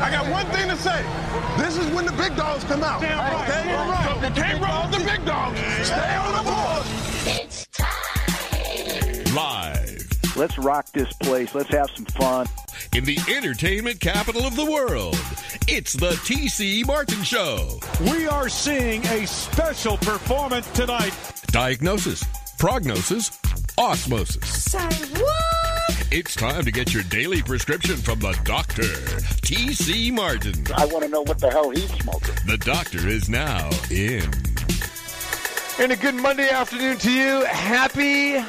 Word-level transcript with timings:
I 0.00 0.10
got 0.10 0.30
one 0.30 0.46
thing 0.46 0.68
to 0.68 0.76
say. 0.76 1.04
This 1.58 1.76
is 1.76 1.86
when 1.92 2.06
the 2.06 2.12
big 2.12 2.36
dogs 2.36 2.64
come 2.64 2.82
out. 2.82 3.00
Damn 3.00 3.18
right. 3.18 3.48
Okay? 3.48 3.68
Damn 3.68 3.90
right. 3.90 4.20
So 4.20 4.28
you 4.28 4.34
can't 4.34 4.62
roll 4.62 4.90
with 4.90 4.98
the 4.98 5.04
big 5.10 5.24
dogs. 5.26 5.58
Stay 5.86 6.16
on 6.16 6.32
the 6.36 6.50
board. 6.50 6.86
It's 7.26 7.66
time. 7.66 9.34
Live 9.34 9.98
Let's 10.38 10.56
rock 10.56 10.86
this 10.92 11.12
place. 11.14 11.52
Let's 11.52 11.70
have 11.70 11.90
some 11.96 12.04
fun. 12.04 12.46
in 12.94 13.04
the 13.04 13.18
entertainment 13.28 13.98
capital 13.98 14.46
of 14.46 14.54
the 14.54 14.64
world, 14.64 15.16
it's 15.66 15.94
the 15.94 16.12
TC 16.12 16.86
Martin 16.86 17.24
Show. 17.24 17.80
We 18.00 18.28
are 18.28 18.48
seeing 18.48 19.04
a 19.06 19.26
special 19.26 19.96
performance 19.96 20.70
tonight. 20.70 21.12
Diagnosis, 21.48 22.22
prognosis, 22.56 23.36
osmosis. 23.76 24.48
Say 24.48 24.88
what? 25.20 25.57
It's 26.10 26.34
time 26.34 26.64
to 26.64 26.72
get 26.72 26.94
your 26.94 27.02
daily 27.02 27.42
prescription 27.42 27.96
from 27.96 28.18
the 28.20 28.32
doctor, 28.42 28.82
TC 28.82 30.10
Martin. 30.10 30.54
I 30.74 30.86
want 30.86 31.02
to 31.04 31.08
know 31.10 31.20
what 31.20 31.38
the 31.38 31.50
hell 31.50 31.68
he's 31.68 31.90
smoking. 32.00 32.34
The 32.46 32.56
doctor 32.56 33.06
is 33.06 33.28
now 33.28 33.68
in. 33.90 34.24
And 35.78 35.92
a 35.92 35.96
good 35.96 36.14
Monday 36.14 36.48
afternoon 36.48 36.96
to 36.96 37.12
you. 37.12 37.44
Happy 37.44 38.42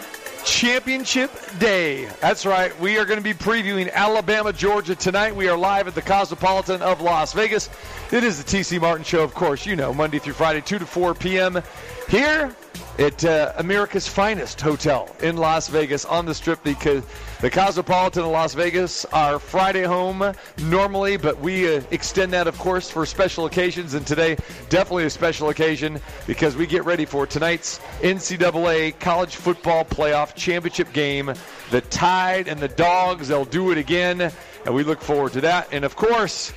Championship 0.45 1.31
Day. 1.59 2.05
That's 2.21 2.45
right. 2.45 2.77
We 2.79 2.97
are 2.97 3.03
going 3.03 3.19
to 3.19 3.23
be 3.23 3.33
previewing 3.33 3.91
Alabama, 3.91 4.53
Georgia 4.53 4.95
tonight. 4.95 5.35
We 5.35 5.49
are 5.49 5.57
live 5.57 5.89
at 5.89 5.95
the 5.95 6.01
Cosmopolitan 6.01 6.81
of 6.81 7.01
Las 7.01 7.33
Vegas. 7.33 7.69
It 8.13 8.23
is 8.23 8.41
the 8.41 8.49
TC 8.49 8.79
Martin 8.79 9.03
Show, 9.03 9.21
of 9.21 9.33
course. 9.33 9.65
You 9.65 9.75
know, 9.75 9.93
Monday 9.93 10.19
through 10.19 10.33
Friday, 10.33 10.61
2 10.61 10.79
to 10.79 10.85
4 10.85 11.13
p.m. 11.13 11.61
here 12.09 12.55
at 12.97 13.23
uh, 13.23 13.53
America's 13.57 14.07
finest 14.07 14.59
hotel 14.59 15.15
in 15.21 15.37
Las 15.37 15.67
Vegas 15.67 16.05
on 16.05 16.25
the 16.25 16.33
strip 16.33 16.61
because 16.63 17.03
the 17.39 17.49
Cosmopolitan 17.49 18.23
of 18.23 18.31
Las 18.31 18.55
Vegas, 18.55 19.05
our 19.05 19.37
Friday 19.37 19.83
home 19.83 20.33
normally, 20.63 21.17
but 21.17 21.39
we 21.39 21.77
uh, 21.77 21.81
extend 21.91 22.33
that, 22.33 22.47
of 22.47 22.57
course, 22.57 22.89
for 22.89 23.05
special 23.05 23.45
occasions. 23.45 23.93
And 23.93 24.07
today, 24.07 24.37
definitely 24.69 25.05
a 25.05 25.09
special 25.09 25.49
occasion 25.49 26.01
because 26.25 26.55
we 26.55 26.65
get 26.65 26.83
ready 26.83 27.05
for 27.05 27.27
tonight's 27.27 27.79
NCAA 28.01 28.99
College 28.99 29.35
Football 29.35 29.85
Playoff 29.85 30.33
Championship 30.33 30.91
game. 30.91 31.31
The 31.69 31.81
Tide 31.81 32.47
and 32.47 32.59
the 32.59 32.69
Dogs, 32.69 33.27
they'll 33.27 33.45
do 33.45 33.71
it 33.71 33.77
again. 33.77 34.31
And 34.65 34.75
we 34.75 34.83
look 34.83 34.99
forward 34.99 35.33
to 35.33 35.41
that. 35.41 35.69
And 35.71 35.85
of 35.85 35.95
course, 35.95 36.51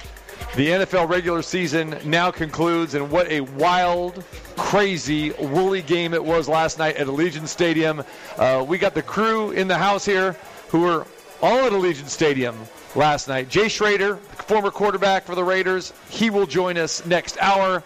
the 0.55 0.69
NFL 0.69 1.09
regular 1.09 1.43
season 1.43 1.97
now 2.05 2.31
concludes, 2.31 2.95
and 2.95 3.11
what 3.11 3.31
a 3.31 3.41
wild, 3.41 4.25
crazy, 4.57 5.31
woolly 5.33 5.83
game 5.83 6.13
it 6.13 6.25
was 6.25 6.49
last 6.49 6.79
night 6.79 6.97
at 6.97 7.07
Allegiant 7.07 7.49
Stadium. 7.49 8.03
Uh, 8.37 8.65
we 8.67 8.79
got 8.79 8.95
the 8.95 9.03
crew 9.03 9.53
in 9.53 9.69
the 9.69 9.79
house 9.79 10.05
here 10.05 10.37
who 10.69 10.81
were 10.81 11.07
all 11.41 11.67
at 11.67 11.73
Allegiant 11.73 12.09
Stadium 12.09 12.57
last 12.95 13.29
night. 13.29 13.49
Jay 13.49 13.69
Schroeder, 13.69 14.17
former 14.17 14.71
quarterback 14.71 15.25
for 15.25 15.35
the 15.35 15.45
Raiders, 15.45 15.93
he 16.11 16.31
will 16.31 16.47
join 16.47 16.77
us 16.77 17.05
next 17.07 17.39
hour. 17.41 17.83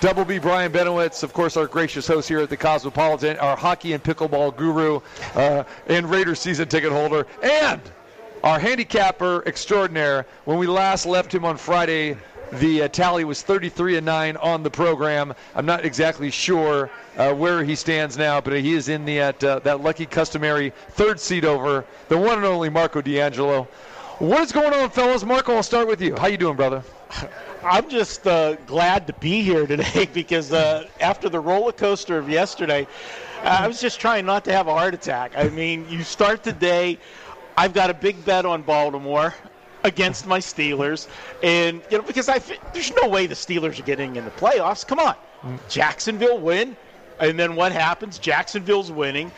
Double 0.00 0.24
B 0.24 0.38
Brian 0.38 0.70
Benowitz, 0.70 1.22
of 1.24 1.32
course, 1.32 1.56
our 1.56 1.66
gracious 1.66 2.06
host 2.06 2.28
here 2.28 2.38
at 2.40 2.48
the 2.48 2.56
Cosmopolitan, 2.56 3.36
our 3.38 3.56
hockey 3.56 3.94
and 3.94 4.02
pickleball 4.02 4.56
guru, 4.56 5.00
uh, 5.34 5.64
and 5.88 6.08
Raiders 6.08 6.38
season 6.38 6.68
ticket 6.68 6.92
holder, 6.92 7.26
and 7.42 7.80
our 8.44 8.58
handicapper 8.58 9.42
extraordinaire. 9.46 10.26
When 10.44 10.58
we 10.58 10.66
last 10.66 11.06
left 11.06 11.34
him 11.34 11.44
on 11.44 11.56
Friday, 11.56 12.16
the 12.52 12.82
uh, 12.82 12.88
tally 12.88 13.24
was 13.24 13.42
33 13.42 13.96
and 13.96 14.06
9 14.06 14.36
on 14.38 14.62
the 14.62 14.70
program. 14.70 15.34
I'm 15.54 15.66
not 15.66 15.84
exactly 15.84 16.30
sure 16.30 16.90
uh, 17.16 17.34
where 17.34 17.62
he 17.62 17.74
stands 17.74 18.16
now, 18.16 18.40
but 18.40 18.54
he 18.54 18.72
is 18.72 18.88
in 18.88 19.04
the 19.04 19.20
at 19.20 19.42
uh, 19.44 19.58
that 19.60 19.82
lucky 19.82 20.06
customary 20.06 20.72
third 20.90 21.20
seat 21.20 21.44
over 21.44 21.84
the 22.08 22.16
one 22.16 22.38
and 22.38 22.46
only 22.46 22.70
Marco 22.70 23.02
D'Angelo. 23.02 23.68
What 24.18 24.42
is 24.42 24.52
going 24.52 24.72
on, 24.72 24.90
fellas? 24.90 25.24
Marco, 25.24 25.54
I'll 25.54 25.62
start 25.62 25.86
with 25.86 26.00
you. 26.00 26.16
How 26.16 26.26
you 26.26 26.38
doing, 26.38 26.56
brother? 26.56 26.82
I'm 27.64 27.88
just 27.88 28.26
uh, 28.26 28.54
glad 28.66 29.06
to 29.08 29.12
be 29.14 29.42
here 29.42 29.66
today 29.66 30.08
because 30.14 30.52
uh, 30.52 30.88
after 31.00 31.28
the 31.28 31.40
roller 31.40 31.72
coaster 31.72 32.18
of 32.18 32.28
yesterday, 32.28 32.86
I 33.42 33.66
was 33.68 33.80
just 33.80 34.00
trying 34.00 34.26
not 34.26 34.44
to 34.46 34.52
have 34.52 34.66
a 34.66 34.72
heart 34.72 34.94
attack. 34.94 35.32
I 35.36 35.48
mean, 35.48 35.86
you 35.88 36.02
start 36.02 36.42
the 36.42 36.52
day. 36.52 36.98
I've 37.58 37.74
got 37.74 37.90
a 37.90 37.94
big 37.94 38.24
bet 38.24 38.46
on 38.46 38.62
Baltimore 38.62 39.34
against 39.82 40.26
my 40.28 40.38
Steelers, 40.38 41.08
and 41.42 41.82
you 41.90 41.98
know 41.98 42.04
because 42.04 42.28
I 42.28 42.38
there's 42.72 42.92
no 42.94 43.08
way 43.08 43.26
the 43.26 43.34
Steelers 43.34 43.80
are 43.80 43.82
getting 43.82 44.14
in 44.14 44.24
the 44.24 44.30
playoffs. 44.30 44.86
Come 44.86 45.00
on, 45.00 45.16
Jacksonville 45.68 46.38
win, 46.38 46.76
and 47.18 47.36
then 47.38 47.56
what 47.56 47.72
happens? 47.72 48.18
Jacksonville's 48.18 48.92
winning. 48.92 49.32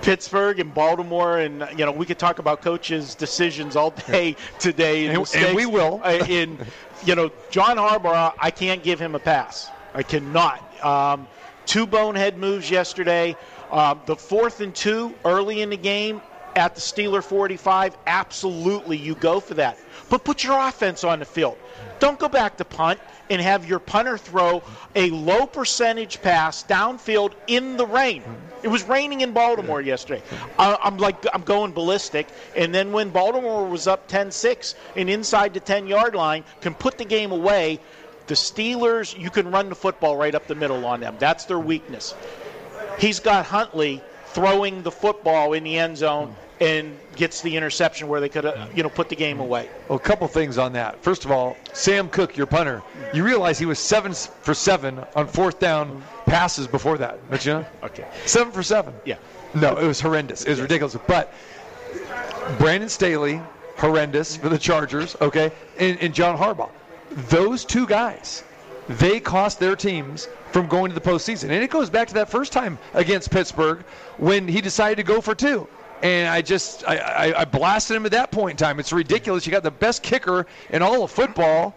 Pittsburgh 0.00 0.58
and 0.60 0.72
Baltimore, 0.74 1.38
and 1.38 1.66
you 1.76 1.84
know 1.84 1.92
we 1.92 2.06
could 2.06 2.18
talk 2.18 2.38
about 2.38 2.62
coaches' 2.62 3.14
decisions 3.14 3.76
all 3.76 3.90
day 3.90 4.34
today, 4.58 5.02
And- 5.06 5.10
and 5.10 5.18
mistakes. 5.20 5.54
we 5.54 5.66
will. 5.66 6.00
Uh, 6.04 6.24
in 6.28 6.58
you 7.04 7.14
know 7.14 7.30
John 7.50 7.76
Harbaugh, 7.76 8.32
I 8.38 8.50
can't 8.50 8.82
give 8.82 8.98
him 8.98 9.14
a 9.14 9.18
pass. 9.20 9.68
I 9.94 10.02
cannot. 10.02 10.58
Um, 10.82 11.28
two 11.66 11.86
bonehead 11.86 12.38
moves 12.38 12.70
yesterday. 12.70 13.36
Um, 13.70 14.00
the 14.06 14.16
fourth 14.16 14.60
and 14.60 14.74
two 14.74 15.14
early 15.24 15.60
in 15.62 15.68
the 15.70 15.76
game 15.76 16.20
at 16.56 16.74
the 16.74 16.80
Steeler 16.80 17.22
45. 17.22 17.96
Absolutely, 18.06 18.96
you 18.96 19.14
go 19.14 19.40
for 19.40 19.54
that. 19.54 19.78
But 20.08 20.24
put 20.24 20.44
your 20.44 20.58
offense 20.58 21.04
on 21.04 21.20
the 21.20 21.24
field. 21.24 21.56
Don't 21.98 22.18
go 22.18 22.28
back 22.28 22.56
to 22.58 22.64
punt 22.64 23.00
and 23.30 23.40
have 23.40 23.66
your 23.66 23.78
punter 23.78 24.18
throw 24.18 24.62
a 24.94 25.10
low 25.10 25.46
percentage 25.46 26.20
pass 26.20 26.64
downfield 26.64 27.32
in 27.46 27.76
the 27.76 27.86
rain. 27.86 28.22
It 28.62 28.68
was 28.68 28.82
raining 28.84 29.22
in 29.22 29.32
Baltimore 29.32 29.80
yesterday. 29.80 30.22
I, 30.58 30.76
I'm 30.82 30.98
like, 30.98 31.24
I'm 31.32 31.42
going 31.42 31.72
ballistic. 31.72 32.28
And 32.54 32.74
then 32.74 32.92
when 32.92 33.10
Baltimore 33.10 33.66
was 33.66 33.86
up 33.86 34.08
10-6 34.08 34.74
and 34.96 35.08
inside 35.08 35.54
the 35.54 35.60
10-yard 35.60 36.14
line, 36.14 36.44
can 36.60 36.74
put 36.74 36.98
the 36.98 37.04
game 37.04 37.32
away. 37.32 37.80
The 38.26 38.34
Steelers, 38.34 39.18
you 39.18 39.30
can 39.30 39.50
run 39.50 39.68
the 39.68 39.74
football 39.74 40.16
right 40.16 40.34
up 40.34 40.46
the 40.46 40.54
middle 40.54 40.84
on 40.84 41.00
them. 41.00 41.16
That's 41.18 41.46
their 41.46 41.58
weakness. 41.58 42.14
He's 42.98 43.20
got 43.20 43.46
Huntley 43.46 44.02
throwing 44.32 44.82
the 44.82 44.90
football 44.90 45.52
in 45.52 45.64
the 45.64 45.78
end 45.78 45.96
zone 45.96 46.34
and 46.60 46.96
gets 47.16 47.40
the 47.42 47.56
interception 47.56 48.08
where 48.08 48.20
they 48.20 48.28
could, 48.28 48.44
uh, 48.44 48.66
you 48.74 48.82
know, 48.82 48.88
put 48.88 49.08
the 49.08 49.16
game 49.16 49.40
away. 49.40 49.68
Well, 49.88 49.96
a 49.96 50.00
couple 50.00 50.28
things 50.28 50.58
on 50.58 50.72
that. 50.74 51.02
First 51.02 51.24
of 51.24 51.32
all, 51.32 51.56
Sam 51.72 52.08
Koch, 52.08 52.36
your 52.36 52.46
punter, 52.46 52.82
you 53.12 53.24
realize 53.24 53.58
he 53.58 53.66
was 53.66 53.78
seven 53.78 54.14
for 54.14 54.54
seven 54.54 55.02
on 55.16 55.26
fourth 55.26 55.58
down 55.58 56.02
passes 56.26 56.66
before 56.66 56.98
that, 56.98 57.18
don't 57.30 57.44
you? 57.44 57.52
know? 57.54 57.66
Okay. 57.82 58.06
Seven 58.26 58.52
for 58.52 58.62
seven. 58.62 58.94
Yeah. 59.04 59.16
No, 59.54 59.76
it 59.76 59.86
was 59.86 60.00
horrendous. 60.00 60.44
It 60.44 60.50
was 60.50 60.60
ridiculous. 60.60 60.96
But 61.06 61.32
Brandon 62.58 62.88
Staley, 62.88 63.40
horrendous 63.76 64.36
for 64.36 64.48
the 64.48 64.58
Chargers, 64.58 65.16
okay, 65.20 65.50
and, 65.78 65.98
and 66.00 66.14
John 66.14 66.38
Harbaugh. 66.38 66.70
Those 67.28 67.64
two 67.64 67.86
guys, 67.86 68.44
they 68.88 69.20
cost 69.20 69.60
their 69.60 69.76
teams 69.76 70.28
from 70.50 70.66
going 70.66 70.90
to 70.90 70.94
the 70.94 71.00
postseason. 71.00 71.44
And 71.44 71.62
it 71.62 71.70
goes 71.70 71.90
back 71.90 72.08
to 72.08 72.14
that 72.14 72.28
first 72.28 72.52
time 72.52 72.78
against 72.94 73.30
Pittsburgh 73.30 73.84
when 74.18 74.48
he 74.48 74.60
decided 74.60 74.96
to 74.96 75.02
go 75.02 75.20
for 75.20 75.34
two. 75.34 75.66
And 76.02 76.28
I 76.28 76.42
just, 76.42 76.86
I, 76.88 76.96
I, 76.96 77.40
I 77.40 77.44
blasted 77.44 77.96
him 77.96 78.04
at 78.04 78.12
that 78.12 78.32
point 78.32 78.52
in 78.52 78.56
time. 78.56 78.80
It's 78.80 78.92
ridiculous. 78.92 79.46
You 79.46 79.52
got 79.52 79.62
the 79.62 79.70
best 79.70 80.02
kicker 80.02 80.46
in 80.70 80.82
all 80.82 81.04
of 81.04 81.10
football. 81.10 81.74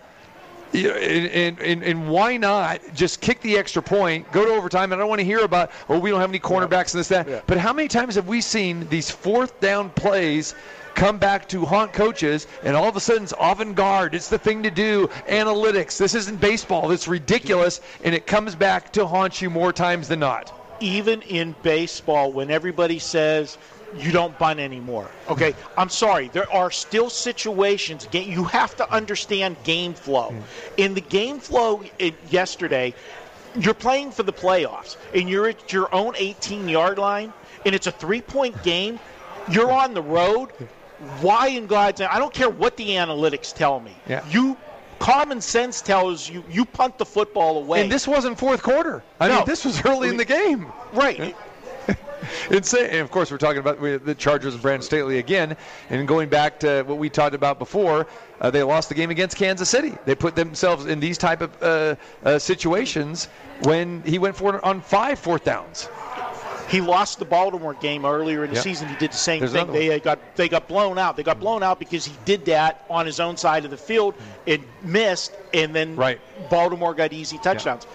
And, 0.73 1.57
and, 1.59 1.83
and, 1.83 2.09
why 2.09 2.35
not 2.35 2.81
just 2.93 3.21
kick 3.21 3.39
the 3.39 3.57
extra 3.57 3.81
point, 3.81 4.29
go 4.33 4.43
to 4.43 4.51
overtime? 4.51 4.91
And 4.91 4.99
I 4.99 5.03
don't 5.03 5.09
want 5.09 5.19
to 5.19 5.25
hear 5.25 5.39
about, 5.39 5.71
oh, 5.87 5.99
we 5.99 6.09
don't 6.09 6.19
have 6.19 6.31
any 6.31 6.39
cornerbacks 6.39 6.93
and 6.93 6.99
this, 6.99 7.07
that. 7.09 7.47
But 7.47 7.59
how 7.59 7.71
many 7.71 7.87
times 7.87 8.15
have 8.15 8.27
we 8.27 8.41
seen 8.41 8.89
these 8.89 9.09
fourth 9.09 9.57
down 9.61 9.89
plays 9.91 10.53
come 10.95 11.17
back 11.17 11.47
to 11.49 11.65
haunt 11.65 11.93
coaches, 11.93 12.47
and 12.63 12.75
all 12.75 12.87
of 12.87 12.95
a 12.95 12.99
sudden 12.99 13.23
it's 13.23 13.33
avant 13.39 13.75
garde. 13.75 14.15
It's 14.15 14.29
the 14.29 14.39
thing 14.39 14.63
to 14.63 14.71
do. 14.71 15.07
Analytics. 15.27 15.97
This 15.97 16.15
isn't 16.15 16.39
baseball. 16.39 16.91
It's 16.91 17.07
ridiculous. 17.07 17.81
And 18.03 18.15
it 18.15 18.25
comes 18.25 18.55
back 18.55 18.91
to 18.93 19.05
haunt 19.05 19.41
you 19.41 19.49
more 19.49 19.73
times 19.73 20.07
than 20.07 20.19
not. 20.19 20.51
even 20.79 21.21
in 21.23 21.55
baseball, 21.63 22.31
when 22.31 22.51
everybody 22.51 22.99
says 22.99 23.57
you 23.95 24.11
don't 24.11 24.37
bunt 24.37 24.59
anymore, 24.59 25.09
okay, 25.29 25.55
I'm 25.77 25.89
sorry, 25.89 26.27
there 26.29 26.51
are 26.51 26.71
still 26.71 27.09
situations. 27.09 28.07
You 28.11 28.43
have 28.45 28.75
to 28.77 28.91
understand 28.91 29.55
game 29.63 29.93
flow. 29.93 30.33
In 30.77 30.93
the 30.93 31.01
game 31.01 31.39
flow 31.39 31.83
eh, 31.99 32.11
yesterday, 32.29 32.93
you're 33.57 33.73
playing 33.73 34.11
for 34.11 34.23
the 34.23 34.33
playoffs, 34.33 34.97
and 35.13 35.29
you're 35.29 35.47
at 35.47 35.71
your 35.71 35.93
own 35.93 36.13
18 36.17 36.67
yard 36.67 36.97
line, 36.97 37.31
and 37.65 37.73
it's 37.73 37.87
a 37.87 37.91
three 37.91 38.21
point 38.21 38.61
game. 38.63 38.99
You're 39.49 39.71
on 39.71 39.93
the 39.93 40.01
road. 40.01 40.49
Why 41.21 41.47
in 41.47 41.67
God's 41.67 41.99
name? 41.99 42.09
I 42.11 42.19
don't 42.19 42.33
care 42.33 42.49
what 42.49 42.77
the 42.77 42.89
analytics 42.89 43.53
tell 43.53 43.79
me. 43.79 43.95
Yeah. 44.07 44.25
You. 44.29 44.57
Common 44.97 45.41
sense 45.41 45.81
tells 45.81 46.29
you 46.29 46.41
you 46.49 46.63
punt 46.63 46.97
the 46.97 47.05
football 47.05 47.57
away. 47.57 47.81
And 47.81 47.91
this 47.91 48.07
wasn't 48.07 48.39
fourth 48.39 48.63
quarter. 48.63 49.03
I 49.19 49.27
No. 49.27 49.35
mean, 49.37 49.45
this 49.45 49.65
was 49.65 49.83
early 49.85 50.07
in 50.07 50.15
the 50.15 50.23
game. 50.25 50.71
right. 50.93 51.35
Insane. 52.49 52.85
And 52.85 53.01
of 53.01 53.11
course, 53.11 53.29
we're 53.29 53.37
talking 53.37 53.59
about 53.59 53.79
the 53.81 54.15
Chargers 54.15 54.53
and 54.53 54.61
Brandon 54.63 54.81
Staley 54.83 55.19
again. 55.19 55.57
And 55.89 56.07
going 56.07 56.29
back 56.29 56.59
to 56.61 56.83
what 56.83 56.97
we 56.97 57.09
talked 57.09 57.35
about 57.35 57.59
before, 57.59 58.07
uh, 58.41 58.49
they 58.49 58.63
lost 58.63 58.87
the 58.89 58.95
game 58.95 59.11
against 59.11 59.35
Kansas 59.37 59.69
City. 59.69 59.93
They 60.05 60.15
put 60.15 60.35
themselves 60.35 60.85
in 60.85 60.99
these 60.99 61.17
type 61.17 61.41
of 61.41 61.61
uh, 61.61 61.95
uh, 62.23 62.39
situations 62.39 63.27
when 63.63 64.01
he 64.03 64.17
went 64.17 64.35
for 64.35 64.63
on 64.65 64.81
five 64.81 65.19
fourth 65.19 65.43
downs. 65.43 65.89
He 66.69 66.81
lost 66.81 67.19
the 67.19 67.25
Baltimore 67.25 67.75
game 67.75 68.05
earlier 68.05 68.43
in 68.43 68.49
the 68.49 68.55
Yep. 68.55 68.63
season. 68.63 68.89
He 68.89 68.95
did 68.95 69.11
the 69.11 69.17
same 69.17 69.39
There's 69.39 69.51
thing. 69.51 69.71
They 69.71 69.93
uh, 69.93 69.99
got 69.99 70.35
they 70.35 70.49
got 70.49 70.67
blown 70.67 70.97
out. 70.97 71.15
They 71.15 71.23
got 71.23 71.39
blown 71.39 71.61
out 71.61 71.79
because 71.79 72.05
he 72.05 72.15
did 72.25 72.45
that 72.45 72.83
on 72.89 73.05
his 73.05 73.19
own 73.19 73.37
side 73.37 73.65
of 73.65 73.71
the 73.71 73.77
field 73.77 74.15
and 74.47 74.65
missed, 74.83 75.31
and 75.53 75.75
then 75.75 75.95
Right. 75.95 76.19
Baltimore 76.49 76.93
got 76.93 77.13
easy 77.13 77.37
touchdowns. 77.37 77.85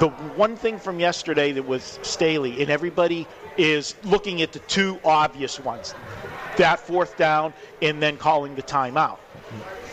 The 0.00 0.08
one 0.08 0.56
thing 0.56 0.78
from 0.78 1.00
yesterday 1.00 1.52
that 1.52 1.66
was 1.66 1.98
Staley, 2.02 2.60
and 2.60 2.70
everybody 2.70 3.26
is 3.56 3.94
looking 4.04 4.42
at 4.42 4.52
the 4.52 4.60
two 4.60 5.00
obvious 5.04 5.58
ones 5.58 5.94
that 6.56 6.80
fourth 6.80 7.16
down 7.16 7.54
and 7.80 8.02
then 8.02 8.16
calling 8.16 8.54
the 8.54 8.62
timeout. 8.62 9.18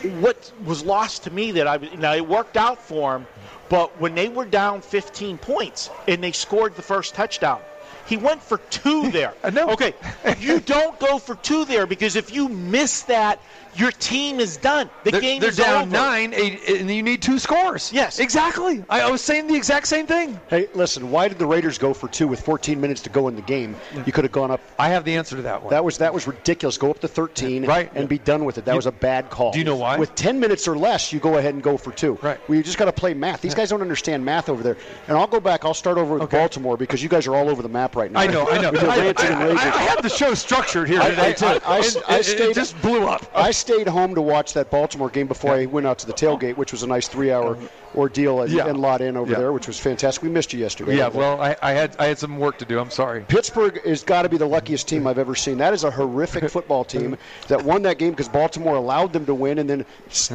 What 0.03 0.51
was 0.63 0.83
lost 0.83 1.23
to 1.23 1.31
me 1.31 1.51
that 1.51 1.67
I 1.67 1.77
now 1.97 2.13
it 2.13 2.27
worked 2.27 2.57
out 2.57 2.81
for 2.81 3.15
him, 3.15 3.27
but 3.69 3.99
when 3.99 4.13
they 4.15 4.27
were 4.27 4.45
down 4.45 4.81
15 4.81 5.37
points 5.37 5.89
and 6.07 6.23
they 6.23 6.31
scored 6.31 6.75
the 6.75 6.81
first 6.83 7.15
touchdown, 7.15 7.61
he 8.05 8.17
went 8.17 8.41
for 8.41 8.57
two 8.57 9.11
there. 9.11 9.33
Know. 9.55 9.69
Okay, 9.69 9.93
you 10.39 10.59
don't 10.59 10.99
go 10.99 11.17
for 11.17 11.35
two 11.35 11.63
there 11.65 11.87
because 11.87 12.15
if 12.17 12.33
you 12.33 12.49
miss 12.49 13.03
that, 13.03 13.39
your 13.75 13.91
team 13.91 14.39
is 14.39 14.57
done. 14.57 14.89
The 15.03 15.11
They're, 15.11 15.21
game 15.21 15.39
they're 15.41 15.49
is 15.49 15.57
down 15.57 15.83
over. 15.83 15.91
nine, 15.91 16.33
eight, 16.33 16.61
and 16.69 16.89
you 16.89 17.03
need 17.03 17.21
two 17.21 17.39
scores. 17.39 17.91
Yes. 17.93 18.19
exactly. 18.19 18.83
I, 18.89 19.01
I 19.01 19.11
was 19.11 19.21
saying 19.21 19.47
the 19.47 19.55
exact 19.55 19.87
same 19.87 20.07
thing. 20.07 20.39
Hey, 20.49 20.67
listen, 20.73 21.11
why 21.11 21.27
did 21.27 21.39
the 21.39 21.45
Raiders 21.45 21.77
go 21.77 21.93
for 21.93 22.07
two 22.07 22.27
with 22.27 22.39
14 22.41 22.79
minutes 22.79 23.01
to 23.01 23.09
go 23.09 23.27
in 23.27 23.35
the 23.35 23.41
game? 23.41 23.75
You 24.05 24.11
could 24.11 24.23
have 24.23 24.31
gone 24.31 24.51
up. 24.51 24.61
I 24.79 24.89
have 24.89 25.03
the 25.05 25.15
answer 25.15 25.35
to 25.35 25.41
that 25.43 25.61
one. 25.61 25.71
That 25.71 25.83
was 25.83 25.97
that 25.99 26.13
was 26.13 26.27
ridiculous. 26.27 26.77
Go 26.77 26.89
up 26.91 26.99
to 26.99 27.07
13 27.07 27.65
Right. 27.65 27.91
and 27.95 28.07
be 28.07 28.17
done 28.19 28.45
with 28.45 28.57
it. 28.57 28.65
That 28.65 28.71
You- 28.73 28.77
was 28.77 28.85
a 28.85 28.91
bad 28.91 29.29
call. 29.29 29.51
Do 29.51 29.59
you 29.59 29.65
know 29.65 29.75
why? 29.75 29.97
With 29.97 30.15
10 30.15 30.39
minutes 30.39 30.67
or 30.67 30.77
less, 30.77 31.11
you 31.13 31.19
go 31.19 31.37
ahead 31.37 31.53
and 31.53 31.63
go 31.63 31.77
for 31.77 31.91
two. 31.91 32.17
Right. 32.21 32.39
Well, 32.47 32.57
you 32.57 32.63
just 32.63 32.77
got 32.77 32.85
to 32.85 32.93
play 32.93 33.13
math. 33.13 33.41
These 33.41 33.55
guys 33.55 33.69
don't 33.69 33.81
understand 33.81 34.23
math 34.23 34.49
over 34.49 34.63
there. 34.63 34.77
And 35.07 35.17
I'll 35.17 35.27
go 35.27 35.39
back. 35.39 35.65
I'll 35.65 35.73
start 35.73 35.97
over 35.97 36.13
with 36.15 36.23
Okay. 36.23 36.37
Baltimore 36.37 36.77
because 36.77 37.03
you 37.03 37.09
guys 37.09 37.27
are 37.27 37.35
all 37.35 37.49
over 37.49 37.61
the 37.61 37.69
map 37.69 37.95
right 37.95 38.11
now. 38.11 38.19
I 38.19 38.27
know, 38.27 38.47
I 38.49 38.61
know. 38.61 38.71
With 38.75 38.81
your 38.81 38.91
I, 38.91 38.95
and 38.97 39.17
I- 39.19 39.45
raging. 39.47 39.57
I- 39.57 39.75
I 39.75 39.81
have 39.83 40.01
the 40.01 40.09
show 40.09 40.33
structured 40.33 40.87
here 40.89 41.01
I- 41.01 41.09
today 41.09 41.29
I- 41.29 41.33
too. 41.33 41.45
I- 41.45 41.49
I- 41.49 41.77
And 41.77 41.97
I 42.07 42.17
it- 42.19 42.39
it 42.39 42.55
just 42.55 42.79
blew 42.81 43.07
up. 43.07 43.25
I 43.35 43.51
stayed 43.65 43.87
home 43.87 44.13
to 44.13 44.21
watch 44.21 44.53
that 44.53 44.69
Baltimore 44.69 45.09
game 45.09 45.25
before 45.25 45.51
I 45.53 45.65
went 45.65 45.87
out 45.87 45.97
to 45.99 46.05
the 46.05 46.13
tailgate, 46.13 46.55
which 46.55 46.71
was 46.71 46.83
a 46.83 46.87
nice 46.87 47.07
three-hour 47.07 47.57
ordeal 47.95 48.41
and, 48.41 48.51
Yeah. 48.51 48.67
and 48.67 48.79
lot 48.79 49.01
in 49.01 49.17
over 49.17 49.31
Yeah. 49.31 49.39
there, 49.39 49.51
which 49.53 49.65
was 49.65 49.79
fantastic. 49.79 50.21
We 50.21 50.29
missed 50.29 50.53
you 50.53 50.59
yesterday. 50.59 50.97
Yeah, 50.97 51.07
well, 51.07 51.41
I, 51.41 51.55
I 51.63 51.71
had 51.71 51.95
I 51.97 52.05
had 52.05 52.19
some 52.19 52.37
work 52.37 52.59
to 52.59 52.65
do. 52.65 52.77
I'm 52.79 52.91
sorry. 52.91 53.21
Pittsburgh 53.27 53.81
has 53.85 54.03
got 54.03 54.21
to 54.21 54.29
be 54.29 54.37
the 54.37 54.45
luckiest 54.45 54.87
team 54.87 55.07
I've 55.07 55.17
ever 55.17 55.33
seen. 55.33 55.57
That 55.57 55.73
is 55.73 55.83
a 55.83 55.89
horrific 55.91 56.47
football 56.55 56.83
team 56.83 57.17
that 57.47 57.63
won 57.63 57.81
that 57.83 57.97
game 57.97 58.11
because 58.11 58.29
Baltimore 58.29 58.75
allowed 58.75 59.13
them 59.13 59.25
to 59.25 59.33
win, 59.33 59.57
and 59.57 59.67
then 59.69 59.83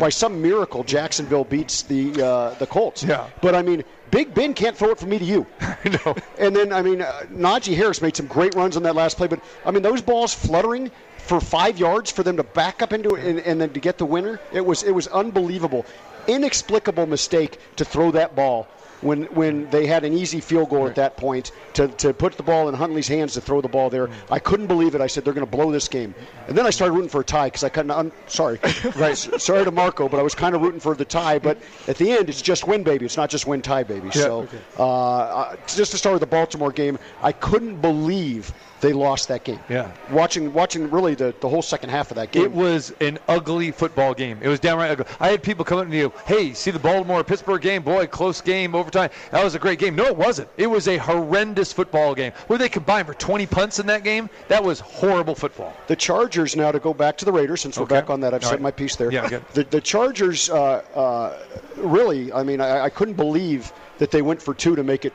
by 0.01 0.09
some 0.09 0.43
miracle, 0.43 0.83
Jacksonville 0.83 1.45
beats 1.45 1.83
the 1.83 2.21
uh, 2.21 2.55
the 2.59 2.67
Colts. 2.67 3.05
Yeah. 3.05 3.29
But 3.43 3.55
I 3.55 3.63
mean, 3.63 3.85
Big 4.11 4.35
Ben 4.35 4.55
can't 4.55 4.77
throw 4.77 4.91
it 4.91 4.99
from 4.99 5.11
me 5.11 5.19
to 5.21 5.25
you. 5.25 5.47
I 5.61 5.99
know. 6.05 6.17
And 6.39 6.57
then 6.57 6.73
I 6.73 6.83
mean, 6.83 7.03
uh, 7.03 7.23
Najee 7.33 7.77
Harris 7.77 8.03
made 8.03 8.17
some 8.17 8.27
great 8.27 8.55
runs 8.57 8.77
on 8.77 8.83
that 8.83 8.97
last 8.97 9.17
play, 9.17 9.29
but 9.29 9.41
I 9.65 9.71
mean, 9.71 9.83
those 9.83 10.03
balls 10.03 10.35
fluttering 10.35 10.91
for 11.21 11.41
five 11.41 11.79
yards 11.79 12.11
for 12.11 12.23
them 12.23 12.37
to 12.37 12.43
back 12.43 12.83
up 12.83 12.93
into 12.93 13.15
it 13.15 13.25
and, 13.25 13.41
and 13.41 13.61
then 13.61 13.73
to 13.73 13.81
get 13.81 13.99
the 13.99 14.07
winner, 14.07 14.41
it 14.53 14.65
was 14.65 14.83
it 14.83 14.93
was 14.93 15.07
unbelievable, 15.09 15.87
inexplicable 16.27 17.07
mistake 17.07 17.59
to 17.77 17.85
throw 17.85 18.11
that 18.11 18.35
ball 18.35 18.67
when 19.03 19.25
when 19.35 19.69
they 19.71 19.87
had 19.87 20.05
an 20.05 20.13
easy 20.13 20.41
field 20.41 20.71
goal 20.71 20.87
at 20.87 20.95
that 20.97 21.17
point 21.17 21.53
to, 21.75 21.89
to 21.89 22.13
put 22.13 22.37
the 22.37 22.43
ball 22.43 22.69
in 22.69 22.75
Huntley's 22.75 23.09
hands 23.09 23.35
to 23.35 23.41
throw 23.41 23.61
the 23.61 23.69
ball 23.69 23.91
there. 23.91 24.09
I 24.31 24.39
couldn't 24.39 24.67
believe 24.67 24.95
it. 24.95 25.01
I 25.01 25.07
said 25.07 25.25
they're 25.25 25.35
going 25.35 25.47
to 25.47 25.51
blow 25.51 25.71
this 25.71 25.89
game, 25.89 26.15
and 26.49 26.57
then 26.57 26.67
I 26.67 26.71
started 26.71 26.93
rooting 26.93 27.09
for 27.09 27.21
a 27.21 27.25
tie 27.25 27.47
because 27.47 27.65
I 27.65 27.69
couldn't. 27.69 27.91
I'm 27.91 28.13
sorry, 28.27 28.59
right? 28.97 29.17
sorry 29.17 29.65
to 29.65 29.71
Marco, 29.71 30.09
but 30.09 30.21
I 30.21 30.23
was 30.23 30.35
kind 30.35 30.55
of 30.55 30.63
rooting 30.63 30.81
for 30.81 30.95
the 30.95 31.05
tie. 31.05 31.39
But 31.39 31.59
at 31.89 31.97
the 31.97 32.11
end, 32.11 32.29
it's 32.29 32.43
just 32.43 32.67
win, 32.67 32.83
baby. 32.83 33.07
It's 33.07 33.17
not 33.17 33.31
just 33.31 33.47
win, 33.47 33.63
tie, 33.63 33.83
baby. 33.83 34.11
so 34.11 34.41
okay. 34.43 34.59
uh, 34.79 35.57
just 35.67 35.93
to 35.93 35.99
start 35.99 36.15
with 36.15 36.21
the 36.21 36.27
Baltimore 36.27 36.73
game, 36.73 36.99
I 37.23 37.33
couldn't 37.33 37.81
believe 37.81 38.53
they 38.81 38.93
lost 38.93 39.29
that 39.29 39.45
game. 39.45 39.61
Yeah. 39.69 39.91
Watching 40.11 40.53
watching 40.53 40.91
really 40.91 41.15
the, 41.15 41.35
the 41.41 41.49
whole 41.49 41.63
second 41.63 41.91
half 41.91 42.11
of 42.11 42.17
that 42.17 42.33
game. 42.33 42.45
It 42.45 42.53
was 42.53 42.93
an 43.01 43.19
ugly 43.29 43.71
football 43.71 44.15
game. 44.15 44.39
It 44.43 44.49
was 44.49 44.61
downright 44.61 44.91
ugly. 44.91 45.07
I 45.19 45.29
had 45.29 45.43
people 45.43 45.65
come 45.65 45.79
up 45.79 45.85
to 45.85 45.91
me, 45.91 46.11
"Hey, 46.27 46.53
see 46.55 46.71
the 46.71 46.79
Baltimore 46.79 47.23
Pittsburgh 47.23 47.61
game? 47.61 47.83
Boy, 47.83 48.07
close 48.07 48.41
game, 48.41 48.73
overtime. 48.97 49.11
That 49.31 49.45
was 49.45 49.55
a 49.55 49.59
great 49.59 49.79
game." 49.79 49.95
No, 49.95 50.05
it 50.07 50.17
wasn't. 50.17 50.49
It 50.57 50.67
was 50.67 50.89
a 50.89 50.97
horrendous 50.99 51.73
football 51.73 52.15
game. 52.15 52.33
Where 52.47 52.59
they 52.59 52.69
combined 52.69 53.07
for 53.07 53.15
20 53.15 53.47
punts 53.47 53.79
in 53.79 53.87
that 53.87 54.05
game. 54.05 54.29
That 54.49 54.63
was 54.63 54.81
horrible 54.81 55.35
football. 55.35 55.75
The 55.87 55.97
Chargers 55.97 56.57
now 56.57 56.73
to 56.73 56.79
go 56.79 56.93
back 56.95 57.17
to 57.19 57.25
the 57.25 57.33
Raiders 57.33 57.61
since 57.61 57.79
we're 57.79 57.87
back 57.87 58.11
on 58.11 58.21
that. 58.21 58.35
I've 58.35 58.43
All 58.45 58.51
said 58.51 58.57
right. 58.57 58.63
my 58.63 58.71
piece 58.71 58.97
there. 58.97 59.13
Yeah, 59.13 59.29
good. 59.29 59.45
The, 59.55 59.65
the 59.65 59.81
Chargers 59.81 60.51
uh, 60.51 60.83
uh, 60.95 61.39
really, 61.77 62.33
I 62.33 62.43
mean, 62.43 62.61
I, 62.61 62.85
I 62.85 62.91
couldn't 62.91 63.15
believe 63.15 63.73
that 63.99 64.11
they 64.11 64.23
went 64.23 64.41
for 64.41 64.55
two 64.55 64.77
to 64.77 64.83
make 64.83 65.05
it 65.05 65.13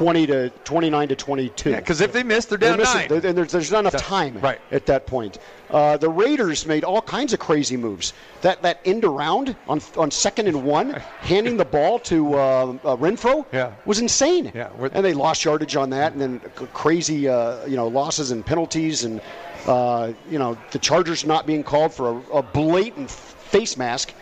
20 0.00 0.26
to 0.28 0.48
29 0.64 1.08
to 1.08 1.14
22. 1.14 1.70
Yeah, 1.70 1.76
because 1.76 2.00
if 2.00 2.14
they 2.14 2.22
miss, 2.22 2.46
they're 2.46 2.56
They're 2.56 2.74
missing- 2.74 3.06
nine. 3.10 3.26
and 3.26 3.36
there's, 3.36 3.52
there's 3.52 3.70
not 3.70 3.80
enough 3.80 3.96
time 3.98 4.38
right. 4.40 4.58
at 4.72 4.86
that 4.86 5.06
point. 5.06 5.36
Uh, 5.68 5.98
the 5.98 6.08
Raiders 6.08 6.64
made 6.64 6.84
all 6.84 7.02
kinds 7.02 7.34
of 7.34 7.38
crazy 7.38 7.76
moves. 7.76 8.14
That 8.40 8.62
that 8.62 8.80
end 8.86 9.04
around 9.04 9.54
on 9.68 9.82
on 9.98 10.10
second 10.10 10.48
and 10.48 10.64
one, 10.64 10.92
handing 11.20 11.58
the 11.58 11.66
ball 11.66 11.98
to 11.98 12.32
uh, 12.34 12.38
uh, 12.82 12.96
Renfro, 12.96 13.44
Yeah. 13.52 13.72
was 13.84 13.98
insane. 13.98 14.50
Yeah, 14.54 14.70
and 14.94 15.04
they 15.04 15.12
lost 15.12 15.44
yardage 15.44 15.76
on 15.76 15.90
that, 15.90 16.12
and 16.12 16.20
then 16.22 16.40
crazy 16.72 17.28
uh, 17.28 17.66
you 17.66 17.76
know 17.76 17.86
losses 17.88 18.30
and 18.30 18.44
penalties, 18.44 19.04
and 19.04 19.20
uh, 19.66 20.14
you 20.30 20.38
know 20.38 20.56
the 20.70 20.78
Chargers 20.78 21.26
not 21.26 21.44
being 21.46 21.62
called 21.62 21.92
for 21.92 22.08
a, 22.32 22.38
a 22.38 22.42
blatant 22.42 23.10
face 23.10 23.76
mask. 23.76 24.14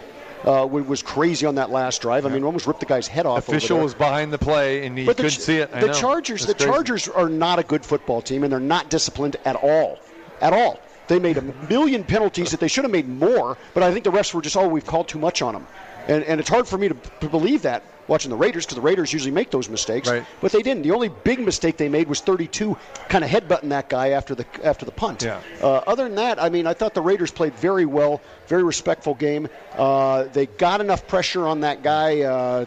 Uh, 0.45 0.67
was 0.67 1.03
crazy 1.03 1.47
on 1.47 1.57
that 1.57 1.71
last 1.71 2.01
drive. 2.01 2.25
I 2.25 2.29
mean, 2.29 2.45
almost 2.45 2.67
ripped 2.67 2.81
the 2.81 2.87
guy's 2.87 3.09
head 3.09 3.27
off. 3.27 3.49
Official 3.49 3.81
was 3.81 3.95
behind 3.95 4.33
the 4.33 4.39
play 4.39 4.87
and 4.87 4.97
he 4.97 5.05
But 5.05 5.17
couldn't 5.17 5.33
Ch- 5.33 5.41
see 5.41 5.57
it. 5.59 5.71
I 5.73 5.81
the 5.81 5.89
know. 5.89 5.93
Chargers, 5.93 6.47
the 6.47 6.55
crazy. 6.55 6.71
Chargers 6.71 7.09
are 7.09 7.29
not 7.29 7.59
a 7.59 7.65
good 7.65 7.85
football 7.85 8.23
team, 8.23 8.45
and 8.45 8.53
they're 8.53 8.61
not 8.61 8.89
disciplined 8.89 9.37
at 9.45 9.57
all, 9.57 9.99
at 10.41 10.53
all. 10.53 10.81
They 11.09 11.19
made 11.19 11.39
a 11.39 11.43
million 11.69 12.05
penalties 12.05 12.51
that 12.53 12.61
they 12.61 12.69
should 12.69 12.85
have 12.85 12.91
made 12.93 13.09
more, 13.09 13.57
but 13.75 13.83
I 13.83 13.93
think 13.93 14.05
the 14.05 14.11
refs 14.11 14.33
were 14.33 14.43
just, 14.43 14.57
oh, 14.57 14.69
we've 14.69 14.87
called 14.87 15.09
too 15.09 15.19
much 15.19 15.43
on 15.43 15.55
them, 15.55 15.67
and 16.07 16.23
and 16.25 16.39
it's 16.39 16.49
hard 16.49 16.69
for 16.69 16.79
me 16.79 16.89
to, 16.89 16.97
to 17.21 17.29
believe 17.29 17.63
that 17.63 17.83
watching 18.09 18.31
the 18.31 18.37
Raiders 18.37 18.65
because 18.67 18.75
the 18.77 18.83
Raiders 18.83 19.13
usually 19.13 19.31
make 19.31 19.51
those 19.51 19.69
mistakes, 19.69 20.09
Right. 20.09 20.25
but 20.41 20.51
they 20.53 20.63
didn't. 20.63 20.83
The 20.83 20.91
only 20.91 21.09
big 21.09 21.39
mistake 21.41 21.77
they 21.77 21.89
made 21.89 22.09
was 22.09 22.21
32, 22.21 22.77
kind 23.09 23.23
of 23.23 23.31
headbutting 23.31 23.69
that 23.69 23.89
guy 23.89 24.11
after 24.11 24.35
the 24.35 24.45
after 24.65 24.85
the 24.85 24.91
punt. 24.93 25.23
Yeah. 25.23 25.41
Uh, 25.63 25.83
other 25.87 26.05
than 26.05 26.17
that, 26.17 26.43
I 26.43 26.49
mean, 26.49 26.67
I 26.67 26.75
thought 26.75 26.95
the 26.95 27.03
Raiders 27.03 27.31
played 27.31 27.55
very 27.55 27.85
well, 27.87 28.21
very 28.49 28.65
respectful 28.65 29.15
game. 29.15 29.49
Uh, 29.77 30.25
they 30.33 30.47
got 30.47 30.81
enough 30.81 31.07
pressure 31.07 31.47
on 31.47 31.61
that 31.61 31.83
guy. 31.83 32.23
Uh, 32.23 32.65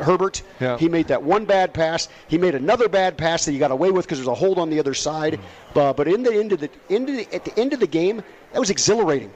Herbert, 0.00 0.40
Yeah. 0.58 0.78
he 0.78 0.88
made 0.88 1.08
that 1.08 1.22
one 1.22 1.44
bad 1.44 1.74
pass. 1.74 2.08
He 2.26 2.38
made 2.38 2.54
another 2.54 2.88
bad 2.88 3.18
pass 3.18 3.44
that 3.44 3.52
he 3.52 3.58
got 3.58 3.70
away 3.70 3.90
with 3.90 4.06
because 4.06 4.16
there's 4.18 4.26
a 4.28 4.32
hold 4.34 4.58
on 4.58 4.70
the 4.70 4.78
other 4.80 4.94
side. 4.94 5.34
Mm-hmm. 5.34 5.78
Uh, 5.78 5.92
but 5.92 6.08
in 6.08 6.22
the 6.22 6.32
end 6.32 6.52
of 6.52 6.60
the, 6.60 6.70
end 6.88 7.10
of 7.10 7.16
the 7.16 7.34
at 7.34 7.44
the 7.44 7.58
end 7.60 7.74
of 7.74 7.80
the 7.80 7.86
game, 7.86 8.22
that 8.52 8.58
was 8.58 8.70
exhilarating. 8.70 9.30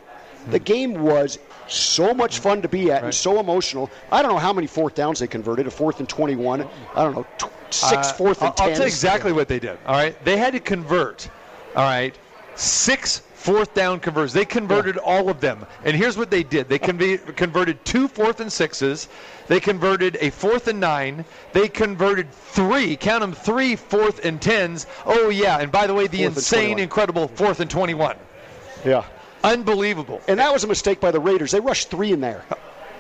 The 0.47 0.59
game 0.59 0.95
was 0.95 1.39
so 1.69 2.15
much 2.15 2.39
fun 2.39 2.63
to 2.63 2.69
be 2.69 2.91
at 2.93 3.03
and 3.03 3.13
Mm-hmm. 3.13 3.13
So 3.13 3.41
emotional. 3.41 3.91
I 4.13 4.23
don't 4.23 4.33
know 4.33 4.39
how 4.39 4.53
many 4.53 4.67
fourth 4.67 4.95
downs 4.95 5.19
they 5.19 5.27
converted. 5.27 5.67
A 5.67 5.71
fourth 5.71 5.99
and 6.01 6.09
21. 6.09 6.67
I 6.95 7.03
don't 7.03 7.15
know, 7.15 7.27
tw- 7.39 7.75
six 7.75 8.09
Uh, 8.09 8.13
fourth 8.13 8.41
and 8.43 8.53
I'll, 8.59 8.69
I'll 8.69 8.71
tell 8.75 8.81
you 8.81 8.87
exactly 8.87 9.33
what 9.33 9.49
they 9.49 9.59
did. 9.59 9.79
All 9.87 9.95
right, 9.95 10.17
they 10.25 10.37
had 10.37 10.53
to 10.53 10.61
convert. 10.61 11.29
All 11.75 11.83
right, 11.83 12.15
six 12.55 13.23
fourth 13.35 13.75
down 13.75 14.01
conversions. 14.01 14.33
They 14.33 14.45
converted 14.45 14.97
all 14.99 15.29
of 15.29 15.41
them. 15.41 15.67
And 15.85 15.97
here's 15.97 16.17
what 16.17 16.31
they 16.31 16.43
did: 16.43 16.69
they 16.69 16.79
conve- 16.79 17.35
converted 17.37 17.85
two 17.85 18.07
fourth 18.09 18.41
and 18.41 18.53
sixes. 18.53 19.09
They 19.49 19.61
converted 19.61 20.17
a 20.21 20.31
fourth 20.31 20.69
and 20.69 20.79
nine. 20.81 21.25
They 21.53 21.69
converted 21.69 22.31
three. 22.33 22.97
Count 22.97 23.21
them 23.23 23.33
three 23.33 23.75
fourth 23.77 24.25
and 24.25 24.41
tens. 24.41 24.87
Oh 25.05 25.29
yeah, 25.29 25.59
and 25.59 25.71
by 25.73 25.87
the 25.87 25.95
way, 25.95 26.07
the 26.07 26.19
Fourth 26.25 26.37
insane, 26.39 26.79
incredible 26.79 27.29
fourth 27.29 27.61
and 27.61 27.71
twenty-one. 27.71 28.17
Yeah. 28.85 29.05
Unbelievable. 29.47 30.21
And 30.29 30.41
that 30.41 30.53
was 30.53 30.65
a 30.65 30.67
mistake 30.67 31.01
by 31.01 31.11
the 31.11 31.21
Raiders. 31.21 31.53
They 31.53 31.61
rushed 31.61 31.89
three 31.89 32.13
in 32.13 32.21
there. 32.21 32.45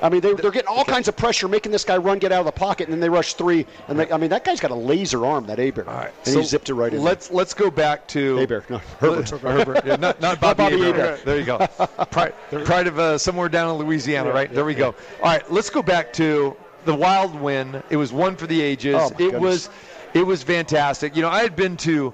I 0.02 0.10
mean, 0.10 0.20
they, 0.20 0.34
they're 0.34 0.50
getting 0.50 0.68
all 0.68 0.84
kinds 0.84 1.08
of 1.08 1.16
pressure, 1.16 1.48
making 1.48 1.72
this 1.72 1.84
guy 1.84 1.96
run, 1.96 2.18
get 2.18 2.30
out 2.30 2.40
of 2.40 2.46
the 2.46 2.52
pocket, 2.52 2.84
and 2.84 2.92
then 2.92 3.00
they 3.00 3.08
rush 3.08 3.34
three. 3.34 3.66
And 3.88 3.98
they, 3.98 4.12
I 4.12 4.18
mean, 4.18 4.30
that 4.30 4.44
guy's 4.44 4.60
got 4.60 4.70
a 4.70 4.74
laser 4.74 5.24
arm, 5.24 5.46
that 5.46 5.58
Hebert. 5.58 5.88
All 5.88 5.94
right, 5.94 6.12
and 6.24 6.34
so 6.34 6.40
he 6.40 6.46
zipped 6.46 6.68
it 6.68 6.74
right 6.74 6.92
in. 6.92 7.02
Let's 7.02 7.30
let's 7.30 7.54
go 7.54 7.70
back 7.70 8.06
to 8.08 8.36
Hebert, 8.36 8.68
no, 8.68 8.78
Herbert. 9.00 9.30
Herbert, 9.30 9.86
yeah, 9.86 9.96
not, 9.96 10.20
not 10.20 10.38
Bobby, 10.40 10.58
Bobby 10.58 10.80
Hebert. 10.80 10.96
Hebert. 10.96 11.24
There 11.24 11.38
you 11.38 11.44
go. 11.44 11.58
Pride, 12.10 12.34
pride 12.64 12.86
of 12.86 12.98
uh, 12.98 13.16
somewhere 13.16 13.48
down 13.48 13.74
in 13.74 13.86
Louisiana, 13.86 14.32
right? 14.32 14.52
there 14.52 14.66
we 14.66 14.74
go. 14.74 14.94
All 15.22 15.30
right, 15.30 15.50
let's 15.50 15.70
go 15.70 15.82
back 15.82 16.12
to 16.14 16.54
the 16.84 16.94
Wild 16.94 17.34
win. 17.34 17.82
It 17.88 17.96
was 17.96 18.12
one 18.12 18.36
for 18.36 18.46
the 18.46 18.60
ages. 18.60 18.96
Oh, 18.96 18.98
my 19.00 19.06
it 19.06 19.18
goodness. 19.18 19.40
was 19.40 19.70
it 20.12 20.26
was 20.26 20.42
fantastic. 20.42 21.16
You 21.16 21.22
know, 21.22 21.30
I 21.30 21.42
had 21.42 21.56
been 21.56 21.76
to 21.78 22.12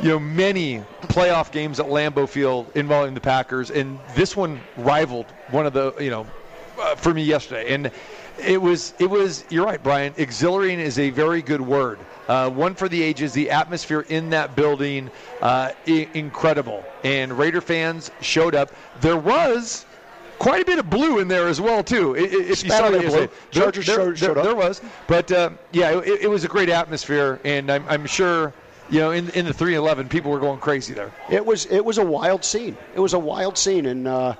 you 0.00 0.08
know 0.08 0.18
many 0.18 0.82
playoff 1.02 1.50
games 1.50 1.80
at 1.80 1.86
Lambeau 1.86 2.28
Field 2.28 2.70
involving 2.74 3.14
the 3.14 3.20
Packers, 3.20 3.70
and 3.70 3.98
this 4.14 4.36
one 4.36 4.60
rivaled 4.76 5.26
one 5.50 5.66
of 5.66 5.72
the 5.72 5.94
you 6.00 6.10
know 6.10 6.26
uh, 6.80 6.94
for 6.96 7.12
me 7.14 7.22
yesterday. 7.22 7.72
And 7.74 7.90
it 8.38 8.60
was 8.60 8.92
it 8.98 9.08
was 9.08 9.44
you're 9.50 9.64
right, 9.64 9.82
Brian. 9.82 10.12
Exhilarating 10.16 10.80
is 10.80 10.98
a 10.98 11.10
very 11.10 11.42
good 11.42 11.60
word. 11.60 11.98
Uh, 12.28 12.50
one 12.50 12.74
for 12.74 12.88
the 12.88 13.00
ages. 13.02 13.32
The 13.32 13.50
atmosphere 13.50 14.00
in 14.08 14.30
that 14.30 14.56
building, 14.56 15.10
uh, 15.40 15.70
I- 15.86 16.08
incredible. 16.12 16.84
And 17.04 17.38
Raider 17.38 17.60
fans 17.60 18.10
showed 18.20 18.54
up. 18.54 18.72
There 19.00 19.16
was 19.16 19.86
quite 20.40 20.60
a 20.60 20.64
bit 20.66 20.78
of 20.78 20.90
blue 20.90 21.20
in 21.20 21.28
there 21.28 21.46
as 21.48 21.60
well 21.60 21.82
too. 21.84 22.14
If 22.16 22.64
you 22.64 22.70
saw 22.70 22.90
the 22.90 22.98
blue. 22.98 23.28
Chargers 23.52 23.86
there, 23.86 23.96
showed- 23.96 24.04
there, 24.08 24.16
showed 24.16 24.38
up. 24.38 24.44
there 24.44 24.56
was, 24.56 24.82
but 25.06 25.30
uh, 25.32 25.50
yeah, 25.72 25.98
it, 26.00 26.22
it 26.22 26.28
was 26.30 26.44
a 26.44 26.48
great 26.48 26.68
atmosphere, 26.68 27.40
and 27.44 27.70
I'm, 27.70 27.84
I'm 27.88 28.04
sure 28.06 28.52
you 28.90 29.00
know 29.00 29.10
in 29.10 29.28
in 29.30 29.44
the 29.46 29.52
311 29.52 30.08
people 30.08 30.30
were 30.30 30.40
going 30.40 30.58
crazy 30.60 30.94
there. 30.94 31.12
It 31.30 31.44
was 31.44 31.66
it 31.66 31.84
was 31.84 31.98
a 31.98 32.04
wild 32.04 32.44
scene. 32.44 32.76
It 32.94 33.00
was 33.00 33.14
a 33.14 33.18
wild 33.18 33.58
scene, 33.58 33.86
and 33.86 34.06
uh, 34.08 34.34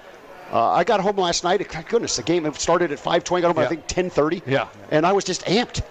uh, 0.53 0.71
I 0.71 0.85
got 0.85 1.01
home 1.01 1.17
last 1.17 1.45
night. 1.45 1.67
Goodness, 1.89 2.17
the 2.17 2.23
game 2.23 2.53
started 2.55 2.93
at 2.93 2.99
5:20. 2.99 3.41
Got 3.43 3.55
home 3.55 3.57
Yeah. 3.57 3.63
I 3.63 3.67
think 3.67 3.87
10:30. 3.87 4.43
Yeah. 4.47 4.69
and 4.91 5.05
I 5.07 5.13
was 5.13 5.25
just 5.25 5.45
amped. 5.47 5.83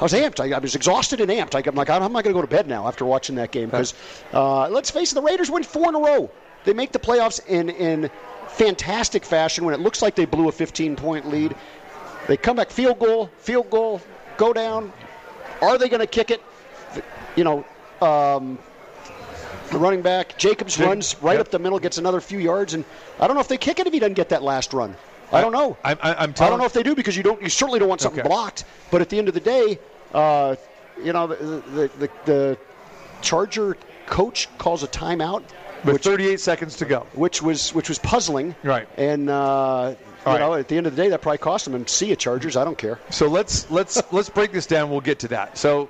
I 0.00 0.02
was 0.02 0.12
amped. 0.12 0.40
I, 0.40 0.54
I 0.54 0.58
was 0.58 0.74
exhausted 0.74 1.20
and 1.20 1.30
amped. 1.30 1.54
I, 1.54 1.68
I'm 1.68 1.74
like, 1.76 1.88
I'm 1.88 2.00
not 2.00 2.24
going 2.24 2.24
to 2.24 2.32
go 2.32 2.42
to 2.42 2.48
bed 2.48 2.66
now 2.66 2.88
after 2.88 3.04
watching 3.04 3.36
that 3.36 3.52
game 3.52 3.70
because 3.70 3.94
uh, 4.32 4.68
let's 4.68 4.90
face 4.90 5.12
it, 5.12 5.14
the 5.14 5.22
Raiders 5.22 5.50
win 5.50 5.62
four 5.62 5.88
in 5.88 5.94
a 5.94 6.00
row. 6.00 6.30
They 6.64 6.72
make 6.72 6.92
the 6.92 6.98
playoffs 6.98 7.44
in 7.46 7.70
in 7.70 8.10
fantastic 8.48 9.24
fashion 9.24 9.64
when 9.64 9.74
it 9.74 9.80
looks 9.80 10.02
like 10.02 10.14
they 10.14 10.24
blew 10.24 10.48
a 10.48 10.52
15 10.52 10.96
point 10.96 11.28
lead. 11.28 11.54
They 12.26 12.36
come 12.36 12.56
back, 12.56 12.70
field 12.70 12.98
goal, 12.98 13.30
field 13.38 13.70
goal, 13.70 14.00
go 14.36 14.52
down. 14.52 14.92
Are 15.60 15.78
they 15.78 15.88
going 15.88 16.00
to 16.00 16.06
kick 16.06 16.30
it? 16.30 16.42
You 17.36 17.44
know, 17.44 17.64
um, 18.04 18.58
the 19.70 19.78
running 19.78 20.02
back 20.02 20.36
Jacobs 20.38 20.76
Jake- 20.76 20.86
runs 20.86 21.16
right 21.22 21.34
yep. 21.34 21.40
up 21.46 21.50
the 21.50 21.58
middle, 21.58 21.78
gets 21.78 21.98
another 21.98 22.20
few 22.20 22.38
yards, 22.38 22.74
and 22.74 22.84
I 23.18 23.26
don't 23.26 23.34
know 23.34 23.40
if 23.40 23.48
they 23.48 23.56
kick 23.58 23.78
it 23.78 23.86
if 23.86 23.92
he 23.92 23.98
doesn't 23.98 24.14
get 24.14 24.28
that 24.28 24.42
last 24.42 24.72
run. 24.72 24.94
I 25.32 25.40
don't 25.40 25.52
know. 25.52 25.76
I'm, 25.82 25.98
I'm 26.02 26.30
I 26.38 26.48
don't 26.48 26.58
know 26.60 26.64
if 26.66 26.74
they 26.74 26.82
do 26.84 26.94
because 26.94 27.16
you 27.16 27.22
don't. 27.24 27.42
You 27.42 27.48
certainly 27.48 27.80
don't 27.80 27.88
want 27.88 28.00
something 28.00 28.20
Okay. 28.20 28.28
blocked. 28.28 28.64
But 28.92 29.00
at 29.00 29.08
the 29.08 29.18
end 29.18 29.26
of 29.26 29.34
the 29.34 29.40
day, 29.40 29.80
uh, 30.12 30.54
you 31.02 31.12
know, 31.12 31.26
the 31.26 31.34
the, 31.34 31.90
the 31.98 32.10
the 32.24 32.58
Charger 33.20 33.76
coach 34.06 34.48
calls 34.58 34.82
a 34.84 34.86
timeout, 34.86 35.42
with 35.84 35.94
which 35.94 36.02
38 36.04 36.38
seconds 36.38 36.76
to 36.76 36.84
go. 36.84 37.06
which 37.14 37.42
was 37.42 37.74
which 37.74 37.88
was 37.88 37.98
puzzling. 37.98 38.54
Right. 38.62 38.86
And 38.96 39.28
uh, 39.28 39.94
you 39.98 40.30
All 40.30 40.38
know, 40.38 40.50
right. 40.50 40.60
at 40.60 40.68
the 40.68 40.76
end 40.76 40.86
of 40.86 40.94
the 40.94 41.02
day, 41.02 41.08
that 41.08 41.20
probably 41.22 41.38
cost 41.38 41.64
them. 41.64 41.74
And 41.74 41.88
see 41.88 42.10
you, 42.10 42.16
Chargers. 42.16 42.56
I 42.56 42.62
don't 42.64 42.78
care. 42.78 43.00
So 43.10 43.26
let's 43.26 43.68
let's 43.72 44.00
let's 44.12 44.28
break 44.28 44.52
this 44.52 44.66
down. 44.66 44.88
We'll 44.90 45.00
get 45.00 45.18
to 45.20 45.28
that. 45.28 45.58
So 45.58 45.88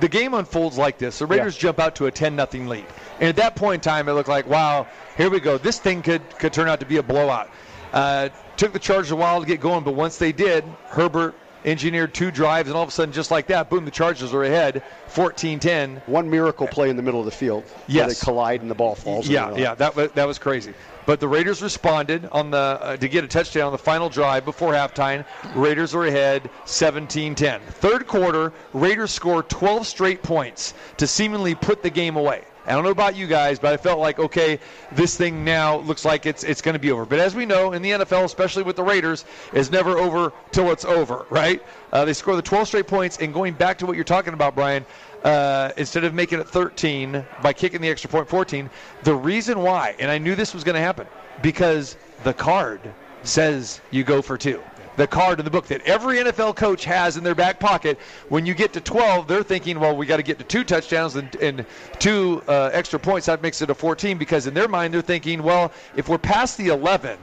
the 0.00 0.08
game 0.08 0.34
unfolds 0.34 0.78
like 0.78 0.98
this: 0.98 1.18
the 1.18 1.26
Raiders 1.26 1.56
jump 1.56 1.78
out 1.78 1.96
to 1.96 2.06
a 2.06 2.10
10 2.10 2.34
nothing 2.36 2.66
lead, 2.68 2.86
and 3.20 3.28
at 3.28 3.36
that 3.36 3.56
point 3.56 3.74
in 3.86 3.90
time, 3.90 4.08
it 4.08 4.12
looked 4.12 4.28
like, 4.28 4.46
wow, 4.46 4.86
here 5.16 5.30
we 5.30 5.40
go. 5.40 5.58
This 5.58 5.78
thing 5.78 6.02
could 6.02 6.22
could 6.38 6.52
turn 6.52 6.68
out 6.68 6.80
to 6.80 6.86
be 6.86 6.96
a 6.96 7.02
blowout. 7.02 7.50
Uh, 7.92 8.30
took 8.56 8.72
the 8.72 8.78
Chargers 8.78 9.10
a 9.10 9.16
while 9.16 9.40
to 9.40 9.46
get 9.46 9.60
going, 9.60 9.84
but 9.84 9.94
once 9.94 10.16
they 10.16 10.32
did, 10.32 10.64
Herbert 10.88 11.34
engineered 11.64 12.12
two 12.14 12.30
drives, 12.30 12.68
and 12.68 12.76
all 12.76 12.82
of 12.82 12.88
a 12.88 12.92
sudden, 12.92 13.12
just 13.12 13.30
like 13.30 13.46
that, 13.48 13.70
boom, 13.70 13.84
the 13.84 13.90
Chargers 13.90 14.34
are 14.34 14.42
ahead, 14.42 14.82
14-10. 15.14 16.06
One 16.08 16.28
miracle 16.28 16.66
play 16.66 16.90
in 16.90 16.96
the 16.96 17.02
middle 17.02 17.20
of 17.20 17.26
the 17.26 17.30
field. 17.32 17.62
where 17.64 17.72
Yes. 17.86 18.18
they 18.18 18.24
collide 18.24 18.62
and 18.62 18.70
the 18.70 18.74
ball 18.74 18.94
falls. 18.94 19.28
Yeah, 19.28 19.54
yeah, 19.54 19.74
that 19.76 19.94
was 19.94 20.10
that 20.12 20.26
was 20.26 20.38
crazy. 20.38 20.74
But 21.04 21.20
the 21.20 21.28
Raiders 21.28 21.62
responded 21.62 22.28
on 22.30 22.50
the 22.50 22.58
uh, 22.58 22.96
to 22.96 23.08
get 23.08 23.24
a 23.24 23.28
touchdown 23.28 23.66
on 23.66 23.72
the 23.72 23.78
final 23.78 24.08
drive 24.08 24.44
before 24.44 24.72
halftime. 24.72 25.24
Raiders 25.54 25.94
are 25.94 26.06
ahead 26.06 26.48
17-10. 26.64 27.60
Third 27.60 28.06
quarter, 28.06 28.52
Raiders 28.72 29.10
score 29.10 29.42
12 29.42 29.86
straight 29.86 30.22
points 30.22 30.74
to 30.98 31.06
seemingly 31.06 31.54
put 31.54 31.82
the 31.82 31.90
game 31.90 32.16
away. 32.16 32.44
I 32.64 32.72
don't 32.72 32.84
know 32.84 32.90
about 32.90 33.16
you 33.16 33.26
guys, 33.26 33.58
but 33.58 33.72
I 33.72 33.76
felt 33.76 33.98
like 33.98 34.20
okay, 34.20 34.60
this 34.92 35.16
thing 35.16 35.44
now 35.44 35.78
looks 35.78 36.04
like 36.04 36.26
it's 36.26 36.44
it's 36.44 36.62
going 36.62 36.74
to 36.74 36.78
be 36.78 36.92
over. 36.92 37.04
But 37.04 37.18
as 37.18 37.34
we 37.34 37.44
know 37.44 37.72
in 37.72 37.82
the 37.82 37.90
NFL, 37.90 38.24
especially 38.24 38.62
with 38.62 38.76
the 38.76 38.84
Raiders, 38.84 39.24
is 39.52 39.70
never 39.70 39.98
over 39.98 40.32
till 40.52 40.70
it's 40.70 40.84
over, 40.84 41.26
right? 41.28 41.60
Uh, 41.92 42.04
they 42.04 42.12
score 42.12 42.36
the 42.36 42.42
12 42.42 42.68
straight 42.68 42.86
points, 42.86 43.18
and 43.18 43.34
going 43.34 43.54
back 43.54 43.78
to 43.78 43.86
what 43.86 43.96
you're 43.96 44.04
talking 44.04 44.32
about, 44.32 44.54
Brian, 44.54 44.86
uh, 45.24 45.70
instead 45.76 46.04
of 46.04 46.14
making 46.14 46.40
it 46.40 46.48
13 46.48 47.24
by 47.42 47.52
kicking 47.52 47.80
the 47.80 47.88
extra 47.88 48.10
point 48.10 48.28
14, 48.28 48.68
the 49.04 49.14
reason 49.14 49.60
why, 49.60 49.94
and 49.98 50.10
I 50.10 50.18
knew 50.18 50.34
this 50.34 50.54
was 50.54 50.64
going 50.64 50.74
to 50.74 50.80
happen, 50.80 51.06
because 51.42 51.96
the 52.24 52.34
card 52.34 52.80
says 53.22 53.80
you 53.90 54.04
go 54.04 54.22
for 54.22 54.36
two. 54.36 54.62
The 54.96 55.06
card 55.06 55.38
in 55.38 55.44
the 55.44 55.50
book 55.50 55.66
that 55.68 55.80
every 55.82 56.18
NFL 56.18 56.56
coach 56.56 56.84
has 56.84 57.16
in 57.16 57.24
their 57.24 57.34
back 57.34 57.58
pocket. 57.58 57.98
When 58.28 58.44
you 58.44 58.52
get 58.52 58.74
to 58.74 58.80
12, 58.80 59.26
they're 59.26 59.42
thinking, 59.42 59.80
well, 59.80 59.96
we 59.96 60.04
got 60.04 60.18
to 60.18 60.22
get 60.22 60.38
to 60.38 60.44
two 60.44 60.64
touchdowns 60.64 61.16
and, 61.16 61.34
and 61.36 61.64
two 61.98 62.42
uh, 62.46 62.68
extra 62.72 62.98
points. 62.98 63.26
That 63.26 63.42
makes 63.42 63.62
it 63.62 63.70
a 63.70 63.74
14 63.74 64.18
because 64.18 64.46
in 64.46 64.52
their 64.52 64.68
mind, 64.68 64.92
they're 64.92 65.00
thinking, 65.00 65.42
well, 65.42 65.72
if 65.96 66.10
we're 66.10 66.18
past 66.18 66.58
the 66.58 66.68
11, 66.68 67.18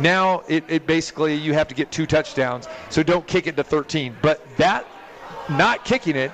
now 0.00 0.42
it, 0.48 0.64
it 0.66 0.86
basically 0.88 1.36
you 1.36 1.54
have 1.54 1.68
to 1.68 1.74
get 1.74 1.92
two 1.92 2.06
touchdowns. 2.06 2.66
So 2.90 3.04
don't 3.04 3.26
kick 3.28 3.46
it 3.46 3.56
to 3.56 3.64
13. 3.64 4.16
But 4.20 4.44
that 4.56 4.84
not 5.48 5.84
kicking 5.84 6.16
it 6.16 6.32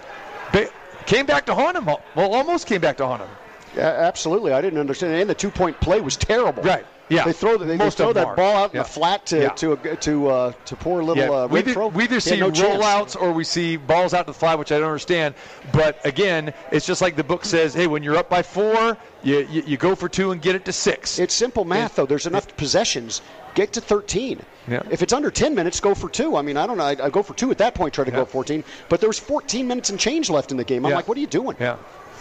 came 1.07 1.27
back 1.27 1.47
to 1.47 1.55
haunt 1.55 1.77
him. 1.77 1.87
Well, 1.87 2.01
almost 2.35 2.67
came 2.67 2.81
back 2.81 2.97
to 2.99 3.07
haunt 3.07 3.23
him. 3.23 3.31
Yeah, 3.77 3.89
absolutely. 3.89 4.53
I 4.53 4.61
didn't 4.61 4.79
understand. 4.79 5.15
And 5.15 5.31
the 5.31 5.35
two 5.35 5.51
point 5.51 5.81
play 5.81 6.01
was 6.01 6.17
terrible. 6.17 6.63
Right. 6.63 6.87
Yeah. 7.11 7.25
They 7.25 7.33
throw 7.33 7.57
the, 7.59 7.65
they, 7.65 7.77
Most 7.77 7.99
they 7.99 8.05
throw 8.05 8.13
that 8.13 8.25
are. 8.27 8.37
ball 8.37 8.57
out 8.57 8.73
in 8.73 8.79
the 8.79 8.85
flat 8.85 9.27
to 9.27 9.41
Yeah. 9.43 9.49
to 9.51 9.73
a, 9.73 9.97
to 9.97 10.29
uh, 10.29 10.53
to 10.67 10.77
poor 10.77 11.03
little 11.03 11.35
uh, 11.35 11.47
we, 11.49 11.61
Renfro. 11.63 11.69
either, 11.69 11.89
we 11.89 12.05
either 12.05 12.21
see 12.21 12.31
had 12.31 12.41
no 12.41 12.51
chance. 12.51 12.83
rollouts 12.83 13.21
or 13.21 13.33
we 13.33 13.43
see 13.45 13.77
balls 13.77 14.15
out 14.15 14.27
to 14.27 14.33
the 14.33 14.39
fly, 14.39 14.55
which 14.55 14.71
I 14.73 14.77
don't 14.79 14.87
understand. 14.87 15.35
But 15.73 15.99
again, 16.07 16.55
it's 16.71 16.87
just 16.87 17.03
like 17.03 17.17
the 17.17 17.25
book 17.25 17.45
says, 17.45 17.75
hey, 17.75 17.87
when 17.89 18.03
you're 18.05 18.17
up 18.17 18.31
by 18.31 18.43
four, 18.43 18.97
you, 19.23 19.41
you, 19.51 19.63
you 19.67 19.77
go 19.77 19.95
for 19.95 20.09
two 20.09 20.31
and 20.31 20.41
get 20.41 20.55
it 20.55 20.65
to 20.67 20.73
six. 20.73 21.19
It's 21.19 21.35
simple 21.35 21.65
math, 21.65 21.97
though. 21.97 22.07
There's 22.07 22.27
enough 22.27 22.57
possessions. 22.57 23.21
Get 23.57 23.73
to 23.73 23.81
13. 23.81 24.41
Yeah. 24.69 24.83
If 24.93 25.03
it's 25.03 25.13
under 25.13 25.33
10 25.33 25.57
minutes, 25.57 25.81
go 25.81 25.97
for 25.97 26.09
two. 26.09 26.37
I 26.37 26.43
mean, 26.43 26.57
I 26.57 26.69
don't 26.69 26.79
know. 26.79 26.85
I, 26.85 26.97
I 27.07 27.11
go 27.11 27.25
for 27.25 27.35
two 27.35 27.51
at 27.51 27.59
that 27.59 27.75
point. 27.75 27.93
Try 27.93 28.05
to 28.05 28.11
Yeah. 28.13 28.19
go 28.19 28.25
14. 28.25 28.63
But 28.89 29.01
there 29.01 29.09
was 29.09 29.19
14 29.19 29.67
minutes 29.67 29.91
and 29.91 29.99
change 29.99 30.31
left 30.31 30.53
in 30.53 30.57
the 30.57 30.63
game. 30.65 30.87
I'm 30.87 30.91
Yeah. 30.91 30.97
like, 30.97 31.09
what 31.09 31.17
are 31.19 31.21
you 31.21 31.27
doing? 31.27 31.57
yeah. 31.59 31.77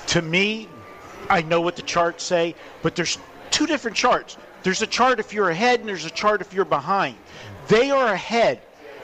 to 0.08 0.24
me, 0.24 0.68
I 1.30 1.44
know 1.44 1.62
what 1.62 1.76
the 1.76 1.84
charts 1.84 2.24
say, 2.24 2.56
but 2.82 2.96
there's 2.96 3.20
two 3.52 3.68
different 3.68 3.96
charts. 3.96 4.38
There's 4.64 4.82
a 4.82 4.88
chart 4.88 5.20
if 5.20 5.34
you're 5.34 5.50
ahead, 5.50 5.80
and 5.80 5.90
there's 5.90 6.06
a 6.06 6.10
chart 6.10 6.42
if 6.42 6.54
you're 6.54 6.66
behind. 6.66 7.16
They 7.68 7.92
are 7.92 8.14
ahead. 8.14 8.62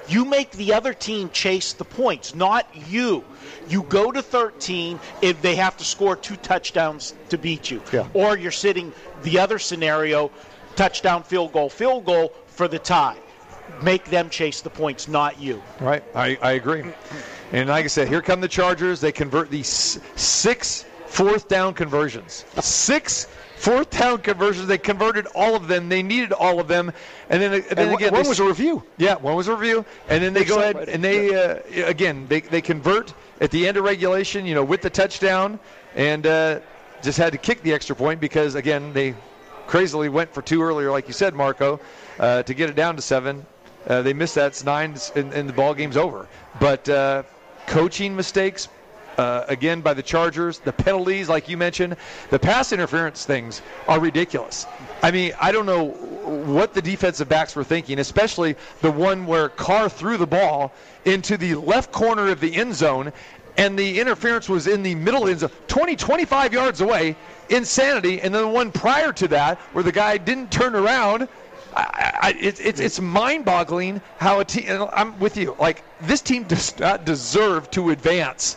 You 0.07 0.25
make 0.25 0.51
the 0.51 0.73
other 0.73 0.93
team 0.93 1.29
chase 1.31 1.73
the 1.73 1.85
points, 1.85 2.35
not 2.35 2.67
you. 2.89 3.23
You 3.67 3.83
go 3.83 4.11
to 4.11 4.21
13 4.21 4.99
if 5.21 5.41
they 5.41 5.55
have 5.55 5.77
to 5.77 5.83
score 5.83 6.15
two 6.15 6.35
touchdowns 6.37 7.15
to 7.29 7.37
beat 7.37 7.71
you. 7.71 7.81
Yeah. 7.91 8.07
Or 8.13 8.37
you're 8.37 8.51
sitting 8.51 8.93
the 9.23 9.39
other 9.39 9.57
scenario, 9.57 10.31
touchdown, 10.75 11.23
field 11.23 11.53
goal, 11.53 11.69
field 11.69 12.05
goal 12.05 12.33
for 12.47 12.67
the 12.67 12.77
tie. 12.77 13.17
Make 13.81 14.05
them 14.05 14.29
chase 14.29 14.61
the 14.61 14.69
points, 14.69 15.07
not 15.07 15.39
you. 15.39 15.61
Right. 15.79 16.03
I, 16.13 16.37
I 16.41 16.51
agree. 16.51 16.83
And 17.51 17.69
like 17.69 17.85
I 17.85 17.87
said, 17.87 18.07
here 18.07 18.21
come 18.21 18.41
the 18.41 18.47
Chargers. 18.47 19.01
They 19.01 19.11
convert 19.11 19.49
these 19.49 19.99
six 20.15 20.85
fourth 21.07 21.47
down 21.47 21.73
conversions. 21.73 22.45
Six 22.59 23.27
fourth 23.65 23.89
down 23.89 24.19
conversions. 24.19 24.67
They 24.67 24.77
converted 24.77 25.25
all 25.33 25.55
of 25.55 25.67
them. 25.67 25.89
They 25.89 26.03
needed 26.03 26.31
all 26.31 26.59
of 26.59 26.67
them. 26.67 26.93
And 27.29 27.41
then, 27.41 27.53
and 27.53 27.63
then 27.63 27.77
And 27.79 27.91
one- 27.91 28.01
again, 28.01 28.13
one 28.13 28.23
they- 28.23 28.29
was 28.29 28.39
a 28.39 28.45
review. 28.45 28.83
Yeah, 28.97 29.15
one 29.15 29.35
was 29.35 29.47
a 29.47 29.55
review, 29.55 29.83
and 30.07 30.23
then 30.23 30.33
they 30.33 30.43
go 30.45 30.59
ahead 30.59 30.87
and 30.87 31.03
they 31.03 31.33
uh, 31.33 31.59
again 31.87 32.27
they 32.29 32.41
they 32.41 32.61
convert 32.61 33.13
at 33.41 33.49
the 33.51 33.67
end 33.67 33.77
of 33.77 33.83
regulation, 33.83 34.45
you 34.45 34.53
know, 34.53 34.63
with 34.63 34.81
the 34.81 34.89
touchdown, 34.89 35.59
and 35.95 36.27
uh, 36.27 36.59
just 37.01 37.17
had 37.17 37.31
to 37.31 37.39
kick 37.39 37.63
the 37.63 37.73
extra 37.73 37.95
point 37.95 38.19
because 38.19 38.55
again 38.55 38.93
they 38.93 39.15
crazily 39.67 40.09
went 40.09 40.31
for 40.33 40.43
two 40.43 40.61
earlier, 40.61 40.91
like 40.91 41.07
you 41.07 41.13
said, 41.13 41.33
Marco, 41.33 41.79
uh, 42.19 42.43
to 42.43 42.53
get 42.53 42.69
it 42.69 42.75
down 42.75 42.95
to 42.95 43.01
seven. 43.01 43.45
Uh, 43.87 44.01
they 44.03 44.13
missed 44.13 44.35
that. 44.35 44.47
It's 44.47 44.63
nine, 44.63 44.95
and, 45.15 45.33
and 45.33 45.49
the 45.49 45.53
ball 45.53 45.73
game's 45.73 45.97
over. 45.97 46.27
But 46.59 46.87
uh, 46.87 47.23
coaching 47.67 48.15
mistakes. 48.15 48.67
Uh, 49.17 49.45
again, 49.47 49.81
by 49.81 49.93
the 49.93 50.03
Chargers, 50.03 50.59
the 50.59 50.73
penalties, 50.73 51.29
like 51.29 51.47
you 51.47 51.57
mentioned, 51.57 51.95
the 52.29 52.39
pass 52.39 52.73
interference 52.73 53.25
things 53.25 53.61
are 53.87 53.99
ridiculous. 53.99 54.65
I 55.01 55.11
mean, 55.11 55.31
I 55.39 55.51
don't 55.51 55.65
know 55.65 55.85
what 55.85 56.73
the 56.73 56.81
defensive 56.81 57.29
backs 57.29 57.55
were 57.55 57.63
thinking, 57.63 57.99
especially 57.99 58.55
the 58.81 58.91
one 58.91 59.25
where 59.25 59.49
Carr 59.49 59.89
threw 59.89 60.17
the 60.17 60.27
ball 60.27 60.73
into 61.05 61.37
the 61.37 61.55
left 61.55 61.91
corner 61.91 62.29
of 62.29 62.39
the 62.39 62.53
end 62.55 62.75
zone, 62.75 63.13
and 63.57 63.79
the 63.79 63.99
interference 63.99 64.49
was 64.49 64.67
in 64.67 64.83
the 64.83 64.95
middle 64.95 65.27
end 65.27 65.39
zone, 65.39 65.51
20, 65.67 65.95
25 65.95 66.53
yards 66.53 66.81
away. 66.81 67.15
Insanity. 67.49 68.21
And 68.21 68.33
then 68.33 68.41
the 68.41 68.47
one 68.49 68.71
prior 68.71 69.13
to 69.13 69.27
that, 69.29 69.59
where 69.73 69.83
the 69.83 69.91
guy 69.91 70.17
didn't 70.17 70.51
turn 70.51 70.75
around. 70.75 71.27
I, 71.75 72.13
I, 72.21 72.35
it's 72.39 72.59
it's 72.61 73.01
mind-boggling 73.01 74.01
how 74.17 74.39
a 74.39 74.45
team. 74.45 74.87
I'm 74.93 75.19
with 75.19 75.35
you. 75.35 75.55
Like 75.59 75.83
this 76.01 76.21
team 76.21 76.43
does 76.43 76.77
not 76.79 77.05
deserve 77.05 77.69
to 77.71 77.89
advance, 77.89 78.55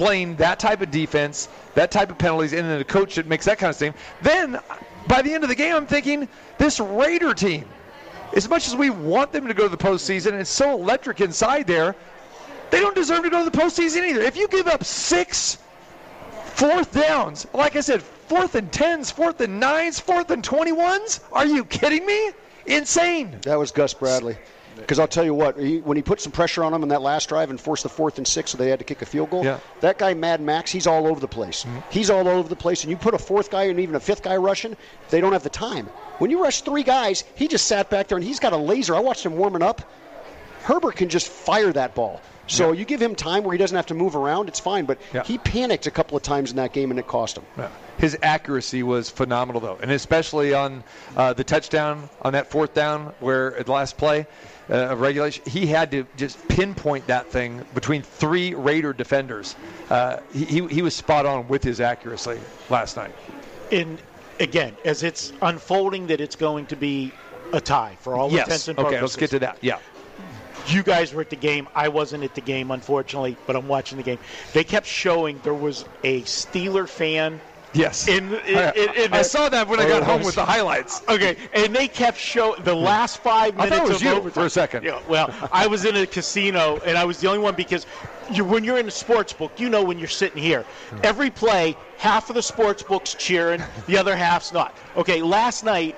playing 0.00 0.34
that 0.36 0.58
type 0.58 0.80
of 0.80 0.90
defense, 0.90 1.50
that 1.74 1.90
type 1.90 2.10
of 2.10 2.16
penalties, 2.16 2.54
and 2.54 2.66
then 2.66 2.80
a 2.80 2.84
coach 2.84 3.16
that 3.16 3.26
makes 3.26 3.44
that 3.44 3.58
kind 3.58 3.68
of 3.68 3.76
thing. 3.76 3.92
Then, 4.22 4.58
by 5.06 5.20
the 5.20 5.30
end 5.30 5.44
of 5.44 5.50
the 5.50 5.54
game, 5.54 5.76
I'm 5.76 5.86
thinking 5.86 6.26
this 6.56 6.80
Raider 6.80 7.34
team. 7.34 7.66
As 8.34 8.48
much 8.48 8.66
as 8.66 8.74
we 8.74 8.88
want 8.88 9.30
them 9.30 9.46
to 9.46 9.52
go 9.52 9.64
to 9.64 9.68
the 9.68 9.76
postseason, 9.76 10.40
it's 10.40 10.48
so 10.48 10.72
electric 10.72 11.20
inside 11.20 11.66
there, 11.66 11.94
they 12.70 12.80
don't 12.80 12.94
deserve 12.94 13.24
to 13.24 13.28
go 13.28 13.44
to 13.44 13.50
the 13.50 13.58
postseason 13.58 14.08
either. 14.08 14.22
If 14.22 14.38
you 14.38 14.48
give 14.48 14.68
up 14.68 14.84
six 14.84 15.58
fourth 16.54 16.94
downs, 16.94 17.46
like 17.52 17.76
I 17.76 17.80
said, 17.80 18.00
fourth 18.02 18.54
and 18.54 18.72
tens, 18.72 19.10
fourth 19.10 19.38
and 19.42 19.60
nines, 19.60 20.00
fourth 20.00 20.30
and 20.30 20.42
twenty-ones, 20.42 21.20
are 21.30 21.44
you 21.44 21.66
kidding 21.66 22.06
me? 22.06 22.30
Insane. 22.64 23.36
That 23.42 23.58
was 23.58 23.70
Gus 23.70 23.92
Bradley. 23.92 24.38
Because 24.80 24.98
I'll 24.98 25.08
tell 25.08 25.24
you 25.24 25.34
what, 25.34 25.58
he, 25.58 25.78
when 25.80 25.96
he 25.96 26.02
put 26.02 26.20
some 26.20 26.32
pressure 26.32 26.64
on 26.64 26.72
them 26.72 26.82
in 26.82 26.88
that 26.90 27.02
last 27.02 27.28
drive 27.28 27.50
and 27.50 27.60
forced 27.60 27.82
the 27.82 27.88
fourth 27.88 28.18
and 28.18 28.26
six, 28.26 28.50
so 28.50 28.58
they 28.58 28.68
had 28.68 28.78
to 28.78 28.84
kick 28.84 29.02
a 29.02 29.06
field 29.06 29.30
goal. 29.30 29.44
Yeah. 29.44 29.58
That 29.80 29.98
guy, 29.98 30.14
Mad 30.14 30.40
Max, 30.40 30.70
he's 30.70 30.86
all 30.86 31.06
over 31.06 31.20
the 31.20 31.28
place. 31.28 31.66
He's 31.90 32.10
all 32.10 32.26
over 32.28 32.48
the 32.48 32.56
place. 32.56 32.82
And 32.82 32.90
you 32.90 32.96
put 32.96 33.14
a 33.14 33.18
fourth 33.18 33.50
guy 33.50 33.64
and 33.64 33.78
even 33.80 33.94
a 33.94 34.00
fifth 34.00 34.22
guy 34.22 34.36
rushing, 34.36 34.76
they 35.10 35.20
don't 35.20 35.32
have 35.32 35.42
the 35.42 35.50
time. 35.50 35.86
When 36.18 36.30
you 36.30 36.42
rush 36.42 36.62
three 36.62 36.82
guys, 36.82 37.24
he 37.34 37.48
just 37.48 37.66
sat 37.66 37.90
back 37.90 38.08
there 38.08 38.18
and 38.18 38.24
he's 38.26 38.40
got 38.40 38.52
a 38.52 38.56
laser. 38.56 38.94
I 38.94 39.00
watched 39.00 39.24
him 39.24 39.36
warming 39.36 39.62
up. 39.62 39.82
Herbert 40.62 40.96
can 40.96 41.08
just 41.08 41.28
fire 41.28 41.72
that 41.72 41.94
ball. 41.94 42.20
So 42.46 42.72
you 42.72 42.84
give 42.84 43.00
him 43.00 43.14
time 43.14 43.44
where 43.44 43.52
he 43.52 43.58
doesn't 43.58 43.76
have 43.76 43.86
to 43.86 43.94
move 43.94 44.16
around, 44.16 44.48
it's 44.48 44.58
fine. 44.58 44.84
But 44.84 44.98
Yeah. 45.14 45.22
he 45.22 45.38
panicked 45.38 45.86
a 45.86 45.90
couple 45.92 46.16
of 46.16 46.24
times 46.24 46.50
in 46.50 46.56
that 46.56 46.72
game 46.72 46.90
and 46.90 46.98
it 46.98 47.06
cost 47.06 47.38
him. 47.38 47.44
His 47.98 48.18
accuracy 48.22 48.82
was 48.82 49.08
phenomenal, 49.08 49.60
though, 49.60 49.78
and 49.80 49.90
especially 49.92 50.52
on 50.52 50.82
uh, 51.16 51.32
the 51.32 51.44
touchdown 51.44 52.08
on 52.22 52.32
that 52.32 52.50
fourth 52.50 52.74
down, 52.74 53.12
where 53.20 53.56
at 53.56 53.66
the 53.66 53.72
last 53.72 53.98
play 53.98 54.26
uh, 54.70 54.92
of 54.92 55.00
regulation, 55.00 55.44
he 55.46 55.66
had 55.66 55.90
to 55.90 56.06
just 56.16 56.46
pinpoint 56.48 57.06
that 57.08 57.26
thing 57.30 57.64
between 57.74 58.02
three 58.02 58.54
Raider 58.54 58.92
defenders. 58.92 59.56
Uh, 59.88 60.18
he, 60.32 60.66
he 60.68 60.82
was 60.82 60.94
spot 60.94 61.26
on 61.26 61.48
with 61.48 61.62
his 61.64 61.80
accuracy 61.80 62.38
last 62.68 62.96
night. 62.96 63.14
And 63.72 64.00
again, 64.38 64.76
as 64.84 65.02
it's 65.02 65.32
unfolding, 65.42 66.06
that 66.08 66.20
it's 66.20 66.36
going 66.36 66.66
to 66.66 66.76
be 66.76 67.12
a 67.52 67.60
tie 67.60 67.96
for 68.00 68.14
all 68.14 68.30
yes. 68.30 68.46
intents 68.46 68.68
and 68.68 68.76
purposes. 68.76 68.94
okay, 68.94 69.02
let's 69.02 69.16
get 69.16 69.30
to 69.30 69.38
that. 69.40 69.58
Yeah. 69.60 69.78
you 70.68 70.82
guys 70.82 71.12
were 71.12 71.22
at 71.22 71.30
the 71.30 71.36
game. 71.36 71.68
I 71.74 71.88
wasn't 71.88 72.24
at 72.24 72.34
the 72.34 72.40
game, 72.40 72.70
unfortunately, 72.70 73.36
but 73.46 73.56
I'm 73.56 73.68
watching 73.68 73.98
the 73.98 74.04
game. 74.04 74.18
They 74.52 74.64
kept 74.64 74.86
showing 74.86 75.40
there 75.42 75.54
was 75.54 75.84
a 76.04 76.22
Steeler 76.22 76.88
fan. 76.88 77.40
Yes. 77.72 78.08
In, 78.08 78.34
in, 78.34 78.56
oh, 78.56 78.72
in, 78.74 78.94
in 78.96 79.12
I 79.12 79.22
saw 79.22 79.48
that 79.48 79.68
when 79.68 79.78
I 79.78 79.86
got 79.86 80.02
oh, 80.02 80.04
home 80.04 80.22
with 80.22 80.34
the 80.34 80.44
highlights. 80.44 81.02
Okay, 81.08 81.36
and 81.52 81.74
they 81.74 81.86
kept 81.86 82.18
showing 82.18 82.62
the 82.64 82.74
hmm. 82.74 82.82
last 82.82 83.18
five 83.18 83.56
minutes. 83.56 83.72
I 83.72 83.78
thought 83.78 83.86
it 83.86 83.92
was 83.92 83.96
of 83.96 84.02
you 84.02 84.10
overtime. 84.10 84.32
for 84.32 84.46
a 84.46 84.50
second. 84.50 84.84
Yeah, 84.84 85.00
well, 85.08 85.32
I 85.52 85.66
was 85.66 85.84
in 85.84 85.96
a 85.96 86.06
casino, 86.06 86.80
and 86.84 86.98
I 86.98 87.04
was 87.04 87.20
the 87.20 87.28
only 87.28 87.38
one 87.38 87.54
because 87.54 87.86
you, 88.30 88.44
when 88.44 88.64
you're 88.64 88.78
in 88.78 88.88
a 88.88 88.92
sports 88.92 89.32
book, 89.32 89.52
you 89.58 89.68
know 89.68 89.84
when 89.84 89.98
you're 89.98 90.08
sitting 90.08 90.42
here. 90.42 90.62
Hmm. 90.62 90.98
Every 91.04 91.30
play, 91.30 91.76
half 91.98 92.28
of 92.28 92.34
the 92.34 92.42
sports 92.42 92.82
book's 92.82 93.14
cheering, 93.14 93.62
the 93.86 93.96
other 93.96 94.16
half's 94.16 94.52
not. 94.52 94.76
Okay, 94.96 95.22
last 95.22 95.64
night, 95.64 95.96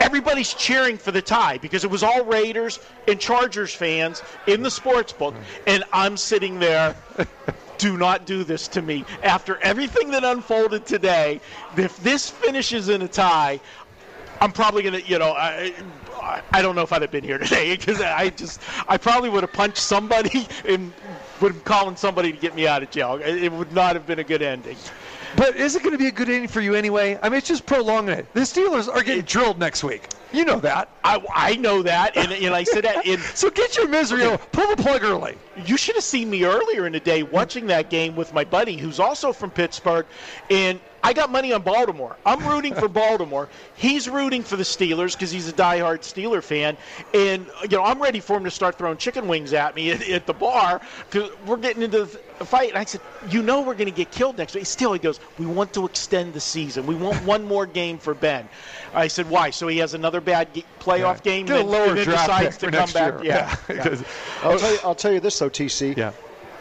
everybody's 0.00 0.52
cheering 0.52 0.98
for 0.98 1.12
the 1.12 1.22
tie 1.22 1.56
because 1.58 1.84
it 1.84 1.90
was 1.90 2.02
all 2.02 2.24
Raiders 2.24 2.80
and 3.06 3.18
Chargers 3.18 3.74
fans 3.74 4.22
in 4.46 4.62
the 4.62 4.70
sports 4.70 5.12
book, 5.12 5.34
hmm. 5.34 5.42
and 5.66 5.84
I'm 5.92 6.18
sitting 6.18 6.58
there. 6.58 6.94
Do 7.78 7.96
not 7.96 8.26
do 8.26 8.44
this 8.44 8.68
to 8.68 8.82
me. 8.82 9.04
After 9.22 9.56
everything 9.62 10.10
that 10.10 10.24
unfolded 10.24 10.84
today, 10.86 11.40
if 11.76 11.96
this 11.98 12.28
finishes 12.28 12.88
in 12.88 13.02
a 13.02 13.08
tie, 13.08 13.60
I'm 14.40 14.52
probably 14.52 14.82
gonna, 14.82 14.98
you 14.98 15.18
know, 15.18 15.32
I, 15.32 15.74
I 16.52 16.62
don't 16.62 16.74
know 16.74 16.82
if 16.82 16.92
I'd 16.92 17.02
have 17.02 17.10
been 17.10 17.24
here 17.24 17.38
today 17.44 17.76
because 17.76 18.00
I 18.00 18.30
just, 18.30 18.60
I 18.88 18.96
probably 18.98 19.30
would 19.30 19.42
have 19.42 19.52
punched 19.52 19.78
somebody 19.78 20.46
and 20.64 20.92
would 21.40 21.54
have 21.54 21.64
called 21.64 21.98
somebody 21.98 22.32
to 22.32 22.38
get 22.38 22.54
me 22.54 22.66
out 22.66 22.82
of 22.82 22.90
jail. 22.90 23.14
It 23.14 23.44
it 23.44 23.52
would 23.52 23.72
not 23.72 23.94
have 23.94 24.06
been 24.06 24.18
a 24.18 24.24
good 24.24 24.42
ending. 24.42 24.76
But 25.36 25.56
is 25.56 25.76
it 25.76 25.82
going 25.82 25.92
to 25.92 25.98
be 25.98 26.06
a 26.06 26.12
good 26.12 26.28
inning 26.28 26.48
for 26.48 26.60
you 26.60 26.74
anyway? 26.74 27.18
I 27.22 27.28
mean, 27.28 27.38
it's 27.38 27.48
just 27.48 27.66
prolonging 27.66 28.18
it. 28.18 28.32
The 28.34 28.40
Steelers 28.40 28.88
are 28.88 29.02
getting 29.02 29.24
drilled 29.24 29.58
next 29.58 29.84
week. 29.84 30.08
You 30.32 30.44
know 30.44 30.60
that. 30.60 30.90
I, 31.04 31.24
I 31.34 31.56
know 31.56 31.82
that, 31.82 32.16
and, 32.16 32.32
and 32.32 32.54
I 32.54 32.64
said 32.64 32.84
that. 32.84 33.06
In, 33.06 33.18
So 33.34 33.50
get 33.50 33.76
your 33.76 33.88
misery 33.88 34.24
over. 34.24 34.36
Pull 34.38 34.74
the 34.74 34.82
plug 34.82 35.02
early. 35.02 35.38
you 35.64 35.76
should 35.76 35.94
have 35.94 36.04
seen 36.04 36.28
me 36.28 36.44
earlier 36.44 36.86
in 36.86 36.92
the 36.92 37.00
day 37.00 37.22
watching 37.22 37.66
that 37.68 37.88
game 37.88 38.14
with 38.14 38.34
my 38.34 38.44
buddy 38.44 38.76
who's 38.76 39.00
also 39.00 39.32
from 39.32 39.50
Pittsburgh, 39.50 40.06
and 40.50 40.80
I 41.02 41.12
got 41.12 41.30
money 41.30 41.52
on 41.52 41.62
Baltimore. 41.62 42.16
I'm 42.26 42.46
rooting 42.46 42.74
for 42.74 42.88
Baltimore. 42.88 43.48
He's 43.76 44.08
rooting 44.08 44.42
for 44.42 44.56
the 44.56 44.64
Steelers 44.64 45.12
because 45.12 45.30
he's 45.30 45.48
a 45.48 45.52
diehard 45.52 46.00
Steeler 46.00 46.42
fan, 46.42 46.76
and 47.14 47.46
you 47.62 47.68
know 47.78 47.84
I'm 47.84 48.02
ready 48.02 48.20
for 48.20 48.36
him 48.36 48.44
to 48.44 48.50
start 48.50 48.76
throwing 48.76 48.98
chicken 48.98 49.28
wings 49.28 49.52
at 49.54 49.74
me 49.74 49.92
at, 49.92 50.06
at 50.08 50.26
the 50.26 50.34
bar 50.34 50.80
because 51.08 51.30
we're 51.46 51.56
getting 51.56 51.82
into 51.82 52.06
the 52.38 52.44
fight. 52.44 52.70
And 52.70 52.78
I 52.78 52.84
said, 52.84 53.00
you 53.28 53.42
know 53.42 53.60
we're 53.60 53.74
going 53.74 53.90
to 53.90 53.96
get 53.96 54.10
killed 54.10 54.38
next 54.38 54.54
week. 54.54 54.66
Still, 54.66 54.92
he 54.92 54.98
goes, 54.98 55.20
we 55.38 55.46
want 55.46 55.72
to 55.74 55.84
extend 55.86 56.32
the 56.34 56.40
season. 56.40 56.86
We 56.86 56.94
want 56.94 57.24
one 57.24 57.44
more 57.44 57.66
game 57.66 57.98
for 57.98 58.14
Ben. 58.14 58.48
I 58.94 59.08
said, 59.08 59.28
why? 59.30 59.50
So 59.50 59.68
he 59.68 59.78
has 59.78 59.94
another 59.94 60.20
bad 60.20 60.54
ge- 60.54 60.64
playoff 60.80 61.22
game, 61.22 61.46
Get 61.46 61.56
a 61.56 61.60
and, 61.60 61.70
lower 61.70 61.94
and 61.94 62.04
draft 62.04 62.26
decides 62.28 62.56
pick 62.56 62.58
to 62.58 62.66
for 62.66 62.70
come 62.72 62.80
next 62.80 62.92
back. 62.92 63.22
year. 63.22 63.24
Yeah. 63.24 63.56
because 63.66 64.04
I'll 64.42 64.58
tell 64.58 64.72
you, 64.72 64.78
I'll 64.84 64.94
tell 64.94 65.12
you 65.12 65.20
this 65.20 65.38
though, 65.38 65.50
TC. 65.50 65.96
Yeah. 65.96 66.12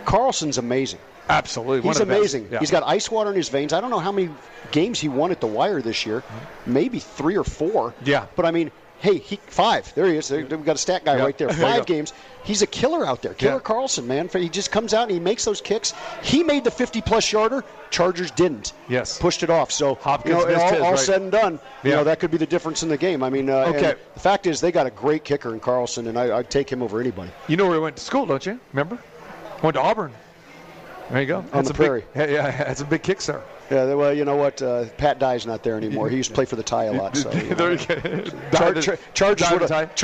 Carlson's 0.06 0.58
amazing. 0.58 1.00
absolutely, 1.30 1.82
He's 1.88 2.00
of 2.00 2.08
the 2.08 2.14
best. 2.14 2.20
amazing. 2.36 2.48
Yeah. 2.52 2.60
He's 2.60 2.72
got 2.72 2.84
ice 2.84 3.12
water 3.12 3.30
in 3.32 3.36
his 3.36 3.50
veins. 3.50 3.74
I 3.74 3.82
don't 3.82 3.90
know 3.90 4.00
how 4.00 4.12
many 4.12 4.30
games 4.72 5.00
he 5.00 5.10
won 5.10 5.32
at 5.32 5.42
the 5.42 5.48
wire 5.48 5.82
this 5.82 6.06
year. 6.06 6.24
Maybe 6.66 7.00
three 7.00 7.36
or 7.38 7.44
four. 7.44 7.94
Yeah. 8.06 8.28
But 8.36 8.46
I 8.46 8.52
mean, 8.52 8.72
hey, 9.00 9.18
he 9.18 9.38
five. 9.48 9.94
There 9.96 10.08
he 10.08 10.18
is. 10.18 10.28
There- 10.28 10.46
We've 10.46 10.66
got 10.66 10.76
a 10.76 10.80
stat 10.80 11.06
guy 11.06 11.18
Yeah. 11.18 11.24
right 11.24 11.38
there. 11.38 11.48
There 11.58 11.58
Five 11.58 11.80
go. 11.86 11.94
games. 11.94 12.14
He's 12.44 12.62
a 12.62 12.68
killer 12.68 13.06
out 13.06 13.22
there. 13.22 13.34
Killer 13.34 13.56
Yeah. 13.56 13.60
Carlson, 13.60 14.08
man. 14.08 14.30
He 14.32 14.48
just 14.48 14.72
comes 14.72 14.94
out 14.94 15.04
and 15.04 15.12
he 15.12 15.20
makes 15.20 15.44
those 15.44 15.60
kicks. 15.60 15.94
He 16.24 16.44
made 16.44 16.64
the 16.64 16.72
50 16.72 17.02
plus 17.02 17.30
yarder. 17.32 17.64
Chargers 17.90 18.32
didn't. 18.32 18.74
Yes. 18.88 19.20
Pushed 19.20 19.44
it 19.44 19.50
off. 19.50 19.72
So 19.72 19.96
Hopkins 19.96 20.36
you 20.36 20.42
know, 20.42 20.48
missed 20.48 20.62
all, 20.64 20.72
his, 20.74 20.82
all 20.82 20.92
right. 20.92 21.00
said 21.00 21.22
and 21.22 21.32
done, 21.32 21.60
you 21.84 21.92
know 21.92 22.04
that 22.06 22.20
could 22.20 22.32
be 22.32 22.38
the 22.38 22.46
difference 22.46 22.84
in 22.84 22.90
the 22.90 22.98
game. 22.98 23.22
I 23.24 23.30
mean, 23.30 23.50
uh, 23.50 23.66
Okay. 23.76 23.96
the 24.14 24.20
fact 24.20 24.46
is 24.48 24.62
they 24.62 24.72
got 24.72 24.88
a 24.88 24.92
great 24.92 25.24
kicker 25.24 25.54
in 25.54 25.60
Carlson, 25.60 26.08
and 26.08 26.18
I, 26.18 26.38
I'd 26.38 26.50
take 26.50 26.70
him 26.70 26.82
over 26.82 27.00
anybody. 27.02 27.32
You 27.48 27.58
know 27.58 27.66
where 27.66 27.76
he 27.76 27.82
went 27.82 27.96
to 27.98 28.04
school, 28.04 28.26
don't 28.26 28.46
you? 28.46 28.60
Remember? 28.74 28.98
Went 29.62 29.76
to 29.76 29.82
Auburn. 29.82 30.14
There 31.10 31.22
you 31.22 31.28
go. 31.28 31.46
That's 31.54 31.68
the 31.70 31.74
a 31.74 31.78
prairie. 31.78 32.04
Big, 32.14 32.30
yeah, 32.32 32.46
yeah, 32.48 32.64
that's 32.66 32.82
a 32.82 32.86
big 32.86 33.04
kick, 33.04 33.22
sir. 33.22 33.42
Yeah, 33.70 33.94
well, 33.94 34.14
you 34.14 34.26
know 34.26 34.36
what? 34.36 34.62
Uh, 34.62 34.86
Pat 34.98 35.20
Dye's 35.20 35.46
not 35.46 35.64
there 35.64 35.76
anymore. 35.76 36.10
He 36.10 36.18
used 36.18 36.30
to 36.30 36.36
play 36.36 36.46
for 36.46 36.56
the 36.56 36.64
tie 36.64 36.86
a 36.86 36.94
lot. 36.94 37.18
So, 37.18 37.32
you 37.32 37.44
know. 37.50 37.56
There 37.56 37.72
you 37.74 37.78
go. 37.78 37.96
Char- 38.52 38.74
Dive- 38.74 39.14
Chargers 39.14 39.52
would 39.52 39.62
have 39.70 39.98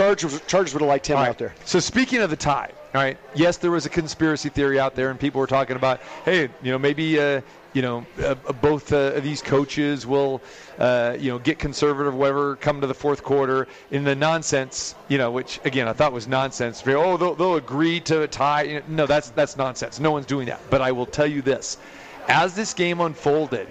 would 0.54 0.82
have 0.82 0.82
liked 0.82 1.08
him 1.08 1.15
right. 1.15 1.30
out 1.30 1.38
there. 1.38 1.54
So 1.65 1.80
speaking 1.80 2.19
of 2.19 2.30
the 2.30 2.36
tie, 2.36 2.71
all 2.93 3.02
right. 3.02 3.17
Yes, 3.34 3.58
there 3.58 3.71
was 3.71 3.86
a 3.86 3.89
conspiracy 3.89 4.49
theory 4.49 4.80
out 4.80 4.95
there, 4.95 5.10
and 5.10 5.19
people 5.19 5.41
were 5.41 5.47
talking 5.47 5.76
about, 5.76 5.99
hey, 6.26 6.49
you 6.62 6.71
know, 6.71 6.78
maybe, 6.78 7.19
uh, 7.19 7.41
you 7.73 7.82
know, 7.82 8.06
uh, 8.23 8.36
both 8.36 8.93
uh, 8.93 9.13
of 9.15 9.23
these 9.23 9.41
coaches 9.41 10.06
will, 10.06 10.43
uh, 10.78 11.17
you 11.19 11.32
know, 11.32 11.39
get 11.39 11.58
conservative, 11.58 12.13
whatever, 12.13 12.56
come 12.58 12.82
to 12.82 12.88
the 12.88 12.93
fourth 12.93 13.23
quarter 13.23 13.67
in 13.89 14.04
the 14.04 14.15
nonsense, 14.15 14.93
you 15.08 15.17
know, 15.17 15.32
which 15.32 15.60
again 15.63 15.88
I 15.88 15.93
thought 15.93 16.13
was 16.13 16.28
nonsense. 16.28 16.84
Oh, 16.86 17.17
they'll, 17.17 17.34
they'll 17.34 17.56
agree 17.56 17.99
to 18.02 18.21
a 18.21 18.28
tie. 18.28 18.84
No, 18.88 19.08
that's 19.08 19.32
that's 19.32 19.58
nonsense. 19.58 19.99
No 19.99 20.12
one's 20.12 20.28
doing 20.28 20.45
that. 20.47 20.62
But 20.69 20.82
I 20.82 20.91
will 20.91 21.08
tell 21.08 21.26
you 21.26 21.41
this: 21.41 21.78
as 22.27 22.55
this 22.55 22.73
game 22.73 23.01
unfolded, 23.01 23.67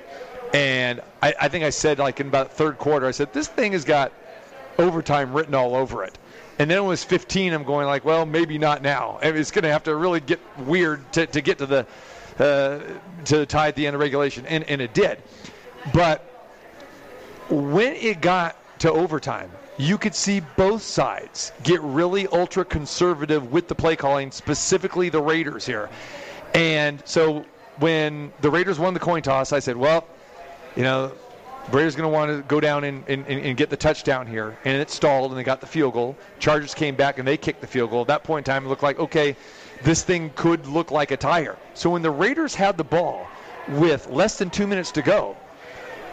and 0.53 1.01
I, 1.23 1.35
I 1.41 1.49
think 1.49 1.65
I 1.65 1.71
said 1.71 1.99
like 1.99 2.21
in 2.21 2.29
about 2.29 2.53
third 2.53 2.79
quarter, 2.79 3.07
I 3.07 3.11
said 3.11 3.33
this 3.33 3.49
thing 3.49 3.73
has 3.73 3.85
got 3.85 4.12
overtime 4.79 5.33
written 5.33 5.55
all 5.55 5.75
over 5.75 6.05
it. 6.05 6.19
And 6.59 6.71
then 6.71 6.79
it 6.79 6.83
was 6.83 7.03
15. 7.03 7.53
I'm 7.53 7.65
going 7.65 7.87
like, 7.87 8.05
well, 8.05 8.27
maybe 8.27 8.59
not 8.59 8.83
now. 8.83 9.19
It's 9.23 9.51
going 9.51 9.65
to 9.65 9.73
have 9.73 9.85
to 9.85 9.97
really 9.97 10.21
get 10.21 10.38
weird 10.59 11.11
to, 11.15 11.27
to 11.27 11.41
get 11.41 11.59
to 11.59 11.67
the 11.67 11.87
uh, 12.38 12.81
to 13.27 13.47
tie 13.47 13.69
at 13.69 13.77
the 13.77 13.87
end 13.87 13.95
of 13.95 14.01
regulation, 14.01 14.47
and, 14.47 14.65
and 14.65 14.81
it 14.81 14.95
did. 14.95 15.23
But 15.93 16.21
when 17.51 17.95
it 17.95 18.21
got 18.21 18.57
to 18.81 18.91
overtime, 18.91 19.51
you 19.79 19.99
could 19.99 20.15
see 20.15 20.41
both 20.57 20.83
sides 20.83 21.53
get 21.62 21.81
really 21.83 22.27
ultra 22.29 22.65
conservative 22.65 23.53
with 23.53 23.69
the 23.69 23.75
play 23.75 23.97
calling, 23.97 24.31
specifically 24.31 25.09
the 25.09 25.21
Raiders 25.21 25.67
here. 25.67 25.91
And 26.55 27.03
so 27.05 27.45
when 27.79 28.33
the 28.41 28.51
Raiders 28.51 28.79
won 28.79 28.95
the 28.95 29.01
coin 29.01 29.23
toss, 29.23 29.53
I 29.53 29.59
said, 29.59 29.77
well, 29.77 30.07
you 30.77 30.83
know, 30.83 31.13
Raiders 31.71 31.95
going 31.95 32.11
to 32.11 32.13
want 32.13 32.31
to 32.31 32.43
go 32.49 32.61
down 32.61 32.85
and, 32.85 33.05
and, 33.09 33.27
and 33.27 33.57
get 33.57 33.71
the 33.71 33.77
touchdown 33.77 34.27
here. 34.27 34.57
And 34.65 34.81
it 34.81 34.91
stalled, 34.91 35.31
and 35.31 35.39
they 35.39 35.45
got 35.45 35.61
the 35.61 35.67
field 35.67 35.95
goal. 35.95 36.17
Chargers 36.39 36.75
came 36.75 36.97
back, 36.97 37.19
and 37.19 37.27
they 37.27 37.37
kicked 37.37 37.61
the 37.61 37.67
field 37.67 37.91
goal. 37.91 38.03
At 38.03 38.09
that 38.09 38.25
point 38.25 38.47
in 38.47 38.53
time, 38.53 38.67
it 38.67 38.69
looked 38.69 38.83
like, 38.83 38.99
okay, 38.99 39.37
this 39.83 40.03
thing 40.03 40.33
could 40.35 40.67
look 40.67 40.91
like 40.91 41.11
a 41.11 41.17
tire. 41.17 41.57
So 41.75 41.91
when 41.91 42.03
the 42.03 42.11
Raiders 42.11 42.55
had 42.55 42.77
the 42.77 42.85
ball 42.85 43.27
with 43.69 44.09
less 44.09 44.39
than 44.39 44.51
two 44.51 44.67
minutes 44.67 44.91
to 44.93 45.03
go, 45.03 45.37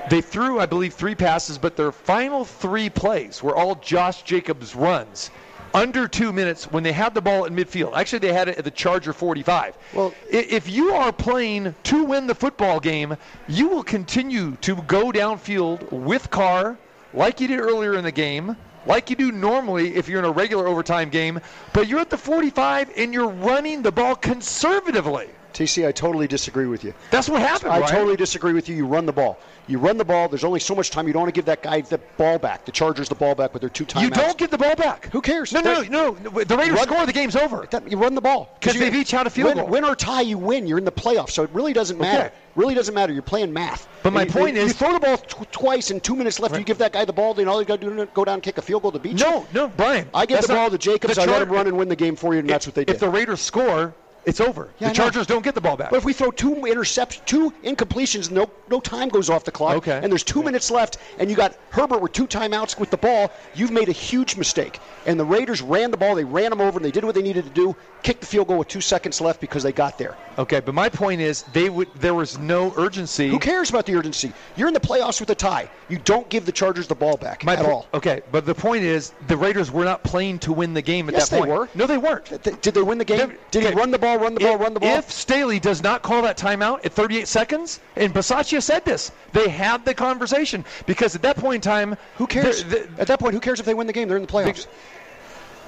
they 0.10 0.22
threw, 0.22 0.60
I 0.60 0.66
believe, 0.66 0.94
three 0.94 1.16
passes, 1.16 1.58
but 1.58 1.76
their 1.76 1.92
final 1.92 2.46
three 2.46 2.90
plays 2.90 3.44
were 3.44 3.56
all 3.56 3.76
Josh 3.76 4.24
Jacobs 4.24 4.76
runs. 4.76 5.30
Under 5.74 6.08
two 6.08 6.34
minutes 6.34 6.66
when 6.72 6.84
they 6.84 6.92
had 6.92 7.14
the 7.14 7.22
ball 7.22 7.46
at 7.46 7.52
midfield. 7.52 7.96
Actually, 7.96 8.20
they 8.20 8.34
had 8.34 8.50
it 8.50 8.58
at 8.58 8.64
the 8.64 8.72
Charger 8.72 9.14
45. 9.14 9.78
Well- 9.94 10.14
if 10.30 10.68
you 10.68 10.94
are 10.94 11.12
playing 11.12 11.76
to 11.84 12.04
win 12.04 12.28
the 12.28 12.36
football 12.36 12.80
game, 12.80 13.16
you 13.48 13.68
will 13.68 13.84
continue 13.84 14.58
to 14.62 14.76
go 14.88 15.12
downfield 15.12 15.92
with 15.92 16.30
Carr, 16.32 16.78
like 17.14 17.40
you 17.40 17.48
did 17.48 17.60
earlier 17.60 17.96
in 17.96 18.04
the 18.04 18.12
game, 18.12 18.56
like 18.86 19.10
you 19.10 19.16
do 19.16 19.32
normally 19.32 19.96
if 19.96 20.08
you're 20.08 20.20
in 20.20 20.26
a 20.26 20.32
regular 20.32 20.68
overtime 20.68 21.10
game. 21.10 21.40
But 21.74 21.88
you're 21.88 22.00
at 22.00 22.10
the 22.10 22.18
45 22.18 22.92
and 22.98 23.14
you're 23.14 23.28
running 23.28 23.82
the 23.84 23.92
ball 23.92 24.16
conservatively. 24.16 25.30
TC, 25.54 25.88
I 25.88 25.92
totally 25.92 26.28
disagree 26.28 26.68
with 26.68 26.84
you. 26.84 26.94
That's 27.12 27.28
what 27.30 27.42
happened. 27.42 27.72
I 27.72 27.80
Ryan. 27.80 27.92
totally 27.96 28.16
disagree 28.16 28.54
with 28.54 28.70
you. 28.70 28.76
You 28.76 28.86
run 28.86 29.06
the 29.06 29.12
ball. 29.14 29.38
You 29.68 29.78
run 29.78 29.98
the 29.98 30.06
ball. 30.06 30.28
There's 30.30 30.44
only 30.44 30.60
so 30.60 30.74
much 30.74 30.90
time. 30.90 31.06
You 31.08 31.14
don't 31.14 31.24
want 31.24 31.34
to 31.34 31.38
give 31.38 31.46
that 31.46 31.62
guy 31.62 31.82
the 31.82 31.98
ball 32.18 32.40
back. 32.40 32.66
The 32.66 32.72
Chargers 32.72 33.08
the 33.10 33.16
ball 33.16 33.36
back 33.36 33.54
with 33.54 33.62
their 33.62 33.70
two 33.70 33.86
timeouts. 33.86 34.02
You 34.02 34.10
don't 34.10 34.38
get 34.38 34.50
the 34.52 34.58
ball 34.58 34.76
back. 34.76 35.10
Who 35.12 35.22
cares? 35.22 35.52
No, 35.54 35.62
no, 35.62 35.82
no, 35.84 36.12
no. 36.24 36.44
The 36.44 36.58
Raiders 36.58 36.78
Run- 36.78 36.88
score. 36.88 37.06
The 37.06 37.14
game's 37.14 37.36
over. 37.36 37.68
That- 37.70 37.90
You 37.90 37.98
run 37.98 38.16
the 38.16 38.22
ball 38.22 38.50
'Cause 38.62 38.74
you- 38.76 38.80
they've 38.80 38.96
each 38.96 39.12
had 39.12 39.28
a 39.28 39.30
field 39.30 39.50
win, 39.50 39.58
goal. 39.58 39.68
Win 39.68 39.84
or 39.84 39.96
tie, 39.96 40.22
you 40.22 40.38
win. 40.38 40.66
You're 40.66 40.78
in 40.80 40.86
the 40.86 40.92
playoffs, 40.92 41.32
so 41.32 41.44
it 41.44 41.50
really 41.54 41.74
doesn't 41.74 42.00
matter. 42.00 42.26
Okay. 42.28 42.34
Really 42.56 42.74
doesn't 42.76 42.96
matter. 42.96 43.14
You're 43.14 43.22
playing 43.22 43.54
math. 43.54 43.88
But 44.04 44.14
my 44.14 44.24
you- 44.24 44.32
point 44.32 44.56
you 44.56 44.62
is- 44.64 44.74
throw 44.74 44.94
the 44.94 45.00
ball 45.00 45.18
tw- 45.18 45.52
twice 45.52 45.92
and 45.92 46.02
two 46.04 46.16
minutes 46.16 46.40
left. 46.40 46.56
You 46.58 46.64
give 46.64 46.80
that 46.80 46.94
guy 46.94 47.06
the 47.06 47.14
ball, 47.14 47.34
then 47.36 47.48
all 47.48 47.60
you 47.60 47.66
got 47.68 47.80
to 47.82 47.90
do 47.90 48.02
is 48.02 48.08
go 48.14 48.26
down 48.26 48.36
and 48.36 48.44
kick 48.44 48.58
a 48.58 48.62
field 48.62 48.82
goal 48.82 48.92
to 48.92 49.00
beat 49.00 49.20
you. 49.20 49.26
No, 49.26 49.46
no, 49.54 49.68
Brian. 49.70 50.08
I 50.14 50.26
give 50.26 50.42
the 50.42 50.48
ball 50.48 50.64
not- 50.64 50.72
to 50.72 50.78
Jacobs. 50.78 51.18
I 51.18 51.26
let 51.26 51.42
him 51.42 51.50
run 51.50 51.68
and 51.68 51.78
win 51.78 51.90
the 51.90 51.96
game 51.96 52.16
for 52.16 52.34
you, 52.34 52.40
and 52.40 52.50
that's 52.50 52.66
what 52.66 52.76
they 52.76 52.86
did. 52.86 52.94
If 52.96 53.00
the 53.00 53.10
Raiders 53.10 53.40
score, 53.42 53.94
it's 54.26 54.40
over. 54.42 54.70
Yeah, 54.80 54.90
the. 54.90 54.96
Chargers 54.96 55.28
don't 55.28 55.44
get 55.44 55.56
the 55.56 55.62
ball 55.62 55.78
back. 55.78 55.90
But 55.92 55.98
if 55.98 56.06
we 56.06 56.14
throw 56.14 56.32
two 56.32 56.56
interceptions, 56.56 57.26
two 57.26 57.52
incompletions, 57.64 58.32
no 58.32 58.50
no 58.70 58.80
time 58.80 59.10
goes 59.10 59.30
off 59.30 59.44
the 59.46 59.52
clock, 59.52 59.78
Okay. 59.78 60.00
and 60.02 60.12
there's 60.12 60.24
two 60.24 60.44
minutes 60.44 60.70
left, 60.70 60.98
and 61.18 61.30
you 61.30 61.36
got 61.36 61.56
Herbert 61.72 62.02
with 62.02 62.12
two 62.12 62.28
timeouts 62.28 62.80
with 62.80 62.92
the 62.92 62.98
ball, 62.98 63.32
you've 63.56 63.72
made 63.72 63.90
a 63.90 63.94
huge 63.94 64.36
mistake. 64.38 64.80
And 65.08 65.20
the 65.20 65.26
Raiders 65.26 65.62
ran 65.62 65.90
the 65.92 65.98
ball, 65.98 66.14
they 66.16 66.24
ran 66.24 66.50
them 66.52 66.62
over, 66.62 66.78
and 66.78 66.86
they 66.86 66.92
did 66.92 67.04
what 67.04 67.16
they 67.16 67.22
needed 67.24 67.46
to 67.46 67.50
do, 67.50 67.76
kicked 68.04 68.22
the 68.22 68.28
field 68.28 68.48
goal 68.48 68.58
with 68.60 68.68
two 68.68 68.82
seconds 68.82 69.20
left 69.22 69.42
because 69.42 69.64
they 69.64 69.72
got 69.72 69.98
there. 69.98 70.16
okay, 70.38 70.60
but 70.60 70.74
my 70.76 70.88
point 70.90 71.20
is, 71.22 71.44
they 71.54 71.70
would. 71.70 71.88
There 71.96 72.14
was 72.14 72.38
no 72.38 72.74
urgency. 72.78 73.28
Who 73.30 73.40
cares 73.40 73.70
about 73.70 73.86
the 73.86 73.96
urgency? 73.96 74.32
You're 74.56 74.68
in 74.68 74.74
the 74.74 74.80
playoffs 74.80 75.20
with 75.20 75.30
a 75.32 75.36
tie. 75.36 75.70
You 75.90 75.98
don't 76.00 76.30
give 76.30 76.46
the 76.46 76.52
Chargers 76.52 76.88
the 76.88 76.96
ball 76.96 77.18
back 77.18 77.44
My 77.44 77.54
at 77.54 77.60
po- 77.60 77.72
all. 77.72 77.88
Okay, 77.94 78.22
but 78.32 78.46
the 78.46 78.56
point 78.56 78.84
is, 78.84 79.14
the 79.28 79.36
Raiders 79.38 79.72
were 79.72 79.84
not 79.86 80.04
playing 80.04 80.40
to 80.40 80.54
win 80.54 80.74
the 80.74 80.82
game 80.82 81.10
at 81.10 81.16
Yes, 81.16 81.30
that 81.30 81.36
they 81.36 81.40
point. 81.42 81.52
were. 81.52 81.70
No, 81.76 81.88
they 81.88 81.98
weren't. 81.98 82.26
Did 82.62 82.74
they 82.74 82.82
win 82.82 82.98
the 83.00 83.06
game? 83.06 83.18
They- 83.52 83.60
Did 83.62 83.70
he 83.70 83.74
run 83.74 83.92
the 83.92 83.98
ball, 84.00 84.09
run 84.18 84.34
the 84.34 84.40
ball, 84.40 84.56
If- 84.56 84.60
run 84.62 84.74
the 84.74 84.80
ball? 84.80 84.98
If 84.98 85.12
Staley 85.12 85.60
does 85.60 85.84
not 85.84 86.02
call 86.02 86.22
that 86.24 86.38
timeout 86.38 86.86
at 86.86 86.94
38 86.94 87.28
seconds, 87.28 87.80
and 87.96 88.14
Bisaccia 88.14 88.62
said 88.62 88.86
this, 88.86 89.12
they 89.34 89.48
had 89.50 89.86
the 89.86 89.94
conversation 89.94 90.64
because 90.86 91.16
at 91.16 91.22
that 91.22 91.38
point 91.38 91.56
in 91.56 91.62
time, 91.62 91.98
who 92.18 92.28
cares? 92.28 92.64
At 92.98 93.08
that 93.08 93.20
point, 93.20 93.34
who 93.34 93.40
cares 93.40 93.60
if 93.60 93.66
they 93.66 93.74
win 93.74 93.88
the 93.88 93.94
game? 93.94 94.08
They're 94.08 94.18
in 94.18 94.24
the 94.26 94.32
playoffs. 94.32 94.68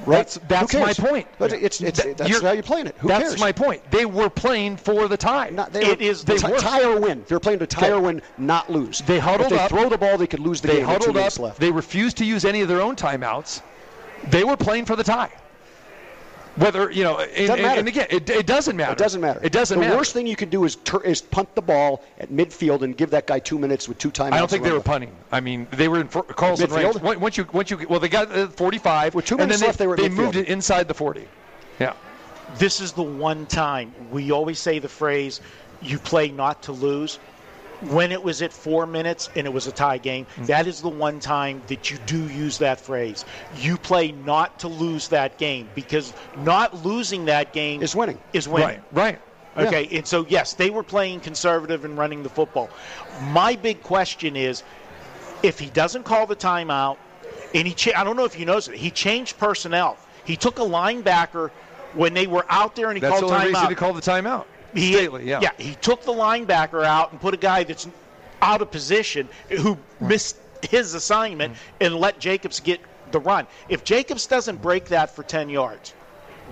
Right? 0.04 0.16
That's 0.48 0.72
that's 0.72 0.74
my 0.74 0.94
point. 0.94 1.28
But 1.38 1.54
it's, 1.54 1.80
it's, 1.80 2.02
Th- 2.02 2.18
that's 2.18 2.42
how 2.42 2.54
you're 2.54 2.64
playing 2.64 2.88
it. 2.88 2.96
Who 3.00 3.08
that's 3.08 3.24
cares? 3.30 3.40
my 3.40 3.52
point. 3.52 3.84
They 3.92 4.06
were 4.08 4.32
playing 4.32 4.78
for 4.78 5.08
the 5.08 5.16
tie. 5.16 5.52
Not, 5.52 5.72
they 5.74 5.86
It 5.86 6.00
were, 6.00 6.04
is 6.06 6.24
they 6.24 6.38
the- 6.38 6.40
tie, 6.42 6.58
tie 6.58 6.84
or 6.86 7.00
win. 7.00 7.24
They're 7.28 7.40
playing 7.40 7.60
to 7.60 7.68
tie 7.68 7.86
Okay. 7.86 7.94
or 7.94 8.00
win, 8.02 8.20
not 8.40 8.68
lose. 8.72 9.02
They 9.02 9.20
huddled 9.20 9.52
if 9.52 9.58
they 9.60 9.64
up. 9.64 9.70
throw 9.70 9.90
the 9.90 10.00
ball, 10.00 10.18
they 10.18 10.26
could 10.26 10.40
lose 10.40 10.60
the 10.60 10.70
they 10.70 10.74
game. 10.78 10.86
two 10.86 10.92
huddled 10.92 11.18
up. 11.18 11.38
left. 11.38 11.60
They 11.60 11.70
refused 11.72 12.18
to 12.18 12.26
use 12.26 12.46
any 12.46 12.62
of 12.62 12.68
their 12.68 12.82
own 12.82 12.96
timeouts. 12.96 13.62
They 14.28 14.44
were 14.44 14.58
playing 14.58 14.86
for 14.86 14.96
the 14.96 15.04
tie. 15.04 15.30
Whether 16.62 16.92
you 16.92 17.04
know, 17.04 17.20
and, 17.20 17.48
Doesn't 17.48 17.62
matter. 17.64 17.80
and 17.80 17.88
again, 17.88 18.08
it, 18.12 18.30
it 18.30 18.46
doesn't 18.46 18.76
matter. 18.76 18.92
It 18.92 18.98
doesn't 19.00 19.20
matter. 19.20 19.40
It 19.44 19.52
doesn't 19.52 19.76
the 19.76 19.82
matter. 19.82 19.94
The 19.94 19.98
worst 19.98 20.14
thing 20.14 20.28
you 20.28 20.36
can 20.36 20.50
do 20.50 20.64
is 20.66 20.76
tur- 20.76 21.04
is 21.04 21.22
punt 21.22 21.54
the 21.56 21.62
ball 21.62 22.04
at 22.20 22.30
midfield 22.30 22.84
and 22.84 22.96
give 22.96 23.10
that 23.12 23.26
guy 23.26 23.40
two 23.40 23.58
minutes 23.58 23.88
with 23.90 23.98
two 23.98 24.12
timeouts. 24.12 24.34
I 24.34 24.38
don't 24.38 24.50
think 24.50 24.64
they 24.64 24.72
were 24.72 24.80
punting. 24.80 25.12
I 25.32 25.40
mean, 25.40 25.68
they 25.72 25.88
were 25.88 26.00
in 26.00 26.08
for, 26.08 26.22
Carlson 26.24 26.70
Midfield? 26.70 26.94
range. 26.94 27.02
Once- 27.02 27.20
Once 27.20 27.38
you, 27.38 27.48
once 27.52 27.72
you, 27.72 27.86
well, 27.90 28.00
they 28.00 28.10
got 28.10 28.32
uh, 28.32 28.48
45. 28.48 29.16
With 29.16 29.26
two 29.26 29.36
and 29.36 29.40
minutes 29.46 29.60
then 29.62 29.68
left, 29.70 29.80
they 29.80 29.88
were 29.88 29.98
they 29.98 30.08
midfield. 30.10 30.16
moved 30.16 30.36
it 30.36 30.48
inside 30.50 30.88
the 30.88 30.94
40. 30.94 31.28
Yeah. 31.80 31.94
this 32.58 32.80
is 32.80 32.92
the 32.92 33.02
one 33.04 33.46
time 33.48 33.94
we 34.12 34.32
always 34.32 34.60
say 34.60 34.78
the 34.78 34.90
phrase 34.90 35.42
you 35.82 35.98
play 35.98 36.30
not 36.30 36.62
to 36.64 36.74
lose 36.74 37.18
when 37.82 38.12
it 38.12 38.24
was 38.24 38.42
at 38.42 38.54
four 38.54 38.86
minutes 38.86 39.30
and 39.36 39.48
it 39.48 39.50
was 39.54 39.68
a 39.68 39.72
tie 39.72 39.98
game 39.98 40.26
Mm-hmm. 40.32 40.46
that 40.46 40.68
is 40.68 40.82
the 40.82 40.90
one 40.90 41.20
time 41.20 41.64
that 41.68 41.90
you 41.90 41.98
do 42.06 42.28
use 42.30 42.60
that 42.60 42.80
phrase 42.80 43.26
you 43.58 43.78
play 43.78 44.12
not 44.12 44.60
to 44.60 44.68
lose 44.68 45.08
that 45.10 45.38
game 45.38 45.68
because 45.74 46.14
not 46.38 46.86
losing 46.86 47.26
that 47.26 47.54
game 47.54 47.82
Is 47.82 47.96
winning. 47.96 48.20
is 48.34 48.48
winning 48.48 48.82
Right. 48.94 49.20
Right. 49.58 49.68
Okay, 49.68 49.90
and 49.98 50.08
so 50.08 50.26
yes, 50.30 50.54
they 50.54 50.70
were 50.70 50.84
playing 50.84 51.20
conservative 51.20 51.84
and 51.84 51.98
running 51.98 52.24
the 52.24 52.30
football. 52.30 52.70
My 53.32 53.56
big 53.58 53.82
question 53.84 54.38
is, 54.38 54.64
if 55.44 55.60
he 55.60 55.70
doesn't 55.70 56.04
call 56.04 56.26
the 56.26 56.38
timeout, 56.38 56.98
and 57.54 57.68
he, 57.68 57.74
cha- 57.74 58.00
I 58.00 58.06
don't 58.06 58.16
know 58.16 58.24
if 58.24 58.40
you 58.40 58.46
noticed 58.46 58.70
it, 58.70 58.76
he 58.78 58.92
changed 58.92 59.38
personnel. 59.38 59.98
He 60.24 60.38
took 60.38 60.60
a 60.60 60.62
linebacker 60.62 61.50
when 61.94 62.14
they 62.14 62.28
were 62.28 62.46
out 62.48 62.78
there, 62.78 62.88
and 62.88 62.96
he 62.96 63.02
That's 63.02 63.16
the 63.20 63.28
called 63.28 63.34
only 63.34 63.48
reason 63.48 63.68
to 63.68 63.76
call 63.76 63.92
the 63.92 64.02
timeout. 64.02 64.46
He- 64.74 64.94
Staley, 64.94 65.28
yeah. 65.28 65.40
yeah, 65.42 65.52
he 65.58 65.76
took 65.76 66.04
the 66.04 66.14
linebacker 66.14 66.84
out 66.86 67.12
and 67.12 67.20
put 67.20 67.34
a 67.34 67.38
guy 67.38 67.64
that's 67.64 67.88
out 68.42 68.62
of 68.62 68.72
position 68.72 69.28
who 69.50 69.78
missed 70.00 70.38
his 70.70 70.94
assignment 70.94 71.54
mm-hmm. 71.54 71.78
and 71.82 71.96
let 71.96 72.20
Jacobs 72.20 72.60
get 72.60 72.80
the 73.12 73.20
run. 73.20 73.48
If 73.70 73.84
Jacobs 73.84 74.26
doesn't 74.28 74.62
break 74.62 74.86
that 74.86 75.16
for 75.16 75.24
10 75.24 75.50
yards, 75.50 75.94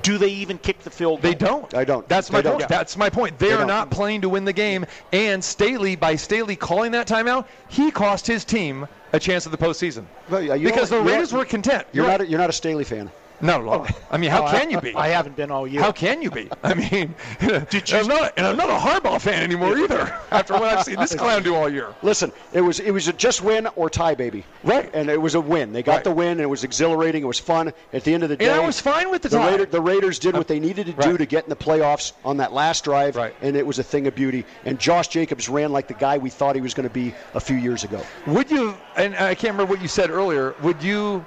do 0.01 0.17
they 0.17 0.29
even 0.29 0.57
kick 0.57 0.79
the 0.79 0.89
field 0.89 1.21
goal? 1.21 1.31
They 1.31 1.35
don't. 1.37 1.73
I 1.73 1.83
don't. 1.83 2.07
That's 2.07 2.31
my 2.31 2.41
They 2.41 2.49
point. 2.49 2.59
don't. 2.61 2.69
That's 2.69 2.97
my 2.97 3.09
point. 3.09 3.37
They, 3.37 3.47
They 3.47 3.53
are 3.53 3.59
don't. 3.59 3.67
not 3.67 3.91
playing 3.91 4.21
to 4.21 4.29
win 4.29 4.45
the 4.45 4.53
game. 4.53 4.85
And 5.11 5.43
Staley, 5.43 5.95
by 5.95 6.15
Staley 6.15 6.55
calling 6.55 6.91
that 6.93 7.07
timeout, 7.07 7.45
he 7.67 7.91
cost 7.91 8.25
his 8.25 8.45
team 8.45 8.87
a 9.13 9.19
chance 9.19 9.45
at 9.45 9.51
the 9.51 9.57
postseason. 9.57 10.05
Well, 10.29 10.41
yeah, 10.41 10.57
because 10.57 10.89
the 10.89 11.01
Raiders 11.01 11.33
were 11.33 11.45
content. 11.45 11.85
You're 11.91 12.05
You're 12.05 12.11
not. 12.11 12.21
A, 12.21 12.27
you're 12.27 12.39
not 12.39 12.49
a 12.49 12.53
Staley 12.53 12.83
fan. 12.83 13.11
All. 13.41 13.87
I 14.11 14.17
mean, 14.17 14.29
how 14.31 14.45
Oh, 14.45 14.51
can 14.51 14.67
I- 14.67 14.71
you 14.71 14.81
be? 14.81 14.95
I 14.95 15.07
haven't 15.09 15.35
been 15.35 15.51
all 15.51 15.67
year. 15.67 15.81
How 15.81 15.91
can 15.91 16.21
you 16.21 16.29
be? 16.31 16.49
I 16.63 16.73
mean, 16.73 17.15
and, 17.39 17.67
I'm 17.93 18.07
not, 18.07 18.33
and 18.37 18.45
I'm 18.45 18.57
not 18.57 18.69
a 18.69 18.73
Harbaugh 18.73 19.19
fan 19.21 19.43
anymore 19.43 19.77
either. 19.77 20.13
After 20.31 20.53
what 20.53 20.63
I've 20.63 20.83
seen 20.83 20.95
this 20.99 21.15
clown 21.23 21.43
do 21.43 21.55
all 21.55 21.69
year. 21.69 21.93
Listen, 22.01 22.31
it 22.53 22.61
was 22.61 22.79
it 22.79 22.91
was 22.91 23.07
a 23.07 23.13
just 23.13 23.41
win 23.41 23.67
or 23.75 23.89
tie, 23.89 24.15
baby. 24.15 24.43
Right. 24.63 24.89
And 24.93 25.09
it 25.09 25.21
was 25.21 25.35
a 25.35 25.41
win. 25.41 25.71
They 25.73 25.83
got 25.83 25.95
Right. 25.95 26.03
the 26.03 26.11
win, 26.11 26.31
and 26.31 26.41
it 26.41 26.49
was 26.49 26.63
exhilarating. 26.63 27.23
It 27.23 27.27
was 27.27 27.39
fun. 27.39 27.73
At 27.93 28.03
the 28.03 28.13
end 28.13 28.23
of 28.23 28.29
the 28.29 28.35
day, 28.37 28.45
And 28.49 28.61
I 28.61 28.65
was 28.65 28.79
fine 28.79 29.09
with 29.09 29.21
the 29.21 29.29
the, 29.29 29.37
tie. 29.37 29.51
Raider, 29.51 29.65
the 29.65 29.81
Raiders 29.81 30.19
did 30.19 30.35
what 30.35 30.47
they 30.47 30.59
needed 30.59 30.85
to 30.87 30.93
do 30.93 31.17
to 31.17 31.25
get 31.25 31.43
in 31.45 31.49
the 31.49 31.55
playoffs 31.55 32.13
on 32.25 32.37
that 32.37 32.51
last 32.53 32.83
drive, 32.83 33.15
Right. 33.15 33.33
and 33.41 33.55
it 33.55 33.65
was 33.65 33.79
a 33.79 33.83
thing 33.83 34.07
of 34.07 34.15
beauty. 34.15 34.45
And 34.65 34.79
Josh 34.79 35.07
Jacobs 35.07 35.47
ran 35.49 35.71
like 35.71 35.87
the 35.87 35.93
guy 35.93 36.17
we 36.17 36.29
thought 36.29 36.55
he 36.55 36.61
was 36.61 36.73
going 36.73 36.87
to 36.87 36.93
be 36.93 37.13
a 37.33 37.39
few 37.39 37.55
years 37.57 37.83
ago. 37.83 38.01
Would 38.27 38.51
you? 38.51 38.75
And 38.97 39.15
I 39.15 39.33
can't 39.35 39.53
remember 39.53 39.71
what 39.73 39.81
you 39.81 39.87
said 39.87 40.09
earlier. 40.09 40.55
Would 40.61 40.83
you? 40.83 41.25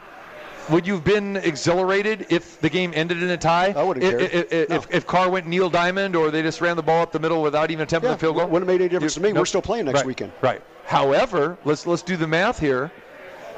Would 0.70 0.86
you 0.86 0.94
have 0.94 1.04
been 1.04 1.36
exhilarated 1.36 2.26
if 2.30 2.60
the 2.60 2.68
game 2.70 2.92
ended 2.94 3.22
in 3.22 3.30
a 3.30 3.36
tie? 3.36 3.74
I 3.76 3.82
wouldn't 3.82 4.04
if, 4.04 4.10
care. 4.10 4.20
If, 4.20 4.52
if, 4.52 4.68
No. 4.68 4.76
if, 4.76 4.94
if 4.94 5.06
Carr 5.06 5.28
went 5.28 5.46
Neil 5.46 5.68
Diamond 5.68 6.14
or 6.14 6.30
they 6.30 6.40
just 6.42 6.60
ran 6.60 6.76
the 6.76 6.82
ball 6.82 7.02
up 7.02 7.10
the 7.12 7.18
middle 7.18 7.42
without 7.42 7.70
even 7.70 7.82
attempting 7.82 8.10
Yeah, 8.10 8.14
the 8.14 8.20
field 8.20 8.36
goal? 8.36 8.46
wouldn't 8.46 8.68
have 8.70 8.74
made 8.78 8.80
any 8.84 8.88
difference 8.88 9.14
to 9.14 9.20
me. 9.20 9.32
We're 9.32 9.44
still 9.44 9.62
playing 9.62 9.86
next 9.86 9.96
Right, 9.96 10.06
weekend. 10.06 10.32
Right. 10.40 10.62
However, 10.86 11.58
let's 11.64 11.86
let's 11.86 12.02
do 12.02 12.16
the 12.16 12.26
math 12.28 12.58
here. 12.58 12.90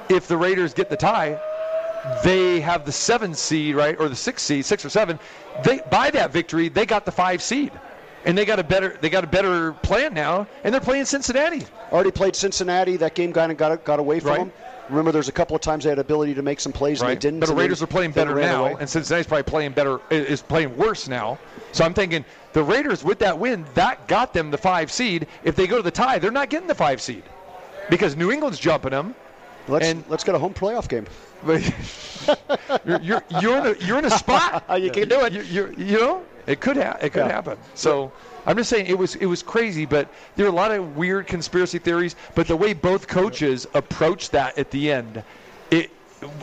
If 0.09 0.29
the 0.29 0.37
Raiders 0.37 0.73
get 0.75 0.88
the 0.90 0.97
tie, 0.97 1.38
they 2.23 2.61
have 2.61 2.85
the 2.85 2.93
seven 2.93 3.35
seed, 3.35 3.75
right, 3.75 3.97
or 3.99 4.09
the 4.09 4.17
six 4.17 4.43
seed, 4.43 4.64
six 4.64 4.85
or 4.85 4.90
seven. 4.90 5.19
They 5.62 5.81
by 5.90 6.11
that 6.11 6.33
victory, 6.33 6.69
they 6.69 6.87
got 6.87 7.05
the 7.05 7.12
five 7.12 7.43
seed, 7.43 7.73
and 8.25 8.37
they 8.37 8.45
got 8.45 8.59
a 8.59 8.64
better 8.64 8.97
they 9.01 9.09
got 9.11 9.25
a 9.25 9.27
better 9.27 9.73
plan 9.73 10.14
now, 10.14 10.47
and 10.62 10.73
they're 10.73 10.81
playing 10.81 11.05
Cincinnati. 11.07 11.64
Already 11.93 12.11
played 12.11 12.35
Cincinnati. 12.37 12.97
That 12.97 13.14
game 13.14 13.33
kind 13.33 13.53
of 13.53 13.59
got 13.59 13.85
got 13.85 14.01
away 14.01 14.21
from 14.21 14.31
Right. 14.31 14.38
them. 14.40 14.53
Remember, 14.90 15.12
there's 15.12 15.29
a 15.29 15.33
couple 15.33 15.57
of 15.57 15.62
times 15.62 15.85
they 15.85 15.90
had 15.90 15.99
ability 15.99 16.35
to 16.35 16.42
make 16.42 16.61
some 16.61 16.73
plays 16.73 17.01
and 17.01 17.11
they 17.11 17.16
didn't. 17.16 17.40
But 17.40 17.47
the 17.47 17.53
and 17.53 17.59
they- 17.59 17.64
Raiders 17.64 17.83
are 17.83 17.87
playing 17.87 18.11
better 18.12 18.35
now, 18.35 18.66
away. 18.66 18.77
and 18.81 18.88
Cincinnati's 18.88 19.27
probably 19.27 19.44
playing 19.44 19.73
better 19.73 20.01
is 20.11 20.42
playing 20.42 20.77
worse 20.77 21.09
now. 21.09 21.38
So 21.73 21.85
I'm 21.85 21.94
thinking 21.94 22.25
the 22.53 22.62
Raiders 22.62 23.03
with 23.03 23.18
that 23.20 23.38
win 23.38 23.64
that 23.75 24.07
got 24.09 24.33
them 24.35 24.51
the 24.51 24.59
five 24.59 24.90
seed. 24.92 25.27
If 25.42 25.57
they 25.57 25.66
go 25.66 25.77
to 25.77 25.83
the 25.83 25.90
tie, 25.90 26.18
they're 26.18 26.31
not 26.31 26.51
getting 26.51 26.68
the 26.68 26.75
five 26.75 27.01
seed 27.01 27.23
because 27.90 28.16
New 28.16 28.31
England's 28.31 28.59
jumping 28.59 28.90
them. 28.90 29.14
let's 29.68 29.87
and- 29.87 30.05
let's 30.09 30.23
get 30.25 30.35
a 30.35 30.38
home 30.38 30.55
playoff 30.55 30.88
game. 30.88 31.07
But 31.44 31.61
you're, 32.87 33.01
you're 33.03 33.25
you're 33.42 33.59
in 33.59 33.66
a 33.66 33.85
you're 33.85 33.99
in 33.99 34.07
a 34.07 34.11
spot. 34.11 34.64
You 34.81 34.90
can 34.90 35.09
do 35.11 35.20
it. 35.27 35.33
You, 35.35 35.42
you, 35.42 35.75
you 35.77 35.99
know 36.01 36.23
it 36.47 36.59
could 36.61 36.77
ha- 36.79 36.97
it 37.03 37.11
could 37.12 37.27
Yeah. 37.27 37.33
happen. 37.33 37.59
So 37.75 38.12
I'm 38.46 38.57
just 38.57 38.70
saying 38.70 38.87
it 38.87 38.98
was 38.98 39.14
it 39.16 39.26
was 39.26 39.42
crazy, 39.42 39.87
but 39.87 40.09
there 40.37 40.46
are 40.46 40.50
a 40.50 40.52
lot 40.52 40.70
of 40.70 40.96
weird 40.96 41.26
conspiracy 41.26 41.78
theories. 41.78 42.16
But 42.35 42.46
the 42.46 42.57
way 42.57 42.72
both 42.72 43.09
coaches 43.09 43.66
approached 43.74 44.33
that 44.33 44.59
at 44.59 44.70
the 44.70 44.90
end, 44.90 45.22
it. 45.70 45.90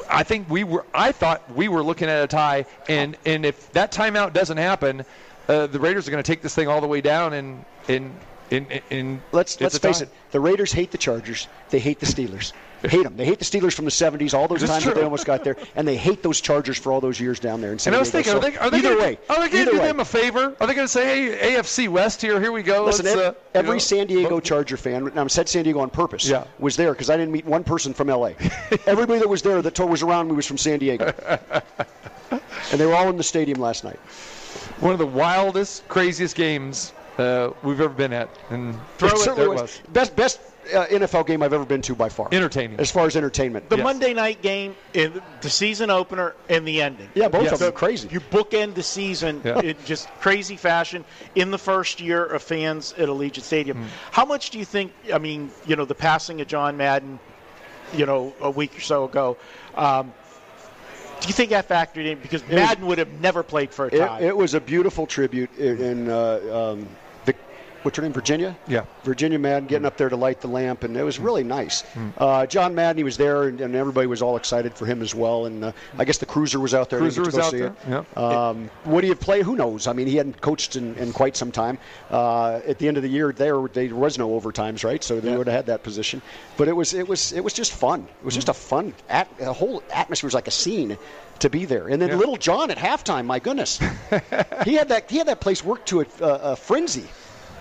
I 0.09 0.23
think 0.23 0.49
we 0.49 0.63
were. 0.63 0.85
I 0.93 1.11
thought 1.11 1.41
we 1.55 1.67
were 1.67 1.83
looking 1.83 2.09
at 2.09 2.23
a 2.23 2.27
tie, 2.27 2.65
and 2.87 3.17
and 3.25 3.45
if 3.45 3.71
that 3.73 3.91
timeout 3.91 4.33
doesn't 4.33 4.57
happen, 4.57 5.05
uh, 5.47 5.67
the 5.67 5.79
Raiders 5.79 6.07
are 6.07 6.11
going 6.11 6.23
to 6.23 6.31
take 6.31 6.41
this 6.41 6.55
thing 6.55 6.67
all 6.67 6.81
the 6.81 6.87
way 6.87 7.01
down, 7.01 7.33
and 7.33 7.65
and 7.87 8.13
and, 8.51 8.81
and 8.89 9.21
Let's 9.31 9.59
let's 9.61 9.77
face 9.77 9.99
tie. 9.99 10.03
it. 10.05 10.09
The 10.31 10.39
Raiders 10.39 10.71
hate 10.71 10.91
the 10.91 10.97
Chargers. 10.97 11.47
They 11.69 11.79
hate 11.79 11.99
the 11.99 12.05
Steelers. 12.05 12.53
hate 12.83 13.03
them. 13.03 13.15
They 13.17 13.25
hate 13.25 13.39
the 13.39 13.45
Steelers 13.45 13.73
from 13.73 13.85
the 13.85 13.91
70s, 13.91 14.33
all 14.33 14.47
those 14.47 14.63
times 14.63 14.83
that 14.85 14.95
they 14.95 15.03
almost 15.03 15.25
got 15.25 15.43
there, 15.43 15.55
and 15.75 15.87
they 15.87 15.95
hate 15.97 16.23
those 16.23 16.41
Chargers 16.41 16.77
for 16.77 16.91
all 16.91 16.99
those 17.01 17.19
years 17.19 17.39
down 17.39 17.61
there 17.61 17.71
in 17.71 17.79
San 17.79 17.93
And 17.93 17.97
I 17.97 17.99
was 17.99 18.11
Diego. 18.11 18.39
thinking, 18.39 18.57
are 18.59 18.59
they, 18.59 18.65
are 18.65 18.69
they 18.69 18.77
either 18.79 18.89
gonna, 18.95 19.01
way, 19.01 19.19
are 19.29 19.39
they 19.39 19.49
going 19.49 19.65
to 19.65 19.71
do 19.71 19.79
way. 19.79 19.87
them 19.87 19.99
a 19.99 20.05
favor? 20.05 20.55
Are 20.59 20.67
they 20.67 20.73
going 20.73 20.85
to 20.85 20.87
say, 20.87 21.29
hey, 21.37 21.55
AFC 21.55 21.87
West 21.89 22.21
here, 22.21 22.39
here 22.41 22.51
we 22.51 22.63
go. 22.63 22.85
Listen, 22.85 23.07
uh, 23.07 23.11
you 23.11 23.35
every 23.53 23.73
know, 23.75 23.79
San 23.79 24.07
Diego 24.07 24.39
Charger 24.39 24.77
fan, 24.77 25.07
and 25.07 25.19
I 25.19 25.27
said 25.27 25.47
San 25.49 25.63
Diego 25.63 25.79
on 25.79 25.89
purpose, 25.89 26.27
Yeah. 26.27 26.45
was 26.59 26.75
there 26.75 26.91
because 26.93 27.09
I 27.09 27.17
didn't 27.17 27.31
meet 27.31 27.45
one 27.45 27.63
person 27.63 27.93
from 27.93 28.07
LA. 28.07 28.31
Everybody 28.85 29.19
that 29.19 29.29
was 29.29 29.41
there 29.41 29.61
that 29.61 29.75
told 29.75 29.89
was 29.91 30.01
around 30.01 30.27
me 30.29 30.33
was 30.35 30.45
from 30.47 30.57
San 30.57 30.79
Diego, 30.79 31.13
and 32.31 32.79
they 32.79 32.85
were 32.85 32.95
all 32.95 33.09
in 33.09 33.17
the 33.17 33.23
stadium 33.23 33.59
last 33.59 33.83
night. 33.83 33.99
One 34.79 34.93
of 34.93 34.99
the 34.99 35.05
wildest, 35.05 35.87
craziest 35.87 36.35
games 36.35 36.93
uh, 37.21 37.53
we've 37.63 37.79
ever 37.81 37.93
been 37.93 38.13
at. 38.13 38.29
And 38.49 38.75
throw 38.97 39.09
It 39.09 39.13
it, 39.13 39.17
certainly 39.19 39.39
there 39.41 39.49
was. 39.49 39.61
was. 39.61 39.81
best 39.89 40.15
best 40.15 40.39
uh, 40.73 40.85
NFL 40.87 41.25
game 41.27 41.41
I've 41.43 41.53
ever 41.53 41.65
been 41.65 41.81
to 41.83 41.95
by 41.95 42.09
far. 42.09 42.27
Entertaining. 42.31 42.79
as 42.79 42.91
far 42.91 43.05
as 43.07 43.15
entertainment. 43.15 43.69
The 43.69 43.77
Yes. 43.77 43.83
Monday 43.83 44.13
night 44.13 44.41
game, 44.41 44.75
in 44.93 45.21
the 45.41 45.49
season 45.49 45.89
opener, 45.89 46.35
and 46.49 46.67
the 46.67 46.81
ending. 46.81 47.09
Yeah, 47.15 47.29
both 47.29 47.43
Yes. 47.43 47.53
of 47.53 47.59
them 47.59 47.71
crazy. 47.73 48.07
You 48.11 48.19
bookend 48.19 48.75
the 48.75 48.83
season 48.83 49.41
Yeah. 49.43 49.59
in 49.59 49.75
just 49.85 50.07
crazy 50.19 50.55
fashion 50.57 51.03
in 51.35 51.51
the 51.51 51.57
first 51.57 51.99
year 51.99 52.23
of 52.23 52.43
fans 52.43 52.93
at 52.97 53.09
Allegiant 53.09 53.41
Stadium. 53.43 53.77
Hmm. 53.77 53.83
How 54.11 54.25
much 54.25 54.49
do 54.51 54.59
you 54.59 54.65
think? 54.65 54.93
I 55.13 55.17
mean, 55.17 55.49
you 55.65 55.75
know, 55.75 55.85
the 55.85 55.95
passing 55.95 56.41
of 56.41 56.47
John 56.47 56.77
Madden, 56.77 57.19
you 57.93 58.05
know, 58.05 58.33
a 58.39 58.49
week 58.51 58.77
or 58.77 58.81
so 58.81 59.05
ago. 59.05 59.37
Um, 59.75 60.13
do 61.21 61.27
you 61.27 61.33
think 61.33 61.49
that 61.51 61.67
factored 61.69 62.05
in? 62.05 62.17
Because 62.19 62.47
Madden 62.47 62.85
would 62.87 62.97
have 62.97 63.19
never 63.19 63.43
played 63.43 63.71
for 63.71 63.85
a 63.87 63.91
tie. 63.91 64.19
It, 64.21 64.27
it 64.29 64.37
was 64.37 64.53
a 64.55 64.59
beautiful 64.61 65.05
tribute, 65.05 65.55
in, 65.57 66.09
uh, 66.09 66.71
um, 66.73 66.79
the 66.81 67.10
what's 67.83 67.97
her 67.97 68.03
name, 68.03 68.13
Virginia? 68.13 68.55
Yeah. 68.67 68.85
Virginia 69.03 69.39
Madden 69.39 69.67
getting 69.67 69.85
up 69.85 69.97
there 69.97 70.09
to 70.09 70.15
light 70.15 70.41
the 70.41 70.47
lamp, 70.47 70.83
and 70.83 70.95
it 70.95 71.03
was 71.03 71.19
really 71.19 71.43
nice. 71.43 71.83
Uh, 72.17 72.45
John 72.45 72.75
Madden, 72.75 72.97
he 72.97 73.03
was 73.03 73.17
there, 73.17 73.43
and, 73.43 73.59
and 73.61 73.75
everybody 73.75 74.07
was 74.07 74.21
all 74.21 74.35
excited 74.37 74.73
for 74.73 74.85
him 74.85 75.01
as 75.01 75.13
well. 75.15 75.45
And 75.45 75.63
uh, 75.65 75.71
I 75.97 76.05
guess 76.05 76.17
the 76.19 76.25
Cruiser 76.25 76.59
was 76.59 76.73
out 76.73 76.89
there. 76.89 76.99
Cruiser 76.99 77.21
was 77.23 77.37
out 77.37 77.51
there, 77.51 77.75
yep. 77.87 78.17
Um, 78.17 78.69
would 78.85 79.03
he 79.03 79.09
have 79.09 79.19
played? 79.19 79.43
Who 79.43 79.55
knows? 79.55 79.87
I 79.87 79.93
mean, 79.93 80.07
he 80.07 80.15
hadn't 80.17 80.41
coached 80.41 80.75
in, 80.75 80.95
in 80.95 81.13
quite 81.13 81.35
some 81.35 81.51
time. 81.51 81.77
Uh, 82.09 82.61
at 82.67 82.79
the 82.79 82.87
end 82.87 82.97
of 82.97 83.03
the 83.03 83.09
year, 83.09 83.31
there 83.31 83.61
there 83.73 83.93
was 83.95 84.17
no 84.17 84.39
overtimes, 84.39 84.83
right? 84.83 85.03
So 85.03 85.19
they 85.19 85.35
would 85.35 85.47
have 85.47 85.55
had 85.55 85.65
that 85.67 85.83
position. 85.83 86.21
But 86.57 86.67
it 86.67 86.75
was 86.75 86.93
it 86.93 87.07
was 87.07 87.31
it 87.33 87.43
was 87.43 87.53
just 87.53 87.73
fun. 87.73 88.07
It 88.21 88.25
was 88.25 88.35
just 88.35 88.49
a 88.49 88.53
fun. 88.53 88.93
At, 89.09 89.27
a 89.39 89.53
whole 89.53 89.83
atmosphere 89.93 90.27
was 90.27 90.33
like 90.33 90.47
a 90.47 90.51
scene 90.51 90.97
to 91.39 91.49
be 91.49 91.65
there. 91.65 91.87
And 91.87 92.01
then 92.01 92.09
Yeah. 92.09 92.15
Lil 92.17 92.35
Jon 92.37 92.69
at 92.71 92.77
halftime. 92.77 93.25
My 93.25 93.39
goodness, 93.39 93.79
he 94.65 94.75
had 94.75 94.89
that 94.89 95.09
he 95.09 95.17
had 95.17 95.27
that 95.27 95.41
place 95.41 95.63
worked 95.63 95.87
to 95.89 96.01
a, 96.01 96.05
a, 96.21 96.27
a 96.51 96.55
frenzy. 96.55 97.05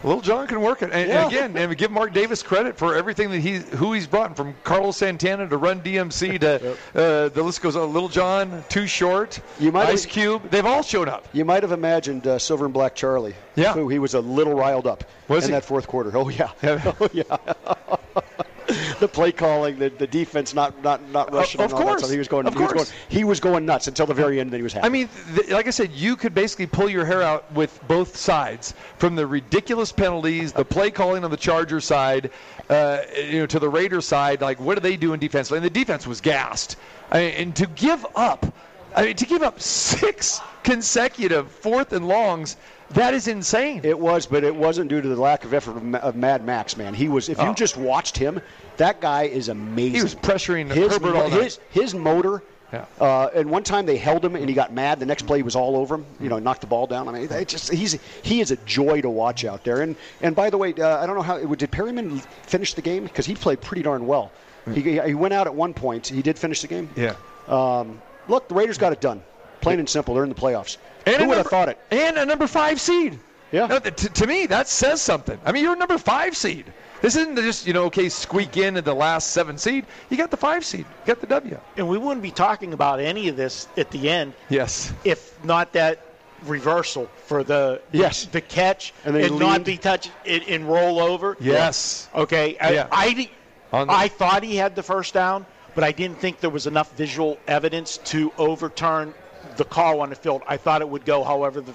Lil 0.03 0.21
Jon 0.23 0.47
can 0.47 0.61
work 0.63 0.83
it, 0.83 0.91
and, 0.93 1.09
Yeah. 1.09 1.25
and 1.25 1.33
again, 1.33 1.57
and 1.57 1.77
give 1.77 1.91
Mark 1.91 2.13
Davis 2.15 2.43
credit 2.43 2.79
for 2.79 2.95
everything 2.95 3.31
that 3.31 3.41
he, 3.41 3.57
who 3.59 3.93
he's 3.93 4.07
brought, 4.07 4.35
from 4.37 4.55
Carlos 4.65 4.97
Santana 4.97 5.47
to 5.49 5.57
Run 5.59 5.81
DMC 5.83 6.41
to 6.41 6.71
uh, 6.95 7.29
the 7.29 7.43
list 7.43 7.61
goes 7.61 7.77
on. 7.77 7.93
Lil 7.93 8.09
Jon, 8.09 8.65
Too 8.69 8.87
Short, 8.87 9.41
You 9.59 9.73
might 9.73 9.89
Ice 9.89 10.05
have- 10.05 10.13
Cube, 10.13 10.51
they've 10.51 10.65
all 10.65 10.83
shown 10.83 11.09
up. 11.09 11.29
You 11.33 11.45
might 11.45 11.63
have 11.63 11.73
imagined 11.73 12.27
uh, 12.27 12.39
Silver 12.39 12.65
and 12.65 12.73
Black 12.75 12.95
Charlie. 12.95 13.35
Yeah. 13.57 13.75
Who 13.75 13.89
he 13.89 13.99
was 13.99 14.15
a 14.15 14.21
little 14.21 14.55
riled 14.55 14.87
up 14.87 15.05
Was 15.29 15.45
in 15.45 15.51
he? 15.51 15.53
that 15.55 15.65
fourth 15.65 15.87
quarter. 15.87 16.17
Oh 16.17 16.29
yeah. 16.31 16.51
Yeah. 16.63 16.93
oh 17.01 17.09
yeah. 17.13 17.37
the 19.01 19.09
play 19.09 19.33
calling, 19.33 19.79
the, 19.79 19.89
the 19.91 20.07
defense 20.07 20.55
not 20.55 20.83
not 20.83 21.07
not 21.11 21.33
rushing. 21.33 21.61
of 21.61 21.67
and 21.73 21.75
all 21.75 21.79
that 21.81 21.99
course. 21.99 22.11
He 22.11 22.19
was 22.19 22.29
going. 22.29 22.47
Of 22.47 22.55
he 22.55 22.61
was 22.61 22.73
course. 22.73 22.91
going. 22.91 23.01
He 23.09 23.25
was 23.25 23.41
going 23.41 23.67
nuts 23.67 23.89
until 23.89 24.07
the 24.07 24.15
very 24.15 24.41
end. 24.41 24.51
Then 24.51 24.61
he 24.61 24.63
was 24.63 24.73
happy. 24.73 24.87
I 24.87 24.89
mean, 24.89 25.09
th- 25.35 25.51
like 25.51 25.67
I 25.67 25.71
said, 25.71 25.91
you 25.93 26.17
could 26.17 26.35
basically 26.35 26.67
pull 26.67 26.89
your 26.89 27.05
hair 27.05 27.23
out 27.23 27.51
with 27.53 27.79
both 27.89 28.17
sides, 28.17 28.75
from 28.99 29.17
the 29.17 29.27
ridiculous 29.27 29.93
penalties, 29.93 30.53
the 30.53 30.65
play 30.65 30.91
calling 30.91 31.25
on 31.25 31.31
the 31.31 31.37
Charger 31.37 31.81
side, 31.81 32.31
uh, 32.69 32.99
you 33.17 33.41
know, 33.41 33.47
to 33.47 33.59
the 33.59 33.69
Raiders 33.69 34.07
side. 34.07 34.41
Like, 34.41 34.61
what 34.61 34.77
are 34.77 34.83
they 34.83 34.97
doing 34.97 35.21
defensively? 35.21 35.59
And 35.59 35.65
the 35.65 35.71
defense 35.71 36.07
was 36.07 36.21
gassed. 36.21 36.77
I 37.11 37.19
mean, 37.21 37.35
and 37.35 37.57
to 37.57 37.67
give 37.67 38.07
up, 38.15 38.55
I 38.95 39.05
mean, 39.07 39.17
to 39.17 39.27
give 39.27 39.43
up 39.43 39.61
six 39.61 40.41
consecutive 40.63 41.51
fourth 41.51 41.93
and 41.93 42.07
longs, 42.07 42.57
that 42.91 43.15
is 43.15 43.29
insane. 43.29 43.81
It 43.85 43.99
was, 43.99 44.27
but 44.27 44.43
it 44.45 44.55
wasn't 44.55 44.89
due 44.89 45.01
to 45.01 45.09
the 45.09 45.21
lack 45.21 45.45
of 45.45 45.55
effort 45.55 45.77
of, 45.77 45.95
of 45.97 46.17
Mad 46.17 46.45
Max. 46.45 46.77
Man, 46.77 46.95
he 46.95 47.09
was. 47.09 47.29
If 47.29 47.39
you 47.39 47.49
Oh. 47.49 47.55
just 47.55 47.77
watched 47.77 48.17
him, 48.17 48.41
that 48.81 49.01
guy 49.01 49.23
is 49.23 49.49
amazing. 49.49 49.95
He 49.95 50.03
was 50.03 50.15
pressuring 50.15 50.71
his 50.71 50.93
Herbert 50.93 51.15
all 51.17 51.31
night. 51.31 51.43
his 51.43 51.61
his 51.71 51.95
motor. 51.95 52.43
Yeah. 52.73 52.85
Uh, 53.01 53.29
and 53.35 53.51
one 53.51 53.65
time 53.65 53.85
they 53.87 53.97
held 53.97 54.25
him 54.25 54.37
and 54.37 54.49
he 54.49 54.55
got 54.55 54.73
mad. 54.73 55.01
The 55.01 55.07
next 55.07 55.27
play 55.27 55.39
he 55.39 55.43
was 55.43 55.57
all 55.57 55.77
over 55.77 55.97
him. 55.97 56.07
You 56.21 56.29
know, 56.29 56.39
knocked 56.39 56.61
the 56.61 56.69
ball 56.69 56.87
down. 56.87 57.09
I 57.09 57.13
mean, 57.13 57.29
it 57.31 57.49
just 57.49 57.73
he's 57.73 57.99
he 58.23 58.41
is 58.41 58.51
a 58.53 58.57
joy 58.59 59.01
to 59.01 59.11
watch 59.11 59.45
out 59.45 59.65
there. 59.65 59.81
And 59.81 59.97
and 60.21 60.37
by 60.37 60.51
the 60.51 60.59
way, 60.59 60.73
uh, 60.75 61.03
I 61.03 61.07
don't 61.07 61.17
know 61.17 61.23
how 61.23 61.39
did 61.39 61.71
Perryman 61.73 62.19
finish 62.47 62.75
the 62.75 62.83
game 62.83 63.03
because 63.05 63.27
he 63.27 63.35
played 63.35 63.61
pretty 63.61 63.83
darn 63.83 64.07
well. 64.07 64.31
He, 64.73 65.01
he 65.01 65.15
went 65.15 65.35
out 65.35 65.47
at 65.49 65.55
one 65.55 65.75
point. 65.75 66.07
He 66.07 66.23
did 66.23 66.39
finish 66.39 66.61
the 66.61 66.69
game. 66.69 66.89
yeah. 66.95 67.15
Um, 67.49 68.01
look, 68.29 68.47
the 68.49 68.55
Raiders 68.55 68.79
got 68.79 68.93
it 68.93 69.01
done. 69.01 69.21
Plain 69.63 69.81
and 69.81 69.89
simple. 69.89 70.15
They're 70.15 70.23
in 70.23 70.29
the 70.29 70.35
playoffs. 70.37 70.77
And 71.07 71.17
Who 71.21 71.29
would 71.29 71.39
have 71.39 71.49
thought 71.49 71.69
it? 71.69 71.79
And 71.91 72.17
a 72.19 72.25
number 72.25 72.47
five 72.47 72.81
seed. 72.81 73.19
Yeah. 73.51 73.67
No, 73.67 73.79
th- 73.81 73.97
to, 73.97 74.09
to 74.11 74.27
me, 74.29 74.47
that 74.47 74.69
says 74.69 75.03
something. 75.03 75.41
I 75.45 75.51
mean, 75.51 75.65
you're 75.65 75.73
a 75.75 75.79
number 75.79 75.99
five 75.99 76.37
seed. 76.37 76.67
This 77.03 77.17
isn't 77.17 77.37
just 77.37 77.67
you 77.67 77.73
know 77.73 77.85
okay 77.85 78.09
squeak 78.09 78.57
in 78.57 78.77
at 78.77 78.85
the 78.85 78.95
last 78.95 79.31
seven 79.33 79.57
seed. 79.59 79.87
You 80.11 80.17
got 80.17 80.31
the 80.31 80.37
five 80.37 80.65
seed. 80.65 80.81
You 80.81 81.07
got 81.07 81.21
the 81.21 81.27
W. 81.29 81.59
And 81.77 81.89
we 81.89 81.99
wouldn't 81.99 82.23
be 82.23 82.31
talking 82.31 82.73
about 82.73 83.01
any 83.01 83.29
of 83.29 83.37
this 83.37 83.69
at 83.77 83.91
the 83.91 84.11
end 84.11 84.35
Yes. 84.49 84.93
if 85.05 85.43
not 85.45 85.73
that 85.73 86.01
reversal 86.45 87.09
for 87.27 87.43
the 87.45 87.81
Yes. 87.93 88.27
the 88.27 88.41
catch 88.41 88.93
And 89.05 89.15
they 89.15 89.29
not 89.31 89.65
be 89.65 89.77
touched 89.77 90.11
and, 90.27 90.43
and 90.45 90.69
roll 90.69 91.01
over. 91.01 91.37
Yes. 91.41 92.09
Okay. 92.15 92.57
I, 92.59 92.73
Yeah. 92.73 92.87
I, 92.91 93.13
di- 93.13 93.31
On 93.73 93.87
the- 93.87 93.93
I 93.93 94.09
thought 94.09 94.43
he 94.43 94.57
had 94.57 94.75
the 94.75 94.83
first 94.83 95.15
down, 95.15 95.47
but 95.75 95.85
I 95.85 95.93
didn't 95.93 96.19
think 96.19 96.41
there 96.41 96.51
was 96.51 96.67
enough 96.67 96.95
visual 96.97 97.39
evidence 97.47 97.99
to 98.07 98.33
overturn 98.39 99.15
the 99.61 99.65
call 99.67 100.01
on 100.01 100.09
the 100.09 100.17
field. 100.17 100.41
I 100.49 100.57
thought 100.57 100.81
it 100.81 100.89
would 100.89 101.05
go 101.05 101.23
however 101.23 101.61
the 101.61 101.75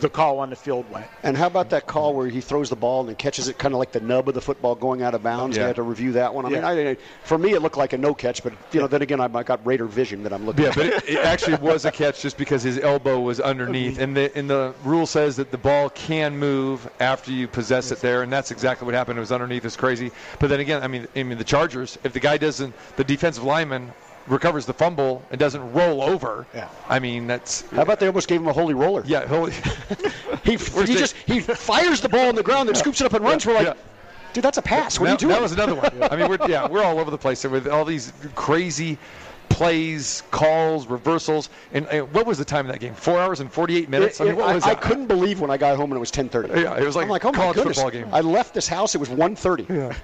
the 0.00 0.08
call 0.08 0.38
on 0.40 0.48
the 0.50 0.56
field 0.56 0.90
went. 0.90 1.06
And 1.22 1.36
how 1.36 1.46
about 1.46 1.70
that 1.70 1.86
call 1.86 2.14
where 2.14 2.28
he 2.28 2.40
throws 2.40 2.70
the 2.70 2.76
ball 2.76 3.00
and 3.00 3.08
then 3.10 3.16
catches 3.16 3.48
it 3.48 3.58
kind 3.58 3.72
of 3.74 3.78
like 3.78 3.92
the 3.92 4.00
nub 4.00 4.28
of 4.28 4.34
the 4.34 4.40
football 4.40 4.74
going 4.74 5.02
out 5.02 5.14
of 5.14 5.22
bounds? 5.22 5.54
Yeah. 5.56 5.64
They 5.64 5.66
had 5.68 5.76
to 5.76 5.82
review 5.82 6.12
that 6.12 6.32
one. 6.32 6.46
I 6.46 6.48
mean, 6.48 6.64
I, 6.64 6.96
for 7.24 7.36
me, 7.36 7.52
it 7.52 7.60
looked 7.60 7.76
like 7.76 7.92
a 7.92 7.98
no 7.98 8.14
catch, 8.14 8.42
but 8.42 8.54
you 8.72 8.80
know, 8.80 8.86
then 8.86 9.02
again, 9.02 9.20
I 9.20 9.26
I 9.26 9.42
got 9.42 9.64
Raider 9.66 9.84
vision 9.84 10.22
that 10.22 10.32
I'm 10.32 10.46
looking 10.46 10.64
Yeah, 10.64 10.70
at. 10.70 10.76
but 10.76 10.86
it, 10.86 11.08
it 11.10 11.18
actually 11.18 11.56
was 11.56 11.84
a 11.84 11.90
catch 11.90 12.22
just 12.22 12.38
because 12.38 12.62
his 12.62 12.78
elbow 12.78 13.20
was 13.20 13.38
underneath, 13.38 13.98
and 13.98 14.16
the 14.16 14.34
and 14.36 14.48
the 14.48 14.72
rule 14.82 15.06
says 15.06 15.36
that 15.36 15.50
the 15.50 15.58
ball 15.58 15.90
can 15.90 16.38
move 16.38 16.88
after 17.00 17.32
you 17.32 17.48
possess 17.48 17.90
it 17.92 18.00
there, 18.00 18.22
and 18.22 18.32
that's 18.32 18.50
exactly 18.50 18.86
what 18.86 18.94
happened. 18.94 19.18
It 19.18 19.20
was 19.20 19.32
underneath. 19.32 19.64
It's 19.66 19.76
crazy. 19.76 20.10
But 20.40 20.48
then 20.48 20.60
again, 20.60 20.82
I 20.82 20.88
mean, 20.88 21.06
I 21.14 21.22
mean 21.22 21.36
the 21.36 21.44
Chargers. 21.44 21.98
If 22.02 22.14
the 22.14 22.20
guy 22.20 22.38
doesn't, 22.38 22.74
the 22.96 23.04
defensive 23.04 23.44
lineman 23.44 23.92
recovers 24.26 24.66
the 24.66 24.72
fumble 24.72 25.22
and 25.30 25.38
doesn't 25.38 25.72
roll 25.72 26.02
over. 26.02 26.46
Yeah. 26.54 26.68
I 26.88 26.98
mean, 26.98 27.26
that's 27.26 27.62
How 27.70 27.82
about 27.82 28.00
they 28.00 28.06
almost 28.06 28.28
gave 28.28 28.40
him 28.40 28.48
a 28.48 28.52
holy 28.52 28.74
roller? 28.74 29.02
yeah. 29.06 29.26
Holy, 29.26 29.52
He, 30.44 30.52
he 30.56 30.94
just 30.94 31.16
he 31.16 31.40
fires 31.40 32.00
the 32.00 32.08
ball 32.08 32.28
on 32.28 32.34
the 32.34 32.42
ground, 32.42 32.68
then 32.68 32.74
scoops 32.76 33.00
it 33.00 33.04
up 33.06 33.12
and 33.12 33.24
runs. 33.24 33.46
We're 33.46 33.54
like, 33.54 33.66
Yeah. 33.66 33.74
dude, 34.32 34.44
that's 34.44 34.58
a 34.58 34.62
pass. 34.62 34.98
What 34.98 35.06
that, 35.06 35.10
are 35.10 35.12
you 35.14 35.18
doing? 35.18 35.32
that 35.32 35.42
was 35.42 35.52
another 35.52 35.74
one. 35.74 35.90
I 36.10 36.16
mean, 36.16 36.28
we're 36.28 36.38
yeah, 36.48 36.68
we're 36.68 36.82
all 36.84 36.98
over 36.98 37.10
the 37.10 37.18
place 37.18 37.44
with 37.44 37.66
all 37.68 37.84
these 37.84 38.12
crazy 38.34 38.98
plays, 39.48 40.22
calls, 40.30 40.86
reversals, 40.86 41.48
and, 41.72 41.86
and 41.86 42.12
what 42.12 42.26
was 42.26 42.38
the 42.38 42.44
time 42.44 42.66
of 42.66 42.72
that 42.72 42.78
game? 42.78 42.94
Four 42.94 43.18
hours 43.18 43.40
and 43.40 43.52
forty-eight 43.52 43.88
minutes. 43.88 44.20
I 44.20 44.26
mean, 44.26 44.40
I, 44.40 44.58
that? 44.58 44.80
couldn't 44.80 45.06
believe 45.06 45.40
when 45.40 45.50
I 45.50 45.56
got 45.56 45.76
home 45.76 45.90
and 45.92 45.96
it 45.96 46.00
was 46.00 46.12
10:30. 46.12 46.62
Yeah, 46.62 46.76
it 46.76 46.84
was 46.84 46.96
like 46.96 47.04
I'm 47.04 47.10
like, 47.10 47.24
oh 47.24 47.32
college 47.32 47.56
football 47.56 47.90
game. 47.90 48.08
I 48.12 48.20
left 48.20 48.54
this 48.54 48.68
house. 48.68 48.94
It 48.94 48.98
was 48.98 49.08
1:30. 49.08 49.96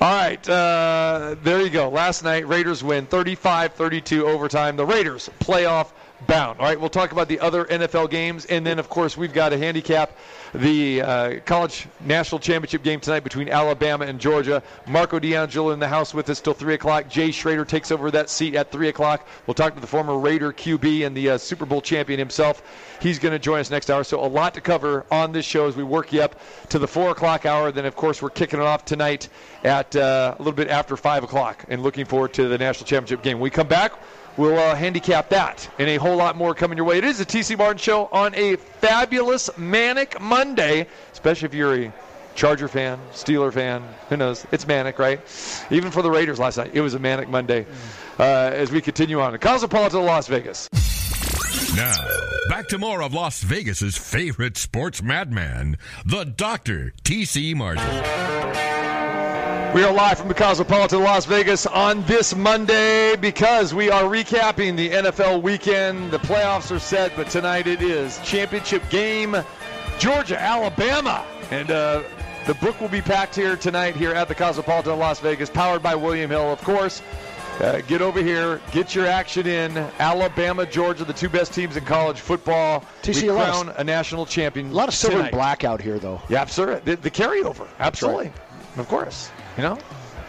All 0.00 0.14
right, 0.14 0.48
uh, 0.48 1.36
there 1.42 1.60
you 1.60 1.70
go. 1.70 1.88
Last 1.88 2.22
night, 2.22 2.46
Raiders 2.46 2.84
win 2.84 3.06
35-32 3.06 4.22
overtime. 4.22 4.76
The 4.76 4.86
Raiders 4.86 5.28
playoff 5.40 5.90
bound. 6.26 6.58
All 6.58 6.66
right, 6.66 6.78
we'll 6.78 6.90
talk 6.90 7.12
about 7.12 7.28
the 7.28 7.40
other 7.40 7.64
NFL 7.64 8.10
games, 8.10 8.44
and 8.46 8.66
then 8.66 8.78
of 8.78 8.88
course 8.88 9.16
we've 9.16 9.32
got 9.32 9.52
a 9.52 9.58
handicap 9.58 10.12
the 10.54 11.02
uh, 11.02 11.40
college 11.44 11.86
national 12.00 12.38
championship 12.38 12.82
game 12.82 13.00
tonight 13.00 13.20
between 13.20 13.48
Alabama 13.48 14.06
and 14.06 14.20
Georgia. 14.20 14.62
Marco 14.86 15.18
D'Angelo 15.18 15.70
in 15.70 15.78
the 15.78 15.88
house 15.88 16.14
with 16.14 16.28
us 16.30 16.40
till 16.40 16.54
three 16.54 16.74
o'clock. 16.74 17.08
Jay 17.08 17.30
Schroeder 17.30 17.64
takes 17.64 17.90
over 17.90 18.10
that 18.10 18.30
seat 18.30 18.54
at 18.54 18.70
three 18.70 18.88
o'clock. 18.88 19.26
We'll 19.46 19.54
talk 19.54 19.74
to 19.74 19.80
the 19.80 19.86
former 19.86 20.18
Raider 20.18 20.52
QB 20.52 21.06
and 21.06 21.16
the 21.16 21.30
uh, 21.30 21.38
Super 21.38 21.66
Bowl 21.66 21.80
champion 21.80 22.18
himself. 22.18 22.62
He's 23.00 23.18
going 23.18 23.32
to 23.32 23.38
join 23.38 23.60
us 23.60 23.70
next 23.70 23.90
hour. 23.90 24.04
So 24.04 24.24
a 24.24 24.26
lot 24.26 24.54
to 24.54 24.60
cover 24.60 25.06
on 25.10 25.32
this 25.32 25.44
show 25.44 25.68
as 25.68 25.76
we 25.76 25.84
work 25.84 26.12
you 26.12 26.22
up 26.22 26.40
to 26.70 26.78
the 26.78 26.88
four 26.88 27.10
o'clock 27.10 27.46
hour. 27.46 27.70
Then 27.70 27.84
of 27.84 27.96
course 27.96 28.22
we're 28.22 28.30
kicking 28.30 28.60
it 28.60 28.64
off 28.64 28.84
tonight 28.84 29.28
at 29.64 29.94
uh, 29.94 30.34
a 30.36 30.38
little 30.38 30.52
bit 30.52 30.68
after 30.68 30.96
five 30.96 31.24
o'clock, 31.24 31.64
and 31.68 31.82
looking 31.82 32.04
forward 32.04 32.32
to 32.34 32.48
the 32.48 32.58
national 32.58 32.86
championship 32.86 33.22
game. 33.22 33.38
When 33.38 33.44
we 33.44 33.50
come 33.50 33.68
back. 33.68 33.92
We'll 34.38 34.56
uh, 34.56 34.76
handicap 34.76 35.30
that 35.30 35.68
and 35.80 35.88
a 35.90 35.96
whole 35.96 36.16
lot 36.16 36.36
more 36.36 36.54
coming 36.54 36.78
your 36.78 36.86
way. 36.86 36.96
It 36.98 37.04
is 37.04 37.18
the 37.18 37.26
TC 37.26 37.58
Martin 37.58 37.76
Show 37.78 38.08
on 38.12 38.34
a 38.36 38.54
fabulous 38.54 39.50
manic 39.58 40.20
Monday, 40.20 40.86
especially 41.12 41.46
if 41.46 41.54
you're 41.54 41.74
a 41.86 41.92
Charger 42.36 42.68
fan, 42.68 43.00
Steeler 43.12 43.52
fan. 43.52 43.82
Who 44.08 44.16
knows? 44.16 44.46
It's 44.52 44.64
manic, 44.64 45.00
right? 45.00 45.20
Even 45.72 45.90
for 45.90 46.02
the 46.02 46.10
Raiders 46.10 46.38
last 46.38 46.56
night, 46.56 46.70
it 46.72 46.80
was 46.80 46.94
a 46.94 47.00
manic 47.00 47.28
Monday. 47.28 47.66
Uh, 48.16 48.22
as 48.22 48.70
we 48.70 48.80
continue 48.80 49.20
on, 49.20 49.36
Cosmopolitan 49.38 50.04
Las 50.04 50.28
Vegas. 50.28 50.68
Now, 51.74 51.94
back 52.48 52.68
to 52.68 52.78
more 52.78 53.02
of 53.02 53.12
Las 53.12 53.42
Vegas's 53.42 53.96
favorite 53.96 54.56
sports 54.56 55.02
madman, 55.02 55.78
the 56.04 56.24
Dr. 56.24 56.92
T.C. 57.02 57.54
Martin. 57.54 58.67
We 59.74 59.84
are 59.84 59.92
live 59.92 60.18
from 60.18 60.28
the 60.28 60.34
Cosmopolitan 60.34 61.00
Las 61.04 61.24
Vegas 61.26 61.66
on 61.66 62.02
this 62.04 62.34
Monday 62.34 63.14
because 63.16 63.74
we 63.74 63.90
are 63.90 64.02
recapping 64.04 64.76
the 64.76 64.88
NFL 64.90 65.42
weekend. 65.42 66.10
The 66.10 66.18
playoffs 66.18 66.74
are 66.74 66.78
set, 66.80 67.12
but 67.14 67.28
tonight 67.28 67.66
it 67.66 67.80
is 67.82 68.18
championship 68.24 68.82
game, 68.90 69.36
Georgia, 69.98 70.40
Alabama, 70.40 71.24
and 71.50 71.70
uh, 71.70 72.02
the 72.46 72.54
book 72.54 72.80
will 72.80 72.88
be 72.88 73.00
packed 73.02 73.36
here 73.36 73.56
tonight 73.56 73.94
here 73.94 74.12
at 74.12 74.26
the 74.26 74.34
Cosmopolitan 74.34 74.98
Las 74.98 75.20
Vegas, 75.20 75.48
powered 75.50 75.82
by 75.82 75.94
William 75.94 76.30
Hill, 76.30 76.50
of 76.52 76.60
course. 76.62 77.02
Uh, 77.60 77.80
get 77.82 78.00
over 78.00 78.22
here, 78.22 78.60
get 78.72 78.94
your 78.94 79.06
action 79.06 79.46
in. 79.46 79.76
Alabama, 79.98 80.64
Georgia, 80.66 81.04
the 81.04 81.12
two 81.12 81.28
best 81.28 81.52
teams 81.52 81.76
in 81.76 81.84
college 81.84 82.18
football. 82.20 82.84
TC, 83.02 83.22
we 83.22 83.28
a 83.28 83.34
lot 83.34 83.48
of- 83.48 83.64
crown 83.64 83.74
a 83.78 83.84
national 83.84 84.26
champion. 84.26 84.70
A 84.70 84.74
lot 84.74 84.88
of 84.88 84.94
silver 84.94 85.16
tonight. 85.18 85.28
and 85.28 85.36
black 85.36 85.62
out 85.64 85.80
here, 85.80 85.98
though. 85.98 86.20
Yeah, 86.28 86.40
absolutely. 86.40 86.94
The, 86.94 87.02
the 87.02 87.10
carryover, 87.10 87.68
absolutely, 87.78 88.32
of 88.76 88.88
course. 88.88 89.30
You 89.58 89.64
know, 89.64 89.78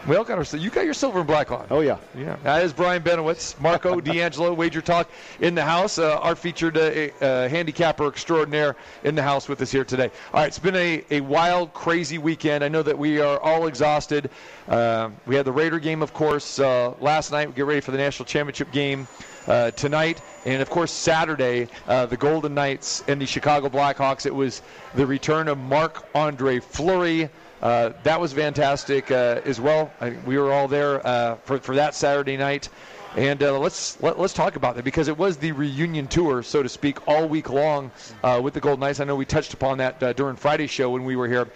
we 0.08 0.16
all 0.16 0.24
got 0.24 0.38
our. 0.38 0.58
You 0.58 0.70
got 0.70 0.84
your 0.84 0.92
silver 0.92 1.20
and 1.20 1.26
black 1.28 1.52
on. 1.52 1.64
Oh 1.70 1.82
yeah. 1.82 1.98
Yeah, 2.16 2.34
that 2.42 2.64
is 2.64 2.72
Brian 2.72 3.00
Benowitz, 3.00 3.60
Marco 3.60 4.00
D'Angelo, 4.00 4.52
Wager 4.52 4.80
Talk 4.80 5.08
in 5.38 5.54
the 5.54 5.62
house. 5.62 5.98
Uh, 5.98 6.18
our 6.18 6.34
featured 6.34 6.76
uh, 6.76 6.80
uh, 7.24 7.48
handicapper 7.48 8.08
extraordinaire 8.08 8.74
in 9.04 9.14
the 9.14 9.22
house 9.22 9.48
with 9.48 9.62
us 9.62 9.70
here 9.70 9.84
today. 9.84 10.10
All 10.34 10.40
right, 10.40 10.48
it's 10.48 10.58
been 10.58 10.74
a, 10.74 11.04
a 11.12 11.20
wild, 11.20 11.72
crazy 11.74 12.18
weekend. 12.18 12.64
I 12.64 12.68
know 12.68 12.82
that 12.82 12.98
we 12.98 13.20
are 13.20 13.38
all 13.38 13.68
exhausted. 13.68 14.30
Uh, 14.66 15.10
we 15.26 15.36
had 15.36 15.44
the 15.44 15.52
Raider 15.52 15.78
game, 15.78 16.02
of 16.02 16.12
course, 16.12 16.58
uh, 16.58 16.92
last 17.00 17.30
night. 17.30 17.46
We 17.46 17.54
get 17.54 17.66
ready 17.66 17.80
for 17.80 17.92
the 17.92 17.98
national 17.98 18.26
championship 18.26 18.72
game. 18.72 19.06
uh, 19.46 19.70
tonight. 19.72 20.20
And 20.44 20.62
of 20.62 20.70
course, 20.70 20.90
Saturday, 20.92 21.68
uh, 21.88 22.06
the 22.06 22.16
Golden 22.16 22.54
Knights 22.54 23.04
and 23.08 23.20
the 23.20 23.26
Chicago 23.26 23.68
Blackhawks. 23.68 24.26
It 24.26 24.34
was 24.34 24.62
the 24.94 25.06
return 25.06 25.48
of 25.48 25.58
Marc 25.58 26.06
Andre 26.14 26.60
Fleury. 26.60 27.28
Uh, 27.62 27.92
that 28.04 28.18
was 28.20 28.32
fantastic 28.32 29.10
uh, 29.10 29.40
as 29.44 29.60
well. 29.60 29.90
I, 30.00 30.10
we 30.24 30.38
were 30.38 30.52
all 30.52 30.66
there 30.66 31.06
uh, 31.06 31.36
for, 31.44 31.58
for 31.58 31.74
that 31.74 31.94
Saturday 31.94 32.36
night. 32.36 32.68
And 33.16 33.42
uh, 33.42 33.58
let's 33.58 34.00
let, 34.00 34.12
us 34.12 34.18
let 34.18 34.24
us 34.24 34.32
talk 34.32 34.56
about 34.56 34.76
that 34.76 34.84
because 34.84 35.08
it 35.08 35.18
was 35.18 35.36
the 35.36 35.52
reunion 35.52 36.06
tour, 36.06 36.42
so 36.42 36.62
to 36.62 36.68
speak, 36.68 37.06
all 37.08 37.28
week 37.28 37.50
long 37.50 37.90
uh, 38.22 38.40
with 38.42 38.54
the 38.54 38.60
Golden 38.60 38.80
Knights. 38.80 39.00
I 39.00 39.04
know 39.04 39.16
we 39.16 39.24
touched 39.24 39.52
upon 39.52 39.78
that 39.78 40.16
during 40.16 40.36
Friday's 40.36 40.70
show 40.70 40.90
when 40.90 41.04
we 41.04 41.16
were 41.16 41.26
here, 41.26 41.48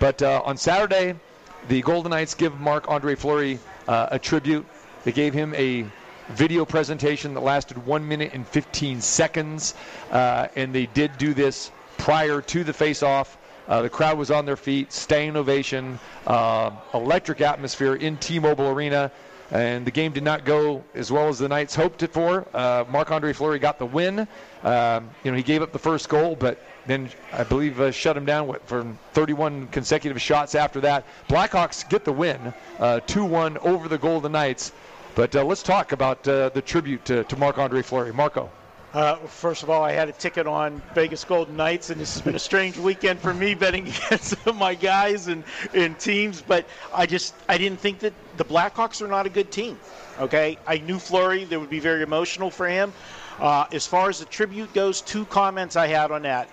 but 0.00 0.22
on 0.22 0.56
Saturday, 0.56 1.14
the 1.68 1.82
Golden 1.82 2.10
Knights 2.10 2.32
give 2.32 2.58
Marc 2.58 2.88
Andre 2.88 3.14
Fleury 3.14 3.58
a 3.88 4.18
tribute. 4.18 4.64
They 5.04 5.12
gave 5.12 5.34
him 5.34 5.54
a 5.54 5.84
video 6.30 6.64
presentation 6.64 7.34
that 7.34 7.40
lasted 7.40 7.84
one 7.84 8.08
minute 8.08 8.30
and 8.32 8.48
15 8.48 9.02
seconds, 9.02 9.74
and 10.10 10.74
they 10.74 10.86
did 10.86 11.18
do 11.18 11.34
this 11.34 11.70
prior 11.98 12.40
to 12.40 12.64
the 12.64 12.72
face-off. 12.72 13.36
Uh, 13.68 13.82
the 13.82 13.90
crowd 13.90 14.18
was 14.18 14.30
on 14.30 14.44
their 14.44 14.56
feet, 14.56 14.92
standing 14.92 15.36
ovation, 15.36 15.98
uh, 16.26 16.70
electric 16.94 17.40
atmosphere 17.40 17.94
in 17.94 18.16
T-Mobile 18.16 18.68
Arena 18.68 19.10
and 19.52 19.86
the 19.86 19.90
game 19.90 20.12
did 20.12 20.22
not 20.22 20.46
go 20.46 20.82
as 20.94 21.12
well 21.12 21.28
as 21.28 21.38
the 21.38 21.46
Knights 21.46 21.74
hoped 21.74 22.02
it 22.02 22.10
for. 22.10 22.46
Uh, 22.54 22.84
Marc-Andre 22.88 23.34
Fleury 23.34 23.58
got 23.58 23.78
the 23.78 23.84
win. 23.84 24.26
Um, 24.62 25.10
you 25.22 25.30
know, 25.30 25.36
he 25.36 25.42
gave 25.42 25.60
up 25.60 25.72
the 25.72 25.78
first 25.78 26.08
goal, 26.08 26.34
but 26.34 26.58
then 26.86 27.10
I 27.34 27.44
believe 27.44 27.78
uh, 27.78 27.90
shut 27.90 28.16
him 28.16 28.24
down 28.24 28.46
what, 28.46 28.66
for 28.66 28.86
31 29.12 29.68
consecutive 29.68 30.20
shots 30.20 30.54
after 30.54 30.80
that. 30.80 31.04
Blackhawks 31.28 31.86
get 31.86 32.04
the 32.04 32.12
win, 32.12 32.54
uh, 32.78 33.00
2-1 33.06 33.58
over 33.58 33.88
the 33.88 33.98
Golden 33.98 34.32
Knights. 34.32 34.72
But 35.14 35.36
uh, 35.36 35.44
let's 35.44 35.62
talk 35.62 35.92
about 35.92 36.26
uh, 36.26 36.48
the 36.48 36.62
tribute 36.62 37.04
to, 37.04 37.24
to 37.24 37.36
Marc-Andre 37.36 37.82
Fleury. 37.82 38.14
Marco. 38.14 38.50
Uh, 38.94 39.16
first 39.16 39.62
of 39.62 39.70
all, 39.70 39.82
I 39.82 39.92
had 39.92 40.10
a 40.10 40.12
ticket 40.12 40.46
on 40.46 40.82
Vegas 40.94 41.24
Golden 41.24 41.56
Knights, 41.56 41.88
and 41.88 41.98
this 41.98 42.12
has 42.12 42.20
been 42.20 42.34
a 42.34 42.38
strange 42.38 42.76
weekend 42.76 43.20
for 43.20 43.32
me 43.32 43.54
betting 43.54 43.88
against 44.06 44.36
my 44.54 44.74
guys 44.74 45.28
and, 45.28 45.44
and 45.72 45.98
teams. 45.98 46.42
But 46.42 46.66
I 46.92 47.06
just 47.06 47.34
I 47.48 47.56
didn't 47.56 47.80
think 47.80 48.00
that 48.00 48.12
the 48.36 48.44
Blackhawks 48.44 49.00
are 49.00 49.08
not 49.08 49.24
a 49.24 49.30
good 49.30 49.50
team. 49.50 49.78
Okay, 50.20 50.58
I 50.66 50.78
knew 50.78 50.98
Fleury 50.98 51.44
that 51.44 51.58
would 51.58 51.70
be 51.70 51.80
very 51.80 52.02
emotional 52.02 52.50
for 52.50 52.68
him. 52.68 52.92
Uh, 53.38 53.64
as 53.72 53.86
far 53.86 54.10
as 54.10 54.18
the 54.18 54.26
tribute 54.26 54.74
goes, 54.74 55.00
two 55.00 55.24
comments 55.24 55.74
I 55.74 55.86
had 55.86 56.10
on 56.10 56.22
that. 56.22 56.50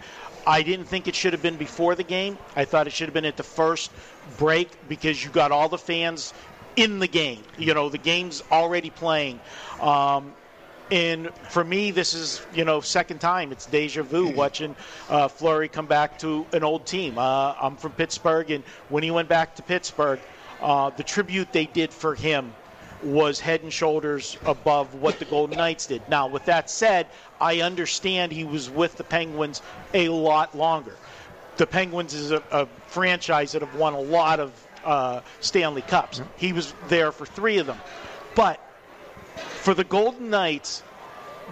I 0.47 0.63
didn't 0.63 0.85
think 0.85 1.09
it 1.09 1.15
should 1.15 1.33
have 1.33 1.41
been 1.41 1.57
before 1.57 1.95
the 1.95 2.03
game. 2.03 2.37
I 2.55 2.63
thought 2.63 2.87
it 2.87 2.93
should 2.93 3.07
have 3.07 3.13
been 3.13 3.25
at 3.25 3.35
the 3.35 3.43
first 3.43 3.91
break 4.37 4.69
because 4.87 5.23
you 5.23 5.29
got 5.29 5.51
all 5.51 5.67
the 5.67 5.77
fans 5.77 6.33
in 6.77 6.99
the 6.99 7.07
game. 7.07 7.43
You 7.57 7.73
know, 7.73 7.89
the 7.89 7.97
game's 7.97 8.41
already 8.49 8.89
playing. 8.89 9.41
Um, 9.81 10.33
and 10.91 11.29
for 11.49 11.63
me, 11.63 11.91
this 11.91 12.13
is 12.13 12.41
you 12.53 12.65
know 12.65 12.81
second 12.81 13.19
time. 13.19 13.51
It's 13.51 13.65
deja 13.65 14.03
vu 14.03 14.27
watching 14.27 14.75
uh, 15.09 15.27
Fleury 15.27 15.69
come 15.69 15.85
back 15.85 16.19
to 16.19 16.45
an 16.53 16.63
old 16.63 16.85
team. 16.85 17.17
Uh, 17.17 17.53
I'm 17.59 17.75
from 17.75 17.91
Pittsburgh, 17.93 18.49
and 18.51 18.63
when 18.89 19.03
he 19.03 19.11
went 19.11 19.29
back 19.29 19.55
to 19.55 19.61
Pittsburgh, 19.61 20.19
uh, 20.61 20.89
the 20.91 21.03
tribute 21.03 21.51
they 21.51 21.65
did 21.65 21.93
for 21.93 22.15
him 22.15 22.53
was 23.03 23.39
head 23.39 23.61
and 23.61 23.71
shoulders 23.71 24.37
above 24.45 24.93
what 24.95 25.19
the 25.19 25.25
Golden 25.25 25.57
Knights 25.57 25.85
did. 25.85 26.01
Now, 26.09 26.27
with 26.27 26.45
that 26.45 26.69
said, 26.69 27.07
I 27.39 27.61
understand 27.61 28.31
he 28.31 28.43
was 28.43 28.69
with 28.69 28.97
the 28.97 29.05
Penguins 29.05 29.61
a 29.93 30.09
lot 30.09 30.55
longer. 30.55 30.95
The 31.57 31.65
Penguins 31.67 32.13
is 32.13 32.31
a, 32.31 32.43
a 32.51 32.65
franchise 32.87 33.53
that 33.53 33.61
have 33.61 33.75
won 33.75 33.93
a 33.93 33.99
lot 33.99 34.39
of 34.39 34.67
uh, 34.83 35.21
Stanley 35.39 35.81
Cups. 35.81 36.21
He 36.37 36.51
was 36.51 36.73
there 36.87 37.11
for 37.11 37.25
three 37.25 37.57
of 37.57 37.67
them, 37.67 37.77
but 38.35 38.59
for 39.39 39.73
the 39.73 39.83
Golden 39.83 40.29
Knights, 40.29 40.83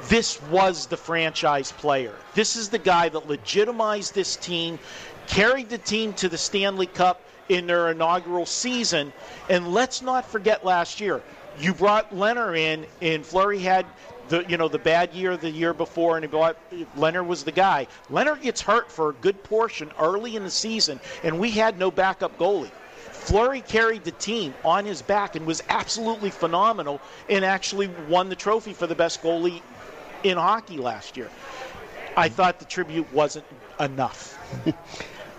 this 0.10 0.42
was 0.44 0.88
the 0.88 0.98
franchise 0.98 1.72
player. 1.72 2.16
This 2.34 2.56
is 2.56 2.70
the 2.70 2.80
guy 2.80 3.10
that 3.10 3.28
legitimized 3.28 4.14
this 4.14 4.36
team, 4.36 4.80
carried 5.28 5.70
the 5.70 5.78
team 5.78 6.14
to 6.14 6.30
the 6.30 6.38
Stanley 6.38 6.88
Cup 6.88 7.22
in 7.50 7.68
their 7.68 7.90
inaugural 7.90 8.46
season. 8.46 9.12
And 9.50 9.74
let's 9.74 10.02
not 10.02 10.30
forget 10.30 10.64
last 10.64 11.00
year, 11.00 11.22
you 11.60 11.74
brought 11.74 12.12
Lehner 12.12 12.58
in, 12.58 12.86
and 13.02 13.26
Fleury 13.26 13.60
had 13.60 13.86
the 14.30 14.44
you 14.48 14.58
know 14.58 14.68
the 14.68 14.80
bad 14.80 15.14
year 15.14 15.38
the 15.38 15.50
year 15.50 15.74
before, 15.74 16.18
and 16.18 16.26
he 16.26 16.86
Lehner 16.98 17.26
was 17.26 17.44
the 17.44 17.52
guy. 17.52 17.88
Lehner 18.12 18.40
gets 18.40 18.62
hurt 18.62 18.92
for 18.92 19.10
a 19.10 19.14
good 19.14 19.44
portion 19.44 19.92
early 20.00 20.36
in 20.36 20.44
the 20.44 20.52
season, 20.52 21.00
and 21.24 21.40
we 21.40 21.52
had 21.52 21.80
no 21.80 21.90
backup 21.90 22.38
goalie. 22.38 22.72
Fleury 23.28 23.60
carried 23.60 24.06
the 24.06 24.12
team 24.12 24.54
on 24.64 24.86
his 24.86 25.02
back 25.02 25.36
and 25.36 25.46
was 25.46 25.62
absolutely 25.68 26.30
phenomenal 26.30 27.02
and 27.28 27.44
actually 27.44 27.88
won 28.08 28.30
the 28.30 28.38
trophy 28.38 28.72
for 28.72 28.88
the 28.88 28.96
best 28.96 29.22
goalie 29.22 29.62
in 30.24 30.38
hockey 30.38 30.78
last 30.78 31.18
year. 31.18 31.30
I 32.16 32.30
thought 32.30 32.60
the 32.60 32.66
tribute 32.66 33.12
wasn't 33.14 33.46
enough. 33.80 34.38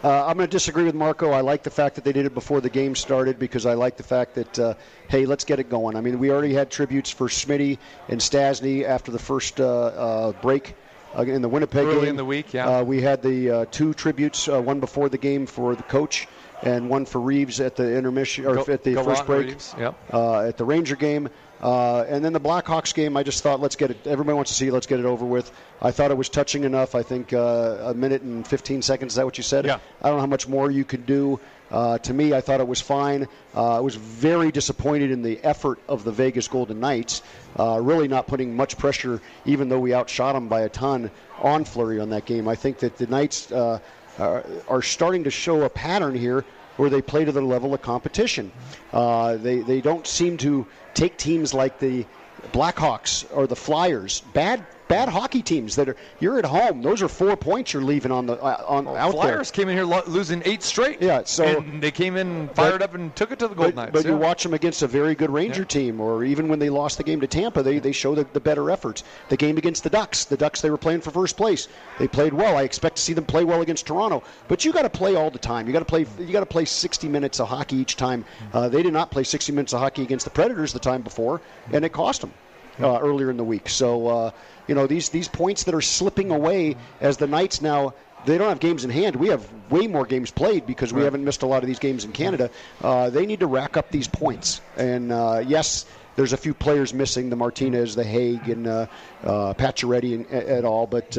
Uh, 0.04 0.26
I'm 0.26 0.36
going 0.36 0.48
to 0.48 0.50
disagree 0.52 0.84
with 0.84 0.94
Marco. 0.94 1.32
I 1.32 1.40
like 1.40 1.64
the 1.64 1.70
fact 1.70 1.96
that 1.96 2.04
they 2.04 2.12
did 2.12 2.24
it 2.24 2.32
before 2.32 2.60
the 2.60 2.70
game 2.70 2.94
started 2.94 3.36
because 3.36 3.66
I 3.66 3.74
like 3.74 3.96
the 3.96 4.04
fact 4.04 4.36
that, 4.36 4.56
uh, 4.56 4.74
hey, 5.08 5.26
let's 5.26 5.42
get 5.42 5.58
it 5.58 5.68
going. 5.68 5.96
I 5.96 6.00
mean, 6.00 6.20
we 6.20 6.30
already 6.30 6.54
had 6.54 6.70
tributes 6.70 7.10
for 7.10 7.26
Smitty 7.26 7.78
and 8.08 8.20
Stastny 8.20 8.84
after 8.84 9.10
the 9.10 9.18
first 9.18 9.60
uh, 9.60 9.66
uh 9.66 10.32
break 10.40 10.76
uh, 11.16 11.22
in 11.22 11.42
the 11.42 11.48
Winnipeg 11.48 11.84
Early 11.84 12.00
game. 12.02 12.08
in 12.10 12.16
the 12.16 12.24
week, 12.24 12.54
yeah. 12.54 12.78
Uh, 12.78 12.84
we 12.84 13.02
had 13.02 13.22
the 13.22 13.66
two 13.72 13.92
tributes, 13.92 14.46
one 14.46 14.78
before 14.78 15.08
the 15.08 15.18
game 15.18 15.46
for 15.46 15.74
the 15.74 15.82
coach 15.82 16.28
and 16.62 16.88
one 16.88 17.06
for 17.06 17.20
Reaves 17.20 17.60
at 17.60 17.76
the 17.76 17.96
intermission 17.96 18.46
or 18.46 18.56
Go, 18.56 18.72
at 18.72 18.84
the 18.84 18.94
first 18.94 19.26
break 19.26 19.56
yep. 19.78 19.94
uh, 20.12 20.42
at 20.42 20.56
the 20.56 20.64
Ranger 20.64 20.96
game. 20.96 21.28
Uh, 21.60 22.04
and 22.08 22.24
then 22.24 22.32
the 22.32 22.40
Blackhawks 22.40 22.94
game, 22.94 23.16
I 23.16 23.22
just 23.22 23.42
thought, 23.42 23.60
let's 23.60 23.76
get 23.76 23.90
it. 23.90 24.06
Everybody 24.06 24.36
wants 24.36 24.52
to 24.52 24.56
see, 24.56 24.70
let's 24.70 24.86
get 24.86 25.00
it 25.00 25.06
over 25.06 25.24
with. 25.24 25.50
I 25.82 25.90
thought 25.90 26.10
it 26.10 26.16
was 26.16 26.28
touching 26.28 26.64
enough. 26.64 26.94
I 26.94 27.02
think 27.02 27.32
uh, 27.32 27.78
a 27.82 27.94
minute 27.94 28.22
and 28.22 28.46
15 28.46 28.82
seconds. 28.82 29.12
Is 29.12 29.16
that 29.16 29.24
what 29.24 29.38
you 29.38 29.42
said? 29.42 29.66
Yeah. 29.66 29.78
I 30.00 30.08
don't 30.08 30.18
know 30.18 30.20
how 30.20 30.26
much 30.26 30.46
more 30.46 30.70
you 30.70 30.84
could 30.84 31.04
do. 31.04 31.40
Uh, 31.70 31.98
to 31.98 32.14
me, 32.14 32.32
I 32.32 32.40
thought 32.40 32.60
it 32.60 32.68
was 32.68 32.80
fine. 32.80 33.26
Uh, 33.54 33.76
I 33.76 33.80
was 33.80 33.94
very 33.96 34.52
disappointed 34.52 35.10
in 35.10 35.22
the 35.22 35.38
effort 35.42 35.78
of 35.88 36.02
the 36.04 36.12
Vegas 36.12 36.48
Golden 36.48 36.80
Knights, 36.80 37.22
uh, 37.58 37.78
really 37.82 38.08
not 38.08 38.26
putting 38.26 38.56
much 38.56 38.78
pressure, 38.78 39.20
even 39.44 39.68
though 39.68 39.80
we 39.80 39.92
outshot 39.92 40.34
them 40.34 40.48
by 40.48 40.62
a 40.62 40.68
ton 40.68 41.10
on 41.42 41.64
Fleury 41.64 42.00
on 42.00 42.10
that 42.10 42.24
game. 42.24 42.48
I 42.48 42.54
think 42.54 42.78
that 42.78 42.96
the 42.96 43.06
Knights 43.06 43.52
uh, 44.18 44.42
are, 44.68 44.82
starting 44.82 45.24
to 45.24 45.30
show 45.30 45.62
a 45.62 45.70
pattern 45.70 46.14
here 46.14 46.44
where 46.76 46.90
they 46.90 47.02
play 47.02 47.24
to 47.24 47.32
the 47.32 47.40
level 47.40 47.74
of 47.74 47.82
competition. 47.82 48.52
Uh, 48.92 49.36
they, 49.36 49.58
they 49.60 49.80
don't 49.80 50.06
seem 50.06 50.36
to 50.38 50.66
take 50.94 51.16
teams 51.16 51.52
like 51.54 51.78
the 51.78 52.06
Blackhawks 52.52 53.26
or 53.34 53.46
the 53.46 53.56
Flyers, 53.56 54.20
bad 54.32 54.64
bad 54.88 55.08
hockey 55.08 55.42
teams 55.42 55.76
that 55.76 55.88
are 55.88 55.96
you're 56.18 56.38
at 56.38 56.44
home. 56.44 56.82
Those 56.82 57.02
are 57.02 57.08
four 57.08 57.36
points 57.36 57.72
you're 57.72 57.82
leaving 57.82 58.10
on 58.10 58.26
the 58.26 58.34
uh, 58.42 58.64
on 58.66 58.86
well, 58.86 58.96
out 58.96 59.12
Flyers 59.12 59.50
there. 59.50 59.62
came 59.64 59.68
in 59.68 59.76
here 59.76 59.84
lo- 59.84 60.02
losing 60.06 60.42
eight 60.44 60.62
straight. 60.62 61.00
Yeah, 61.00 61.22
so 61.24 61.44
and 61.44 61.82
they 61.82 61.90
came 61.90 62.16
in 62.16 62.48
fired 62.48 62.80
but, 62.80 62.82
up 62.82 62.94
and 62.94 63.14
took 63.14 63.30
it 63.30 63.38
to 63.40 63.48
the 63.48 63.54
Golden 63.54 63.74
but, 63.74 63.82
Knights. 63.82 63.92
But 63.92 64.04
yeah. 64.04 64.12
you 64.12 64.16
watch 64.16 64.42
them 64.42 64.54
against 64.54 64.82
a 64.82 64.86
very 64.86 65.14
good 65.14 65.30
Ranger 65.30 65.62
yeah. 65.62 65.68
team, 65.68 66.00
or 66.00 66.24
even 66.24 66.48
when 66.48 66.58
they 66.58 66.70
lost 66.70 66.98
the 66.98 67.04
game 67.04 67.20
to 67.20 67.26
Tampa, 67.26 67.62
they 67.62 67.78
they 67.78 67.92
show 67.92 68.14
the, 68.14 68.24
the 68.32 68.40
better 68.40 68.70
efforts. 68.70 69.04
The 69.28 69.36
game 69.36 69.58
against 69.58 69.84
the 69.84 69.90
Ducks, 69.90 70.24
the 70.24 70.36
Ducks 70.36 70.60
they 70.60 70.70
were 70.70 70.78
playing 70.78 71.02
for 71.02 71.10
first 71.10 71.36
place. 71.36 71.68
They 71.98 72.08
played 72.08 72.32
well. 72.32 72.56
I 72.56 72.62
expect 72.62 72.96
to 72.96 73.02
see 73.02 73.12
them 73.12 73.24
play 73.24 73.44
well 73.44 73.60
against 73.60 73.86
Toronto. 73.86 74.22
But 74.48 74.64
you 74.64 74.72
got 74.72 74.82
to 74.82 74.90
play 74.90 75.14
all 75.14 75.30
the 75.30 75.38
time. 75.38 75.66
You 75.66 75.72
got 75.72 75.80
to 75.80 75.84
play. 75.84 76.06
You 76.18 76.32
got 76.32 76.40
to 76.40 76.46
play 76.46 76.64
60 76.64 77.08
minutes 77.08 77.40
of 77.40 77.48
hockey 77.48 77.76
each 77.76 77.96
time. 77.96 78.24
Uh, 78.52 78.68
they 78.68 78.82
did 78.82 78.92
not 78.92 79.10
play 79.10 79.24
60 79.24 79.52
minutes 79.52 79.72
of 79.74 79.80
hockey 79.80 80.02
against 80.02 80.24
the 80.24 80.30
Predators 80.30 80.72
the 80.72 80.78
time 80.78 81.02
before, 81.02 81.40
and 81.72 81.84
it 81.84 81.92
cost 81.92 82.22
them 82.22 82.32
uh, 82.80 82.98
earlier 83.00 83.30
in 83.30 83.36
the 83.36 83.44
week. 83.44 83.68
So 83.68 84.06
uh, 84.08 84.30
you 84.66 84.74
know 84.74 84.86
these 84.86 85.08
these 85.10 85.28
points 85.28 85.64
that 85.64 85.74
are 85.74 85.80
slipping 85.80 86.30
away 86.30 86.76
as 87.00 87.16
the 87.16 87.26
Knights 87.26 87.60
now. 87.62 87.94
They 88.26 88.36
don't 88.36 88.48
have 88.48 88.58
games 88.58 88.84
in 88.84 88.90
hand. 88.90 89.14
We 89.14 89.28
have 89.28 89.48
way 89.70 89.86
more 89.86 90.04
games 90.04 90.32
played 90.32 90.66
because 90.66 90.92
we 90.92 90.98
Right. 91.00 91.04
haven't 91.04 91.24
missed 91.24 91.42
a 91.42 91.46
lot 91.46 91.62
of 91.62 91.68
these 91.68 91.78
games 91.78 92.04
in 92.04 92.10
Canada. 92.10 92.50
Uh, 92.82 93.10
they 93.10 93.26
need 93.26 93.40
to 93.40 93.46
rack 93.46 93.76
up 93.76 93.90
these 93.92 94.08
points. 94.08 94.60
And 94.76 95.12
uh, 95.12 95.42
yes, 95.46 95.86
there's 96.16 96.32
a 96.32 96.36
few 96.36 96.52
players 96.52 96.92
missing: 96.92 97.30
the 97.30 97.36
Martinez, 97.36 97.94
the 97.94 98.02
Hague, 98.02 98.48
and 98.48 98.66
uh, 98.66 98.86
uh, 99.22 99.54
Pacioretty, 99.54 100.14
and 100.14 100.26
et 100.30 100.64
al. 100.64 100.88
But 100.88 101.16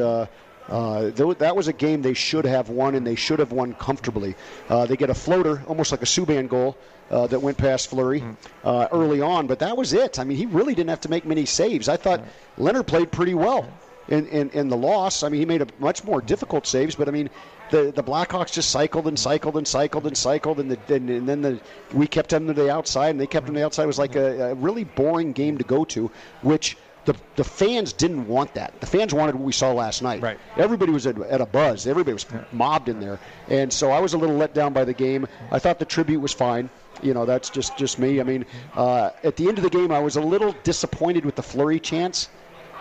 uh, 0.69 1.09
that 1.09 1.55
was 1.55 1.67
a 1.67 1.73
game 1.73 2.01
they 2.01 2.13
should 2.13 2.45
have 2.45 2.69
won, 2.69 2.95
and 2.95 3.05
they 3.05 3.15
should 3.15 3.39
have 3.39 3.51
won 3.51 3.73
comfortably. 3.73 4.35
Uh, 4.69 4.85
they 4.85 4.95
get 4.95 5.09
a 5.09 5.15
floater, 5.15 5.63
almost 5.67 5.91
like 5.91 6.01
a 6.01 6.05
Subban 6.05 6.47
goal, 6.47 6.77
uh, 7.09 7.27
that 7.27 7.41
went 7.41 7.57
past 7.57 7.89
Fleury 7.89 8.23
uh, 8.63 8.87
early 8.91 9.21
on, 9.21 9.47
but 9.47 9.59
that 9.59 9.75
was 9.75 9.93
it. 9.93 10.19
I 10.19 10.23
mean, 10.23 10.37
he 10.37 10.45
really 10.45 10.75
didn't 10.75 10.89
have 10.89 11.01
to 11.01 11.09
make 11.09 11.25
many 11.25 11.45
saves. 11.45 11.89
I 11.89 11.97
thought 11.97 12.23
Lehner 12.57 12.85
played 12.85 13.11
pretty 13.11 13.33
well 13.33 13.67
in, 14.07 14.27
in, 14.27 14.49
in 14.51 14.69
the 14.69 14.77
loss. 14.77 15.23
I 15.23 15.29
mean, 15.29 15.39
he 15.39 15.45
made 15.45 15.61
a 15.61 15.67
much 15.79 16.03
more 16.03 16.21
difficult 16.21 16.67
saves, 16.67 16.95
but 16.95 17.07
I 17.07 17.11
mean, 17.11 17.29
the 17.71 17.91
the 17.95 18.03
Blackhawks 18.03 18.51
just 18.51 18.69
cycled 18.71 19.07
and 19.07 19.17
cycled 19.17 19.57
and 19.57 19.67
cycled 19.67 20.07
and 20.07 20.17
cycled, 20.17 20.59
and, 20.59 20.71
the, 20.71 20.95
and, 20.95 21.09
and 21.09 21.29
then 21.29 21.41
the 21.41 21.59
we 21.93 22.07
kept 22.07 22.29
them 22.29 22.47
to 22.47 22.53
the 22.53 22.71
outside, 22.71 23.09
and 23.09 23.19
they 23.19 23.27
kept 23.27 23.45
them 23.45 23.55
to 23.55 23.59
the 23.59 23.65
outside. 23.65 23.83
It 23.83 23.87
was 23.87 23.99
like 23.99 24.15
a, 24.15 24.51
a 24.51 24.55
really 24.55 24.83
boring 24.83 25.33
game 25.33 25.57
to 25.57 25.63
go 25.63 25.85
to, 25.85 26.11
which. 26.41 26.77
The, 27.05 27.15
the 27.37 27.43
fans 27.43 27.93
didn't 27.93 28.27
want 28.27 28.53
that. 28.55 28.79
The 28.81 28.85
fans 28.85 29.13
wanted 29.13 29.35
what 29.35 29.43
we 29.43 29.51
saw 29.53 29.71
last 29.71 30.01
night. 30.01 30.21
Right. 30.21 30.37
Everybody 30.57 30.91
was 30.91 31.07
at, 31.07 31.17
at 31.19 31.41
a 31.41 31.45
buzz. 31.45 31.87
Everybody 31.87 32.13
was 32.13 32.25
mobbed 32.51 32.89
in 32.89 32.99
there, 32.99 33.19
and 33.47 33.71
so 33.71 33.91
I 33.91 33.99
was 33.99 34.13
a 34.13 34.17
little 34.17 34.35
let 34.35 34.53
down 34.53 34.73
by 34.73 34.83
the 34.85 34.93
game. 34.93 35.27
I 35.51 35.59
thought 35.59 35.79
the 35.79 35.85
tribute 35.85 36.19
was 36.19 36.33
fine. 36.33 36.69
You 37.01 37.13
know, 37.13 37.25
that's 37.25 37.49
just 37.49 37.77
just 37.77 37.97
me. 37.99 38.19
I 38.19 38.23
mean, 38.23 38.45
uh, 38.75 39.11
at 39.23 39.37
the 39.37 39.47
end 39.47 39.57
of 39.57 39.63
the 39.63 39.69
game, 39.69 39.91
I 39.91 39.99
was 39.99 40.17
a 40.17 40.21
little 40.21 40.53
disappointed 40.63 41.25
with 41.25 41.35
the 41.35 41.43
Fleury 41.43 41.79
chance. 41.79 42.27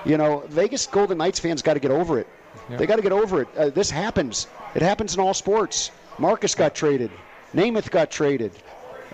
You 0.05 0.17
know, 0.19 0.45
Vegas 0.49 0.87
Golden 0.87 1.19
Knights 1.19 1.39
fans 1.39 1.63
got 1.63 1.75
to 1.75 1.81
get 1.81 1.91
over 1.91 2.19
it. 2.19 2.27
They 2.71 2.87
got 2.87 2.97
to 2.97 3.03
get 3.03 3.13
over 3.13 3.43
it. 3.43 3.49
Uh, 3.57 3.71
this 3.71 3.91
happens. 3.91 4.47
It 4.75 4.83
happens 4.83 5.15
in 5.15 5.21
all 5.21 5.33
sports. 5.35 5.91
Marcus 6.19 6.55
got 6.55 6.75
traded. 6.75 7.11
Namath 7.55 7.91
got 7.91 8.11
traded. 8.11 8.53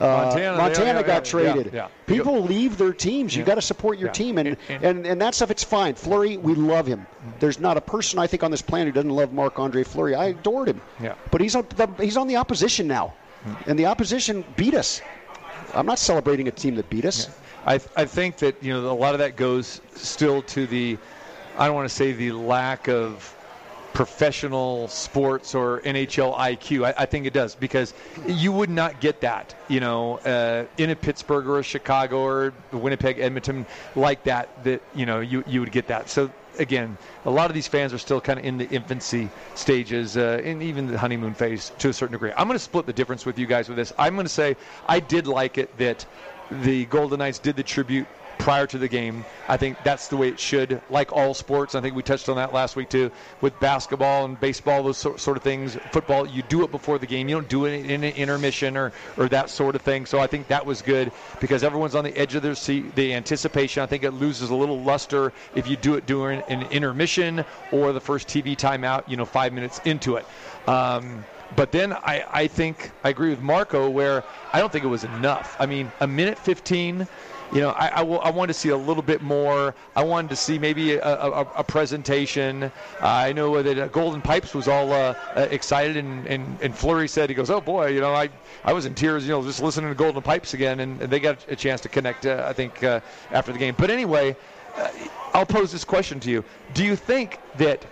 Uh, 0.01 0.07
Montana, 0.07 0.57
Montana 0.57 1.03
got 1.05 1.24
traded. 1.24 1.66
yeah, 1.66 1.72
yeah. 1.84 1.88
People 2.07 2.40
leave 2.42 2.78
their 2.78 2.92
teams. 2.92 3.34
You 3.34 3.42
Yeah. 3.42 3.47
got 3.47 3.55
to 3.57 3.62
support 3.62 3.99
your 3.99 4.09
team, 4.11 4.38
and, 4.38 4.57
And- 4.68 4.84
and, 4.84 5.07
and 5.07 5.20
that 5.22 5.34
stuff. 5.34 5.51
It's 5.51 5.62
fine. 5.64 5.95
Fleury, 5.95 6.36
we 6.36 6.55
love 6.55 6.86
him. 6.86 7.07
There's 7.38 7.61
not 7.61 7.76
a 7.76 7.80
person 7.80 8.18
I 8.18 8.26
think 8.26 8.42
on 8.42 8.51
this 8.51 8.62
planet 8.62 8.88
who 8.88 8.92
doesn't 8.92 9.11
love 9.11 9.32
Marc 9.32 9.59
Andre 9.59 9.84
Fleury. 9.84 10.14
I 10.14 10.26
adored 10.26 10.68
him. 10.68 10.80
Yeah. 11.01 11.14
But 11.30 11.40
he's 11.40 11.55
on 11.55 11.66
the, 11.76 11.88
he's 12.01 12.16
on 12.16 12.26
the 12.26 12.36
opposition 12.36 12.86
now, 12.88 13.14
and 13.66 13.78
the 13.78 13.86
opposition 13.86 14.45
beat 14.57 14.74
us. 14.74 15.01
I'm 15.74 15.86
not 15.86 15.99
celebrating 15.99 16.49
a 16.49 16.53
team 16.53 16.74
that 16.76 16.88
beat 16.90 17.05
us. 17.05 17.28
I, 17.66 17.74
I 17.97 18.05
think 18.05 18.36
that 18.38 18.62
you 18.62 18.72
know 18.74 18.90
a 18.90 18.92
lot 18.92 19.14
of 19.14 19.20
that 19.20 19.36
goes 19.36 19.80
still 19.95 20.42
to 20.42 20.66
the 20.66 20.99
I 21.57 21.66
don't 21.66 21.74
want 21.76 21.88
to 21.88 21.95
say 21.95 22.12
the 22.12 22.32
lack 22.32 22.88
of 22.88 23.34
professional 23.95 24.88
sports 24.88 25.55
or 25.55 25.80
NHL 25.80 26.36
IQ. 26.36 26.84
I, 26.84 27.03
I 27.03 27.07
think 27.07 27.26
it 27.26 27.32
does 27.32 27.55
because 27.55 27.95
you 28.26 28.53
would 28.53 28.68
not 28.68 29.01
get 29.01 29.22
that, 29.22 29.55
you 29.68 29.80
know, 29.80 30.18
uh, 30.18 30.66
in 30.76 30.90
a 30.90 30.97
Pittsburgh 30.97 31.47
or 31.47 31.61
a 31.61 31.62
Chicago 31.62 32.20
or 32.20 32.53
Winnipeg, 32.72 33.20
Edmonton, 33.20 33.64
like 33.95 34.24
that. 34.24 34.64
That 34.64 34.82
you 34.95 35.07
know 35.07 35.20
you 35.20 35.45
you 35.47 35.61
would 35.61 35.72
get 35.72 35.86
that. 35.86 36.11
So 36.11 36.30
again, 36.59 36.99
a 37.24 37.30
lot 37.30 37.51
of 37.51 37.55
these 37.55 37.68
fans 37.68 37.95
are 37.95 37.99
still 37.99 38.20
kind 38.20 38.38
of 38.38 38.45
in 38.45 38.59
the 38.59 38.68
infancy 38.68 39.30
stages 39.55 40.16
uh, 40.16 40.40
and 40.45 40.62
even 40.62 40.88
the 40.88 40.99
honeymoon 40.99 41.34
phase 41.34 41.72
to 41.78 41.88
a 41.88 41.92
certain 41.92 42.12
degree. 42.12 42.32
I'm 42.36 42.47
going 42.47 42.59
to 42.59 42.64
split 42.64 42.86
the 42.86 42.92
difference 42.92 43.24
with 43.24 43.38
you 43.38 43.47
guys 43.47 43.68
with 43.68 43.76
this. 43.76 43.92
I'm 43.97 44.14
going 44.14 44.26
to 44.26 44.32
say 44.32 44.57
I 44.86 45.01
did 45.01 45.26
like 45.26 45.57
it 45.57 45.76
that 45.78 46.05
the 46.51 46.84
Golden 46.86 47.20
Knights 47.20 47.38
did 47.38 47.57
the 47.57 47.62
tribute 47.62 48.07
prior 48.45 48.66
to 48.66 48.76
the 48.76 48.88
game. 48.88 49.24
I 49.49 49.57
think 49.57 49.82
that's 49.84 50.09
the 50.09 50.18
way 50.18 50.28
it 50.28 50.38
should, 50.38 50.82
like 50.90 51.14
all 51.14 51.32
sports. 51.32 51.74
I 51.74 51.80
think 51.80 51.97
we 51.97 52.03
touched 52.03 52.28
on 52.28 52.36
that 52.36 52.53
last 52.53 52.76
week 52.76 52.90
too, 52.90 53.11
with 53.40 53.59
basketball 53.59 54.26
and 54.26 54.38
baseball, 54.38 54.82
those 54.82 54.99
sort, 54.99 55.26
of 55.38 55.42
things. 55.42 55.76
Football, 55.92 56.26
you 56.26 56.42
do 56.42 56.62
it 56.62 56.70
before 56.70 56.99
the 56.99 57.07
game. 57.07 57.26
You 57.26 57.36
don't 57.36 57.49
do 57.49 57.64
it 57.64 57.86
in 57.86 58.05
an 58.05 58.14
intermission 58.14 58.76
or, 58.76 58.92
or 59.16 59.30
that 59.30 59.49
sort 59.49 59.74
of 59.74 59.80
thing. 59.80 60.05
So 60.05 60.18
I 60.18 60.26
think 60.26 60.49
that 60.49 60.66
was 60.66 60.82
good 60.82 61.11
because 61.40 61.64
everyone's 61.64 61.95
on 61.95 62.05
the 62.05 62.14
edge 62.18 62.34
of 62.34 62.42
their 62.42 62.55
seat. 62.55 62.95
The 62.95 63.14
anticipation, 63.14 63.82
I 63.82 63.86
think 63.86 64.05
it 64.05 64.11
loses 64.11 64.51
a 64.51 64.55
little 64.55 64.82
luster 64.82 65.32
if 65.55 65.66
you 65.66 65.78
do 65.78 65.95
it 65.95 66.05
during 66.05 66.42
an 66.51 66.64
intermission 66.64 67.47
or 67.72 67.95
the 67.95 68.01
first 68.01 68.28
TV 68.28 68.55
timeout, 68.55 69.09
you 69.09 69.16
know, 69.16 69.24
five 69.24 69.55
minutes 69.55 69.80
into 69.86 70.16
it. 70.16 70.26
Um, 70.68 71.24
but 71.57 71.72
then 71.72 71.95
I, 71.95 72.24
I 72.30 72.47
think 72.47 72.90
I 73.03 73.09
agree 73.09 73.30
with 73.30 73.40
Marco 73.40 73.88
where 73.88 74.22
I 74.53 74.61
don't 74.61 74.70
think 74.70 74.84
it 74.84 74.88
was 74.88 75.05
enough. 75.05 75.57
I 75.59 75.64
mean, 75.64 75.90
a 76.01 76.07
minute 76.07 76.38
15, 76.38 77.07
you 77.53 77.61
know, 77.61 77.70
I, 77.70 77.86
I, 77.97 77.99
w- 77.99 78.18
I 78.18 78.30
wanted 78.30 78.55
to 78.55 78.59
see 78.59 78.70
a 78.70 78.76
little 78.76 79.03
bit 79.03 79.22
more. 79.22 79.74
I 79.95 80.03
wanted 80.03 80.30
to 80.30 80.36
see 80.36 80.59
maybe 80.59 80.95
a, 80.95 81.03
a, 81.03 81.40
a 81.57 81.64
presentation. 81.64 82.64
Uh, 82.64 82.70
I 83.01 83.32
know 83.32 83.62
that 83.62 83.78
uh, 83.78 83.88
Golden 83.88 84.20
Pipes 84.22 84.55
was 84.55 84.66
all 84.66 84.92
uh, 84.92 85.14
uh, 85.36 85.47
excited, 85.51 85.97
and, 85.97 86.26
and, 86.26 86.59
and 86.61 86.74
Fleury 86.74 87.09
said, 87.09 87.28
he 87.28 87.34
goes, 87.34 87.51
oh 87.51 87.61
boy, 87.61 87.88
you 87.88 88.01
know, 88.01 88.12
I, 88.14 88.30
I 88.64 88.72
was 88.72 88.86
in 88.86 88.95
tears, 88.95 89.24
you 89.24 89.30
know, 89.30 89.42
just 89.42 89.62
listening 89.62 89.90
to 89.90 89.95
Golden 89.95 90.22
Pipes 90.22 90.55
again, 90.55 90.80
and, 90.80 91.01
and 91.03 91.12
they 91.12 91.20
got 91.20 91.45
a 91.49 91.57
chance 91.57 91.80
to 91.82 91.88
connect, 91.88 92.26
uh, 92.26 92.45
I 92.47 92.53
think, 92.53 92.82
uh, 92.82 93.01
after 93.30 93.53
the 93.53 93.59
game. 93.59 93.74
But 93.78 93.90
anyway, 93.90 94.36
I'll 95.32 95.47
pose 95.47 95.70
this 95.70 95.84
question 95.84 96.20
to 96.20 96.30
you. 96.30 96.45
Do 96.72 96.84
you 96.84 96.97
think 96.97 97.38
that 97.57 97.84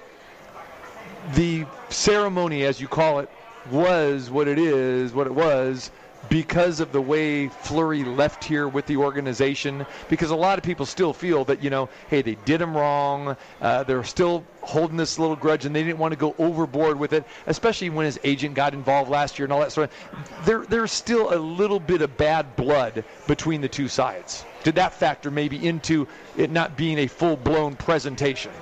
the 1.34 1.66
ceremony, 1.88 2.64
as 2.64 2.80
you 2.80 2.88
call 2.88 3.20
it, 3.20 3.30
was 3.70 4.28
what 4.28 4.48
it 4.48 4.58
is, 4.58 5.12
what 5.12 5.28
it 5.28 5.34
was, 5.34 5.92
because 6.28 6.80
of 6.80 6.92
the 6.92 7.00
way 7.00 7.48
Fleury 7.48 8.04
left 8.04 8.44
here 8.44 8.68
with 8.68 8.86
the 8.86 8.96
organization. 8.96 9.84
Because 10.08 10.30
a 10.30 10.36
lot 10.36 10.58
of 10.58 10.64
people 10.64 10.86
still 10.86 11.12
feel 11.12 11.44
that, 11.46 11.62
you 11.62 11.70
know, 11.70 11.88
hey, 12.08 12.22
they 12.22 12.36
did 12.44 12.60
him 12.60 12.76
wrong. 12.76 13.36
Uh, 13.60 13.82
they're 13.84 14.04
still 14.04 14.44
holding 14.62 14.96
this 14.96 15.18
little 15.18 15.36
grudge 15.36 15.66
and 15.66 15.74
they 15.74 15.82
didn't 15.82 15.98
want 15.98 16.12
to 16.12 16.18
go 16.18 16.34
overboard 16.38 16.98
with 16.98 17.12
it, 17.12 17.24
especially 17.46 17.90
when 17.90 18.06
his 18.06 18.18
agent 18.24 18.54
got 18.54 18.74
involved 18.74 19.10
last 19.10 19.38
year 19.38 19.44
and 19.44 19.52
all 19.52 19.60
that 19.60 19.72
sort 19.72 19.90
of 19.90 20.46
there, 20.46 20.64
There's 20.64 20.92
still 20.92 21.34
a 21.34 21.38
little 21.38 21.80
bit 21.80 22.02
of 22.02 22.16
bad 22.16 22.54
blood 22.56 23.04
between 23.26 23.60
the 23.60 23.68
two 23.68 23.88
sides. 23.88 24.44
Did 24.62 24.76
that 24.76 24.94
factor 24.94 25.30
maybe 25.30 25.66
into 25.66 26.06
it 26.36 26.50
not 26.50 26.76
being 26.76 26.98
a 26.98 27.06
full 27.08 27.36
blown 27.36 27.74
presentation? 27.74 28.52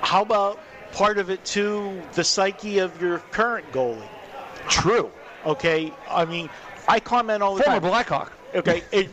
How 0.00 0.22
about 0.22 0.58
part 0.92 1.18
of 1.18 1.30
it 1.30 1.44
too, 1.44 2.02
the 2.14 2.24
psyche 2.24 2.78
of 2.78 3.00
your 3.00 3.18
current 3.18 3.70
goalie? 3.72 4.08
True. 4.68 5.10
Okay, 5.46 5.92
I 6.08 6.24
mean, 6.24 6.48
I 6.88 7.00
comment 7.00 7.42
all 7.42 7.54
the 7.54 7.62
Former 7.62 7.80
time. 7.80 7.90
Blackhawk. 7.90 8.32
Okay, 8.54 8.82
it, 8.92 9.10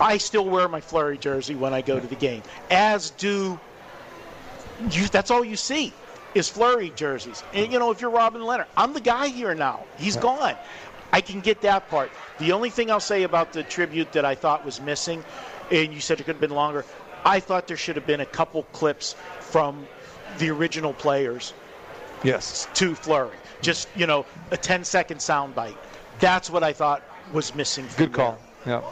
I 0.00 0.18
still 0.18 0.44
wear 0.48 0.68
my 0.68 0.80
Fleury 0.80 1.18
jersey 1.18 1.54
when 1.54 1.74
I 1.74 1.82
go 1.82 1.98
to 1.98 2.06
the 2.06 2.14
game, 2.14 2.42
as 2.70 3.10
do 3.10 3.58
you. 4.90 5.06
That's 5.08 5.30
all 5.30 5.44
you 5.44 5.56
see 5.56 5.92
is 6.34 6.48
Fleury 6.48 6.90
jerseys. 6.94 7.42
And 7.52 7.72
you 7.72 7.78
know, 7.78 7.90
if 7.90 8.00
you're 8.00 8.10
Robin 8.10 8.42
Lehner, 8.42 8.66
I'm 8.76 8.92
the 8.92 9.00
guy 9.00 9.28
here 9.28 9.54
now. 9.54 9.84
He's 9.98 10.16
gone. 10.16 10.54
I 11.12 11.20
can 11.20 11.40
get 11.40 11.60
that 11.62 11.88
part. 11.90 12.10
The 12.38 12.52
only 12.52 12.70
thing 12.70 12.90
I'll 12.90 13.00
say 13.00 13.24
about 13.24 13.52
the 13.52 13.64
tribute 13.64 14.12
that 14.12 14.24
I 14.24 14.36
thought 14.36 14.64
was 14.64 14.80
missing, 14.80 15.24
and 15.72 15.92
you 15.92 16.00
said 16.00 16.20
it 16.20 16.24
could 16.24 16.36
have 16.36 16.40
been 16.40 16.50
longer, 16.50 16.84
I 17.24 17.40
thought 17.40 17.66
there 17.66 17.76
should 17.76 17.96
have 17.96 18.06
been 18.06 18.20
a 18.20 18.26
couple 18.26 18.62
clips 18.72 19.16
from 19.40 19.86
the 20.38 20.50
original 20.50 20.92
players 20.92 21.52
Yes. 22.22 22.68
to 22.74 22.94
Fleury. 22.94 23.36
Just, 23.62 23.88
you 23.94 24.06
know, 24.06 24.24
a 24.50 24.56
10 24.56 24.84
second 24.84 25.18
soundbite. 25.18 25.76
That's 26.18 26.50
what 26.50 26.62
I 26.62 26.72
thought 26.72 27.02
was 27.32 27.54
missing. 27.54 27.86
from 27.86 28.06
Good 28.06 28.12
call. 28.14 28.38
Yeah. 28.66 28.82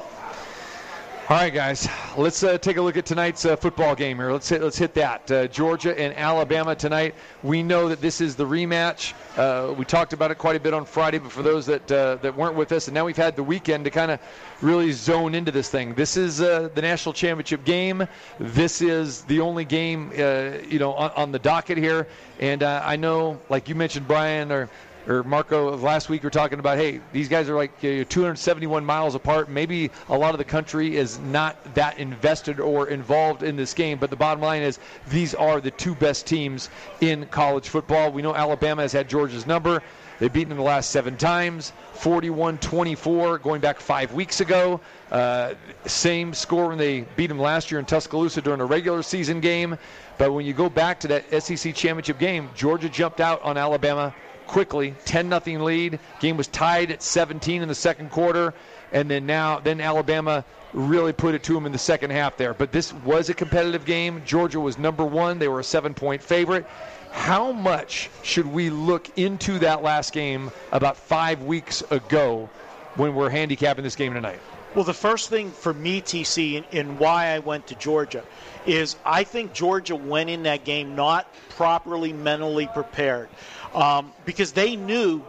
All 1.31 1.37
right, 1.37 1.53
guys. 1.53 1.87
Let's 2.17 2.43
uh, 2.43 2.57
take 2.57 2.79
a 2.79 2.83
look 2.83 2.97
at 2.97 3.05
tonight's 3.05 3.45
uh, 3.45 3.55
football 3.55 3.95
game 3.95 4.17
here. 4.17 4.33
Let's 4.33 4.49
hit, 4.49 4.63
let's 4.63 4.79
hit 4.79 4.95
that. 4.95 5.31
Uh, 5.31 5.47
Georgia 5.47 5.91
and 6.01 6.17
Alabama 6.17 6.75
tonight. 6.75 7.15
We 7.43 7.63
know 7.63 7.91
that 7.91 8.01
this 8.01 8.23
is 8.23 8.35
the 8.35 8.47
rematch. 8.47 9.13
Uh, 9.37 9.75
we 9.75 9.85
talked 9.85 10.15
about 10.15 10.31
it 10.31 10.37
quite 10.37 10.57
a 10.57 10.61
bit 10.61 10.73
on 10.73 10.87
Friday, 10.87 11.19
but 11.19 11.31
for 11.31 11.43
those 11.43 11.67
that 11.67 11.93
uh, 11.93 12.15
that 12.23 12.35
weren't 12.35 12.55
with 12.55 12.73
us, 12.73 12.89
and 12.89 12.95
now 12.95 13.05
we've 13.05 13.15
had 13.15 13.37
the 13.37 13.43
weekend 13.43 13.85
to 13.85 13.91
kind 13.91 14.11
of 14.11 14.21
really 14.63 14.91
zone 14.91 15.35
into 15.35 15.53
this 15.53 15.69
thing. 15.69 15.93
This 15.93 16.17
is 16.17 16.41
uh, 16.41 16.71
the 16.75 16.81
national 16.81 17.13
championship 17.13 17.63
game. 17.63 18.09
This 18.41 18.81
is 18.81 19.21
the 19.25 19.41
only 19.41 19.67
game, 19.67 20.11
you 20.17 20.79
know, 20.79 20.95
on, 20.95 21.11
on 21.11 21.33
the 21.33 21.39
docket 21.39 21.77
here. 21.77 22.07
And 22.41 22.63
I 22.63 22.97
know, 22.97 23.39
like 23.51 23.69
you 23.69 23.75
mentioned, 23.75 24.09
Brian, 24.09 24.51
or 24.51 24.71
or 25.09 25.23
Marco 25.25 25.75
last 25.77 26.11
week 26.11 26.23
we 26.23 26.27
were 26.27 26.31
talking 26.31 26.59
about, 26.59 26.77
hey, 26.77 27.01
these 27.13 27.29
guys 27.29 27.49
are 27.49 27.57
like 27.57 27.73
uh, 27.79 28.05
271 28.09 28.85
miles 28.85 29.15
apart. 29.15 29.49
Maybe 29.49 29.91
a 30.11 30.17
lot 30.17 30.35
of 30.35 30.39
the 30.39 30.45
country 30.45 30.97
is 30.97 31.19
not 31.19 31.57
that 31.75 31.99
invested 31.99 32.61
or 32.61 32.89
involved 32.89 33.43
in 33.43 33.57
this 33.57 33.73
game, 33.73 33.99
but 33.99 34.11
the 34.11 34.17
bottom 34.17 34.43
line 34.43 34.63
is 34.63 34.79
these 35.09 35.35
are 35.35 35.61
the 35.61 35.71
two 35.71 35.95
best 35.95 36.27
teams 36.27 36.69
in 37.01 37.25
college 37.27 37.71
football. 37.71 38.13
We 38.13 38.21
know 38.21 38.35
Alabama 38.35 38.83
has 38.83 38.93
had 38.93 39.09
Georgia's 39.09 39.47
number. 39.47 39.83
They've 40.19 40.33
beaten 40.33 40.49
them 40.49 40.59
the 40.59 40.65
last 40.65 40.91
seven 40.91 41.17
times, 41.17 41.73
41-24, 41.95 43.41
going 43.41 43.61
back 43.61 43.79
five 43.79 44.13
weeks 44.13 44.41
ago. 44.41 44.81
Uh, 45.13 45.55
same 45.87 46.35
score 46.35 46.69
when 46.69 46.77
they 46.77 47.03
beat 47.17 47.29
them 47.29 47.39
last 47.39 47.71
year 47.71 47.79
in 47.79 47.87
Tuscaloosa 47.87 48.43
during 48.43 48.61
a 48.61 48.65
regular 48.65 49.03
season 49.03 49.41
game. 49.41 49.79
But 50.19 50.33
when 50.33 50.45
you 50.45 50.53
go 50.53 50.69
back 50.69 50.99
to 51.01 51.09
that 51.09 51.43
SEC 51.43 51.73
championship 51.73 52.19
game, 52.19 52.51
Georgia 52.57 52.89
jumped 52.89 53.21
out 53.21 53.41
on 53.43 53.57
Alabama 53.57 54.13
quickly, 54.49 54.95
10 55.05 55.29
nothing 55.29 55.61
lead. 55.61 56.01
Game 56.19 56.37
was 56.37 56.49
tied 56.49 56.91
at 56.91 57.03
17 57.03 57.63
in 57.63 57.69
the 57.69 57.75
second 57.75 58.11
quarter, 58.11 58.55
and 58.93 59.09
then 59.09 59.27
now 59.27 59.61
then 59.61 59.81
Alabama 59.81 60.45
really 60.73 61.13
put 61.13 61.35
it 61.35 61.43
to 61.45 61.55
them 61.55 61.67
in 61.67 61.73
the 61.73 61.79
second 61.79 62.11
half 62.11 62.37
there. 62.37 62.55
But 62.55 62.73
this 62.73 62.93
was 62.93 63.29
a 63.29 63.35
competitive 63.35 63.85
game. 63.85 64.23
Georgia 64.27 64.61
was 64.61 64.79
number 64.79 65.05
one. 65.05 65.39
They 65.39 65.49
were 65.49 65.61
a 65.61 65.65
seven 65.65 65.95
point 65.95 66.23
favorite. 66.23 66.67
How 67.11 67.53
much 67.53 68.11
should 68.23 68.47
we 68.47 68.71
look 68.71 69.19
into 69.19 69.59
that 69.61 69.83
last 69.83 70.13
game 70.13 70.51
about 70.73 70.97
five 70.97 71.43
weeks 71.43 71.83
ago 71.91 72.51
when 72.97 73.15
we're 73.15 73.31
handicapping 73.31 73.85
this 73.85 73.97
game 73.97 74.13
tonight? 74.13 74.41
Well, 74.75 74.85
the 74.85 74.95
first 74.95 75.31
thing 75.31 75.51
for 75.51 75.73
me, 75.73 76.03
TC, 76.03 76.63
and, 76.73 76.99
why 76.99 77.29
I 77.29 77.39
went 77.39 77.67
to 77.69 77.75
Georgia 77.75 78.23
is 78.67 78.97
I 79.05 79.25
think 79.25 79.55
Georgia 79.55 79.97
went 79.97 80.29
in 80.29 80.43
that 80.43 80.65
game 80.65 80.95
not 80.95 81.27
properly 81.49 82.13
mentally 82.13 82.67
prepared 82.67 83.29
um, 83.75 84.13
because 84.25 84.53
they 84.53 84.77
knew 84.77 85.23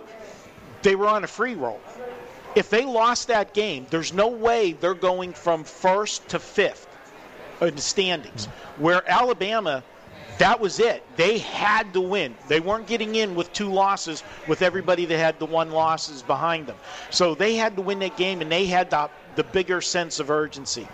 they 0.81 0.95
were 0.95 1.07
on 1.07 1.23
a 1.23 1.27
free 1.27 1.55
roll. 1.55 1.81
If 2.55 2.69
they 2.69 2.83
lost 2.83 3.27
that 3.27 3.53
game, 3.53 3.85
there's 3.89 4.13
no 4.13 4.27
way 4.27 4.73
they're 4.73 4.93
going 4.93 5.33
from 5.33 5.63
first 5.63 6.27
to 6.29 6.39
fifth 6.39 6.87
in 7.61 7.75
the 7.75 7.81
standings. 7.81 8.45
Where 8.77 9.07
Alabama, 9.09 9.83
that 10.39 10.59
was 10.59 10.79
it. 10.79 11.05
They 11.15 11.39
had 11.39 11.93
to 11.93 12.01
win. 12.01 12.35
They 12.47 12.59
weren't 12.59 12.87
getting 12.87 13.15
in 13.15 13.35
with 13.35 13.51
two 13.53 13.71
losses 13.71 14.23
with 14.47 14.61
everybody 14.61 15.05
that 15.05 15.17
had 15.17 15.37
the 15.37 15.45
one 15.45 15.71
losses 15.71 16.23
behind 16.23 16.65
them. 16.65 16.77
So 17.11 17.35
they 17.35 17.55
had 17.55 17.75
to 17.75 17.81
win 17.81 17.99
that 17.99 18.17
game, 18.17 18.41
and 18.41 18.51
they 18.51 18.65
had 18.65 18.89
the, 18.89 19.09
the 19.35 19.43
bigger 19.43 19.81
sense 19.81 20.19
of 20.19 20.31
urgency. 20.31 20.87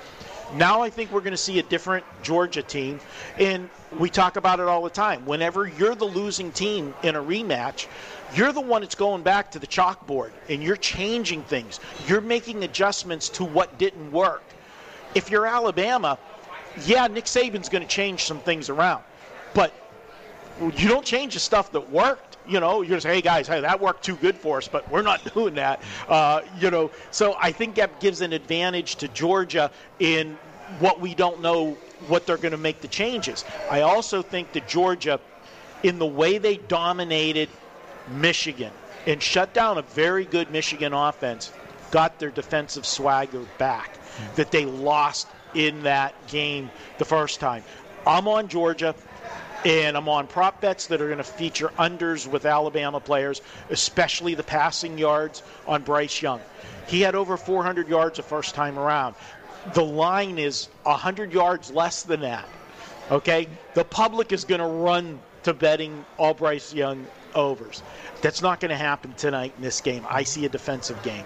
Now 0.55 0.81
I 0.81 0.89
think 0.89 1.11
we're 1.11 1.21
going 1.21 1.31
to 1.31 1.37
see 1.37 1.59
a 1.59 1.63
different 1.63 2.05
Georgia 2.21 2.63
team, 2.63 2.99
and 3.39 3.69
we 3.99 4.09
talk 4.09 4.35
about 4.35 4.59
it 4.59 4.67
all 4.67 4.83
the 4.83 4.89
time. 4.89 5.25
Whenever 5.25 5.67
you're 5.67 5.95
the 5.95 6.05
losing 6.05 6.51
team 6.51 6.93
in 7.03 7.15
a 7.15 7.21
rematch, 7.21 7.87
you're 8.33 8.51
the 8.51 8.61
one 8.61 8.81
that's 8.81 8.95
going 8.95 9.23
back 9.23 9.51
to 9.51 9.59
the 9.59 9.67
chalkboard 9.67 10.31
and 10.49 10.61
you're 10.61 10.75
changing 10.75 11.43
things. 11.43 11.79
You're 12.07 12.21
making 12.21 12.63
adjustments 12.63 13.29
to 13.29 13.45
what 13.45 13.77
didn't 13.77 14.11
work. 14.11 14.43
If 15.13 15.29
you're 15.29 15.45
Alabama, 15.45 16.17
yeah, 16.85 17.07
Nick 17.07 17.25
Saban's 17.25 17.69
going 17.69 17.83
to 17.83 17.87
change 17.87 18.25
some 18.25 18.39
things 18.39 18.69
around, 18.69 19.03
but 19.53 19.73
you 20.59 20.87
don't 20.87 21.05
change 21.05 21.33
the 21.33 21.39
stuff 21.39 21.71
that 21.71 21.89
worked. 21.89 22.37
You 22.47 22.59
know, 22.59 22.81
you're 22.81 22.97
just, 22.97 23.07
hey 23.07 23.21
guys, 23.21 23.47
hey, 23.47 23.61
that 23.61 23.79
worked 23.79 24.03
too 24.03 24.15
good 24.17 24.37
for 24.37 24.57
us, 24.57 24.67
but 24.67 24.89
we're 24.91 25.01
not 25.01 25.33
doing 25.33 25.55
that. 25.55 25.81
Uh, 26.07 26.41
you 26.59 26.69
know, 26.69 26.91
so 27.11 27.35
I 27.39 27.51
think 27.51 27.75
that 27.75 27.99
gives 27.99 28.21
an 28.21 28.33
advantage 28.33 28.97
to 28.97 29.07
Georgia 29.07 29.71
in 29.99 30.37
what 30.79 30.99
we 30.99 31.15
don't 31.15 31.41
know 31.41 31.77
what 32.09 32.25
they're 32.25 32.37
going 32.37 32.51
to 32.51 32.57
make 32.57 32.81
the 32.81 32.87
changes. 32.87 33.45
I 33.69 33.81
also 33.81 34.21
think 34.21 34.53
that 34.53 34.67
Georgia, 34.67 35.19
in 35.83 35.99
the 35.99 36.05
way 36.05 36.37
they 36.37 36.57
dominated 36.57 37.49
Michigan 38.09 38.71
and 39.07 39.21
shut 39.21 39.53
down 39.53 39.77
a 39.77 39.81
very 39.81 40.25
good 40.25 40.51
Michigan 40.51 40.93
offense, 40.93 41.51
got 41.91 42.19
their 42.19 42.31
defensive 42.31 42.85
swagger 42.85 43.45
back 43.57 43.95
hmm. 43.95 44.35
that 44.35 44.51
they 44.51 44.65
lost 44.65 45.27
in 45.53 45.83
that 45.83 46.13
game 46.27 46.69
the 46.97 47.05
first 47.05 47.39
time. 47.39 47.63
I'm 48.05 48.27
on 48.27 48.47
Georgia. 48.47 48.95
And 49.63 49.97
I'm 49.97 50.07
on 50.07 50.27
prop 50.27 50.61
bets 50.61 50.85
that 50.87 51.01
are 51.01 51.07
going 51.07 51.17
to 51.17 51.23
feature 51.23 51.69
unders 51.79 52.27
with 52.27 52.45
Alabama 52.45 52.99
players, 52.99 53.41
especially 53.71 54.35
the 54.35 54.43
passing 54.43 54.99
yards 54.99 55.41
on 55.65 55.81
Bryce 55.81 56.21
Young. 56.21 56.39
He 56.85 57.01
had 57.01 57.15
over 57.15 57.35
400 57.35 57.87
yards 57.87 58.17
the 58.17 58.23
first 58.23 58.53
time 58.53 58.77
around. 58.77 59.15
The 59.73 59.83
line 59.83 60.37
is 60.37 60.67
100 60.83 61.33
yards 61.33 61.71
less 61.71 62.03
than 62.03 62.21
that. 62.21 62.45
Okay? 63.11 63.47
The 63.73 63.83
public 63.83 64.31
is 64.31 64.43
going 64.45 64.61
to 64.61 64.67
run 64.67 65.19
to 65.43 65.53
betting 65.53 66.05
all 66.17 66.33
Bryce 66.33 66.73
Young 66.73 67.05
overs. 67.33 67.83
That's 68.21 68.41
not 68.41 68.59
going 68.59 68.69
to 68.69 68.77
happen 68.77 69.13
tonight 69.13 69.53
in 69.57 69.63
this 69.63 69.81
game. 69.81 70.05
I 70.09 70.23
see 70.23 70.45
a 70.45 70.49
defensive 70.49 71.01
game. 71.03 71.25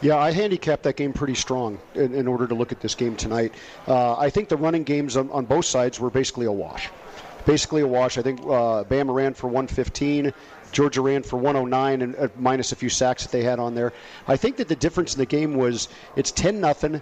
Yeah, 0.00 0.16
I 0.16 0.32
handicapped 0.32 0.82
that 0.84 0.96
game 0.96 1.12
pretty 1.12 1.34
strong 1.34 1.78
in, 1.94 2.14
in 2.14 2.26
order 2.26 2.46
to 2.46 2.54
look 2.54 2.72
at 2.72 2.80
this 2.80 2.94
game 2.94 3.16
tonight. 3.16 3.54
Uh, 3.86 4.16
I 4.16 4.30
think 4.30 4.48
the 4.48 4.56
running 4.56 4.84
games 4.84 5.16
on, 5.16 5.30
on 5.30 5.44
both 5.44 5.64
sides 5.64 6.00
were 6.00 6.10
basically 6.10 6.46
a 6.46 6.52
wash. 6.52 6.90
Basically 7.46 7.82
a 7.82 7.86
wash. 7.86 8.18
I 8.18 8.22
think 8.22 8.40
uh, 8.40 8.84
Bama 8.84 9.14
ran 9.14 9.34
for 9.34 9.46
115. 9.46 10.32
Georgia 10.72 11.00
ran 11.00 11.22
for 11.22 11.36
109 11.36 12.02
and 12.02 12.16
uh, 12.16 12.28
minus 12.36 12.72
a 12.72 12.76
few 12.76 12.88
sacks 12.88 13.22
that 13.22 13.32
they 13.32 13.44
had 13.44 13.58
on 13.58 13.74
there. 13.74 13.92
I 14.26 14.36
think 14.36 14.56
that 14.56 14.68
the 14.68 14.76
difference 14.76 15.14
in 15.14 15.20
the 15.20 15.26
game 15.26 15.54
was 15.54 15.88
it's 16.16 16.32
10 16.32 16.60
nothing. 16.60 17.00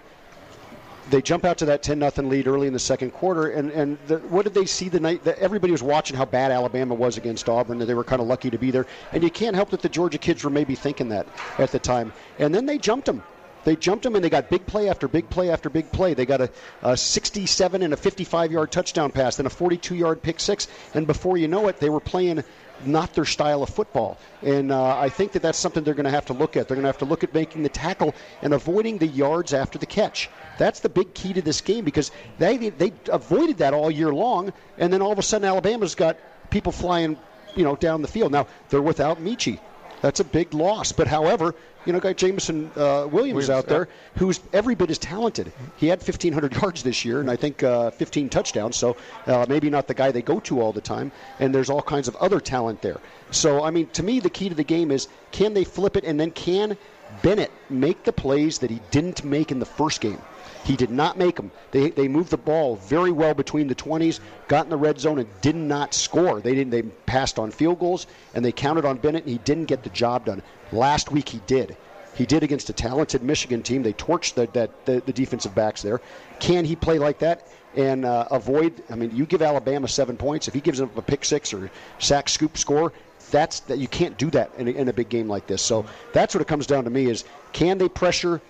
They 1.09 1.21
jump 1.21 1.45
out 1.45 1.57
to 1.59 1.65
that 1.65 1.83
10 1.83 1.99
nothing 1.99 2.29
lead 2.29 2.47
early 2.47 2.67
in 2.67 2.73
the 2.73 2.79
second 2.79 3.11
quarter, 3.11 3.49
and 3.49 3.71
and 3.71 3.97
the, 4.07 4.19
what 4.19 4.43
did 4.43 4.53
they 4.53 4.65
see 4.65 4.89
the 4.89 4.99
night? 4.99 5.23
that 5.23 5.37
everybody 5.39 5.71
was 5.71 5.83
watching 5.83 6.17
how 6.17 6.25
bad 6.25 6.51
Alabama 6.51 6.93
was 6.93 7.17
against 7.17 7.49
Auburn, 7.49 7.81
and 7.81 7.89
they 7.89 7.93
were 7.93 8.03
kind 8.03 8.21
of 8.21 8.27
lucky 8.27 8.49
to 8.49 8.57
be 8.57 8.71
there. 8.71 8.85
And 9.11 9.23
you 9.23 9.29
can't 9.29 9.55
help 9.55 9.69
that 9.71 9.81
the 9.81 9.89
Georgia 9.89 10.17
kids 10.17 10.43
were 10.43 10.49
maybe 10.49 10.75
thinking 10.75 11.09
that 11.09 11.27
at 11.57 11.71
the 11.71 11.79
time. 11.79 12.13
And 12.39 12.53
then 12.53 12.65
they 12.65 12.77
jumped 12.77 13.05
them. 13.05 13.23
They 13.63 13.75
jumped 13.75 14.03
them 14.03 14.15
and 14.15 14.23
they 14.23 14.29
got 14.29 14.49
big 14.49 14.65
play 14.65 14.89
after 14.89 15.07
big 15.07 15.29
play 15.29 15.49
after 15.49 15.69
big 15.69 15.89
play. 15.91 16.13
They 16.13 16.25
got 16.25 16.41
a, 16.41 16.49
a 16.81 16.97
67 16.97 17.81
and 17.81 17.93
a 17.93 17.97
55 17.97 18.51
yard 18.51 18.71
touchdown 18.71 19.11
pass, 19.11 19.37
then 19.37 19.45
a 19.45 19.49
42 19.49 19.95
yard 19.95 20.21
pick 20.21 20.39
six, 20.39 20.67
and 20.93 21.07
before 21.07 21.37
you 21.37 21.47
know 21.47 21.67
it, 21.67 21.79
they 21.79 21.89
were 21.89 22.01
playing 22.01 22.43
not 22.87 23.13
their 23.13 23.25
style 23.25 23.63
of 23.63 23.69
football. 23.69 24.17
And 24.41 24.71
uh, 24.71 24.97
I 24.97 25.09
think 25.09 25.31
that 25.33 25.41
that's 25.41 25.57
something 25.57 25.83
they're 25.83 25.93
going 25.93 26.05
to 26.05 26.11
have 26.11 26.25
to 26.27 26.33
look 26.33 26.57
at. 26.57 26.67
They're 26.67 26.75
going 26.75 26.83
to 26.83 26.89
have 26.89 26.99
to 26.99 27.05
look 27.05 27.23
at 27.23 27.33
making 27.33 27.63
the 27.63 27.69
tackle 27.69 28.13
and 28.41 28.53
avoiding 28.53 28.97
the 28.97 29.07
yards 29.07 29.53
after 29.53 29.77
the 29.77 29.85
catch. 29.85 30.29
That's 30.57 30.79
the 30.81 30.89
big 30.89 31.13
key 31.13 31.33
to 31.33 31.41
this 31.41 31.61
game 31.61 31.85
because 31.85 32.11
they 32.37 32.69
they 32.69 32.93
avoided 33.11 33.57
that 33.57 33.73
all 33.73 33.89
year 33.89 34.13
long, 34.13 34.53
and 34.77 34.91
then 34.91 35.01
all 35.01 35.11
of 35.11 35.19
a 35.19 35.23
sudden 35.23 35.47
Alabama's 35.47 35.95
got 35.95 36.17
people 36.49 36.71
flying, 36.71 37.17
you 37.55 37.63
know, 37.63 37.75
down 37.75 38.01
the 38.01 38.07
field. 38.07 38.31
Now 38.31 38.47
they're 38.69 38.81
without 38.81 39.19
Metchie. 39.19 39.59
That's 40.03 40.19
a 40.19 40.25
big 40.25 40.53
loss. 40.53 40.91
But 40.91 41.07
however, 41.07 41.55
you 41.85 41.93
know, 41.93 42.01
guy 42.01 42.11
Jameson 42.11 42.69
uh, 42.75 43.07
Williams, 43.07 43.13
Williams, 43.13 43.49
out 43.49 43.67
there 43.67 43.87
who's 44.17 44.41
every 44.51 44.75
bit 44.75 44.89
as 44.89 44.97
talented. 44.97 45.53
He 45.77 45.87
had 45.87 45.99
1,500 45.99 46.53
yards 46.61 46.83
this 46.83 47.05
year, 47.05 47.21
and 47.21 47.31
I 47.31 47.37
think 47.37 47.63
uh, 47.63 47.89
15 47.91 48.27
touchdowns. 48.27 48.75
So 48.75 48.97
uh, 49.27 49.45
maybe 49.47 49.69
not 49.69 49.87
the 49.87 49.93
guy 49.93 50.11
they 50.11 50.21
go 50.21 50.41
to 50.41 50.59
all 50.59 50.73
the 50.73 50.81
time. 50.81 51.13
And 51.39 51.55
there's 51.55 51.69
all 51.69 51.81
kinds 51.81 52.09
of 52.09 52.17
other 52.17 52.41
talent 52.41 52.81
there. 52.81 52.99
So 53.31 53.63
I 53.63 53.71
mean, 53.71 53.87
to 53.93 54.03
me, 54.03 54.19
the 54.19 54.29
key 54.29 54.49
to 54.49 54.55
the 54.55 54.65
game 54.65 54.91
is 54.91 55.07
can 55.31 55.53
they 55.53 55.63
flip 55.63 55.95
it, 55.95 56.03
and 56.03 56.19
then 56.19 56.31
can 56.31 56.77
Bennett 57.21 57.51
make 57.69 58.03
the 58.03 58.11
plays 58.11 58.59
that 58.59 58.69
he 58.69 58.81
didn't 58.91 59.23
make 59.23 59.53
in 59.53 59.59
the 59.59 59.65
first 59.65 60.01
game? 60.01 60.21
He 60.63 60.77
did 60.77 60.91
not 60.91 61.17
make 61.17 61.35
them. 61.35 61.51
They, 61.71 61.89
they 61.89 62.07
moved 62.07 62.29
the 62.29 62.37
ball 62.37 62.77
very 62.77 63.11
well 63.11 63.33
between 63.33 63.67
the 63.67 63.75
20s, 63.75 64.19
got 64.47 64.65
in 64.65 64.69
the 64.69 64.77
red 64.77 64.99
zone, 64.99 65.19
and 65.19 65.27
did 65.41 65.55
not 65.55 65.93
score. 65.93 66.39
They 66.39 66.55
didn't. 66.55 66.71
They 66.71 66.83
passed 66.83 67.37
on 67.37 67.51
field 67.51 67.79
goals, 67.79 68.07
and 68.33 68.45
they 68.45 68.51
counted 68.53 68.85
on 68.85 68.97
Bennett, 68.97 69.23
and 69.23 69.31
he 69.31 69.39
didn't 69.39 69.65
get 69.65 69.83
the 69.83 69.89
job 69.89 70.25
done. 70.25 70.41
Last 70.71 71.11
week 71.11 71.27
he 71.29 71.41
did. 71.47 71.75
He 72.15 72.25
did 72.25 72.43
against 72.43 72.69
a 72.69 72.73
talented 72.73 73.23
Michigan 73.23 73.61
team. 73.61 73.83
They 73.83 73.93
torched 73.93 74.35
the, 74.35 74.47
that, 74.53 74.85
the, 74.85 75.01
the 75.05 75.13
defensive 75.13 75.53
backs 75.53 75.81
there. 75.81 75.99
Can 76.39 76.63
he 76.63 76.75
play 76.75 76.99
like 76.99 77.19
that 77.19 77.47
and 77.75 78.05
uh, 78.05 78.27
avoid? 78.31 78.83
I 78.89 78.95
mean, 78.95 79.13
you 79.15 79.25
give 79.25 79.41
Alabama 79.41 79.87
seven 79.87 80.15
points. 80.15 80.47
If 80.47 80.53
he 80.53 80.61
gives 80.61 80.79
up 80.79 80.95
a 80.95 81.01
pick 81.01 81.25
six 81.25 81.53
or 81.53 81.71
sack 81.99 82.29
scoop 82.29 82.57
score, 82.57 82.93
that's 83.31 83.61
that 83.61 83.79
you 83.79 83.87
can't 83.87 84.17
do 84.17 84.29
that 84.31 84.51
in 84.57 84.67
a, 84.67 84.71
in 84.71 84.87
a 84.87 84.93
big 84.93 85.09
game 85.09 85.27
like 85.27 85.47
this. 85.47 85.61
So 85.61 85.85
that's 86.13 86.35
what 86.35 86.41
it 86.41 86.47
comes 86.47 86.67
down 86.67 86.83
to 86.83 86.89
me: 86.89 87.07
is 87.07 87.25
can 87.51 87.79
they 87.79 87.89
pressure 87.89 88.41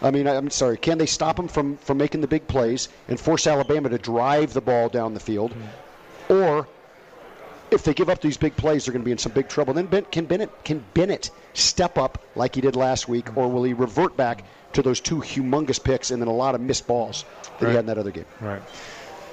I 0.00 0.10
mean, 0.10 0.26
I'm 0.28 0.50
sorry. 0.50 0.76
Can 0.76 0.98
they 0.98 1.06
stop 1.06 1.36
them 1.36 1.48
from, 1.48 1.76
from 1.78 1.98
making 1.98 2.20
the 2.20 2.28
big 2.28 2.46
plays 2.46 2.88
and 3.08 3.18
force 3.18 3.46
Alabama 3.46 3.88
to 3.88 3.98
drive 3.98 4.52
the 4.52 4.60
ball 4.60 4.88
down 4.88 5.14
the 5.14 5.20
field? 5.20 5.52
Or 6.28 6.68
if 7.70 7.82
they 7.82 7.94
give 7.94 8.08
up 8.08 8.20
these 8.20 8.36
big 8.36 8.56
plays, 8.56 8.84
they're 8.84 8.92
going 8.92 9.02
to 9.02 9.04
be 9.04 9.12
in 9.12 9.18
some 9.18 9.32
big 9.32 9.48
trouble. 9.48 9.74
Then 9.74 9.86
ben, 9.86 10.04
can 10.04 10.24
Bennett 10.26 10.50
can 10.64 10.84
Bennett 10.94 11.30
step 11.54 11.98
up 11.98 12.22
like 12.36 12.54
he 12.54 12.60
did 12.60 12.76
last 12.76 13.08
week, 13.08 13.36
or 13.36 13.48
will 13.50 13.64
he 13.64 13.72
revert 13.72 14.16
back 14.16 14.44
to 14.74 14.82
those 14.82 15.00
two 15.00 15.16
humongous 15.16 15.82
picks 15.82 16.10
and 16.10 16.22
then 16.22 16.28
a 16.28 16.32
lot 16.32 16.54
of 16.54 16.60
missed 16.60 16.86
balls 16.86 17.24
that 17.42 17.64
Right. 17.64 17.70
he 17.70 17.74
had 17.76 17.80
in 17.80 17.86
that 17.86 17.98
other 17.98 18.10
game? 18.12 18.26
Right. 18.40 18.62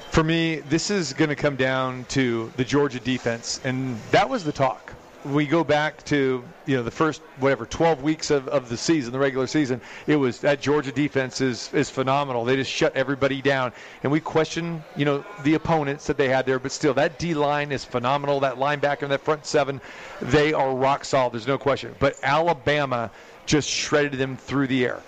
For 0.09 0.23
me, 0.23 0.61
this 0.61 0.89
is 0.89 1.13
going 1.13 1.29
to 1.29 1.35
come 1.35 1.57
down 1.57 2.05
to 2.09 2.51
the 2.55 2.63
Georgia 2.63 2.99
defense, 2.99 3.59
and 3.63 3.99
that 4.11 4.29
was 4.29 4.43
the 4.45 4.51
talk. 4.53 4.93
We 5.25 5.47
go 5.47 5.63
back 5.63 6.03
to 6.05 6.43
you 6.65 6.77
know 6.77 6.83
the 6.83 6.91
first 6.91 7.21
whatever 7.39 7.65
12 7.65 8.03
weeks 8.03 8.29
of, 8.29 8.47
of 8.47 8.69
the 8.69 8.77
season, 8.77 9.11
the 9.11 9.19
regular 9.19 9.47
season. 9.47 9.81
It 10.05 10.17
was 10.17 10.39
that 10.41 10.61
Georgia 10.61 10.91
defense 10.91 11.41
is 11.41 11.73
is 11.73 11.89
phenomenal. 11.89 12.45
They 12.45 12.55
just 12.55 12.71
shut 12.71 12.95
everybody 12.95 13.41
down, 13.41 13.73
and 14.03 14.11
we 14.11 14.19
question 14.19 14.83
you 14.95 15.05
know 15.05 15.25
the 15.43 15.55
opponents 15.55 16.07
that 16.07 16.17
they 16.17 16.29
had 16.29 16.45
there, 16.45 16.59
but 16.59 16.71
still 16.71 16.93
that 16.93 17.17
D 17.17 17.33
line 17.33 17.71
is 17.71 17.83
phenomenal. 17.83 18.39
That 18.39 18.55
linebacker 18.55 19.03
and 19.03 19.11
that 19.11 19.21
front 19.21 19.45
seven, 19.45 19.81
they 20.21 20.53
are 20.53 20.75
rock 20.75 21.03
solid. 21.03 21.33
There's 21.33 21.47
no 21.47 21.57
question. 21.57 21.95
But 21.99 22.17
Alabama 22.21 23.09
just 23.45 23.69
shredded 23.69 24.13
them 24.13 24.37
through 24.37 24.67
the 24.67 24.85
air 24.85 25.01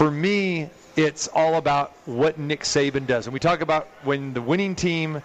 for 0.00 0.10
me, 0.10 0.70
it's 0.96 1.28
all 1.28 1.56
about 1.56 1.92
what 2.06 2.38
Nick 2.38 2.62
Saban 2.62 3.06
does. 3.06 3.26
And 3.26 3.34
we 3.34 3.38
talk 3.38 3.60
about 3.60 3.86
when 4.02 4.32
the 4.32 4.40
winning 4.40 4.74
team, 4.74 5.22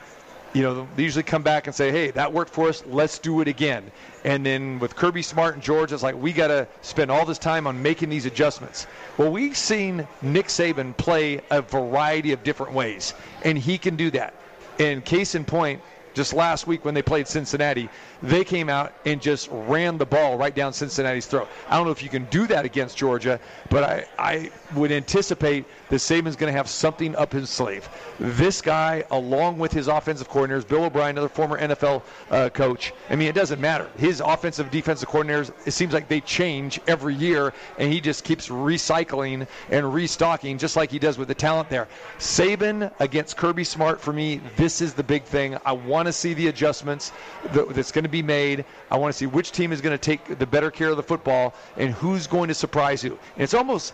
you 0.56 0.62
know, 0.62 0.88
they 0.96 1.04
usually 1.04 1.22
come 1.22 1.44
back 1.44 1.68
and 1.68 1.76
say, 1.76 1.92
hey, 1.92 2.12
that 2.12 2.32
worked 2.32 2.54
for 2.54 2.70
us, 2.70 2.82
let's 2.88 3.20
do 3.20 3.42
it 3.42 3.48
again. 3.50 3.92
And 4.24 4.46
then 4.46 4.80
with 4.80 4.96
Kirby 4.96 5.22
Smart 5.22 5.56
and 5.56 5.62
George, 5.62 5.92
it's 5.92 6.02
like, 6.02 6.16
we 6.16 6.32
got 6.32 6.48
to 6.48 6.66
spend 6.82 7.12
all 7.12 7.26
this 7.26 7.38
time 7.38 7.68
on 7.68 7.84
making 7.84 8.08
these 8.08 8.26
adjustments. 8.26 8.88
Well, 9.18 9.30
we've 9.30 9.58
seen 9.58 10.08
Nick 10.22 10.48
Saban 10.48 10.96
play 10.96 11.42
a 11.52 11.62
variety 11.62 12.32
of 12.32 12.42
different 12.44 12.72
ways, 12.72 13.14
and 13.44 13.58
he 13.58 13.78
can 13.78 13.98
do 13.98 14.10
that. 14.12 14.34
And 14.80 15.04
case 15.04 15.36
in 15.36 15.44
point, 15.44 15.82
just 16.14 16.32
last 16.34 16.68
week 16.68 16.86
when 16.86 16.94
they 16.94 17.02
played 17.02 17.28
Cincinnati, 17.28 17.90
they 18.22 18.44
came 18.44 18.70
out 18.70 18.94
and 19.06 19.22
just 19.22 19.50
ran 19.52 19.98
the 19.98 20.06
ball 20.06 20.38
right 20.38 20.54
down 20.54 20.74
Cincinnati's 20.74 21.26
throat. 21.26 21.48
I 21.70 21.78
don't 21.78 21.86
know 21.86 21.92
if 21.92 22.04
you 22.04 22.10
can 22.10 22.26
do 22.26 22.48
that 22.48 22.66
against 22.66 22.98
Georgia, 22.98 23.40
but 23.70 23.84
I, 23.84 24.06
I 24.18 24.52
would 24.76 24.92
anticipate 24.92 25.66
that 25.90 25.98
Saban's 25.98 26.36
going 26.36 26.52
to 26.52 26.58
have 26.58 26.70
something 26.70 27.16
up 27.16 27.34
his 27.34 27.50
sleeve. 27.50 27.88
This 28.20 28.62
guy, 28.62 29.04
along 29.12 29.58
with 29.58 29.72
his 29.72 29.88
offensive 29.88 30.30
coordinators, 30.30 30.68
Bill 30.68 30.86
O'Brien, 30.86 31.12
another 31.12 31.30
former 31.30 31.60
NFL 31.60 32.02
uh, 32.32 32.50
coach, 32.50 32.94
I 33.10 33.16
mean, 33.16 33.28
it 33.28 33.36
doesn't 33.36 33.62
matter. 33.62 33.90
His 33.98 34.22
offensive 34.22 34.72
defensive 34.72 35.10
coordinators, 35.10 35.52
it 35.66 35.72
seems 35.72 35.94
like 35.94 36.08
they 36.08 36.22
change 36.22 36.80
every 36.88 37.16
year, 37.16 37.54
and 37.78 37.92
he 37.92 38.02
just 38.02 38.24
keeps 38.24 38.50
recycling 38.50 39.48
and 39.70 39.94
restocking 39.94 40.58
just 40.58 40.76
like 40.76 40.92
he 40.92 41.00
does 41.00 41.18
with 41.18 41.28
the 41.28 41.36
talent 41.36 41.70
there. 41.70 41.88
Saban 42.18 42.92
against 43.00 43.38
Kirby 43.38 43.64
Smart, 43.64 44.02
for 44.02 44.14
me, 44.14 44.42
this 44.56 44.82
is 44.82 44.94
the 44.94 45.04
big 45.04 45.24
thing. 45.24 45.58
I 45.66 45.74
want 45.74 46.08
to 46.08 46.14
see 46.14 46.34
the 46.34 46.48
adjustments 46.48 47.12
that, 47.52 47.70
that's 47.70 47.92
going 47.92 48.04
to 48.04 48.10
be 48.10 48.15
made. 48.22 48.66
I 48.92 48.98
want 48.98 49.14
to 49.14 49.18
see 49.18 49.26
which 49.26 49.52
team 49.52 49.72
is 49.72 49.82
going 49.82 49.98
to 49.98 50.02
take 50.02 50.38
the 50.40 50.46
better 50.46 50.72
care 50.72 50.90
of 50.90 50.98
the 50.98 51.04
football 51.04 51.54
and 51.78 51.94
who's 51.94 52.28
going 52.28 52.48
to 52.50 52.54
surprise 52.54 53.04
you. 53.04 53.18
And 53.36 53.44
it's 53.44 53.54
almost 53.54 53.94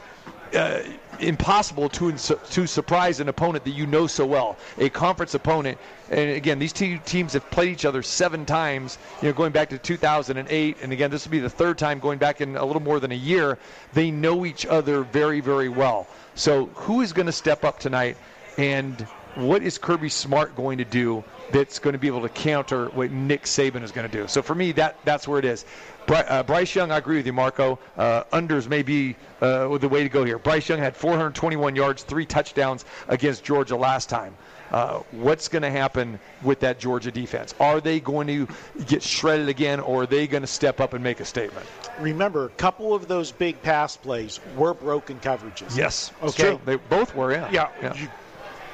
uh, 0.56 0.82
impossible 1.20 1.88
to 1.88 2.12
to 2.12 2.68
surprise 2.68 3.20
an 3.20 3.30
opponent 3.30 3.64
that 3.64 3.72
you 3.72 3.86
know 3.86 4.08
so 4.08 4.26
well, 4.26 4.58
a 4.78 4.90
conference 4.90 5.34
opponent. 5.34 5.78
And 6.10 6.32
again, 6.32 6.60
these 6.60 6.74
two 6.74 6.98
teams 7.06 7.34
have 7.34 7.50
played 7.52 7.70
each 7.70 7.86
other 7.86 8.04
seven 8.04 8.46
times. 8.46 8.98
You 9.22 9.30
know, 9.30 9.34
going 9.34 9.52
back 9.52 9.70
to 9.70 9.78
2008, 9.78 10.78
and 10.82 10.92
again, 10.92 11.10
this 11.10 11.26
will 11.26 11.32
be 11.32 11.40
the 11.40 11.50
third 11.50 11.78
time 11.78 12.00
going 12.00 12.18
back 12.18 12.42
in 12.42 12.58
a 12.58 12.66
little 12.66 12.82
more 12.82 13.00
than 13.00 13.12
a 13.12 13.16
year. 13.16 13.58
They 13.94 14.12
know 14.12 14.46
each 14.46 14.66
other 14.66 15.04
very, 15.04 15.40
very 15.40 15.70
well. 15.70 16.08
So, 16.36 16.66
who 16.74 17.02
is 17.02 17.14
going 17.14 17.28
to 17.28 17.32
step 17.32 17.64
up 17.64 17.80
tonight 17.80 18.18
and 18.58 19.00
what 19.36 19.64
is 19.64 19.78
Kirby 19.78 20.10
Smart 20.10 20.56
going 20.56 20.78
to 20.80 20.86
do 20.86 21.24
that's 21.52 21.80
going 21.80 21.94
to 21.94 22.00
be 22.00 22.08
able 22.08 22.22
to 22.22 22.30
counter 22.30 22.88
what 22.90 23.12
Nick 23.12 23.44
Saban 23.44 23.84
is 23.84 23.92
going 23.92 24.10
to 24.10 24.22
do? 24.22 24.28
So 24.28 24.42
for 24.42 24.56
me, 24.56 24.72
that 24.74 24.98
that's 25.04 25.28
where 25.28 25.40
it 25.40 25.46
is. 25.46 25.66
Bry, 26.08 26.22
uh, 26.22 26.44
Bryce 26.44 26.74
Young, 26.74 26.92
I 26.92 26.98
agree 26.98 27.18
with 27.18 27.26
you, 27.26 27.34
Marco. 27.34 27.80
Uh, 27.96 28.24
unders 28.34 28.68
may 28.68 28.82
be 28.82 29.16
uh, 29.40 29.78
the 29.78 29.88
way 29.88 30.04
to 30.04 30.10
go 30.10 30.24
here. 30.24 30.40
Bryce 30.40 30.68
Young 30.68 30.80
had 30.80 30.96
421 30.96 31.76
yards, 31.76 32.04
three 32.04 32.26
touchdowns 32.26 32.86
against 33.08 33.44
Georgia 33.44 33.76
last 33.76 34.10
time. 34.10 34.36
Uh, 34.72 35.00
what's 35.12 35.50
going 35.50 35.62
to 35.62 35.70
happen 35.70 36.18
with 36.44 36.62
that 36.62 36.80
Georgia 36.80 37.12
defense? 37.12 37.54
Are 37.60 37.82
they 37.82 38.00
going 38.00 38.28
to 38.28 38.48
get 38.88 39.04
shredded 39.04 39.50
again, 39.50 39.82
or 39.82 40.04
are 40.04 40.06
they 40.06 40.28
going 40.28 40.42
to 40.42 40.48
step 40.48 40.80
up 40.80 40.94
and 40.94 41.04
make 41.04 41.20
a 41.20 41.26
statement? 41.26 41.66
Remember, 42.00 42.46
a 42.46 42.50
couple 42.50 42.94
of 42.94 43.08
those 43.10 43.32
big 43.34 43.62
pass 43.62 43.98
plays 43.98 44.40
were 44.56 44.74
broken 44.74 45.20
coverages. 45.20 45.76
Yes, 45.76 46.12
Okay. 46.24 46.58
They 46.66 46.78
both 46.78 47.14
were. 47.16 47.34
Yeah. 47.34 47.50
Yeah. 47.52 47.96
You, 47.96 48.08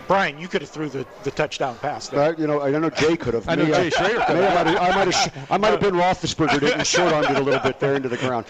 Brian, 0.08 0.38
you 0.40 0.48
could 0.48 0.62
have 0.62 0.70
threw 0.70 0.90
the, 0.90 1.06
the 1.24 1.32
touchdown 1.32 1.78
pass 1.80 2.08
there. 2.08 2.22
Uh, 2.22 2.36
you 2.38 2.48
know, 2.48 2.62
I 2.62 2.72
don't 2.72 2.82
know 2.82 2.90
Jay 2.90 3.18
could 3.18 3.34
have. 3.34 3.48
I 3.50 3.56
know 3.56 3.66
Me, 3.66 3.72
Jay 3.72 3.90
Schroeder 3.90 4.22
could 4.26 4.38
me, 4.38 4.44
I 4.44 4.50
have. 4.50 4.66
might 4.66 4.68
have. 4.74 4.82
I 4.82 4.96
might 4.96 5.14
have. 5.14 5.16
sh- 5.16 5.52
I 5.52 5.58
might 5.58 5.72
have 5.72 5.80
been 5.82 5.96
Roethlisberger 5.96 6.64
it 6.64 6.74
and 6.76 6.88
short 6.88 7.12
armed 7.14 7.30
it 7.30 7.38
a 7.38 7.42
little 7.44 7.60
bit 7.60 7.80
there 7.80 7.96
into 7.96 8.08
the 8.10 8.18
ground. 8.18 8.46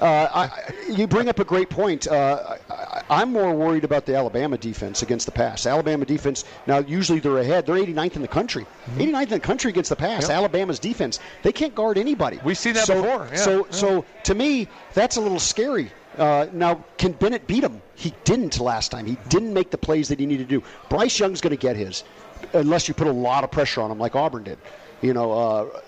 Uh, 0.00 0.04
I, 0.04 0.40
I- 0.44 0.72
you 0.90 1.06
bring 1.06 1.28
up 1.28 1.38
a 1.38 1.44
great 1.44 1.70
point. 1.70 2.06
Uh, 2.08 2.56
I, 2.68 3.02
I'm 3.08 3.32
more 3.32 3.54
worried 3.54 3.84
about 3.84 4.04
the 4.04 4.16
Alabama 4.16 4.58
defense 4.58 5.02
against 5.02 5.26
the 5.26 5.32
pass. 5.32 5.64
Alabama 5.66 6.04
defense. 6.04 6.44
Now, 6.66 6.78
usually 6.78 7.20
they're 7.20 7.38
ahead. 7.38 7.66
They're 7.66 7.76
89th 7.76 8.16
in 8.16 8.22
the 8.22 8.28
country. 8.28 8.66
89th 8.96 9.22
in 9.22 9.28
the 9.28 9.40
country 9.40 9.70
against 9.70 9.90
the 9.90 9.96
pass. 9.96 10.28
Alabama's 10.28 10.80
defense. 10.80 11.20
They 11.42 11.52
can't 11.52 11.74
guard 11.74 11.98
anybody. 11.98 12.40
We've 12.42 12.58
seen 12.58 12.74
that 12.74 12.86
so, 12.86 13.00
before, 13.02 13.28
yeah, 13.30 13.36
so, 13.36 13.58
yeah. 13.66 13.72
so 13.72 14.04
to 14.24 14.34
me, 14.34 14.66
that's 14.92 15.16
a 15.16 15.20
little 15.20 15.38
scary. 15.38 15.92
Uh, 16.16 16.46
now, 16.52 16.84
can 16.98 17.12
Bennett 17.12 17.46
beat 17.46 17.62
him? 17.62 17.82
He 17.94 18.14
didn't 18.24 18.58
last 18.58 18.90
time. 18.90 19.06
He 19.06 19.16
didn't 19.28 19.52
make 19.52 19.70
the 19.70 19.78
plays 19.78 20.08
that 20.08 20.18
he 20.18 20.26
needed 20.26 20.48
to 20.48 20.60
do. 20.60 20.66
Bryce 20.88 21.18
Young's 21.18 21.40
going 21.40 21.50
to 21.50 21.56
get 21.60 21.76
his, 21.76 22.04
unless 22.52 22.88
you 22.88 22.94
put 22.94 23.06
a 23.06 23.12
lot 23.12 23.44
of 23.44 23.50
pressure 23.50 23.80
on 23.82 23.90
him, 23.90 23.98
like 23.98 24.16
Auburn 24.16 24.44
did. 24.44 24.58
You 25.02 25.12
know, 25.12 25.32
uh, 25.32 25.80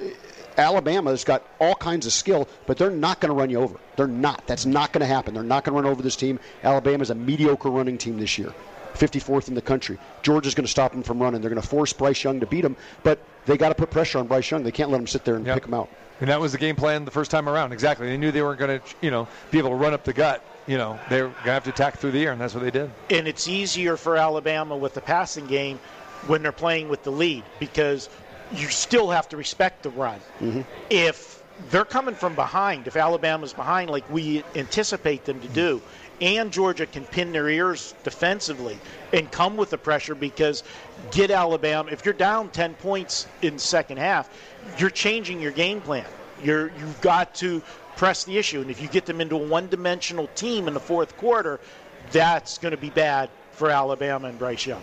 Alabama's 0.58 1.24
got 1.24 1.46
all 1.60 1.74
kinds 1.74 2.04
of 2.04 2.12
skill, 2.12 2.48
but 2.66 2.76
they're 2.76 2.90
not 2.90 3.20
going 3.20 3.30
to 3.30 3.34
run 3.34 3.48
you 3.48 3.60
over. 3.60 3.78
They're 3.96 4.06
not. 4.06 4.46
That's 4.46 4.66
not 4.66 4.92
going 4.92 5.00
to 5.00 5.06
happen. 5.06 5.32
They're 5.34 5.42
not 5.42 5.64
going 5.64 5.74
to 5.76 5.82
run 5.82 5.90
over 5.90 6.02
this 6.02 6.16
team. 6.16 6.38
Alabama's 6.62 7.10
a 7.10 7.14
mediocre 7.14 7.70
running 7.70 7.96
team 7.96 8.18
this 8.18 8.36
year. 8.38 8.52
54th 8.94 9.48
in 9.48 9.54
the 9.54 9.62
country. 9.62 9.96
Georgia's 10.22 10.54
going 10.54 10.64
to 10.64 10.70
stop 10.70 10.92
them 10.92 11.02
from 11.04 11.22
running. 11.22 11.40
They're 11.40 11.50
going 11.50 11.62
to 11.62 11.66
force 11.68 11.92
Bryce 11.92 12.22
Young 12.24 12.40
to 12.40 12.46
beat 12.46 12.62
them, 12.62 12.76
but 13.04 13.20
they 13.46 13.56
got 13.56 13.68
to 13.68 13.74
put 13.76 13.90
pressure 13.90 14.18
on 14.18 14.26
Bryce 14.26 14.50
Young. 14.50 14.64
They 14.64 14.72
can't 14.72 14.90
let 14.90 15.00
him 15.00 15.06
sit 15.06 15.24
there 15.24 15.36
and 15.36 15.46
Yep. 15.46 15.54
pick 15.54 15.64
him 15.66 15.74
out. 15.74 15.88
And 16.20 16.30
that 16.30 16.40
was 16.40 16.52
the 16.52 16.58
game 16.58 16.76
plan 16.76 17.04
the 17.04 17.10
first 17.10 17.30
time 17.30 17.48
around. 17.48 17.72
Exactly. 17.72 18.06
They 18.08 18.16
knew 18.16 18.32
they 18.32 18.42
weren't 18.42 18.58
going 18.58 18.80
to, 18.80 18.86
you 19.00 19.10
know, 19.10 19.28
be 19.50 19.58
able 19.58 19.70
to 19.70 19.76
run 19.76 19.94
up 19.94 20.04
the 20.04 20.12
gut. 20.12 20.44
You 20.66 20.76
know, 20.76 20.98
they 21.08 21.22
were 21.22 21.28
going 21.28 21.44
to 21.44 21.52
have 21.52 21.64
to 21.64 21.70
attack 21.70 21.98
through 21.98 22.10
the 22.10 22.24
air, 22.26 22.32
and 22.32 22.40
that's 22.40 22.54
what 22.54 22.62
they 22.62 22.70
did. 22.70 22.90
and 23.10 23.26
it's 23.26 23.48
easier 23.48 23.96
for 23.96 24.16
Alabama 24.16 24.76
with 24.76 24.94
the 24.94 25.00
passing 25.00 25.46
game 25.46 25.78
when 26.26 26.42
they're 26.42 26.52
playing 26.52 26.88
with 26.88 27.02
the 27.04 27.12
lead 27.12 27.44
because 27.58 28.10
you 28.52 28.66
still 28.68 29.10
have 29.10 29.28
to 29.30 29.36
respect 29.36 29.82
the 29.82 29.90
run. 29.90 30.18
Mm-hmm. 30.40 30.62
If 30.90 31.42
they're 31.70 31.84
coming 31.84 32.14
from 32.14 32.34
behind, 32.34 32.86
if 32.86 32.96
Alabama's 32.96 33.52
behind 33.52 33.90
like 33.90 34.08
we 34.10 34.44
anticipate 34.54 35.24
them 35.24 35.40
to 35.40 35.48
do, 35.48 35.80
and 36.20 36.52
Georgia 36.52 36.86
can 36.86 37.04
pin 37.04 37.32
their 37.32 37.48
ears 37.48 37.94
defensively 38.04 38.78
and 39.12 39.30
come 39.30 39.56
with 39.56 39.70
the 39.70 39.78
pressure 39.78 40.14
because 40.14 40.62
get 41.10 41.30
Alabama 41.30 41.90
if 41.90 42.04
you're 42.04 42.14
down 42.14 42.48
10 42.50 42.74
points 42.74 43.26
in 43.42 43.58
second 43.58 43.98
half, 43.98 44.30
you're 44.78 44.90
changing 44.90 45.40
your 45.40 45.52
game 45.52 45.80
plan. 45.80 46.06
You're 46.42 46.70
you've 46.78 47.00
got 47.00 47.34
to 47.36 47.62
press 47.96 48.24
the 48.24 48.38
issue 48.38 48.60
and 48.60 48.70
if 48.70 48.80
you 48.80 48.88
get 48.88 49.06
them 49.06 49.20
into 49.20 49.36
a 49.36 49.38
one-dimensional 49.38 50.28
team 50.34 50.68
in 50.68 50.74
the 50.74 50.80
fourth 50.80 51.16
quarter, 51.16 51.60
that's 52.12 52.58
going 52.58 52.72
to 52.72 52.80
be 52.80 52.90
bad 52.90 53.28
for 53.58 53.70
Alabama 53.70 54.28
and 54.28 54.38
Bryce 54.38 54.66
Young. 54.66 54.82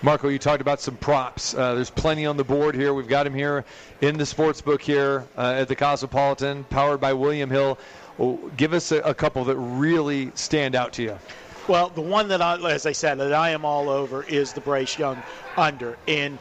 Marco, 0.00 0.28
you 0.28 0.38
talked 0.38 0.60
about 0.60 0.80
some 0.80 0.96
props. 0.96 1.52
Uh, 1.52 1.74
there's 1.74 1.90
plenty 1.90 2.26
on 2.26 2.36
the 2.36 2.44
board 2.44 2.76
here. 2.76 2.94
We've 2.94 3.08
got 3.08 3.26
him 3.26 3.34
here 3.34 3.64
in 4.00 4.16
the 4.16 4.24
sports 4.24 4.60
book 4.60 4.80
here 4.80 5.26
uh, 5.36 5.54
at 5.56 5.66
the 5.66 5.74
Cosmopolitan, 5.74 6.62
powered 6.64 7.00
by 7.00 7.12
William 7.12 7.50
Hill. 7.50 7.76
Oh, 8.18 8.50
give 8.56 8.72
us 8.72 8.92
a, 8.92 8.98
a 8.98 9.14
couple 9.14 9.44
that 9.44 9.56
really 9.56 10.30
stand 10.34 10.74
out 10.74 10.92
to 10.94 11.02
you. 11.02 11.18
Well, 11.66 11.88
the 11.88 12.02
one 12.02 12.28
that 12.28 12.42
I, 12.42 12.56
as 12.70 12.84
I 12.86 12.92
said, 12.92 13.18
that 13.18 13.32
I 13.32 13.50
am 13.50 13.64
all 13.64 13.88
over 13.88 14.22
is 14.22 14.52
the 14.52 14.60
Bryce 14.60 14.98
Young 14.98 15.22
under. 15.56 15.96
And 16.06 16.38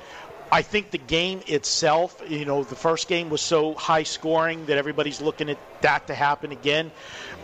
I 0.52 0.62
think 0.62 0.92
the 0.92 0.98
game 0.98 1.42
itself, 1.48 2.22
you 2.28 2.46
know, 2.46 2.64
the 2.64 2.76
first 2.76 3.08
game 3.08 3.30
was 3.30 3.42
so 3.42 3.74
high 3.74 4.04
scoring 4.04 4.66
that 4.68 4.78
everybody's 4.78 5.22
looking 5.22 5.50
at 5.50 5.58
that 5.82 6.08
to 6.08 6.14
happen 6.14 6.52
again. 6.52 6.92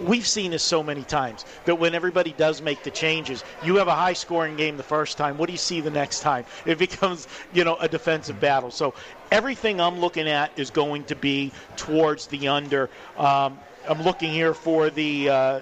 We've 0.01 0.25
seen 0.25 0.51
this 0.51 0.63
so 0.63 0.81
many 0.81 1.03
times 1.03 1.45
that 1.65 1.75
when 1.75 1.93
everybody 1.93 2.33
does 2.33 2.61
make 2.61 2.83
the 2.83 2.91
changes, 2.91 3.43
you 3.63 3.75
have 3.77 3.87
a 3.87 3.95
high 3.95 4.13
scoring 4.13 4.55
game 4.55 4.77
the 4.77 4.83
first 4.83 5.17
time. 5.17 5.37
What 5.37 5.47
do 5.47 5.51
you 5.51 5.57
see 5.57 5.81
the 5.81 5.91
next 5.91 6.21
time? 6.21 6.45
It 6.65 6.77
becomes, 6.79 7.27
you 7.53 7.63
know, 7.63 7.75
a 7.75 7.87
defensive 7.87 8.39
battle. 8.39 8.71
So 8.71 8.93
everything 9.31 9.81
I'm 9.81 9.99
looking 9.99 10.27
at 10.27 10.57
is 10.57 10.69
going 10.69 11.03
to 11.05 11.15
be 11.15 11.51
towards 11.75 12.27
the 12.27 12.47
under. 12.47 12.89
Um, 13.17 13.59
I'm 13.87 14.01
looking 14.01 14.31
here 14.31 14.53
for 14.53 14.89
the 14.89 15.29
uh, 15.29 15.61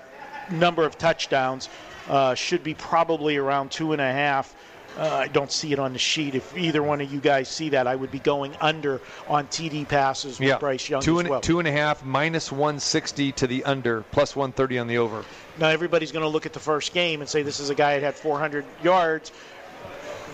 number 0.51 0.83
of 0.85 0.97
touchdowns. 0.97 1.69
Uh, 2.07 2.35
should 2.35 2.63
be 2.63 2.73
probably 2.73 3.37
around 3.37 3.71
two 3.71 3.91
and 3.91 4.01
a 4.01 4.11
half. 4.11 4.55
Uh, 4.97 5.15
I 5.15 5.27
don't 5.27 5.51
see 5.51 5.71
it 5.73 5.79
on 5.79 5.93
the 5.93 5.99
sheet. 5.99 6.33
If 6.33 6.57
either 6.57 6.81
one 6.81 7.01
of 7.01 7.13
you 7.13 7.19
guys 7.19 7.47
see 7.47 7.69
that, 7.69 7.85
I 7.85 7.95
would 7.95 8.09
be 8.11 8.19
going 8.19 8.55
under 8.59 8.99
on 9.27 9.45
TD 9.47 9.87
passes 9.87 10.39
with 10.39 10.59
Bryce 10.59 10.89
Young 10.89 11.01
two 11.01 11.17
as 11.17 11.21
and, 11.21 11.29
well. 11.29 11.41
two 11.41 11.59
and 11.59 11.67
a 11.67 11.71
half, 11.71 12.03
minus 12.03 12.51
160 12.51 13.31
to 13.33 13.47
the 13.47 13.63
under, 13.63 14.01
plus 14.11 14.35
130 14.35 14.79
on 14.79 14.87
the 14.87 14.97
over. 14.97 15.23
Now 15.59 15.67
everybody's 15.69 16.11
going 16.11 16.23
to 16.23 16.29
look 16.29 16.45
at 16.47 16.53
the 16.53 16.59
first 16.59 16.93
game 16.93 17.21
and 17.21 17.29
say 17.29 17.43
this 17.43 17.59
is 17.59 17.69
a 17.69 17.75
guy 17.75 17.99
that 17.99 18.03
had 18.05 18.15
400 18.15 18.65
yards. 18.83 19.31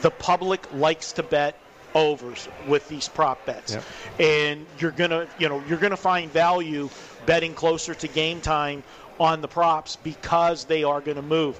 The 0.02 0.12
public 0.12 0.74
likes 0.74 1.12
to 1.14 1.24
bet 1.24 1.58
overs 1.96 2.48
with 2.68 2.88
these 2.88 3.08
prop 3.08 3.46
bets, 3.46 3.74
Yep. 3.74 3.84
and 4.20 4.66
you're 4.80 4.92
gonna, 4.92 5.28
you 5.38 5.48
know, 5.48 5.62
you're 5.68 5.78
gonna 5.78 5.96
find 5.96 6.32
value 6.32 6.90
betting 7.26 7.54
closer 7.54 7.94
to 7.94 8.08
game 8.08 8.42
time 8.42 8.84
on 9.20 9.42
the 9.42 9.48
props 9.48 9.98
because 9.98 10.66
they 10.66 10.84
are 10.84 11.02
going 11.02 11.18
to 11.18 11.24
move. 11.24 11.60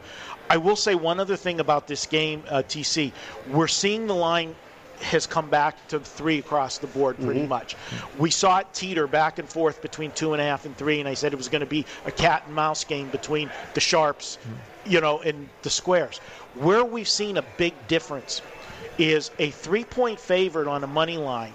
I 0.50 0.58
will 0.58 0.76
say 0.76 0.96
one 0.96 1.20
other 1.20 1.36
thing 1.36 1.60
about 1.60 1.88
this 1.88 2.06
game, 2.06 2.44
uh, 2.50 2.64
TC. 2.64 3.12
We're 3.50 3.68
seeing 3.68 4.08
the 4.08 4.16
line 4.16 4.56
has 5.02 5.28
come 5.28 5.50
back 5.50 5.88
to 5.90 6.00
three 6.00 6.40
across 6.40 6.78
the 6.78 6.88
board 6.88 7.20
pretty 7.20 7.46
much. 7.46 7.76
We 8.18 8.30
saw 8.30 8.60
it 8.60 8.68
teeter 8.74 9.08
back 9.08 9.38
and 9.40 9.48
forth 9.50 9.82
between 9.82 10.12
two 10.12 10.34
and 10.34 10.42
a 10.42 10.46
half 10.46 10.66
and 10.66 10.78
three, 10.78 11.00
and 11.00 11.10
I 11.10 11.14
said 11.14 11.34
it 11.34 11.36
was 11.36 11.50
going 11.50 11.62
to 11.62 11.66
be 11.66 11.86
a 12.06 12.12
cat 12.12 12.44
and 12.46 12.56
mouse 12.56 12.84
game 12.84 13.10
between 13.10 13.50
the 13.74 13.82
sharps, 13.82 14.38
you 14.86 15.02
know, 15.02 15.20
and 15.20 15.50
the 15.62 15.70
squares. 15.70 16.20
Where 16.56 16.86
we've 16.86 17.10
seen 17.10 17.38
a 17.38 17.44
big 17.58 17.74
difference 17.88 18.42
is 18.98 19.32
a 19.40 19.50
three-point 19.50 20.20
favorite 20.20 20.68
on 20.68 20.84
a 20.84 20.88
money 20.88 21.18
line 21.18 21.54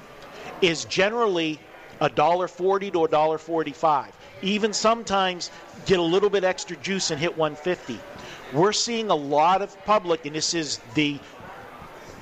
is 0.60 0.84
generally 0.86 1.58
a 2.00 2.08
dollar 2.08 2.48
forty 2.48 2.90
to 2.90 3.04
a 3.04 3.08
dollar 3.08 3.38
forty-five. 3.38 4.12
Even 4.42 4.72
sometimes 4.72 5.50
get 5.86 5.98
a 5.98 6.02
little 6.02 6.30
bit 6.30 6.44
extra 6.44 6.76
juice 6.76 7.10
and 7.10 7.20
hit 7.20 7.36
150. 7.36 7.98
We're 8.52 8.72
seeing 8.72 9.10
a 9.10 9.14
lot 9.14 9.62
of 9.62 9.76
public, 9.84 10.24
and 10.26 10.34
this 10.34 10.54
is 10.54 10.78
the 10.94 11.18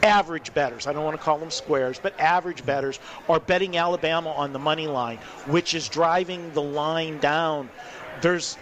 average 0.02 0.52
betters, 0.54 0.86
I 0.86 0.92
don't 0.92 1.04
want 1.04 1.16
to 1.16 1.22
call 1.22 1.38
them 1.38 1.50
squares, 1.50 1.98
but 1.98 2.18
average 2.20 2.64
betters 2.64 3.00
are 3.28 3.40
betting 3.40 3.76
Alabama 3.76 4.30
on 4.30 4.52
the 4.52 4.58
money 4.58 4.86
line, 4.86 5.18
which 5.46 5.74
is 5.74 5.88
driving 5.88 6.52
the 6.52 6.62
line 6.62 7.18
down. 7.18 7.68
There's 8.20 8.56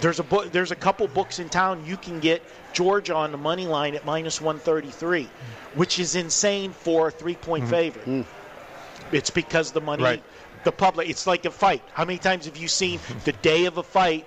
there's 0.00 0.18
a 0.18 0.24
book, 0.24 0.50
there's 0.50 0.72
a 0.72 0.76
couple 0.76 1.06
books 1.06 1.38
in 1.38 1.48
town 1.48 1.84
you 1.86 1.96
can 1.96 2.18
get 2.20 2.42
Georgia 2.72 3.14
on 3.14 3.30
the 3.30 3.38
money 3.38 3.66
line 3.66 3.94
at 3.94 4.04
minus 4.04 4.40
133, 4.40 5.28
which 5.74 5.98
is 5.98 6.16
insane 6.16 6.72
for 6.72 7.08
a 7.08 7.10
three-point 7.10 7.64
mm-hmm. 7.64 7.70
favorite. 7.70 8.06
Mm. 8.06 8.24
It's 9.12 9.30
because 9.30 9.70
the 9.70 9.80
money, 9.80 10.02
Right. 10.02 10.22
the 10.64 10.72
public. 10.72 11.08
It's 11.08 11.26
like 11.26 11.44
a 11.44 11.50
fight. 11.50 11.82
How 11.92 12.04
many 12.04 12.18
times 12.18 12.46
have 12.46 12.56
you 12.56 12.68
seen 12.68 12.98
the 13.24 13.32
day 13.32 13.66
of 13.66 13.78
a 13.78 13.82
fight? 13.82 14.26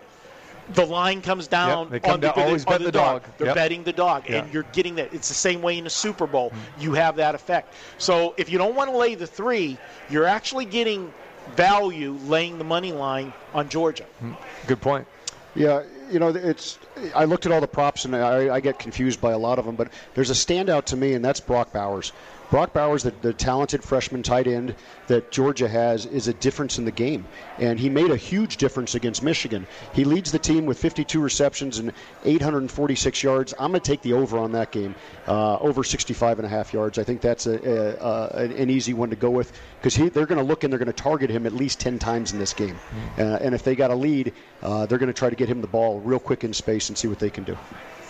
The 0.73 0.85
line 0.85 1.21
comes 1.21 1.47
down. 1.47 1.89
they 1.89 1.99
come 1.99 2.15
on 2.15 2.19
the, 2.19 2.27
down- 2.27 2.39
always 2.45 2.65
on 2.65 2.73
bet 2.73 2.81
the 2.83 2.91
dog. 2.91 3.23
They're 3.37 3.47
Yep. 3.47 3.55
betting 3.55 3.83
the 3.83 3.93
dog, 3.93 4.29
Yeah. 4.29 4.37
and 4.43 4.53
you're 4.53 4.63
getting 4.73 4.95
that. 4.95 5.13
It's 5.13 5.29
the 5.29 5.33
same 5.33 5.61
way 5.61 5.77
in 5.77 5.85
the 5.85 5.89
Super 5.89 6.27
Bowl. 6.27 6.49
Mm-hmm. 6.49 6.81
You 6.81 6.93
have 6.93 7.15
that 7.17 7.35
effect. 7.35 7.73
So 7.97 8.33
if 8.37 8.49
you 8.51 8.57
don't 8.57 8.75
want 8.75 8.89
to 8.91 8.97
lay 8.97 9.15
the 9.15 9.27
three, 9.27 9.77
you're 10.09 10.25
actually 10.25 10.65
getting 10.65 11.13
value 11.55 12.17
laying 12.25 12.57
the 12.57 12.63
money 12.65 12.91
line 12.91 13.31
on 13.53 13.69
Georgia. 13.69 14.03
Mm-hmm. 14.21 14.33
Good 14.67 14.81
point. 14.81 15.07
Yeah, 15.55 15.83
you 16.11 16.19
know, 16.19 16.27
it's. 16.27 16.77
I 17.15 17.25
looked 17.25 17.45
at 17.45 17.51
all 17.51 17.61
the 17.61 17.67
props 17.67 18.05
and 18.05 18.15
I, 18.15 18.55
I 18.55 18.59
get 18.59 18.77
confused 18.77 19.19
by 19.21 19.31
a 19.31 19.37
lot 19.37 19.57
of 19.57 19.65
them, 19.65 19.75
but 19.75 19.87
there's 20.13 20.29
a 20.29 20.33
standout 20.33 20.85
to 20.85 20.95
me, 20.97 21.13
and 21.13 21.23
that's 21.25 21.39
Brock 21.39 21.73
Bowers. 21.73 22.11
Brock 22.49 22.71
Bowers, 22.73 23.03
the, 23.03 23.11
the 23.21 23.33
talented 23.33 23.83
freshman 23.83 24.23
tight 24.23 24.47
end 24.47 24.75
that 25.07 25.31
Georgia 25.31 25.67
has, 25.67 26.05
is 26.05 26.27
a 26.27 26.33
difference 26.33 26.77
in 26.77 26.85
the 26.85 26.91
game. 26.91 27.25
And 27.59 27.77
he 27.79 27.89
made 27.89 28.09
a 28.09 28.15
huge 28.15 28.57
difference 28.57 28.95
against 28.95 29.21
Michigan. 29.21 29.67
He 29.93 30.05
leads 30.05 30.31
the 30.31 30.39
team 30.39 30.65
with 30.65 30.77
52 30.79 31.19
receptions 31.19 31.79
and 31.79 31.91
846 32.23 33.21
yards. 33.21 33.53
I'm 33.59 33.71
going 33.71 33.81
to 33.81 33.91
take 33.91 34.01
the 34.01 34.13
over 34.13 34.37
on 34.37 34.53
that 34.53 34.71
game, 34.71 34.95
uh, 35.27 35.57
over 35.57 35.83
65 35.83 36.39
and 36.39 36.45
a 36.45 36.49
half 36.49 36.73
yards. 36.73 36.97
I 36.97 37.03
think 37.03 37.19
that's 37.19 37.47
a, 37.47 37.57
a, 37.57 38.43
a, 38.43 38.43
an 38.43 38.69
easy 38.69 38.93
one 38.93 39.09
to 39.09 39.17
go 39.17 39.29
with 39.29 39.51
because 39.81 39.95
they're 39.95 40.25
going 40.25 40.37
to 40.37 40.43
look 40.43 40.63
and 40.63 40.71
they're 40.71 40.79
going 40.79 40.87
to 40.87 40.93
target 40.93 41.29
him 41.29 41.45
at 41.45 41.53
least 41.53 41.79
10 41.81 41.99
times 41.99 42.31
in 42.31 42.39
this 42.39 42.53
game. 42.53 42.77
Uh, 43.17 43.39
and 43.41 43.53
if 43.53 43.63
they 43.63 43.75
got 43.75 43.91
a 43.91 43.95
lead, 43.95 44.33
uh, 44.61 44.85
they're 44.85 44.97
going 44.97 45.07
to 45.07 45.13
try 45.13 45.29
to 45.29 45.35
get 45.35 45.49
him 45.49 45.59
the 45.59 45.67
ball 45.67 45.99
real 45.99 46.19
quick 46.19 46.43
in 46.45 46.53
space 46.53 46.87
and 46.87 46.97
see 46.97 47.07
what 47.07 47.19
they 47.19 47.29
can 47.29 47.43
do. 47.43 47.57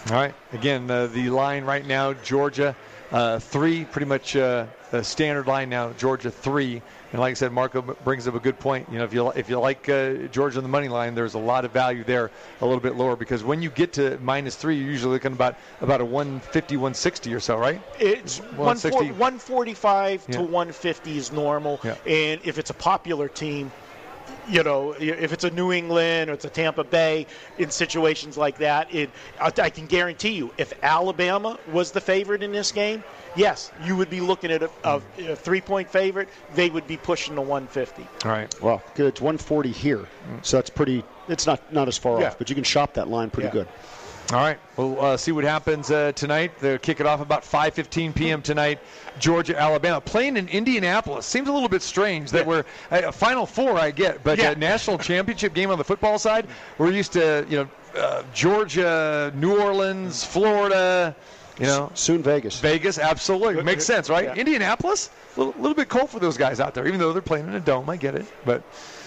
All 0.10 0.16
right. 0.16 0.34
Again, 0.54 0.90
uh, 0.90 1.08
the 1.08 1.30
line 1.30 1.66
right 1.66 1.86
now, 1.86 2.14
Georgia 2.14 2.76
uh, 3.12 3.40
three, 3.40 3.86
pretty 3.86 4.06
much 4.06 4.36
uh, 4.36 4.66
a 4.92 5.04
standard 5.04 5.48
line 5.48 5.70
now. 5.70 5.94
Georgia 5.94 6.30
three, 6.32 6.82
and 7.12 7.22
like 7.22 7.32
I 7.32 7.34
said, 7.36 7.52
Marco 7.52 7.82
brings 7.82 8.28
up 8.28 8.36
a 8.36 8.40
good 8.40 8.60
point. 8.60 8.88
You 8.92 8.98
know, 8.98 9.06
if 9.06 9.14
you 9.14 9.30
if 9.32 9.50
you 9.50 9.60
like 9.60 9.88
uh, 9.90 10.14
Georgia 10.32 10.58
on 10.60 10.64
the 10.64 10.70
money 10.70 10.88
line, 10.90 11.16
there's 11.16 11.34
a 11.34 11.40
lot 11.40 11.66
of 11.66 11.72
value 11.72 12.04
there, 12.04 12.32
a 12.62 12.66
little 12.66 12.82
bit 12.82 12.96
lower 12.96 13.16
because 13.16 13.44
when 13.44 13.62
you 13.62 13.70
get 13.70 13.94
to 13.94 14.18
minus 14.22 14.56
three, 14.56 14.78
you're 14.78 14.92
usually 14.92 15.14
looking 15.14 15.34
about 15.34 15.56
about 15.82 16.02
a 16.02 16.06
150, 16.06 16.76
160 16.78 17.34
or 17.34 17.40
so, 17.40 17.58
right? 17.58 17.82
It's 18.00 18.40
160. 18.40 19.12
145 19.12 20.26
Yeah. 20.28 20.36
to 20.38 20.42
150 20.44 21.18
is 21.18 21.32
normal, 21.32 21.80
Yeah. 21.84 21.96
and 22.06 22.42
if 22.44 22.58
it's 22.58 22.70
a 22.70 22.74
popular 22.76 23.30
team, 23.30 23.72
you 24.48 24.64
know, 24.64 24.94
if 24.98 25.34
it's 25.34 25.44
a 25.44 25.50
New 25.52 25.72
England 25.72 26.30
or 26.30 26.34
it's 26.34 26.46
a 26.46 26.50
Tampa 26.50 26.84
Bay, 26.84 27.28
in 27.58 27.70
situations 27.70 28.38
like 28.38 28.58
that, 28.58 28.94
it 28.94 29.12
I 29.40 29.52
I 29.62 29.70
can 29.70 29.86
guarantee 29.88 30.32
you, 30.32 30.54
if 30.58 30.72
Alabama 30.82 31.60
was 31.66 31.92
the 31.92 32.02
favorite 32.02 32.42
in 32.42 32.52
this 32.52 32.72
game, 32.72 33.04
yes, 33.36 33.72
you 33.78 33.96
would 33.98 34.10
be 34.10 34.22
looking 34.22 34.52
at 34.52 34.64
a, 34.64 34.72
a, 34.84 35.02
a 35.32 35.36
three-point 35.36 35.90
favorite. 35.90 36.30
They 36.50 36.70
would 36.70 36.88
be 36.88 36.98
pushing 36.98 37.36
the 37.36 37.42
150. 37.42 38.10
All 38.24 38.32
right. 38.32 38.50
Well, 38.62 38.84
good. 38.94 39.08
It's 39.08 39.22
140 39.22 39.72
here, 39.72 40.08
so 40.42 40.58
that's 40.58 40.70
pretty. 40.70 41.06
It's 41.28 41.46
not 41.46 41.70
not 41.72 41.90
as 41.90 41.98
far 41.98 42.22
Yeah. 42.22 42.28
off, 42.28 42.38
but 42.38 42.50
you 42.50 42.56
can 42.56 42.64
shop 42.64 42.94
that 42.94 43.10
line 43.10 43.30
pretty 43.30 43.48
Yeah. 43.48 43.52
good. 43.52 43.68
All 44.34 44.40
right. 44.40 44.60
We'll 44.76 45.00
uh, 45.00 45.16
see 45.18 45.32
what 45.32 45.46
happens 45.46 45.90
uh, 45.90 46.12
tonight. 46.12 46.52
They'll 46.60 46.78
kick 46.78 47.00
it 47.00 47.06
off 47.06 47.22
about 47.22 47.44
5:15 47.44 48.14
p.m. 48.14 48.42
tonight. 48.42 48.80
Georgia, 49.20 49.58
Alabama, 49.58 50.02
playing 50.02 50.36
in 50.36 50.50
Indianapolis. 50.50 51.26
Seems 51.26 51.48
a 51.48 51.54
little 51.54 51.70
bit 51.70 51.82
strange 51.82 52.32
that 52.32 52.46
we're 52.46 52.66
uh, 52.92 53.12
Final 53.12 53.46
Four. 53.46 53.80
I 53.80 53.92
get, 53.92 54.24
but 54.26 54.38
Yeah. 54.38 54.52
uh, 54.52 54.56
national 54.56 54.98
championship 54.98 55.54
game 55.54 55.72
on 55.72 55.78
the 55.78 55.84
football 55.86 56.20
side, 56.20 56.46
we're 56.78 56.92
used 56.92 57.14
to 57.14 57.46
you 57.50 57.58
know 57.58 57.70
uh, 58.02 58.24
Georgia, 58.34 59.32
New 59.36 59.58
Orleans, 59.62 60.26
Florida. 60.26 61.16
You 61.60 61.66
know, 61.66 61.90
Soon 61.96 62.22
Vegas. 62.22 62.60
Vegas, 62.60 63.00
absolutely 63.00 63.64
makes 63.64 63.84
sense, 63.84 64.12
right? 64.12 64.26
Yeah. 64.26 64.36
Indianapolis, 64.36 65.10
a 65.36 65.40
little, 65.40 65.60
little 65.60 65.74
bit 65.74 65.90
cold 65.90 66.10
for 66.12 66.20
those 66.20 66.38
guys 66.38 66.60
out 66.60 66.76
there, 66.76 66.86
even 66.86 67.00
though 67.00 67.14
they're 67.14 67.22
playing 67.24 67.48
in 67.48 67.56
a 67.56 67.60
dome. 67.60 67.90
I 67.90 67.96
get 67.98 68.14
it, 68.14 68.28
but 68.46 68.62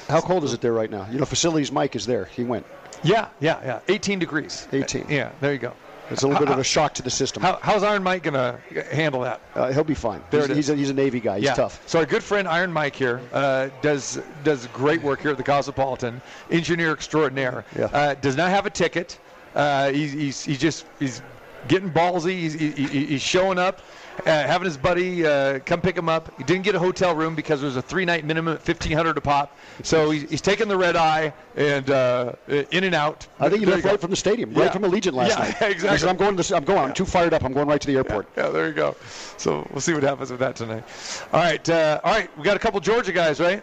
How 0.08 0.20
cold 0.20 0.42
is 0.42 0.52
it 0.52 0.60
there 0.60 0.72
right 0.72 0.90
now? 0.90 1.06
You 1.12 1.18
know, 1.20 1.26
facilities 1.26 1.70
Mike 1.70 1.94
is 1.94 2.06
there. 2.06 2.24
He 2.24 2.42
went. 2.42 2.66
Yeah, 3.02 3.28
yeah, 3.40 3.60
yeah, 3.64 3.80
18 3.88 4.18
degrees. 4.18 4.68
18. 4.72 5.06
Yeah, 5.08 5.32
there 5.40 5.52
you 5.52 5.58
go. 5.58 5.72
It's 6.10 6.24
a 6.24 6.26
little 6.26 6.44
bit 6.44 6.52
of 6.52 6.58
a 6.58 6.64
shock 6.64 6.94
to 6.94 7.02
the 7.02 7.10
system. 7.10 7.40
How, 7.40 7.60
how's 7.62 7.84
Iron 7.84 8.02
Mike 8.02 8.24
gonna 8.24 8.58
handle 8.90 9.20
that? 9.20 9.40
Uh, 9.54 9.72
he'll 9.72 9.84
be 9.84 9.94
fine. 9.94 10.20
There 10.30 10.40
he's, 10.40 10.50
it 10.50 10.52
is. 10.52 10.56
he's, 10.56 10.70
a, 10.70 10.76
he's 10.76 10.90
a 10.90 10.94
Navy 10.94 11.20
guy. 11.20 11.36
He's 11.36 11.44
yeah. 11.46 11.54
tough. 11.54 11.80
So 11.88 12.00
our 12.00 12.06
good 12.06 12.24
friend 12.24 12.48
Iron 12.48 12.72
Mike 12.72 12.96
here 12.96 13.20
uh, 13.32 13.68
does 13.80 14.20
does 14.42 14.66
great 14.68 15.00
work 15.02 15.20
here 15.20 15.30
at 15.30 15.36
the 15.36 15.44
Cosmopolitan, 15.44 16.20
engineer 16.50 16.92
extraordinaire. 16.92 17.64
Yeah. 17.78 17.84
Uh, 17.84 18.14
does 18.14 18.36
not 18.36 18.50
have 18.50 18.66
a 18.66 18.70
ticket. 18.70 19.20
Uh, 19.54 19.90
he's, 19.92 20.12
he's 20.12 20.44
he's 20.44 20.58
just 20.58 20.84
he's 20.98 21.22
getting 21.68 21.90
ballsy. 21.92 22.32
He's, 22.32 22.54
he, 22.54 22.70
he- 22.72 23.06
he's 23.06 23.22
showing 23.22 23.58
up, 23.58 23.80
having 24.24 24.64
his 24.66 24.76
buddy 24.76 25.24
uh, 25.26 25.58
come 25.60 25.80
pick 25.80 25.96
him 25.96 26.08
up. 26.08 26.32
He 26.38 26.44
didn't 26.44 26.62
get 26.64 26.74
a 26.74 26.78
hotel 26.78 27.14
room 27.14 27.34
because 27.34 27.60
there's 27.60 27.76
a 27.76 27.82
three 27.82 28.04
night 28.04 28.24
minimum 28.24 28.54
at 28.54 28.62
fifteen 28.62 28.96
hundred 28.96 29.16
a 29.18 29.20
pop. 29.20 29.56
So 29.82 30.10
he's, 30.10 30.28
he's 30.30 30.40
taking 30.40 30.68
the 30.68 30.76
red 30.76 30.96
eye 30.96 31.32
and 31.56 31.88
uh, 31.90 32.32
in 32.48 32.84
and 32.84 32.94
out. 32.94 33.26
I 33.38 33.48
think 33.48 33.60
he 33.60 33.64
There 33.66 33.74
left 33.76 33.86
right 33.86 34.00
from 34.00 34.10
the 34.10 34.16
stadium, 34.16 34.52
Yeah. 34.52 34.62
right 34.64 34.72
from 34.72 34.82
Allegiant 34.82 35.12
last 35.14 35.30
Yeah, 35.30 35.44
night. 35.44 35.48
exactly. 35.70 35.88
He 35.90 35.98
said, 35.98 36.08
I'm 36.08 36.16
going. 36.16 36.36
To, 36.36 36.56
I'm 36.56 36.64
going. 36.64 36.78
I'm 36.78 36.92
too 36.94 37.04
fired 37.04 37.34
up. 37.34 37.44
I'm 37.44 37.52
going 37.52 37.68
right 37.68 37.80
to 37.80 37.86
the 37.86 37.96
airport. 37.96 38.28
Yeah, 38.36 38.48
there 38.48 38.68
you 38.68 38.74
go. 38.74 38.96
So 39.36 39.66
we'll 39.70 39.80
see 39.80 39.94
what 39.94 40.02
happens 40.02 40.30
with 40.30 40.40
that 40.40 40.56
tonight. 40.56 40.84
All 41.32 41.40
right, 41.40 41.68
uh, 41.68 42.00
all 42.04 42.12
right. 42.12 42.36
We 42.38 42.44
got 42.44 42.56
a 42.56 42.60
couple 42.60 42.80
Georgia 42.80 43.12
guys, 43.12 43.40
right? 43.40 43.62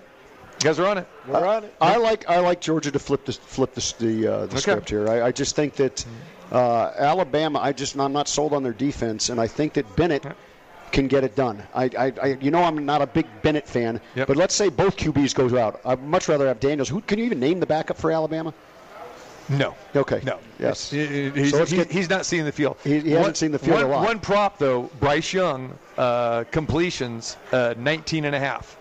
You 0.60 0.64
guys 0.64 0.80
are 0.80 0.88
on 0.88 0.98
it. 0.98 1.08
We're 1.28 1.46
on 1.46 1.66
it. 1.66 1.76
I 1.80 1.98
like 1.98 2.28
I 2.30 2.40
like 2.40 2.62
Georgia 2.62 2.92
to 2.92 3.00
flip 3.00 3.26
the 3.26 3.34
flip 3.34 3.74
the 3.76 3.94
the, 4.00 4.28
uh, 4.34 4.46
the 4.48 4.58
script 4.58 4.90
here. 4.90 5.08
I, 5.08 5.28
I 5.28 5.32
just 5.32 5.56
think 5.56 5.76
that 5.76 6.04
uh, 6.52 6.92
Alabama. 6.98 7.60
I 7.60 7.74
just 7.74 7.96
I'm 8.00 8.12
not 8.14 8.28
sold 8.28 8.54
on 8.54 8.64
their 8.64 8.74
defense, 8.74 9.30
and 9.30 9.40
I 9.40 9.46
think 9.48 9.74
that 9.74 9.96
Bennett 9.96 10.26
can 10.92 11.08
get 11.08 11.24
it 11.24 11.36
done. 11.36 11.62
I, 11.76 11.86
I, 11.98 12.14
I 12.22 12.26
you 12.42 12.52
know 12.52 12.64
I'm 12.64 12.86
not 12.86 13.02
a 13.02 13.08
big 13.08 13.26
Bennett 13.42 13.68
fan, 13.68 14.00
Yep. 14.16 14.28
but 14.28 14.38
let's 14.38 14.56
say 14.56 14.70
both 14.70 14.96
QBs 14.98 15.36
goes 15.36 15.54
out. 15.54 15.80
I'd 15.86 16.02
much 16.04 16.28
rather 16.28 16.48
have 16.48 16.60
Daniels. 16.60 16.90
Who 16.90 17.02
can 17.02 17.20
you 17.20 17.26
even 17.26 17.40
name 17.40 17.60
the 17.60 17.66
backup 17.66 17.98
for 17.98 18.12
Alabama? 18.12 18.54
No. 19.50 19.76
Okay. 19.96 20.22
No. 20.26 20.40
Yes. 20.60 20.90
He- 20.90 21.06
he- 21.06 21.30
He's, 21.30 21.52
So 21.52 21.60
let's 21.60 21.72
he- 21.72 21.78
get- 21.78 21.92
he's 21.92 22.10
not 22.10 22.26
seeing 22.26 22.44
the 22.44 22.52
field. 22.52 22.76
He- 22.84 23.00
he 23.00 23.12
hasn't 23.12 23.38
seen 23.38 23.52
the 23.54 23.60
field 23.60 23.76
one, 23.78 23.86
a 23.86 23.88
lot. 23.88 24.04
One 24.06 24.20
prop, 24.20 24.58
though, 24.58 24.90
Bryce 25.00 25.32
Young, 25.32 25.78
uh, 25.98 26.44
completions, 26.52 27.38
uh, 27.54 27.74
19 27.78 28.26
and 28.26 28.36
a 28.36 28.40
half. 28.40 28.76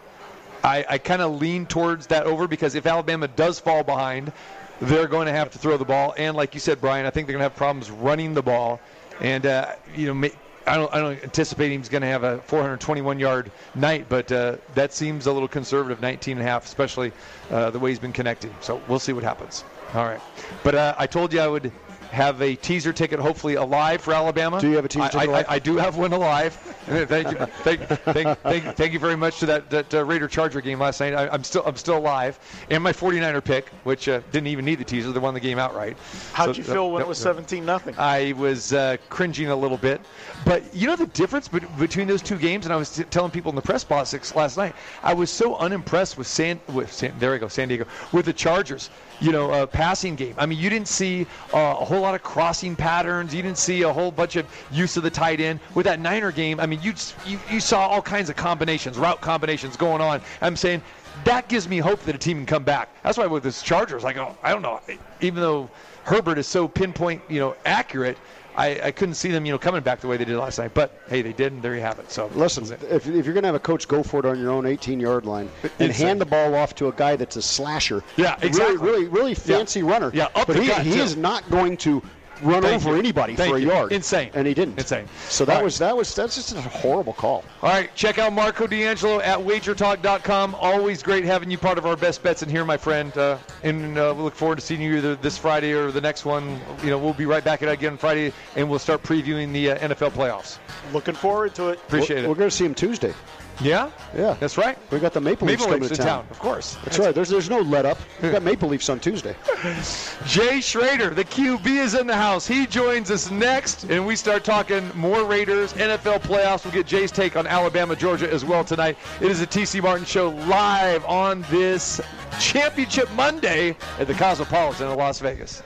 I, 0.64 0.84
I 0.88 0.98
kind 0.98 1.22
of 1.22 1.40
lean 1.40 1.66
towards 1.66 2.08
that 2.08 2.26
over 2.26 2.48
because 2.48 2.74
if 2.74 2.84
Alabama 2.86 3.28
does 3.28 3.60
fall 3.60 3.84
behind, 3.84 4.32
they're 4.80 5.06
going 5.06 5.26
to 5.26 5.32
have 5.32 5.50
to 5.52 5.58
throw 5.58 5.76
the 5.76 5.84
ball. 5.84 6.14
And 6.18 6.36
like 6.36 6.52
you 6.54 6.60
said, 6.60 6.80
Brian, 6.80 7.06
I 7.06 7.10
think 7.10 7.28
they're 7.28 7.34
going 7.34 7.44
to 7.44 7.48
have 7.48 7.54
problems 7.56 7.88
running 7.88 8.34
the 8.34 8.42
ball. 8.42 8.80
And, 9.20 9.46
uh, 9.46 9.72
you 9.94 10.12
know, 10.12 10.28
I 10.66 10.76
don't, 10.76 10.92
I 10.92 10.98
don't 10.98 11.22
anticipate 11.22 11.76
he's 11.76 11.88
going 11.88 12.02
to 12.02 12.08
have 12.08 12.24
a 12.24 12.38
421 12.38 13.18
yard 13.18 13.50
night, 13.74 14.06
but 14.08 14.30
uh, 14.32 14.56
that 14.74 14.92
seems 14.92 15.26
a 15.26 15.32
little 15.32 15.48
conservative, 15.48 16.00
19 16.00 16.38
and 16.38 16.46
a 16.46 16.50
half, 16.50 16.64
especially 16.64 17.12
uh, 17.50 17.70
the 17.70 17.78
way 17.78 17.90
he's 17.90 17.98
been 17.98 18.12
connecting. 18.12 18.54
So 18.60 18.80
we'll 18.88 18.98
see 18.98 19.12
what 19.12 19.22
happens. 19.22 19.64
All 19.94 20.04
right. 20.04 20.20
But 20.64 20.74
uh, 20.74 20.94
I 20.98 21.06
told 21.06 21.32
you 21.32 21.40
I 21.40 21.46
would 21.46 21.70
have 22.16 22.40
a 22.40 22.56
teaser 22.56 22.92
ticket, 22.94 23.20
hopefully 23.20 23.54
alive 23.54 24.00
for 24.00 24.14
Alabama. 24.14 24.58
Do 24.58 24.70
you 24.70 24.76
have 24.76 24.86
a 24.86 24.88
teaser 24.88 25.04
I, 25.04 25.08
ticket 25.08 25.28
I, 25.28 25.32
alive? 25.32 25.46
I, 25.50 25.54
I 25.56 25.58
do 25.58 25.76
have 25.76 25.96
one 25.98 26.12
alive. 26.14 26.54
thank 26.86 27.30
you, 27.30 27.36
thank, 27.62 27.80
thank, 27.82 28.38
thank, 28.40 28.64
thank 28.76 28.92
you 28.94 28.98
very 28.98 29.16
much 29.16 29.38
to 29.40 29.46
that, 29.46 29.68
that 29.70 29.94
uh, 29.94 30.04
Raider 30.04 30.26
Charger 30.26 30.62
game 30.62 30.78
last 30.80 30.98
night. 31.00 31.12
I, 31.12 31.28
I'm 31.28 31.44
still 31.44 31.62
I'm 31.66 31.76
still 31.76 31.98
alive, 31.98 32.38
and 32.70 32.82
my 32.82 32.92
49er 32.92 33.44
pick, 33.44 33.68
which 33.84 34.08
uh, 34.08 34.20
didn't 34.32 34.46
even 34.46 34.64
need 34.64 34.76
the 34.76 34.84
teaser, 34.84 35.12
they 35.12 35.18
won 35.20 35.34
the 35.34 35.40
game 35.40 35.58
outright. 35.58 35.96
How'd 36.32 36.54
So, 36.54 36.58
you 36.58 36.64
feel 36.64 36.90
when 36.90 37.00
that- 37.00 37.06
it 37.06 37.08
was 37.08 37.18
that- 37.18 37.24
17 37.24 37.64
nothing? 37.66 37.94
I 37.98 38.32
was 38.32 38.72
uh, 38.72 38.96
cringing 39.10 39.48
a 39.48 39.56
little 39.56 39.76
bit. 39.76 40.00
But 40.46 40.74
you 40.74 40.86
know 40.86 40.96
the 40.96 41.08
difference 41.08 41.48
bet- 41.48 41.78
between 41.78 42.08
those 42.08 42.22
two 42.22 42.38
games, 42.38 42.64
and 42.64 42.72
I 42.72 42.76
was 42.76 42.96
t- 42.96 43.04
telling 43.04 43.30
people 43.30 43.50
in 43.50 43.56
the 43.56 43.62
press 43.62 43.84
box 43.84 44.34
last 44.34 44.56
night. 44.56 44.74
I 45.02 45.12
was 45.12 45.30
so 45.30 45.56
unimpressed 45.56 46.16
with 46.16 46.26
San, 46.26 46.60
with 46.72 46.90
San, 46.92 47.12
there 47.18 47.32
we 47.32 47.38
go, 47.38 47.48
San 47.48 47.68
Diego, 47.68 47.86
with 48.12 48.24
the 48.24 48.32
Chargers. 48.32 48.88
You 49.20 49.32
know, 49.32 49.50
uh, 49.50 49.66
passing 49.66 50.14
game. 50.14 50.34
I 50.36 50.46
mean, 50.46 50.58
you 50.58 50.68
didn't 50.68 50.88
see 50.88 51.26
uh, 51.54 51.76
a 51.80 51.84
whole 51.84 52.00
lot 52.00 52.14
of 52.14 52.22
crossing 52.22 52.76
patterns. 52.76 53.34
You 53.34 53.42
didn't 53.42 53.58
see 53.58 53.82
a 53.82 53.92
whole 53.92 54.10
bunch 54.10 54.36
of 54.36 54.46
use 54.70 54.96
of 54.96 55.02
the 55.02 55.10
tight 55.10 55.40
end. 55.40 55.60
With 55.74 55.86
that 55.86 56.00
Niner 56.00 56.32
game, 56.32 56.60
I 56.60 56.66
mean, 56.66 56.80
you 56.82 56.92
you, 57.26 57.38
you 57.50 57.60
saw 57.60 57.86
all 57.86 58.02
kinds 58.02 58.28
of 58.28 58.36
combinations, 58.36 58.98
route 58.98 59.20
combinations 59.20 59.76
going 59.76 60.02
on. 60.02 60.20
I'm 60.42 60.56
saying 60.56 60.82
that 61.24 61.48
gives 61.48 61.68
me 61.68 61.78
hope 61.78 62.00
that 62.02 62.14
a 62.14 62.18
team 62.18 62.38
can 62.38 62.46
come 62.46 62.64
back. 62.64 62.88
That's 63.02 63.18
why 63.18 63.26
with 63.26 63.42
this 63.42 63.62
Chargers, 63.62 64.04
like, 64.04 64.16
oh, 64.16 64.36
I 64.42 64.52
don't 64.52 64.62
know, 64.62 64.80
even 65.20 65.40
though 65.40 65.70
Herbert 66.04 66.38
is 66.38 66.46
so 66.46 66.68
pinpoint, 66.68 67.22
you 67.28 67.40
know, 67.40 67.56
accurate. 67.64 68.18
I, 68.56 68.80
I 68.84 68.90
couldn't 68.90 69.16
see 69.16 69.30
them, 69.30 69.44
you 69.44 69.52
know, 69.52 69.58
coming 69.58 69.82
back 69.82 70.00
the 70.00 70.08
way 70.08 70.16
they 70.16 70.24
did 70.24 70.36
last 70.36 70.58
night. 70.58 70.72
But 70.72 70.90
hey, 71.08 71.20
they 71.22 71.32
did, 71.32 71.52
and 71.52 71.62
there 71.62 71.74
you 71.74 71.82
have 71.82 71.98
it. 71.98 72.10
So 72.10 72.28
Listen, 72.34 72.64
if, 72.90 73.06
if 73.06 73.06
you're 73.06 73.34
going 73.34 73.42
to 73.42 73.48
have 73.48 73.54
a 73.54 73.60
coach 73.60 73.86
go 73.86 74.02
for 74.02 74.20
it 74.20 74.24
on 74.26 74.38
your 74.40 74.50
own 74.50 74.64
18-yard 74.64 75.26
line 75.26 75.50
and 75.62 75.88
Insane. 75.90 76.06
hand 76.06 76.20
the 76.20 76.26
ball 76.26 76.54
off 76.54 76.74
to 76.76 76.88
a 76.88 76.92
guy 76.92 77.16
that's 77.16 77.36
a 77.36 77.42
slasher, 77.42 78.02
Yeah, 78.16 78.36
exactly. 78.40 78.76
really, 78.78 79.04
really, 79.04 79.08
really 79.08 79.34
fancy 79.34 79.82
runner, 79.82 80.10
Yeah, 80.14 80.26
up 80.34 80.46
but 80.46 80.56
the 80.56 80.62
he, 80.62 80.90
he 80.94 80.98
is 80.98 81.16
not 81.16 81.48
going 81.50 81.76
to 81.78 82.02
run 82.42 82.62
Thank 82.62 82.82
over 82.82 82.90
you. 82.92 82.98
anybody 82.98 83.34
Thank 83.36 83.50
for 83.50 83.56
a 83.56 83.60
you. 83.60 83.68
yard. 83.68 83.92
Insane. 83.92 84.30
and 84.34 84.46
he 84.46 84.54
didn't. 84.54 84.78
Insane. 84.78 85.06
So 85.28 85.44
that 85.44 85.52
All 85.52 85.58
right. 85.58 85.64
was 85.64 85.78
that 85.78 85.96
was 85.96 86.14
that's 86.14 86.34
just 86.36 86.52
a 86.52 86.60
horrible 86.60 87.12
call. 87.12 87.44
All 87.62 87.70
right, 87.70 87.94
check 87.94 88.18
out 88.18 88.32
Marco 88.32 88.66
D'Angelo 88.66 89.20
at 89.20 89.38
wagertalk.com. 89.38 90.54
Always 90.56 91.02
great 91.02 91.24
having 91.24 91.50
you 91.50 91.58
part 91.58 91.78
of 91.78 91.86
our 91.86 91.96
best 91.96 92.22
bets 92.22 92.42
in 92.42 92.48
here, 92.48 92.64
my 92.64 92.76
friend. 92.76 93.16
Uh, 93.16 93.38
and 93.62 93.98
uh, 93.98 94.14
we 94.16 94.22
look 94.22 94.34
forward 94.34 94.56
to 94.56 94.60
seeing 94.64 94.80
you 94.80 94.96
either 94.96 95.16
this 95.16 95.38
Friday 95.38 95.72
or 95.72 95.90
the 95.90 96.00
next 96.00 96.24
one. 96.24 96.60
You 96.82 96.90
know, 96.90 96.98
we'll 96.98 97.14
be 97.14 97.26
right 97.26 97.44
back 97.44 97.62
at 97.62 97.68
it 97.68 97.72
again 97.72 97.96
Friday, 97.96 98.32
and 98.56 98.68
we'll 98.68 98.78
start 98.78 99.02
previewing 99.02 99.52
the 99.52 99.70
uh, 99.72 99.88
NFL 99.88 100.10
playoffs. 100.12 100.58
Looking 100.92 101.14
forward 101.14 101.54
to 101.56 101.68
it. 101.68 101.78
Appreciate 101.86 102.22
we're, 102.22 102.28
We're 102.30 102.34
going 102.36 102.50
to 102.50 102.56
see 102.56 102.64
him 102.64 102.74
Tuesday. 102.74 103.14
Yeah, 103.60 103.90
Yeah, 104.14 104.34
that's 104.38 104.58
right. 104.58 104.76
we 104.90 104.98
got 104.98 105.12
the 105.14 105.20
Maple 105.20 105.46
Leafs 105.48 105.60
Maple 105.60 105.66
coming 105.72 105.88
Leafs 105.88 105.96
to 105.96 106.02
town. 106.04 106.24
town, 106.24 106.26
of 106.30 106.38
course. 106.38 106.76
That's 106.84 106.98
right. 106.98 107.14
There's 107.14 107.30
there's 107.30 107.48
no 107.48 107.60
let 107.60 107.86
up. 107.86 107.96
We 108.22 108.30
got 108.30 108.42
Maple 108.42 108.68
Leafs 108.68 108.88
on 108.90 109.00
Tuesday. 109.00 109.34
Jay 110.26 110.60
Schroeder, 110.60 111.10
the 111.10 111.24
QB, 111.24 111.66
is 111.66 111.94
in 111.94 112.06
the 112.06 112.14
house. 112.16 112.46
He 112.46 112.66
joins 112.66 113.10
us 113.10 113.30
next, 113.30 113.84
and 113.84 114.06
we 114.06 114.14
start 114.14 114.44
talking 114.44 114.90
more 114.94 115.24
Raiders, 115.24 115.72
NFL 115.72 116.20
playoffs. 116.20 116.64
We'll 116.64 116.74
get 116.74 116.86
Jay's 116.86 117.10
take 117.10 117.34
on 117.36 117.46
Alabama, 117.46 117.96
Georgia 117.96 118.30
as 118.30 118.44
well 118.44 118.62
tonight. 118.62 118.98
It 119.22 119.30
is 119.30 119.40
a 119.40 119.46
TC 119.46 119.82
Martin 119.82 120.04
Show 120.04 120.30
live 120.48 121.02
on 121.06 121.42
this 121.50 122.00
Championship 122.38 123.10
Monday 123.12 123.74
at 123.98 124.06
the 124.06 124.14
Cosmopolitan 124.14 124.90
in 124.90 124.96
Las 124.98 125.18
Vegas. 125.20 125.62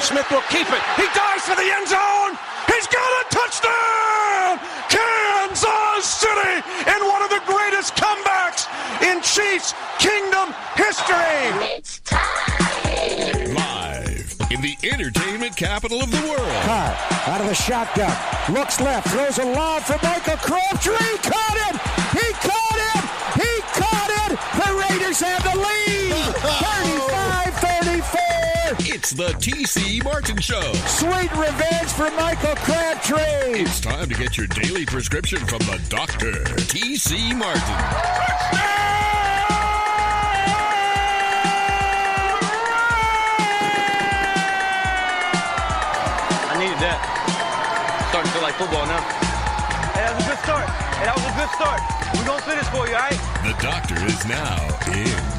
Smith 0.00 0.30
will 0.30 0.42
keep 0.48 0.66
it. 0.70 0.82
He 0.96 1.06
dives 1.12 1.42
for 1.42 1.56
the 1.56 1.68
end 1.74 1.88
zone. 1.88 2.38
He's 2.68 2.86
got 2.86 3.26
a 3.26 3.34
touchdown! 3.34 4.77
Kansas 5.60 6.08
City 6.08 6.62
in 6.86 7.08
one 7.08 7.22
of 7.22 7.30
the 7.30 7.40
greatest 7.46 7.94
comebacks 7.96 8.66
in 9.02 9.20
Chiefs 9.22 9.74
Kingdom 9.98 10.54
history. 10.76 11.74
It's 11.74 12.00
time. 12.00 13.54
Live 13.54 14.36
in 14.52 14.60
the 14.60 14.76
entertainment 14.84 15.56
capital 15.56 16.00
of 16.00 16.10
the 16.10 16.20
world. 16.28 16.62
Carr 16.62 16.96
out 17.26 17.40
of 17.40 17.48
the 17.48 17.54
shotgun. 17.54 18.14
Looks 18.52 18.80
left. 18.80 19.08
Throws 19.08 19.38
a 19.38 19.44
lob 19.44 19.82
for 19.82 19.98
Michael 20.06 20.36
Crabtree. 20.36 20.94
He 20.94 21.18
caught 21.18 21.56
it. 21.68 21.80
He 22.12 22.32
caught 22.34 22.78
it. 22.94 23.04
He 23.42 23.60
caught 23.80 24.30
it. 24.30 24.38
The 24.62 24.94
Raiders 24.94 25.20
have 25.20 25.42
the 25.42 25.58
lead. 25.58 26.34
35 26.34 27.54
34. 27.54 28.37
It's 28.98 29.12
It's 29.12 29.22
the 29.22 29.32
TC 29.38 30.02
Martin 30.02 30.38
Show. 30.38 30.72
Sweet 30.98 31.30
revenge 31.30 31.88
for 31.92 32.10
Michael 32.16 32.56
Crabtree. 32.56 33.62
It's 33.62 33.80
time 33.80 34.08
to 34.08 34.14
get 34.16 34.36
your 34.36 34.48
daily 34.48 34.84
prescription 34.86 35.38
from 35.46 35.60
the 35.60 35.80
doctor, 35.88 36.32
TC 36.66 37.32
Martin. 37.36 37.62
I 46.42 46.56
needed 46.58 46.78
that. 46.82 48.08
Starting 48.10 48.32
to 48.32 48.34
feel 48.34 48.42
like 48.42 48.54
football 48.54 48.84
now. 48.84 48.98
Hey, 49.94 50.02
that 50.02 50.16
was 50.16 50.24
a 50.24 50.28
good 50.28 50.42
start. 50.42 50.68
Hey, 50.98 51.04
that 51.06 51.14
was 51.14 51.24
a 51.24 51.34
good 51.38 51.50
start. 51.54 51.80
We're 52.16 52.26
going 52.26 52.40
to 52.40 52.50
finish 52.50 52.66
for 52.74 52.88
you, 52.88 52.96
all 52.96 53.06
right? 53.06 53.20
The 53.46 53.54
doctor 53.62 53.94
is 54.06 54.26
now 54.26 54.58
in. 54.92 55.37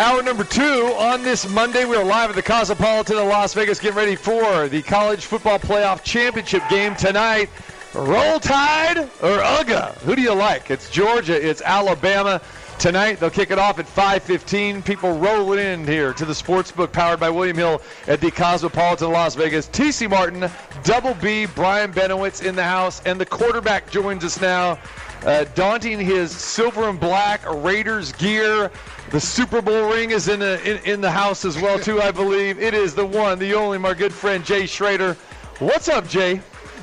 Hour 0.00 0.22
number 0.22 0.44
two 0.44 0.94
on 0.98 1.22
this 1.22 1.46
Monday. 1.46 1.84
We 1.84 1.94
are 1.94 2.02
live 2.02 2.30
at 2.30 2.34
the 2.34 2.40
Cosmopolitan 2.40 3.18
in 3.18 3.28
Las 3.28 3.52
Vegas, 3.52 3.78
getting 3.78 3.98
ready 3.98 4.16
for 4.16 4.66
the 4.66 4.80
College 4.80 5.26
Football 5.26 5.58
Playoff 5.58 6.02
Championship 6.02 6.62
game 6.70 6.96
tonight. 6.96 7.50
Roll 7.92 8.40
Tide 8.40 8.96
or 8.96 9.42
UGA? 9.42 9.98
Who 9.98 10.16
do 10.16 10.22
you 10.22 10.32
like? 10.32 10.70
It's 10.70 10.88
Georgia. 10.88 11.36
It's 11.46 11.60
Alabama. 11.60 12.40
Tonight 12.78 13.20
they'll 13.20 13.28
kick 13.28 13.50
it 13.50 13.58
off 13.58 13.78
at 13.78 13.86
5:15. 13.86 14.82
People 14.82 15.18
rolling 15.18 15.58
in 15.58 15.86
here 15.86 16.14
to 16.14 16.24
the 16.24 16.34
sports 16.34 16.72
book 16.72 16.92
powered 16.92 17.20
by 17.20 17.28
William 17.28 17.58
Hill 17.58 17.82
at 18.06 18.22
the 18.22 18.30
Cosmopolitan 18.30 19.08
of 19.08 19.12
Las 19.12 19.34
Vegas. 19.34 19.68
TC 19.68 20.08
Martin, 20.08 20.50
Double 20.82 21.12
B, 21.12 21.44
Brian 21.44 21.92
Benowitz 21.92 22.42
in 22.42 22.56
the 22.56 22.64
house, 22.64 23.02
and 23.04 23.20
the 23.20 23.26
quarterback 23.26 23.90
joins 23.90 24.24
us 24.24 24.40
now, 24.40 24.78
uh, 25.24 25.44
daunting 25.54 25.98
his 25.98 26.30
silver 26.30 26.88
and 26.88 26.98
black 26.98 27.42
Raiders 27.62 28.12
gear. 28.12 28.70
The 29.10 29.20
Super 29.20 29.60
Bowl 29.60 29.90
ring 29.90 30.12
is 30.12 30.28
in 30.28 30.40
the 30.40 30.60
in, 30.68 30.92
in 30.92 31.00
the 31.00 31.10
house 31.10 31.44
as 31.44 31.60
well 31.60 31.78
too, 31.78 32.00
I 32.00 32.10
believe. 32.10 32.60
It 32.60 32.74
is 32.74 32.94
the 32.94 33.06
one, 33.06 33.38
the 33.38 33.54
only, 33.54 33.78
my 33.78 33.94
good 33.94 34.12
friend 34.12 34.44
Jay 34.44 34.66
Schroeder. 34.66 35.14
What's 35.58 35.88
up, 35.88 36.08
Jay? 36.08 36.40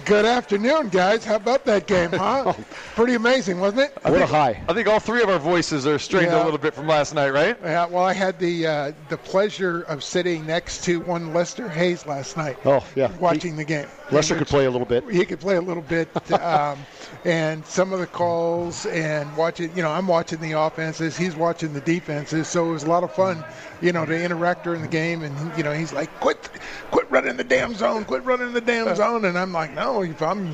Good 0.07 0.23
afternoon, 0.23 0.87
guys. 0.87 1.25
How 1.25 1.35
about 1.35 1.65
that 1.65 1.85
game, 1.85 2.11
huh? 2.11 2.53
Pretty 2.95 3.15
amazing, 3.15 3.59
wasn't 3.59 3.81
it? 3.81 3.97
I 4.05 4.11
think, 4.11 4.31
I 4.31 4.73
think 4.73 4.87
all 4.87 5.01
three 5.01 5.21
of 5.21 5.27
our 5.27 5.37
voices 5.37 5.85
are 5.85 5.99
strained 5.99 6.31
a 6.31 6.43
little 6.45 6.57
bit 6.57 6.73
from 6.73 6.87
last 6.87 7.13
night, 7.13 7.31
right? 7.31 7.57
Yeah, 7.61 7.87
well, 7.87 8.05
I 8.05 8.13
had 8.13 8.39
the 8.39 8.65
uh, 8.65 8.91
the 9.09 9.17
pleasure 9.17 9.81
of 9.81 10.01
sitting 10.05 10.45
next 10.45 10.85
to 10.85 11.01
one 11.01 11.33
Lester 11.33 11.67
Hayes 11.67 12.05
last 12.05 12.37
night. 12.37 12.57
Oh, 12.63 12.85
yeah. 12.95 13.11
watching 13.17 13.57
the 13.57 13.65
game. 13.65 13.87
Lester 14.09 14.37
could 14.37 14.47
play 14.47 14.63
a 14.63 14.71
little 14.71 14.87
bit. 14.87 15.03
He 15.11 15.25
could 15.25 15.41
play 15.41 15.57
a 15.57 15.61
little 15.61 15.83
bit, 15.83 16.07
um, 16.41 16.79
and 17.25 17.65
some 17.65 17.93
of 17.93 17.99
the 17.99 18.07
calls 18.07 18.85
and 18.87 19.35
watching. 19.35 19.75
You 19.75 19.83
know, 19.83 19.91
I'm 19.91 20.07
watching 20.07 20.39
the 20.39 20.51
offenses. 20.53 21.17
He's 21.17 21.35
watching 21.35 21.73
the 21.73 21.81
defenses. 21.81 22.47
So 22.47 22.69
it 22.69 22.71
was 22.73 22.83
a 22.83 22.89
lot 22.89 23.03
of 23.03 23.11
fun. 23.11 23.43
You 23.81 23.91
know, 23.91 24.05
to 24.05 24.19
interact 24.23 24.63
during 24.63 24.81
the 24.81 24.87
game, 24.87 25.21
and 25.23 25.55
you 25.57 25.63
know, 25.63 25.71
he's 25.73 25.93
like, 25.93 26.09
"Quit, 26.19 26.49
quit 26.91 27.09
running 27.11 27.37
the 27.37 27.43
damn 27.43 27.75
zone! 27.75 28.05
Quit 28.05 28.23
running 28.23 28.53
the 28.53 28.61
damn 28.61 28.95
zone!" 28.95 29.25
And 29.25 29.37
I'm 29.37 29.53
like, 29.53 29.71
"No, 29.73 30.01
if 30.01 30.21
I'm, 30.21 30.53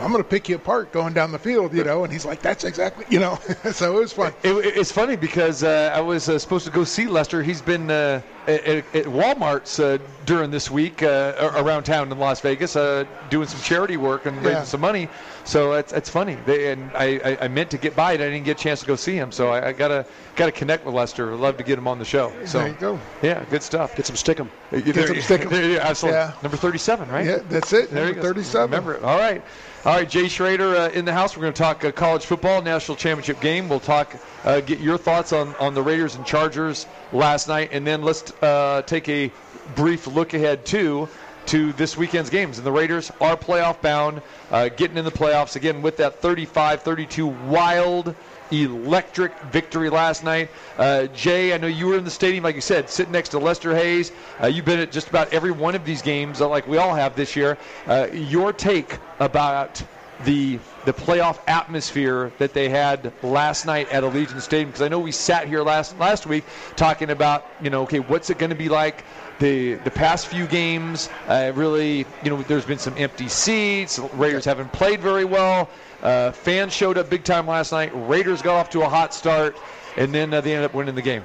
I'm 0.00 0.10
going 0.10 0.22
to 0.22 0.28
pick 0.28 0.48
you 0.48 0.56
apart 0.56 0.90
going 0.92 1.12
down 1.12 1.32
the 1.32 1.38
field." 1.38 1.74
You 1.74 1.84
know, 1.84 2.04
and 2.04 2.12
he's 2.12 2.24
like, 2.24 2.40
"That's 2.40 2.64
exactly," 2.64 3.04
you 3.10 3.20
know. 3.20 3.36
so 3.72 3.96
it 3.96 4.00
was 4.00 4.12
fun. 4.12 4.32
It, 4.42 4.52
it- 4.52 4.76
it's 4.82 4.90
funny 4.90 5.16
because 5.16 5.62
uh, 5.62 5.92
I 5.94 6.00
was 6.00 6.28
uh, 6.28 6.38
supposed 6.38 6.64
to 6.64 6.70
go 6.72 6.84
see 6.84 7.06
Lester. 7.06 7.42
He's 7.42 7.60
been 7.62 7.90
uh, 7.90 8.22
at, 8.46 8.64
at 8.64 8.96
at 8.96 9.04
Walmart's 9.06 9.78
uh, 9.78 9.98
during 10.26 10.50
this 10.50 10.70
week 10.70 11.02
uh, 11.02 11.52
around 11.56 11.84
town 11.84 12.10
in 12.10 12.18
Las 12.18 12.40
Vegas, 12.40 12.76
uh, 12.76 13.04
doing 13.30 13.46
some 13.48 13.60
charity 13.60 13.96
work 13.96 14.26
and 14.26 14.36
raising 14.38 14.52
Yeah. 14.52 14.64
some 14.64 14.80
money. 14.80 15.08
So 15.44 15.72
it's, 15.72 15.92
it's 15.92 16.08
funny. 16.08 16.36
They, 16.46 16.70
and 16.70 16.90
I, 16.94 17.20
I, 17.24 17.38
I 17.44 17.48
meant 17.48 17.70
to 17.70 17.78
get 17.78 17.96
by 17.96 18.12
it. 18.12 18.20
I 18.20 18.30
didn't 18.30 18.44
get 18.44 18.60
a 18.60 18.62
chance 18.62 18.78
to 18.80 18.86
go 18.86 18.94
see 18.94 19.14
him. 19.16 19.32
So 19.32 19.50
I, 19.50 19.68
I 19.68 19.72
gotta 19.72 20.06
gotta 20.36 20.52
connect 20.52 20.84
with 20.86 20.94
Lester. 20.94 21.32
I'd 21.32 21.40
love 21.40 21.56
to 21.56 21.64
get 21.64 21.78
him 21.78 21.88
on 21.88 21.98
the 21.98 22.04
show. 22.04 22.32
So 22.44 22.58
There 22.58 22.68
you 22.68 22.74
go. 22.74 23.00
yeah, 23.22 23.44
good 23.50 23.62
stuff. 23.62 23.96
Get 23.96 24.06
some 24.06 24.16
stickum. 24.16 24.48
Get 24.70 24.94
some 24.94 25.16
stickum. 25.16 25.50
Yeah, 25.74 25.80
absolutely. 25.80 26.20
Yeah. 26.20 26.32
Number 26.42 26.56
37, 26.56 27.08
right? 27.08 27.26
Yeah, 27.26 27.38
that's 27.48 27.72
it. 27.72 27.90
There 27.90 28.02
you 28.08 28.14
Number 28.14 28.22
go. 28.22 28.28
37. 28.28 28.70
Remember 28.70 28.94
it. 28.94 29.02
All 29.02 29.18
right. 29.18 29.42
All 29.84 29.96
right, 29.96 30.08
Jay 30.08 30.28
Schroeder 30.28 30.76
uh, 30.76 30.90
in 30.90 31.04
the 31.04 31.12
house. 31.12 31.36
We're 31.36 31.40
going 31.40 31.54
to 31.54 31.58
talk 31.60 31.84
uh, 31.84 31.90
college 31.90 32.24
football, 32.24 32.62
national 32.62 32.96
championship 32.96 33.40
game. 33.40 33.68
We'll 33.68 33.80
talk, 33.80 34.14
uh, 34.44 34.60
get 34.60 34.78
your 34.78 34.96
thoughts 34.96 35.32
on, 35.32 35.56
on 35.56 35.74
the 35.74 35.82
Raiders 35.82 36.14
and 36.14 36.24
Chargers 36.24 36.86
last 37.12 37.48
night, 37.48 37.70
and 37.72 37.84
then 37.84 38.00
let's 38.00 38.30
uh, 38.44 38.82
take 38.86 39.08
a 39.08 39.32
brief 39.74 40.06
look 40.06 40.34
ahead 40.34 40.64
too 40.64 41.08
to 41.46 41.72
this 41.72 41.96
weekend's 41.96 42.30
games. 42.30 42.58
And 42.58 42.64
the 42.66 42.70
Raiders 42.70 43.10
are 43.20 43.36
playoff 43.36 43.80
bound, 43.82 44.22
uh, 44.52 44.68
getting 44.68 44.96
in 44.98 45.04
the 45.04 45.10
playoffs 45.10 45.56
again 45.56 45.82
with 45.82 45.96
that 45.96 46.22
35-32 46.22 47.46
wild 47.46 48.14
electric 48.52 49.36
victory 49.44 49.88
last 49.90 50.22
night. 50.22 50.50
Uh, 50.76 51.06
Jay, 51.08 51.52
I 51.54 51.58
know 51.58 51.66
you 51.66 51.86
were 51.86 51.96
in 51.96 52.04
the 52.04 52.10
stadium, 52.10 52.44
like 52.44 52.54
you 52.54 52.60
said, 52.60 52.90
sitting 52.90 53.12
next 53.12 53.30
to 53.30 53.38
Lester 53.38 53.74
Hayes. 53.74 54.12
Uh, 54.40 54.46
you've 54.46 54.64
been 54.64 54.78
at 54.78 54.92
just 54.92 55.08
about 55.08 55.32
every 55.32 55.50
one 55.50 55.74
of 55.74 55.84
these 55.84 56.02
games, 56.02 56.40
uh, 56.40 56.48
like 56.48 56.66
we 56.66 56.76
all 56.76 56.94
have 56.94 57.16
this 57.16 57.34
year. 57.34 57.56
Uh, 57.86 58.08
your 58.12 58.52
take 58.52 58.98
about 59.18 59.82
the 60.24 60.58
the 60.84 60.92
playoff 60.92 61.38
atmosphere 61.46 62.32
that 62.38 62.52
they 62.52 62.68
had 62.68 63.12
last 63.22 63.66
night 63.66 63.88
at 63.90 64.02
Allegiant 64.02 64.40
Stadium? 64.40 64.70
Because 64.70 64.82
I 64.82 64.88
know 64.88 64.98
we 64.98 65.12
sat 65.12 65.48
here 65.48 65.62
last 65.62 65.98
last 65.98 66.26
week 66.26 66.44
talking 66.76 67.10
about, 67.10 67.46
you 67.62 67.70
know, 67.70 67.82
okay, 67.82 68.00
what's 68.00 68.30
it 68.30 68.38
going 68.38 68.50
to 68.50 68.56
be 68.56 68.68
like? 68.68 69.04
The, 69.38 69.74
the 69.74 69.90
past 69.90 70.28
few 70.28 70.46
games, 70.46 71.08
uh, 71.26 71.52
really, 71.56 72.06
you 72.22 72.30
know, 72.30 72.42
there's 72.42 72.64
been 72.64 72.78
some 72.78 72.96
empty 72.96 73.28
seats. 73.28 73.98
Raiders 73.98 74.44
haven't 74.44 74.72
played 74.72 75.00
very 75.00 75.24
well. 75.24 75.68
Uh, 76.00 76.30
fans 76.30 76.72
showed 76.72 76.96
up 76.96 77.10
big 77.10 77.24
time 77.24 77.46
last 77.46 77.72
night. 77.72 77.90
Raiders 78.08 78.40
got 78.42 78.54
off 78.56 78.70
to 78.70 78.82
a 78.82 78.88
hot 78.88 79.12
start, 79.12 79.56
and 79.96 80.14
then 80.14 80.32
uh, 80.32 80.40
they 80.40 80.52
ended 80.54 80.66
up 80.66 80.74
winning 80.74 80.94
the 80.94 81.02
game. 81.02 81.24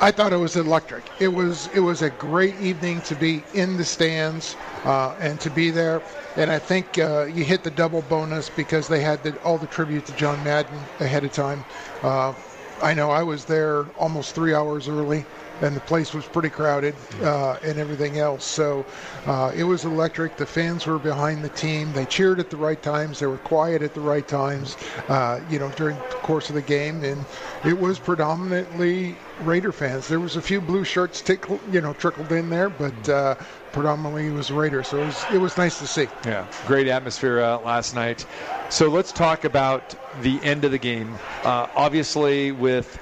I 0.00 0.10
thought 0.10 0.32
it 0.32 0.36
was 0.36 0.56
electric. 0.56 1.04
It 1.20 1.28
was 1.28 1.68
it 1.68 1.80
was 1.80 2.02
a 2.02 2.10
great 2.10 2.54
evening 2.56 3.00
to 3.02 3.14
be 3.14 3.44
in 3.54 3.76
the 3.78 3.84
stands 3.84 4.54
uh, 4.84 5.16
and 5.20 5.40
to 5.40 5.50
be 5.50 5.70
there. 5.70 6.02
And 6.36 6.50
I 6.52 6.58
think 6.58 6.98
uh, 6.98 7.24
you 7.24 7.44
hit 7.44 7.64
the 7.64 7.70
double 7.70 8.02
bonus 8.02 8.50
because 8.50 8.88
they 8.88 9.00
had 9.00 9.22
the, 9.22 9.36
all 9.38 9.56
the 9.56 9.66
tribute 9.66 10.04
to 10.06 10.12
John 10.12 10.42
Madden 10.44 10.78
ahead 11.00 11.24
of 11.24 11.32
time. 11.32 11.64
Uh, 12.02 12.34
I 12.82 12.92
know 12.92 13.10
I 13.10 13.22
was 13.22 13.46
there 13.46 13.84
almost 13.98 14.34
three 14.34 14.54
hours 14.54 14.86
early, 14.86 15.24
and 15.62 15.74
the 15.74 15.80
place 15.80 16.12
was 16.14 16.24
pretty 16.26 16.50
crowded 16.50 16.94
uh, 17.22 17.56
and 17.62 17.78
everything 17.78 18.18
else. 18.18 18.44
So 18.44 18.84
uh, 19.26 19.52
it 19.54 19.64
was 19.64 19.84
electric. 19.84 20.36
The 20.36 20.46
fans 20.46 20.86
were 20.86 20.98
behind 20.98 21.42
the 21.44 21.48
team. 21.50 21.92
They 21.92 22.04
cheered 22.04 22.40
at 22.40 22.50
the 22.50 22.56
right 22.56 22.80
times. 22.82 23.20
They 23.20 23.26
were 23.26 23.38
quiet 23.38 23.82
at 23.82 23.94
the 23.94 24.00
right 24.00 24.26
times. 24.26 24.76
Uh, 25.08 25.40
you 25.50 25.58
know 25.58 25.70
during 25.70 25.96
the 25.96 26.16
course 26.22 26.48
of 26.48 26.54
the 26.54 26.62
game, 26.62 27.02
and 27.04 27.24
it 27.64 27.78
was 27.78 27.98
predominantly 27.98 29.16
Raider 29.40 29.72
fans. 29.72 30.08
There 30.08 30.20
was 30.20 30.36
a 30.36 30.42
few 30.42 30.60
blue 30.60 30.84
shirts 30.84 31.20
tickle, 31.20 31.60
you 31.70 31.80
know 31.80 31.92
trickled 31.92 32.32
in 32.32 32.48
there, 32.50 32.70
but 32.70 33.08
uh, 33.08 33.34
predominantly 33.72 34.28
it 34.28 34.32
was 34.32 34.50
Raiders. 34.50 34.88
So 34.88 34.98
it 35.02 35.06
was 35.06 35.24
it 35.34 35.38
was 35.38 35.56
nice 35.56 35.78
to 35.80 35.86
see. 35.86 36.08
Yeah, 36.24 36.46
great 36.66 36.88
atmosphere 36.88 37.40
uh, 37.40 37.58
last 37.60 37.94
night. 37.94 38.24
So 38.70 38.88
let's 38.88 39.12
talk 39.12 39.44
about 39.44 39.94
the 40.22 40.42
end 40.42 40.64
of 40.64 40.70
the 40.70 40.78
game. 40.78 41.14
Uh, 41.44 41.68
obviously, 41.74 42.52
with 42.52 42.98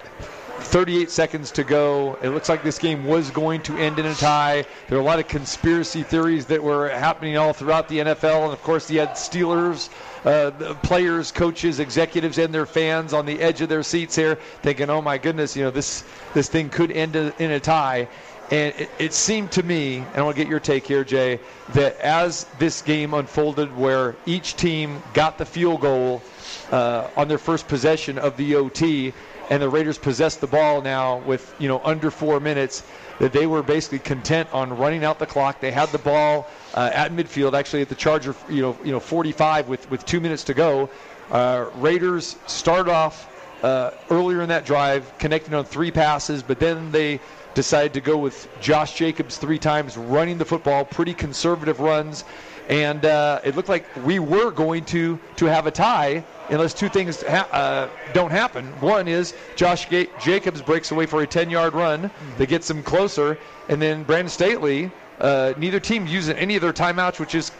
38 0.60 1.10
seconds 1.10 1.50
to 1.52 1.64
go, 1.64 2.18
it 2.22 2.30
looks 2.30 2.48
like 2.48 2.62
this 2.62 2.78
game 2.78 3.04
was 3.04 3.30
going 3.30 3.60
to 3.62 3.76
end 3.76 3.98
in 3.98 4.06
a 4.06 4.14
tie. 4.14 4.64
There 4.88 4.98
are 4.98 5.00
a 5.00 5.04
lot 5.04 5.18
of 5.18 5.28
conspiracy 5.28 6.02
theories 6.02 6.46
that 6.46 6.62
were 6.62 6.88
happening 6.88 7.36
all 7.36 7.52
throughout 7.52 7.88
the 7.88 7.98
NFL, 7.98 8.44
and 8.44 8.52
of 8.52 8.62
course, 8.62 8.90
you 8.90 9.00
had 9.00 9.10
Steelers. 9.10 9.90
Uh, 10.24 10.72
players, 10.82 11.30
coaches, 11.30 11.80
executives, 11.80 12.38
and 12.38 12.54
their 12.54 12.64
fans 12.64 13.12
on 13.12 13.26
the 13.26 13.38
edge 13.42 13.60
of 13.60 13.68
their 13.68 13.82
seats 13.82 14.16
here, 14.16 14.36
thinking, 14.62 14.88
"Oh 14.88 15.02
my 15.02 15.18
goodness, 15.18 15.54
you 15.54 15.64
know 15.64 15.70
this 15.70 16.02
this 16.32 16.48
thing 16.48 16.70
could 16.70 16.90
end 16.90 17.14
in 17.14 17.50
a 17.50 17.60
tie." 17.60 18.08
And 18.50 18.74
it, 18.78 18.90
it 18.98 19.12
seemed 19.12 19.52
to 19.52 19.62
me, 19.62 19.98
and 19.98 20.16
I 20.16 20.22
want 20.22 20.36
to 20.36 20.42
get 20.42 20.50
your 20.50 20.60
take 20.60 20.86
here, 20.86 21.04
Jay, 21.04 21.40
that 21.74 21.98
as 22.00 22.46
this 22.58 22.82
game 22.82 23.14
unfolded, 23.14 23.74
where 23.76 24.16
each 24.26 24.56
team 24.56 25.02
got 25.12 25.38
the 25.38 25.44
field 25.46 25.80
goal 25.80 26.22
uh, 26.70 27.08
on 27.16 27.28
their 27.28 27.38
first 27.38 27.68
possession 27.68 28.18
of 28.18 28.36
the 28.36 28.54
OT, 28.56 29.12
and 29.50 29.62
the 29.62 29.68
Raiders 29.68 29.98
possessed 29.98 30.40
the 30.40 30.46
ball 30.46 30.82
now 30.82 31.18
with 31.18 31.54
you 31.58 31.68
know 31.68 31.80
under 31.84 32.10
four 32.10 32.40
minutes, 32.40 32.82
that 33.18 33.32
they 33.32 33.46
were 33.46 33.62
basically 33.62 33.98
content 33.98 34.48
on 34.52 34.76
running 34.76 35.04
out 35.04 35.18
the 35.18 35.26
clock. 35.26 35.60
They 35.60 35.70
had 35.70 35.88
the 35.90 35.98
ball 35.98 36.48
uh, 36.74 36.90
at 36.92 37.12
midfield, 37.12 37.54
actually 37.54 37.82
at 37.82 37.88
the 37.88 37.94
Charger, 37.94 38.34
you 38.48 38.62
know, 38.62 38.76
you 38.84 38.92
know, 38.92 39.00
45 39.00 39.68
with 39.68 39.90
with 39.90 40.04
two 40.04 40.20
minutes 40.20 40.44
to 40.44 40.54
go. 40.54 40.88
Uh, 41.30 41.66
Raiders 41.76 42.36
start 42.46 42.88
off 42.88 43.30
uh, 43.64 43.92
earlier 44.10 44.42
in 44.42 44.48
that 44.50 44.66
drive, 44.66 45.10
connecting 45.18 45.54
on 45.54 45.64
three 45.64 45.90
passes, 45.90 46.42
but 46.42 46.60
then 46.60 46.92
they 46.92 47.20
decided 47.54 47.94
to 47.94 48.00
go 48.00 48.18
with 48.18 48.48
Josh 48.60 48.94
Jacobs 48.94 49.38
three 49.38 49.58
times, 49.58 49.96
running 49.96 50.38
the 50.38 50.44
football, 50.44 50.84
pretty 50.84 51.14
conservative 51.14 51.80
runs, 51.80 52.24
and 52.68 53.04
uh, 53.04 53.40
it 53.44 53.56
looked 53.56 53.68
like 53.68 53.84
we 54.04 54.18
were 54.18 54.50
going 54.50 54.84
to 54.86 55.18
to 55.36 55.46
have 55.46 55.66
a 55.66 55.70
tie 55.70 56.24
unless 56.50 56.74
two 56.74 56.88
things 56.88 57.22
ha- 57.22 57.48
uh, 57.52 57.88
don't 58.12 58.30
happen. 58.30 58.66
One 58.80 59.08
is 59.08 59.34
Josh 59.56 59.88
Ga- 59.88 60.10
Jacobs 60.20 60.62
breaks 60.62 60.90
away 60.90 61.06
for 61.06 61.22
a 61.22 61.26
10-yard 61.26 61.74
run 61.74 62.10
that 62.38 62.48
gets 62.48 62.68
them 62.68 62.82
closer, 62.82 63.38
and 63.68 63.80
then 63.80 64.02
Brandon 64.04 64.28
Staley. 64.28 64.90
Uh, 65.20 65.54
neither 65.56 65.78
team 65.78 66.08
using 66.08 66.36
any 66.36 66.56
of 66.56 66.60
their 66.60 66.72
timeouts, 66.72 67.20
which 67.20 67.36
is 67.36 67.52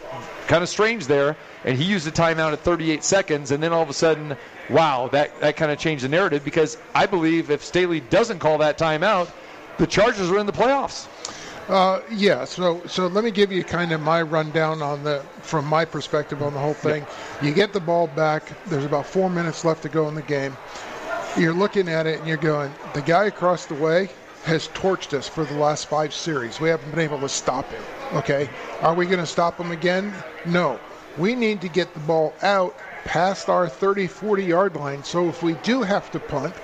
kind 0.49 0.63
of 0.63 0.69
strange 0.69 1.07
there. 1.07 1.37
And 1.65 1.79
he 1.79 1.85
used 1.85 2.07
a 2.07 2.11
timeout 2.11 2.53
at 2.53 2.61
38 2.61 3.05
seconds, 3.05 3.53
and 3.53 3.63
then 3.63 3.73
all 3.73 3.83
of 3.83 3.89
a 3.89 3.95
sudden, 3.95 4.37
wow, 4.69 5.09
that, 5.13 5.39
that 5.41 5.57
kind 5.57 5.71
of 5.71 5.79
changed 5.79 6.03
the 6.03 6.09
narrative 6.09 6.45
because 6.45 6.77
I 6.97 7.07
believe 7.07 7.53
if 7.53 7.65
Staley 7.65 8.01
doesn't 8.01 8.41
call 8.41 8.59
that 8.59 8.77
timeout, 8.77 9.31
the 9.79 9.87
Chargers 9.87 10.31
are 10.31 10.39
in 10.39 10.47
the 10.47 10.53
playoffs. 10.53 11.07
Uh, 11.69 12.01
yeah. 12.11 12.45
So 12.45 12.83
so 12.87 13.07
let 13.07 13.25
me 13.25 13.31
give 13.31 13.51
you 13.51 13.65
kind 13.65 13.93
of 13.93 14.01
my 14.01 14.21
rundown 14.23 14.83
on 14.83 15.03
the 15.03 15.21
from 15.41 15.65
my 15.67 15.85
perspective 15.85 16.43
on 16.43 16.53
the 16.53 16.61
whole 16.61 16.75
thing. 16.75 17.07
You 17.41 17.53
get 17.53 17.73
the 17.73 17.81
ball 17.81 18.07
back. 18.09 18.53
There's 18.67 18.85
about 18.85 19.07
four 19.07 19.31
minutes 19.31 19.65
left 19.65 19.83
to 19.83 19.89
go 19.89 20.09
in 20.09 20.15
the 20.15 20.23
game. 20.23 20.57
You're 21.37 21.55
looking 21.55 21.89
at 21.89 22.07
it 22.07 22.21
and 22.21 22.29
you're 22.29 22.37
going, 22.37 22.73
the 22.93 23.03
guy 23.03 23.25
across 23.25 23.67
the 23.67 23.75
way 23.75 24.09
has 24.45 24.69
torched 24.69 25.15
us 25.15 25.27
for 25.27 25.45
the 25.45 25.55
last 25.55 25.87
five 25.87 26.15
series. 26.15 26.61
We 26.61 26.69
haven't 26.69 26.91
been 26.91 27.01
able 27.01 27.19
to 27.21 27.29
stop 27.29 27.69
him. 27.71 27.83
Okay. 28.13 28.49
Are 28.83 28.95
we 28.95 29.07
going 29.07 29.19
to 29.19 29.27
stop 29.27 29.59
him 29.59 29.73
again? 29.73 30.15
No. 30.47 30.79
We 31.19 31.35
need 31.35 31.61
to 31.63 31.69
get 31.69 31.93
the 31.93 32.01
ball 32.01 32.35
out 32.43 32.77
past 33.05 33.49
our 33.49 33.69
30, 33.69 34.07
40 34.07 34.45
yard 34.45 34.77
line. 34.77 35.03
So 35.03 35.29
if 35.29 35.43
we 35.43 35.55
do 35.55 35.83
have 35.83 36.11
to 36.13 36.21
punt, 36.21 36.55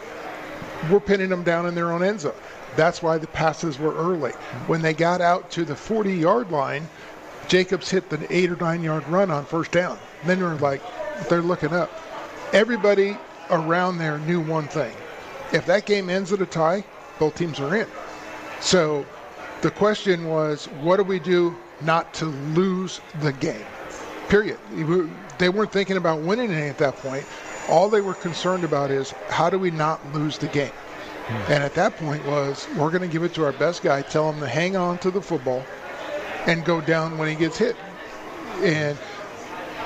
we're 0.90 1.00
pinning 1.00 1.30
them 1.30 1.42
down 1.42 1.66
in 1.66 1.74
their 1.74 1.90
own 1.90 2.02
end 2.02 2.20
zone. 2.20 2.34
That's 2.76 3.02
why 3.02 3.18
the 3.18 3.26
passes 3.26 3.78
were 3.78 3.94
early. 3.94 4.32
When 4.66 4.82
they 4.82 4.94
got 4.94 5.20
out 5.20 5.50
to 5.52 5.64
the 5.64 5.76
40 5.76 6.14
yard 6.14 6.50
line, 6.50 6.88
Jacobs 7.48 7.90
hit 7.90 8.08
the 8.10 8.26
eight 8.34 8.50
or 8.50 8.56
nine 8.56 8.82
yard 8.82 9.06
run 9.08 9.30
on 9.30 9.44
first 9.44 9.72
down. 9.72 9.98
Then 10.24 10.40
they're 10.40 10.54
like, 10.56 10.82
they're 11.28 11.42
looking 11.42 11.72
up. 11.72 11.90
Everybody 12.52 13.16
around 13.50 13.98
there 13.98 14.18
knew 14.18 14.40
one 14.40 14.68
thing. 14.68 14.94
If 15.52 15.66
that 15.66 15.84
game 15.84 16.08
ends 16.08 16.32
at 16.32 16.40
a 16.40 16.46
tie, 16.46 16.84
both 17.18 17.34
teams 17.34 17.58
are 17.58 17.74
in. 17.74 17.86
So 18.60 19.04
the 19.62 19.70
question 19.70 20.28
was, 20.28 20.66
what 20.80 20.96
do 20.96 21.02
we 21.02 21.18
do 21.18 21.56
not 21.82 22.14
to 22.14 22.26
lose 22.26 23.00
the 23.20 23.32
game? 23.32 23.66
Period. 24.28 24.58
They 25.38 25.48
weren't 25.48 25.72
thinking 25.72 25.96
about 25.96 26.20
winning 26.20 26.50
it 26.50 26.68
at 26.68 26.78
that 26.78 26.96
point. 26.96 27.24
All 27.68 27.88
they 27.88 28.00
were 28.00 28.14
concerned 28.14 28.64
about 28.64 28.90
is 28.90 29.10
how 29.28 29.50
do 29.50 29.58
we 29.58 29.70
not 29.70 30.00
lose 30.14 30.38
the 30.38 30.46
game? 30.48 30.72
And 31.48 31.62
at 31.62 31.74
that 31.74 31.96
point 31.96 32.24
was 32.26 32.68
we're 32.76 32.90
going 32.90 33.02
to 33.02 33.08
give 33.08 33.22
it 33.22 33.34
to 33.34 33.44
our 33.44 33.52
best 33.52 33.82
guy, 33.82 34.02
tell 34.02 34.30
him 34.30 34.40
to 34.40 34.48
hang 34.48 34.76
on 34.76 34.98
to 34.98 35.10
the 35.10 35.20
football 35.22 35.64
and 36.46 36.64
go 36.64 36.80
down 36.80 37.18
when 37.18 37.28
he 37.28 37.34
gets 37.34 37.58
hit. 37.58 37.76
And 38.62 38.98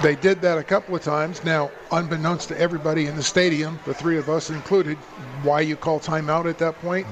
they 0.02 0.16
did 0.16 0.40
that 0.42 0.58
a 0.58 0.62
couple 0.62 0.94
of 0.94 1.02
times. 1.02 1.44
Now, 1.44 1.70
unbeknownst 1.92 2.48
to 2.48 2.58
everybody 2.58 3.06
in 3.06 3.16
the 3.16 3.22
stadium, 3.22 3.78
the 3.84 3.94
three 3.94 4.18
of 4.18 4.28
us 4.28 4.50
included, 4.50 4.96
why 5.42 5.60
you 5.60 5.76
call 5.76 6.00
timeout 6.00 6.48
at 6.48 6.58
that 6.58 6.80
point. 6.80 7.06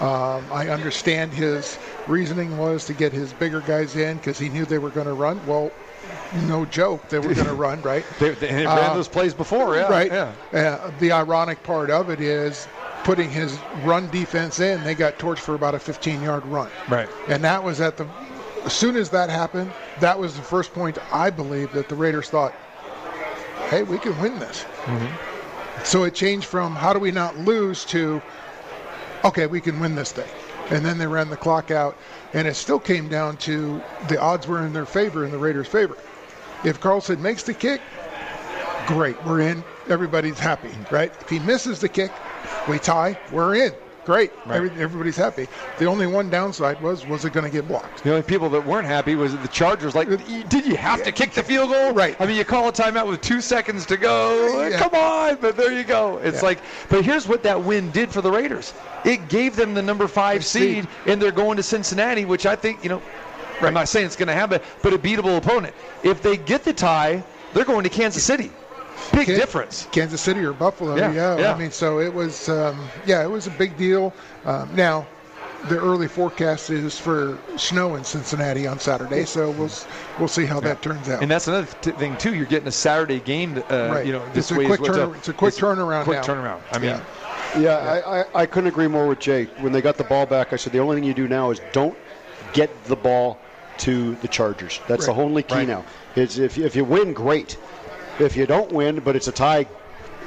Um, 0.00 0.44
I 0.50 0.68
understand 0.68 1.32
his 1.32 1.78
reasoning 2.06 2.58
was 2.58 2.86
to 2.86 2.94
get 2.94 3.12
his 3.12 3.32
bigger 3.32 3.60
guys 3.60 3.94
in 3.94 4.16
because 4.16 4.38
he 4.38 4.48
knew 4.48 4.64
they 4.64 4.78
were 4.78 4.90
going 4.90 5.06
to 5.06 5.12
run. 5.12 5.44
Well, 5.46 5.70
no 6.46 6.64
joke, 6.64 7.08
they 7.08 7.18
were 7.18 7.34
going 7.34 7.46
to 7.46 7.54
run, 7.54 7.82
right? 7.82 8.04
They, 8.18 8.30
they 8.30 8.66
ran 8.66 8.96
those 8.96 9.08
plays 9.08 9.34
before, 9.34 9.76
yeah. 9.76 9.88
Right. 9.88 10.10
Yeah. 10.10 10.32
Uh, 10.52 10.90
the 10.98 11.12
ironic 11.12 11.62
part 11.62 11.90
of 11.90 12.10
it 12.10 12.20
is 12.20 12.66
putting 13.04 13.30
his 13.30 13.58
run 13.82 14.08
defense 14.10 14.60
in, 14.60 14.82
they 14.84 14.94
got 14.94 15.18
torched 15.18 15.40
for 15.40 15.54
about 15.54 15.74
a 15.74 15.78
15 15.78 16.22
yard 16.22 16.44
run. 16.46 16.70
Right. 16.88 17.08
And 17.28 17.42
that 17.44 17.62
was 17.62 17.80
at 17.80 17.96
the, 17.96 18.06
as 18.64 18.72
soon 18.72 18.96
as 18.96 19.10
that 19.10 19.28
happened, 19.28 19.72
that 20.00 20.18
was 20.18 20.36
the 20.36 20.42
first 20.42 20.72
point 20.72 20.98
I 21.12 21.30
believe 21.30 21.72
that 21.72 21.88
the 21.88 21.94
Raiders 21.94 22.28
thought, 22.28 22.54
hey, 23.68 23.82
we 23.82 23.98
can 23.98 24.18
win 24.20 24.38
this. 24.38 24.64
Mm-hmm. 24.84 25.84
So 25.84 26.04
it 26.04 26.14
changed 26.14 26.46
from 26.46 26.76
how 26.76 26.92
do 26.92 26.98
we 26.98 27.10
not 27.10 27.36
lose 27.38 27.84
to, 27.86 28.22
okay, 29.24 29.46
we 29.46 29.60
can 29.60 29.80
win 29.80 29.94
this 29.94 30.12
thing. 30.12 30.28
And 30.70 30.84
then 30.84 30.96
they 30.96 31.06
ran 31.06 31.28
the 31.28 31.36
clock 31.36 31.70
out, 31.70 31.96
and 32.34 32.46
it 32.46 32.54
still 32.54 32.78
came 32.78 33.08
down 33.08 33.36
to 33.38 33.82
the 34.08 34.20
odds 34.20 34.46
were 34.46 34.64
in 34.64 34.72
their 34.72 34.86
favor, 34.86 35.24
in 35.24 35.32
the 35.32 35.38
Raiders' 35.38 35.66
favor. 35.66 35.96
If 36.64 36.80
Carlson 36.80 37.20
makes 37.20 37.42
the 37.42 37.54
kick, 37.54 37.80
great, 38.86 39.22
we're 39.24 39.40
in. 39.40 39.64
Everybody's 39.88 40.38
happy, 40.38 40.70
right? 40.90 41.12
If 41.20 41.28
he 41.28 41.40
misses 41.40 41.80
the 41.80 41.88
kick, 41.88 42.12
we 42.68 42.78
tie, 42.78 43.18
we're 43.30 43.54
in. 43.54 43.72
Great, 44.04 44.32
Every, 44.50 44.68
everybody's 44.82 45.14
happy. 45.16 45.46
The 45.78 45.84
only 45.84 46.08
one 46.08 46.28
downside 46.28 46.80
was, 46.82 47.06
was 47.06 47.24
it 47.24 47.32
going 47.32 47.44
to 47.44 47.50
get 47.52 47.68
blocked? 47.68 48.02
The 48.02 48.10
only 48.10 48.22
people 48.24 48.48
that 48.50 48.66
weren't 48.66 48.88
happy 48.88 49.14
was 49.14 49.36
the 49.36 49.46
Chargers. 49.46 49.94
Like, 49.94 50.08
did 50.48 50.66
you 50.66 50.74
have 50.74 51.04
to 51.04 51.12
kick 51.12 51.30
the 51.34 51.42
field 51.44 51.70
goal? 51.70 51.92
Right. 51.92 52.20
I 52.20 52.26
mean, 52.26 52.36
you 52.36 52.44
call 52.44 52.66
a 52.68 52.72
timeout 52.72 53.06
with 53.06 53.20
two 53.20 53.40
seconds 53.40 53.86
to 53.86 53.96
go. 53.96 54.66
Yeah. 54.68 54.76
Come 54.76 54.92
on, 54.94 55.36
but 55.40 55.56
there 55.56 55.72
you 55.72 55.84
go. 55.84 56.18
It's 56.18 56.38
Yeah. 56.38 56.48
like, 56.48 56.58
but 56.88 57.04
here's 57.04 57.28
what 57.28 57.44
that 57.44 57.62
win 57.62 57.92
did 57.92 58.10
for 58.10 58.20
the 58.22 58.30
Raiders. 58.32 58.74
It 59.04 59.28
gave 59.28 59.54
them 59.54 59.72
the 59.72 59.82
number 59.82 60.08
five 60.08 60.44
seed, 60.44 60.88
and 61.06 61.22
they're 61.22 61.30
going 61.30 61.56
to 61.58 61.62
Cincinnati, 61.62 62.24
which 62.24 62.44
I 62.44 62.56
think, 62.56 62.82
you 62.82 62.88
know, 62.88 63.00
I'm 63.60 63.72
not 63.72 63.88
saying 63.88 64.06
it's 64.06 64.16
going 64.16 64.26
to 64.26 64.34
happen, 64.34 64.60
but 64.82 64.92
a 64.92 64.98
beatable 64.98 65.36
opponent. 65.36 65.76
If 66.02 66.22
they 66.22 66.36
get 66.36 66.64
the 66.64 66.72
tie, 66.72 67.22
they're 67.54 67.64
going 67.64 67.84
to 67.84 67.88
Kansas 67.88 68.24
City. 68.24 68.50
Big 69.12 69.26
Kan- 69.26 69.36
difference. 69.36 69.86
Kansas 69.92 70.20
City 70.20 70.40
or 70.40 70.52
Buffalo, 70.52 70.96
Yeah, 70.96 71.12
yeah. 71.12 71.38
yeah. 71.38 71.52
I 71.54 71.58
mean, 71.58 71.70
so 71.70 71.98
it 72.00 72.12
was, 72.12 72.48
um, 72.48 72.88
yeah, 73.06 73.22
it 73.22 73.30
was 73.30 73.46
a 73.46 73.50
big 73.50 73.76
deal. 73.76 74.12
Um, 74.44 74.68
now, 74.74 75.06
the 75.68 75.78
early 75.78 76.08
forecast 76.08 76.70
is 76.70 76.98
for 76.98 77.38
snow 77.56 77.94
in 77.94 78.02
Cincinnati 78.04 78.66
on 78.66 78.78
Saturday, 78.80 79.24
so 79.24 79.50
we'll 79.52 79.70
we'll 80.18 80.26
see 80.28 80.44
how 80.44 80.58
that 80.60 80.82
turns 80.82 81.08
out. 81.08 81.22
And 81.22 81.30
that's 81.30 81.46
another 81.46 81.68
t- 81.80 81.92
thing 81.92 82.16
too. 82.16 82.34
You're 82.34 82.46
getting 82.46 82.66
a 82.68 82.72
Saturday 82.72 83.20
game. 83.20 83.62
Uh, 83.70 83.90
Right. 83.92 84.06
You 84.06 84.12
know, 84.12 84.22
It's 84.26 84.34
this 84.34 84.50
a 84.50 84.54
way 84.56 84.66
quick 84.66 84.80
is 84.80 84.88
what's 84.88 84.96
turn- 84.98 85.10
up. 85.10 85.16
it's 85.16 85.28
a 85.28 85.32
quick 85.32 85.54
turnaround 85.54 86.04
Quick 86.04 86.26
now. 86.26 86.34
turnaround. 86.34 86.60
I 86.72 86.78
mean, 86.78 86.90
Yeah. 86.90 87.00
Yeah, 87.58 87.76
I, 87.76 88.20
I, 88.22 88.24
I 88.42 88.46
couldn't 88.46 88.68
agree 88.68 88.88
more 88.88 89.06
with 89.06 89.18
Jay. 89.18 89.44
When 89.60 89.72
they 89.72 89.82
got 89.82 89.98
the 89.98 90.04
ball 90.04 90.24
back, 90.24 90.52
I 90.54 90.56
said 90.56 90.72
the 90.72 90.78
only 90.78 90.96
thing 90.96 91.04
you 91.04 91.12
do 91.14 91.28
now 91.28 91.50
is 91.50 91.60
don't 91.72 91.96
get 92.54 92.70
the 92.86 92.96
ball 92.96 93.38
to 93.78 94.14
the 94.16 94.28
Chargers. 94.28 94.80
That's 94.88 95.04
the 95.06 95.12
only 95.12 95.42
key 95.42 95.54
Right. 95.56 95.68
now. 95.68 95.84
Is 96.16 96.38
if 96.38 96.56
if 96.58 96.74
you 96.74 96.84
win, 96.84 97.12
great. 97.12 97.56
If 98.18 98.36
you 98.36 98.46
don't 98.46 98.70
win, 98.72 99.00
but 99.00 99.16
it's 99.16 99.28
a 99.28 99.32
tie, 99.32 99.66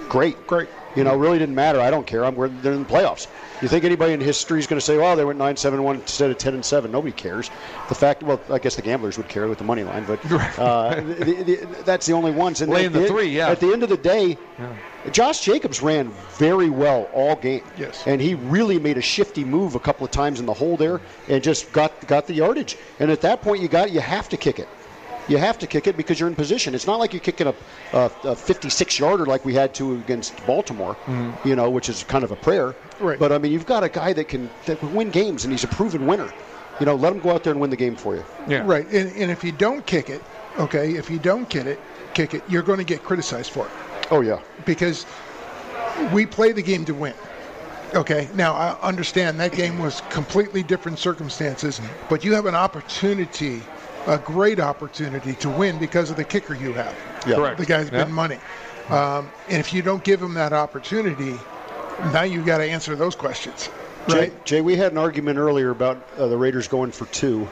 great. 0.10 0.48
Great. 0.48 0.70
You 0.96 1.04
know, 1.04 1.16
really 1.18 1.38
didn't 1.38 1.56
matter. 1.56 1.82
I 1.82 1.92
don't 1.92 2.08
care. 2.08 2.24
I'm 2.24 2.36
we're, 2.36 2.48
they're 2.48 2.72
in 2.72 2.84
the 2.84 2.90
playoffs. 2.90 3.28
You 3.62 3.68
think 3.68 3.84
anybody 3.84 4.14
in 4.14 4.22
history 4.22 4.60
is 4.60 4.68
going 4.68 4.80
to 4.80 4.86
say, 4.86 4.98
"Well, 4.98 5.18
they 5.18 5.26
went 5.26 5.38
nine 5.38 5.58
seven 5.58 5.84
one 5.84 5.98
instead 5.98 6.32
of 6.32 6.38
ten 6.38 6.54
and 6.54 6.64
seven"? 6.64 6.90
Nobody 6.90 7.12
cares. 7.12 7.52
The 7.90 7.96
fact, 7.96 8.24
well, 8.24 8.40
I 8.50 8.60
guess 8.60 8.78
the 8.78 8.82
gamblers 8.82 9.18
would 9.18 9.28
care 9.28 9.50
with 9.50 9.58
the 9.58 9.66
money 9.66 9.84
line, 9.84 10.06
but 10.06 10.20
uh, 10.58 10.96
the, 11.02 11.14
the, 11.44 11.68
that's 11.84 12.06
the 12.06 12.14
only 12.14 12.32
ones. 12.32 12.62
And 12.62 12.72
Laying 12.72 12.88
at 12.88 12.94
the 12.94 13.00
end- 13.00 13.08
three, 13.10 13.28
yeah. 13.28 13.50
At 13.50 13.60
the 13.60 13.74
end 13.74 13.84
of 13.84 13.90
the 13.90 13.98
day, 13.98 14.38
Josh 15.12 15.42
Jacobs 15.42 15.82
ran 15.82 16.12
very 16.38 16.70
well 16.70 17.10
all 17.14 17.36
game. 17.36 17.64
Yes. 17.78 18.08
And 18.08 18.22
he 18.22 18.36
really 18.36 18.80
made 18.80 18.98
a 18.98 19.02
shifty 19.02 19.44
move 19.44 19.76
a 19.76 19.80
couple 19.82 20.06
of 20.06 20.12
times 20.12 20.40
in 20.40 20.46
the 20.46 20.54
hole 20.54 20.78
there 20.78 21.02
and 21.28 21.44
just 21.44 21.74
got 21.74 22.08
got 22.08 22.26
the 22.28 22.34
yardage. 22.36 22.78
And 23.02 23.12
at 23.12 23.20
that 23.22 23.42
point, 23.42 23.62
you 23.62 23.68
got 23.68 23.92
you 23.92 24.00
have 24.00 24.30
to 24.30 24.38
kick 24.38 24.60
it. 24.60 24.70
You 25.28 25.38
have 25.38 25.58
to 25.60 25.68
kick 25.68 25.88
it 25.88 25.98
because 25.98 26.20
you're 26.20 26.30
in 26.30 26.36
position. 26.36 26.76
It's 26.76 26.86
not 26.88 27.00
like 27.00 27.14
you're 27.14 27.20
kicking 27.20 27.48
a, 27.48 27.56
a, 27.94 28.12
a 28.24 28.36
56 28.36 29.00
yarder 29.00 29.26
like 29.26 29.44
we 29.44 29.54
had 29.54 29.74
to 29.76 29.96
against 29.96 30.46
Baltimore, 30.46 30.96
mm-hmm. 31.06 31.48
you 31.48 31.56
know, 31.56 31.70
which 31.70 31.90
is 31.90 32.04
kind 32.04 32.24
of 32.24 32.32
a 32.32 32.36
prayer. 32.36 32.76
Right. 33.00 33.18
But 33.18 33.32
I 33.32 33.38
mean, 33.38 33.52
you've 33.52 33.66
got 33.66 33.84
a 33.84 33.90
guy 33.90 34.14
that 34.14 34.28
can 34.28 34.50
that 34.66 34.80
can 34.80 34.94
win 34.94 35.10
games, 35.10 35.44
and 35.44 35.52
he's 35.52 35.64
a 35.64 35.68
proven 35.68 36.06
winner. 36.06 36.32
You 36.80 36.86
know, 36.86 36.96
let 36.96 37.14
him 37.14 37.20
go 37.20 37.32
out 37.32 37.44
there 37.44 37.52
and 37.52 37.62
win 37.62 37.70
the 37.70 37.78
game 37.78 37.96
for 37.96 38.16
you. 38.16 38.26
yeah. 38.48 38.64
Right. 38.66 38.86
And, 38.88 39.16
and 39.16 39.32
if 39.32 39.44
you 39.44 39.52
don't 39.52 39.86
kick 39.86 40.10
it, 40.10 40.22
okay, 40.60 40.96
if 40.96 41.10
you 41.10 41.20
don't 41.20 41.50
get 41.50 41.68
it, 41.68 41.80
kick 42.14 42.34
it, 42.34 42.44
you're 42.50 42.64
going 42.64 42.80
to 42.80 42.86
get 42.86 43.04
criticized 43.04 43.52
for 43.52 43.66
it. 43.66 43.72
Oh 44.12 44.22
yeah. 44.22 44.40
because 44.66 45.06
we 46.14 46.26
play 46.26 46.52
the 46.52 46.62
game 46.62 46.86
to 46.86 46.94
win. 46.94 47.14
Okay, 47.94 48.28
now 48.34 48.54
I 48.54 48.78
understand 48.82 49.40
that 49.40 49.54
game 49.54 49.80
was 49.80 50.02
completely 50.10 50.64
different 50.64 51.00
circumstances, 51.00 51.80
but 52.10 52.26
you 52.26 52.34
have 52.34 52.46
an 52.46 52.56
opportunity, 52.56 53.62
a 54.08 54.18
great 54.18 54.60
opportunity 54.60 55.34
to 55.36 55.50
win 55.50 55.78
because 55.78 56.10
of 56.10 56.18
the 56.18 56.24
kicker 56.24 56.54
you 56.54 56.74
have. 56.74 56.96
Yeah. 57.26 57.36
Correct. 57.36 57.58
The 57.58 57.66
guy's 57.66 57.92
Yeah. 57.92 58.04
been 58.04 58.14
money. 58.14 58.38
Um, 58.90 59.30
and 59.50 59.60
if 59.60 59.74
you 59.74 59.82
don't 59.82 60.04
give 60.04 60.22
him 60.22 60.36
that 60.36 60.54
opportunity, 60.54 61.36
now 62.14 62.22
you've 62.22 62.46
got 62.46 62.60
to 62.60 62.66
answer 62.66 62.96
those 62.96 63.16
questions. 63.16 63.70
Jay, 64.08 64.20
Right? 64.20 64.46
Jay, 64.46 64.62
we 64.62 64.76
had 64.76 64.92
an 64.92 65.00
argument 65.00 65.40
earlier 65.40 65.72
about 65.72 65.98
uh, 66.18 66.28
the 66.28 66.38
Raiders 66.38 66.68
going 66.68 66.92
for 66.92 67.06
two 67.08 67.50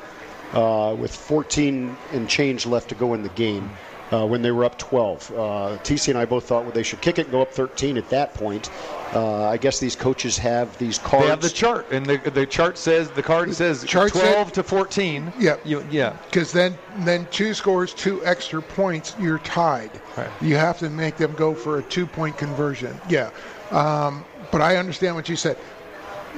uh, 0.53 0.95
with 0.97 1.15
14 1.15 1.97
and 2.11 2.29
change 2.29 2.67
left 2.67 2.89
to 2.89 2.95
go 2.95 3.15
in 3.15 3.23
the 3.23 3.29
game 3.29 3.71
uh, 4.13 4.25
when 4.25 4.41
they 4.41 4.51
were 4.51 4.63
up 4.63 4.77
12. 4.77 5.31
Uh, 5.31 5.35
TC 5.83 6.09
and 6.09 6.17
I 6.17 6.25
both 6.25 6.45
thought 6.45 6.63
well, 6.63 6.71
they 6.71 6.83
should 6.83 7.01
kick 7.01 7.17
it 7.17 7.23
and 7.23 7.31
go 7.31 7.41
up 7.41 7.51
13 7.51 7.97
at 7.97 8.09
that 8.09 8.33
point. 8.33 8.69
Uh, 9.13 9.47
I 9.47 9.57
guess 9.57 9.79
these 9.79 9.95
coaches 9.95 10.37
have 10.37 10.77
these 10.77 10.99
cards. 10.99 11.25
They 11.25 11.29
have 11.29 11.41
the 11.41 11.49
chart, 11.49 11.91
and 11.91 12.05
the 12.05 12.17
the 12.31 12.45
chart 12.45 12.77
says 12.77 13.09
the 13.11 13.23
card 13.23 13.53
says 13.53 13.83
chart 13.85 14.11
said- 14.11 14.33
12 14.33 14.51
to 14.53 14.63
14. 14.63 15.33
Yeah. 15.39 15.57
You, 15.63 15.85
yeah. 15.89 16.17
Because 16.25 16.51
then, 16.51 16.77
then 16.99 17.27
two 17.31 17.53
scores 17.53 17.93
two 17.93 18.25
extra 18.25 18.61
points, 18.61 19.15
you're 19.19 19.39
tied. 19.39 19.91
Right. 20.17 20.29
You 20.41 20.55
have 20.55 20.79
to 20.79 20.89
make 20.89 21.17
them 21.17 21.33
go 21.33 21.53
for 21.53 21.79
a 21.79 21.83
two 21.83 22.05
point 22.05 22.37
conversion. 22.37 22.99
Yeah. 23.09 23.31
Um, 23.71 24.25
but 24.51 24.61
I 24.61 24.77
understand 24.77 25.15
what 25.15 25.29
you 25.29 25.35
said. 25.35 25.57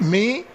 Me, 0.02 0.46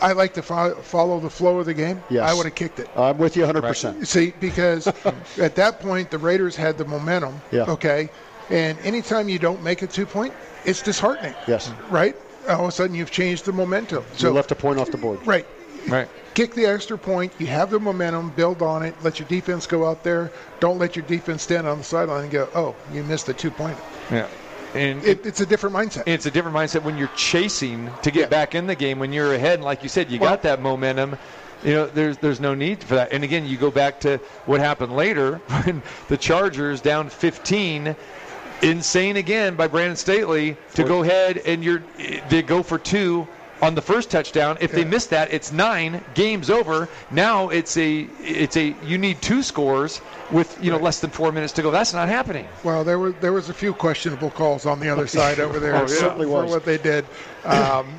I 0.00 0.12
like 0.12 0.34
to 0.34 0.42
fo- 0.42 0.74
follow 0.76 1.20
the 1.20 1.30
flow 1.30 1.58
of 1.58 1.66
the 1.66 1.74
game. 1.74 2.02
Yes. 2.10 2.28
I 2.30 2.34
would 2.34 2.46
have 2.46 2.54
kicked 2.54 2.78
it. 2.78 2.88
I'm 2.96 3.18
with 3.18 3.36
you 3.36 3.44
100%. 3.44 4.06
See, 4.06 4.32
because 4.40 4.86
at 5.38 5.54
that 5.56 5.80
point, 5.80 6.10
the 6.10 6.18
Raiders 6.18 6.56
had 6.56 6.78
the 6.78 6.84
momentum. 6.84 7.40
Yeah. 7.50 7.64
Okay. 7.64 8.10
And 8.50 8.78
anytime 8.80 9.28
you 9.28 9.38
don't 9.38 9.62
make 9.62 9.82
a 9.82 9.86
two 9.86 10.06
point, 10.06 10.32
it's 10.64 10.82
disheartening. 10.82 11.34
Yes. 11.46 11.70
Right? 11.90 12.16
All 12.48 12.62
of 12.62 12.68
a 12.68 12.72
sudden, 12.72 12.96
you've 12.96 13.10
changed 13.10 13.44
the 13.44 13.52
momentum. 13.52 14.04
So 14.14 14.28
you 14.28 14.34
left 14.34 14.50
a 14.50 14.54
point 14.54 14.78
off 14.78 14.90
the 14.90 14.96
board. 14.96 15.24
Right. 15.26 15.46
Right. 15.86 16.08
Kick 16.34 16.54
the 16.54 16.66
extra 16.66 16.96
point. 16.98 17.32
You 17.38 17.46
have 17.46 17.70
the 17.70 17.80
momentum. 17.80 18.30
Build 18.30 18.62
on 18.62 18.82
it. 18.82 18.94
Let 19.02 19.18
your 19.18 19.28
defense 19.28 19.66
go 19.66 19.86
out 19.86 20.02
there. 20.04 20.30
Don't 20.60 20.78
let 20.78 20.96
your 20.96 21.04
defense 21.04 21.42
stand 21.42 21.66
on 21.66 21.78
the 21.78 21.84
sideline 21.84 22.24
and 22.24 22.30
go, 22.30 22.48
"Oh, 22.54 22.74
you 22.92 23.02
missed 23.04 23.26
the 23.26 23.34
two 23.34 23.50
point." 23.50 23.76
Yeah. 24.10 24.26
And 24.74 25.02
It, 25.04 25.24
it's 25.24 25.40
a 25.40 25.46
different 25.46 25.74
mindset. 25.74 26.02
it's 26.06 26.26
a 26.26 26.30
different 26.30 26.56
mindset 26.56 26.82
when 26.82 26.96
you're 26.98 27.10
chasing 27.16 27.90
to 28.02 28.10
get 28.10 28.20
Yeah. 28.22 28.26
back 28.26 28.54
in 28.54 28.66
the 28.66 28.74
game. 28.74 28.98
When 28.98 29.12
you're 29.12 29.34
ahead, 29.34 29.54
and 29.54 29.64
like 29.64 29.82
you 29.82 29.88
said, 29.88 30.10
you 30.10 30.18
Well- 30.18 30.30
got 30.30 30.42
that 30.42 30.60
momentum. 30.60 31.16
You 31.64 31.72
know, 31.74 31.86
there's 31.86 32.18
there's 32.18 32.38
no 32.38 32.54
need 32.54 32.84
for 32.84 32.94
that. 32.96 33.12
And 33.12 33.24
again, 33.24 33.44
you 33.46 33.56
go 33.56 33.70
back 33.70 33.98
to 34.00 34.18
what 34.46 34.60
happened 34.60 34.94
later 34.94 35.40
when 35.64 35.82
the 36.08 36.16
Chargers 36.16 36.80
down 36.80 37.08
15 37.08 37.96
insane 38.62 39.16
again 39.16 39.54
by 39.54 39.66
Brandon 39.68 39.96
Staley 39.96 40.56
to 40.74 40.82
go 40.84 41.02
ahead 41.02 41.38
and 41.46 41.62
you're 41.64 41.82
they 42.28 42.42
go 42.42 42.62
for 42.62 42.76
two 42.78 43.26
on 43.62 43.74
the 43.74 43.82
first 43.82 44.10
touchdown. 44.10 44.56
If 44.60 44.72
they 44.72 44.84
miss 44.84 45.06
that, 45.06 45.32
it's 45.32 45.52
nine. 45.52 46.04
Game's 46.14 46.50
over. 46.50 46.88
Now 47.10 47.48
it's 47.48 47.76
a 47.76 48.00
it's 48.20 48.56
a 48.56 48.74
you 48.84 48.98
need 48.98 49.20
two 49.22 49.42
scores 49.42 50.00
with 50.30 50.56
you 50.62 50.70
know 50.70 50.78
less 50.78 51.00
than 51.00 51.10
four 51.10 51.32
minutes 51.32 51.52
to 51.54 51.62
go. 51.62 51.70
That's 51.70 51.92
not 51.92 52.08
happening. 52.08 52.46
Well, 52.64 52.84
there 52.84 52.98
was 52.98 53.14
there 53.20 53.32
was 53.32 53.48
a 53.48 53.54
few 53.54 53.72
questionable 53.74 54.30
calls 54.30 54.66
on 54.66 54.80
the 54.80 54.88
other 54.88 55.06
side 55.18 55.40
over 55.40 55.58
there 55.58 55.74
Oh, 55.74 55.80
yeah. 55.80 55.86
for- 55.86 55.88
Certainly 55.94 56.26
for 56.26 56.42
was. 56.42 56.50
what 56.50 56.64
they 56.64 56.78
did. 56.78 57.04
Um, 57.44 57.98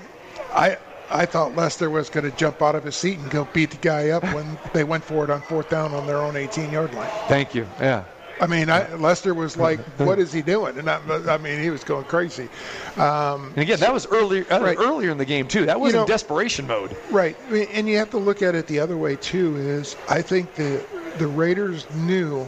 I 0.54 0.78
I 1.12 1.26
thought 1.26 1.56
Lester 1.56 1.90
was 1.90 2.10
going 2.10 2.30
to 2.30 2.38
jump 2.38 2.62
out 2.62 2.76
of 2.76 2.84
his 2.84 2.96
seat 2.96 3.18
and 3.18 3.30
go 3.32 3.48
beat 3.52 3.72
the 3.72 3.78
guy 3.78 4.10
up 4.10 4.24
when 4.34 4.58
they 4.74 4.84
went 4.84 5.04
for 5.04 5.24
it 5.24 5.30
on 5.32 5.42
fourth 5.42 5.68
down 5.70 5.94
on 5.94 6.06
their 6.06 6.18
own 6.18 6.36
18-yard 6.36 6.94
line. 6.94 7.10
Thank 7.28 7.56
you. 7.56 7.68
Yeah. 7.80 8.04
I 8.40 8.48
mean, 8.48 8.70
I, 8.70 8.94
Lester 8.96 9.34
was 9.34 9.58
like, 9.58 9.80
"What 10.00 10.18
is 10.20 10.32
he 10.32 10.42
doing?" 10.42 10.78
And 10.78 10.90
I, 10.90 11.00
I 11.28 11.38
mean, 11.38 11.62
he 11.62 11.70
was 11.70 11.84
going 11.84 12.06
crazy. 12.06 12.50
Um, 12.98 13.48
And 13.50 13.58
again, 13.58 13.80
that 13.80 13.94
was 13.94 14.08
earlier 14.08 14.46
Right. 14.50 14.78
earlier 14.78 15.12
in 15.12 15.18
the 15.18 15.26
game 15.26 15.48
too. 15.48 15.66
That 15.66 15.80
was 15.80 15.94
You 15.94 16.02
in 16.02 16.08
desperation 16.08 16.66
mode. 16.68 16.96
Right, 17.12 17.36
I 17.48 17.52
mean, 17.52 17.68
and 17.74 17.90
you 17.90 17.98
have 17.98 18.10
to 18.12 18.18
look 18.18 18.42
at 18.42 18.56
it 18.56 18.68
the 18.68 18.80
other 18.80 18.98
way 18.98 19.16
too. 19.18 19.58
Is 19.58 19.96
I 20.08 20.22
think 20.22 20.56
the 20.56 20.84
the 21.18 21.28
Raiders 21.28 21.86
knew 21.96 22.48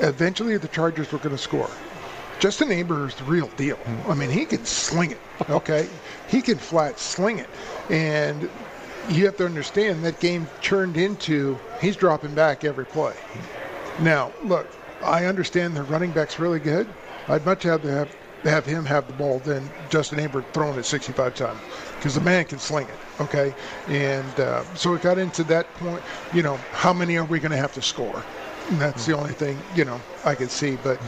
eventually 0.00 0.56
the 0.58 0.68
Chargers 0.68 1.10
were 1.12 1.18
going 1.18 1.34
to 1.34 1.42
score. 1.42 1.70
Justin 2.38 2.70
Herbert's 2.70 3.14
the 3.14 3.24
real 3.24 3.48
deal. 3.56 3.78
I 4.08 4.14
mean, 4.14 4.28
he 4.28 4.44
can 4.44 4.64
sling 4.66 5.12
it. 5.12 5.20
Okay, 5.48 5.88
he 6.28 6.42
can 6.42 6.58
flat 6.58 7.00
sling 7.00 7.38
it, 7.38 7.48
and 7.88 8.50
you 9.08 9.24
have 9.24 9.36
to 9.38 9.46
understand 9.46 10.04
that 10.04 10.20
game 10.20 10.46
turned 10.60 10.98
into 10.98 11.58
he's 11.80 11.96
dropping 11.96 12.34
back 12.34 12.64
every 12.64 12.84
play. 12.84 13.14
Now, 14.00 14.32
look, 14.44 14.66
I 15.06 15.26
understand 15.26 15.76
the 15.76 15.84
running 15.84 16.10
back's 16.10 16.38
really 16.38 16.58
good. 16.58 16.86
I'd 17.28 17.44
much 17.44 17.64
rather 17.64 17.90
have 17.90 18.14
have 18.44 18.66
him 18.66 18.84
have 18.84 19.06
the 19.06 19.12
ball 19.14 19.38
than 19.40 19.68
Justin 19.88 20.18
Herbert 20.18 20.44
throwing 20.52 20.78
it 20.78 20.84
65 20.84 21.34
times 21.34 21.60
because 21.96 22.14
the 22.14 22.20
man 22.20 22.44
can 22.44 22.58
sling 22.58 22.86
it. 22.86 23.22
Okay, 23.22 23.54
and 23.88 24.40
uh, 24.40 24.62
so 24.74 24.94
it 24.94 25.02
got 25.02 25.18
into 25.18 25.42
that 25.44 25.72
point. 25.74 26.02
You 26.32 26.42
know, 26.42 26.56
how 26.72 26.92
many 26.92 27.16
are 27.16 27.24
we 27.24 27.40
going 27.40 27.50
to 27.50 27.56
have 27.56 27.72
to 27.74 27.82
score? 27.82 28.22
And 28.68 28.80
that's 28.80 29.06
the 29.06 29.16
only 29.16 29.32
thing 29.32 29.58
you 29.74 29.84
know 29.84 30.00
I 30.24 30.34
could 30.34 30.50
see. 30.50 30.76
But 30.82 30.98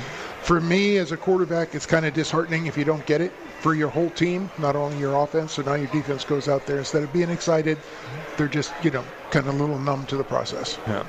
for 0.43 0.61
me 0.61 0.97
as 0.97 1.13
a 1.13 1.17
quarterback, 1.17 1.75
it's 1.75 1.87
kind 1.87 2.07
of 2.07 2.15
disheartening 2.15 2.67
if 2.67 2.77
you 2.77 2.85
don't 2.85 3.05
get 3.07 3.21
it 3.21 3.33
for 3.61 3.75
your 3.75 3.89
whole 3.89 4.11
team, 4.11 4.51
not 4.59 4.77
only 4.77 4.99
your 4.99 5.17
offense. 5.23 5.53
So 5.53 5.63
now 5.63 5.75
your 5.75 5.89
defense 5.89 6.25
goes 6.25 6.49
out 6.49 6.67
there 6.67 6.79
instead 6.79 7.03
of 7.03 7.13
being 7.13 7.31
excited, 7.31 7.79
they're 8.37 8.49
just 8.49 8.73
you 8.83 8.91
know 8.91 9.05
kind 9.31 9.47
of 9.47 9.55
a 9.55 9.59
little 9.59 9.79
numb 9.79 10.07
to 10.07 10.17
the 10.17 10.25
process. 10.25 10.79
Yeah. 10.87 11.05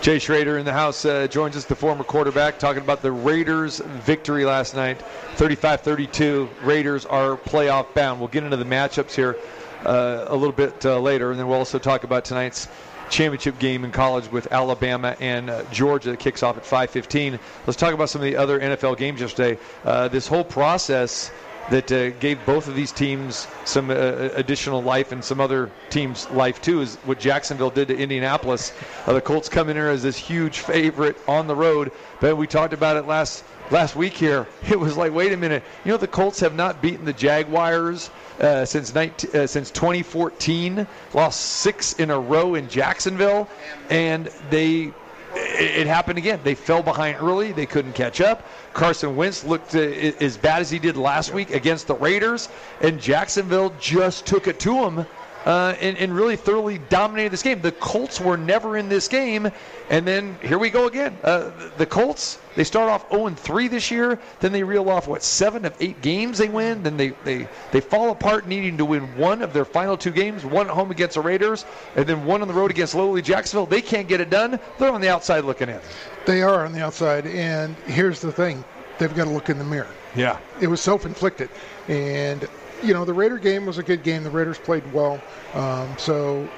Jay 0.00 0.18
Schroeder 0.18 0.58
in 0.58 0.64
the 0.64 0.72
house 0.72 1.04
uh, 1.04 1.26
joins 1.26 1.56
us, 1.56 1.64
the 1.64 1.74
former 1.74 2.04
quarterback, 2.04 2.58
talking 2.58 2.82
about 2.82 3.02
the 3.02 3.12
Raiders' 3.12 3.78
victory 3.78 4.44
last 4.44 4.74
night, 4.74 5.02
35-32. 5.36 6.48
Raiders 6.62 7.06
are 7.06 7.36
playoff 7.36 7.92
bound. 7.94 8.20
We'll 8.20 8.28
get 8.28 8.44
into 8.44 8.56
the 8.56 8.64
matchups 8.64 9.14
here 9.14 9.36
uh, 9.84 10.26
a 10.28 10.36
little 10.36 10.52
bit 10.52 10.84
uh, 10.84 10.98
later, 11.00 11.30
and 11.30 11.38
then 11.38 11.48
we'll 11.48 11.58
also 11.58 11.78
talk 11.78 12.04
about 12.04 12.24
tonight's 12.24 12.68
championship 13.10 13.58
game 13.58 13.84
in 13.84 13.92
college 13.92 14.30
with 14.30 14.50
Alabama 14.52 15.16
and 15.20 15.50
uh, 15.50 15.62
Georgia 15.70 16.10
that 16.10 16.18
kicks 16.18 16.42
off 16.42 16.56
at 16.56 16.64
5:15. 16.64 17.38
Let's 17.66 17.78
talk 17.78 17.92
about 17.92 18.08
some 18.08 18.22
of 18.22 18.26
the 18.26 18.36
other 18.36 18.58
NFL 18.60 18.96
games 18.96 19.20
yesterday. 19.20 19.58
Uh, 19.84 20.08
this 20.08 20.26
whole 20.26 20.44
process 20.44 21.30
that 21.70 21.90
uh, 21.90 22.10
gave 22.10 22.44
both 22.44 22.68
of 22.68 22.74
these 22.74 22.92
teams 22.92 23.46
some 23.64 23.90
uh, 23.90 23.94
additional 24.34 24.82
life 24.82 25.12
and 25.12 25.24
some 25.24 25.40
other 25.40 25.70
teams 25.90 26.28
life 26.30 26.60
too 26.60 26.80
is 26.80 26.96
what 27.04 27.18
Jacksonville 27.18 27.70
did 27.70 27.88
to 27.88 27.96
Indianapolis. 27.96 28.72
Uh, 29.06 29.12
the 29.14 29.20
Colts 29.20 29.48
come 29.48 29.68
in 29.68 29.76
here 29.76 29.88
as 29.88 30.02
this 30.02 30.16
huge 30.16 30.58
favorite 30.58 31.16
on 31.26 31.46
the 31.46 31.54
road, 31.54 31.92
but 32.20 32.36
we 32.36 32.46
talked 32.46 32.72
about 32.72 32.96
it 32.96 33.06
last 33.06 33.44
last 33.70 33.96
week 33.96 34.14
here. 34.14 34.46
It 34.70 34.78
was 34.78 34.96
like, 34.96 35.12
wait 35.12 35.32
a 35.32 35.36
minute, 35.36 35.62
you 35.84 35.92
know 35.92 35.96
the 35.96 36.06
Colts 36.06 36.40
have 36.40 36.54
not 36.54 36.82
beaten 36.82 37.04
the 37.04 37.12
Jaguars 37.12 38.10
uh, 38.40 38.64
since 38.64 38.94
19, 38.94 39.30
uh, 39.34 39.46
since 39.46 39.70
2014, 39.70 40.86
lost 41.12 41.40
six 41.40 41.94
in 41.94 42.10
a 42.10 42.18
row 42.18 42.54
in 42.54 42.68
Jacksonville, 42.68 43.48
and 43.90 44.26
they 44.50 44.92
it 45.36 45.86
happened 45.86 46.18
again. 46.18 46.40
They 46.42 46.54
fell 46.54 46.82
behind 46.82 47.18
early. 47.20 47.52
They 47.52 47.66
couldn't 47.66 47.94
catch 47.94 48.20
up. 48.20 48.46
Carson 48.74 49.16
Wentz 49.16 49.44
looked 49.44 49.74
uh, 49.74 49.78
as 49.78 50.36
bad 50.36 50.60
as 50.60 50.68
he 50.68 50.78
did 50.78 50.96
last 50.96 51.32
week 51.32 51.54
against 51.54 51.86
the 51.86 51.94
Raiders, 51.94 52.48
and 52.80 53.00
Jacksonville 53.00 53.72
just 53.80 54.26
took 54.26 54.48
it 54.48 54.58
to 54.60 54.84
him 54.84 55.06
uh, 55.44 55.74
and, 55.80 55.96
and 55.98 56.14
really 56.14 56.36
thoroughly 56.36 56.78
dominated 56.88 57.30
this 57.30 57.42
game. 57.42 57.60
The 57.60 57.72
Colts 57.72 58.20
were 58.20 58.36
never 58.36 58.76
in 58.76 58.88
this 58.88 59.08
game, 59.08 59.50
and 59.90 60.06
then 60.06 60.38
here 60.42 60.58
we 60.58 60.70
go 60.70 60.86
again. 60.86 61.16
Uh, 61.22 61.50
the 61.76 61.86
Colts 61.86 62.38
they 62.56 62.64
start 62.64 62.88
off 62.88 63.08
0-3 63.10 63.68
this 63.68 63.90
year, 63.90 64.18
then 64.40 64.52
they 64.52 64.62
reel 64.62 64.88
off 64.88 65.08
what 65.08 65.22
seven 65.22 65.64
of 65.64 65.74
eight 65.80 66.00
games 66.02 66.38
they 66.38 66.48
win, 66.48 66.82
then 66.82 66.96
they 66.96 67.10
they 67.24 67.48
they 67.72 67.80
fall 67.80 68.10
apart, 68.10 68.46
needing 68.46 68.78
to 68.78 68.84
win 68.84 69.16
one 69.16 69.42
of 69.42 69.52
their 69.52 69.64
final 69.64 69.96
two 69.96 70.12
games, 70.12 70.44
one 70.44 70.66
at 70.68 70.72
home 70.72 70.90
against 70.90 71.14
the 71.14 71.20
Raiders, 71.20 71.64
and 71.96 72.06
then 72.06 72.24
one 72.24 72.42
on 72.42 72.48
the 72.48 72.54
road 72.54 72.70
against 72.70 72.94
lowly 72.94 73.22
Jacksonville. 73.22 73.66
They 73.66 73.82
can't 73.82 74.08
get 74.08 74.20
it 74.20 74.30
done. 74.30 74.58
They're 74.78 74.92
on 74.92 75.00
the 75.00 75.08
outside 75.08 75.44
looking 75.44 75.68
in. 75.68 75.80
They 76.26 76.42
are 76.42 76.64
on 76.64 76.72
the 76.72 76.82
outside, 76.82 77.26
and 77.26 77.74
here's 77.86 78.20
the 78.20 78.32
thing: 78.32 78.64
they've 78.98 79.14
got 79.14 79.24
to 79.24 79.30
look 79.30 79.50
in 79.50 79.58
the 79.58 79.64
mirror. 79.64 79.88
Yeah. 80.14 80.38
It 80.60 80.68
was 80.68 80.80
self-inflicted, 80.80 81.50
and 81.88 82.48
you 82.84 82.94
know 82.94 83.04
the 83.04 83.14
Raider 83.14 83.38
game 83.38 83.66
was 83.66 83.78
a 83.78 83.82
good 83.82 84.02
game. 84.02 84.24
The 84.24 84.30
Raiders 84.30 84.58
played 84.58 84.90
well, 84.92 85.20
um, 85.54 85.96
so 85.98 86.48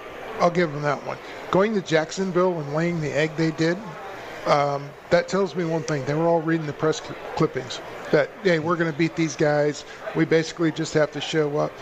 I'll 0.40 0.50
give 0.50 0.72
them 0.72 0.82
that 0.82 1.04
one. 1.06 1.18
Going 1.50 1.74
to 1.74 1.80
Jacksonville 1.80 2.58
and 2.60 2.74
laying 2.74 3.00
the 3.00 3.16
egg 3.16 3.36
they 3.36 3.52
did, 3.52 3.78
um, 4.46 4.90
that 5.10 5.28
tells 5.28 5.54
me 5.54 5.64
one 5.64 5.82
thing: 5.82 6.04
they 6.04 6.14
were 6.14 6.26
all 6.26 6.42
reading 6.42 6.66
the 6.66 6.72
press 6.72 7.00
cl- 7.00 7.16
clippings 7.36 7.80
that 8.10 8.30
hey, 8.42 8.58
we're 8.58 8.76
going 8.76 8.90
to 8.90 8.98
beat 8.98 9.16
these 9.16 9.36
guys. 9.36 9.84
We 10.14 10.24
basically 10.24 10.72
just 10.72 10.94
have 10.94 11.10
to 11.12 11.20
show 11.20 11.58
up. 11.58 11.72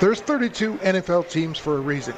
There's 0.00 0.20
32 0.20 0.74
NFL 0.74 1.28
teams 1.28 1.58
for 1.58 1.76
a 1.76 1.80
reason 1.80 2.14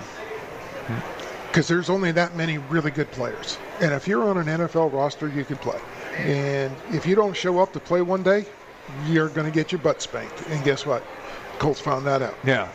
because 1.49 1.67
there's 1.67 1.91
only 1.91 2.13
that 2.13 2.37
many 2.37 2.59
really 2.59 2.91
good 2.91 3.11
players. 3.11 3.59
And 3.81 3.93
if 3.93 4.07
you're 4.07 4.29
on 4.29 4.37
an 4.37 4.47
NFL 4.47 4.93
roster, 4.93 5.29
you 5.29 5.45
can 5.45 5.57
play. 5.57 5.81
And 6.19 6.75
if 6.91 7.07
you 7.07 7.15
don't 7.15 7.35
show 7.35 7.59
up 7.59 7.73
to 7.73 7.81
play 7.81 8.03
one 8.03 8.23
day, 8.23 8.45
you're 9.07 9.29
going 9.29 9.47
to 9.47 9.53
get 9.53 9.73
your 9.73 9.81
butt 9.81 10.03
spanked. 10.03 10.47
And 10.49 10.63
guess 10.65 10.85
what? 10.85 11.03
Colts 11.61 11.79
found 11.81 12.07
that 12.07 12.23
out. 12.23 12.35
Yeah. 12.45 12.69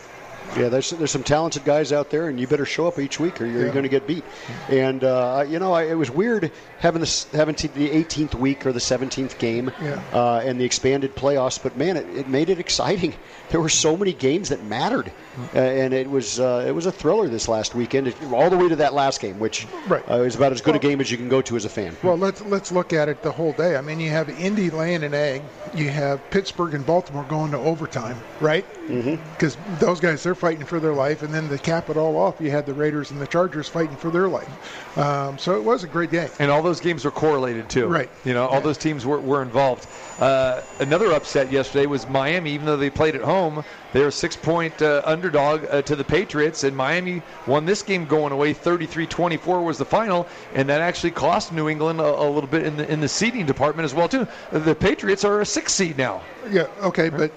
Yeah, 0.56 0.70
there's 0.70 0.92
there's 0.92 1.10
some 1.12 1.24
talented 1.24 1.66
guys 1.66 1.92
out 1.92 2.12
there, 2.12 2.30
and 2.30 2.40
you 2.40 2.46
better 2.46 2.66
show 2.66 2.88
up 2.88 3.00
each 3.00 3.20
week, 3.20 3.42
or 3.42 3.48
you're 3.48 3.66
Yeah. 3.66 3.72
going 3.74 3.82
to 3.84 3.90
get 3.90 4.06
beat. 4.06 4.24
And 4.70 5.04
uh, 5.04 5.44
you 5.46 5.58
know, 5.58 5.74
I, 5.74 5.86
it 5.86 5.96
was 5.96 6.12
weird 6.12 6.52
having 6.80 7.00
this 7.00 7.24
having 7.34 7.56
the 7.56 7.90
18th 7.90 8.36
week 8.36 8.64
or 8.66 8.72
the 8.72 8.80
17th 8.80 9.40
game, 9.40 9.72
Yeah. 9.82 10.00
uh, 10.14 10.44
and 10.46 10.60
the 10.62 10.64
expanded 10.64 11.16
playoffs. 11.16 11.62
But 11.62 11.76
man, 11.76 11.98
it, 11.98 12.06
it 12.16 12.28
made 12.30 12.50
it 12.50 12.60
exciting. 12.60 13.16
There 13.50 13.60
were 13.62 13.70
so 13.70 13.96
many 13.98 14.14
games 14.14 14.50
that 14.50 14.64
mattered, 14.64 15.12
uh, 15.54 15.60
and 15.60 15.94
it 15.94 16.10
was 16.10 16.40
uh, 16.40 16.64
it 16.68 16.72
was 16.72 16.86
a 16.86 16.92
thriller 16.92 17.28
this 17.28 17.48
last 17.48 17.76
weekend, 17.76 18.14
all 18.34 18.50
the 18.50 18.58
way 18.58 18.70
to 18.70 18.76
that 18.78 18.94
last 18.94 19.22
game, 19.22 19.40
which 19.40 19.68
Right. 19.88 20.04
uh, 20.10 20.22
is 20.22 20.36
about 20.36 20.52
as 20.52 20.62
good 20.62 20.76
a 20.76 20.80
game 20.80 21.02
as 21.02 21.12
you 21.12 21.18
can 21.18 21.30
go 21.30 21.42
to 21.42 21.56
as 21.56 21.66
a 21.66 21.70
fan. 21.70 21.96
Well, 22.04 22.18
let's 22.18 22.42
let's 22.46 22.72
look 22.72 22.94
at 22.94 23.10
it 23.10 23.22
the 23.22 23.32
whole 23.32 23.54
day. 23.54 23.76
I 23.76 23.82
mean, 23.82 24.00
you 24.00 24.10
have 24.12 24.30
Indy 24.30 24.70
laying 24.70 25.04
an 25.04 25.14
egg. 25.14 25.42
You 25.74 25.90
have 25.90 26.22
Pittsburgh 26.30 26.74
and 26.74 26.86
Baltimore 26.86 27.26
going 27.28 27.52
to 27.52 27.58
overtime, 27.58 28.18
right? 28.40 28.66
Because 28.88 29.58
those 29.80 30.00
guys 30.00 30.22
they're 30.24 30.36
fighting 30.36 30.66
for 30.66 30.80
their 30.80 30.94
life, 30.94 31.24
and 31.24 31.34
then 31.34 31.50
to 31.50 31.58
cap 31.58 31.90
it 31.90 31.98
all 31.98 32.18
off, 32.18 32.40
you 32.40 32.52
had 32.52 32.66
the 32.66 32.74
Raiders 32.74 33.12
and 33.12 33.20
the 33.20 33.28
Chargers 33.28 33.68
fighting 33.68 33.96
for 33.96 34.10
their 34.12 34.28
life. 34.28 34.98
Um, 34.98 35.38
so 35.38 35.56
it 35.56 35.64
was 35.64 35.84
a 35.84 35.88
great 35.88 36.12
game. 36.12 36.30
And 36.40 36.52
all 36.52 36.62
those 36.62 36.80
games 36.80 37.04
were 37.04 37.12
correlated 37.12 37.68
too. 37.70 37.88
Right. 37.88 38.10
You 38.24 38.34
know, 38.34 38.46
all 38.48 38.62
those 38.62 38.78
teams 38.78 39.06
were, 39.06 39.20
were 39.20 39.42
involved. 39.42 39.88
Uh, 40.20 40.62
another 40.80 41.12
upset 41.12 41.52
yesterday 41.52 41.86
was 41.88 42.08
Miami. 42.08 42.52
Even 42.52 42.66
though 42.68 42.78
they 42.78 42.90
played 42.92 43.16
at 43.16 43.22
home, 43.22 43.64
they 43.92 44.02
were 44.04 44.12
six-point 44.12 44.82
uh, 44.82 45.02
underdog 45.26 45.66
uh, 45.72 45.82
to 45.82 45.96
the 45.96 46.04
Patriots, 46.04 46.64
and 46.64 46.76
Miami 46.78 47.22
won 47.48 47.66
this 47.66 47.82
game 47.82 48.06
going 48.06 48.32
away. 48.32 48.54
33-24 48.54 49.64
was 49.64 49.78
the 49.78 49.86
final, 49.86 50.28
and 50.54 50.70
that 50.70 50.82
actually 50.82 51.12
cost 51.12 51.52
New 51.52 51.68
England 51.68 52.00
a, 52.00 52.04
a 52.04 52.30
little 52.30 52.50
bit 52.50 52.64
in 52.64 52.78
the 52.78 52.92
in 52.92 53.02
the 53.02 53.08
seeding 53.08 53.46
department 53.46 53.86
as 53.86 53.94
well 53.94 54.08
too. 54.08 54.28
The 54.52 54.76
Patriots 54.76 55.24
are 55.26 55.42
a 55.42 55.46
six 55.46 55.74
seed 55.74 55.98
now. 55.98 56.22
Yeah, 56.52 56.68
okay, 56.82 57.10
but 57.10 57.32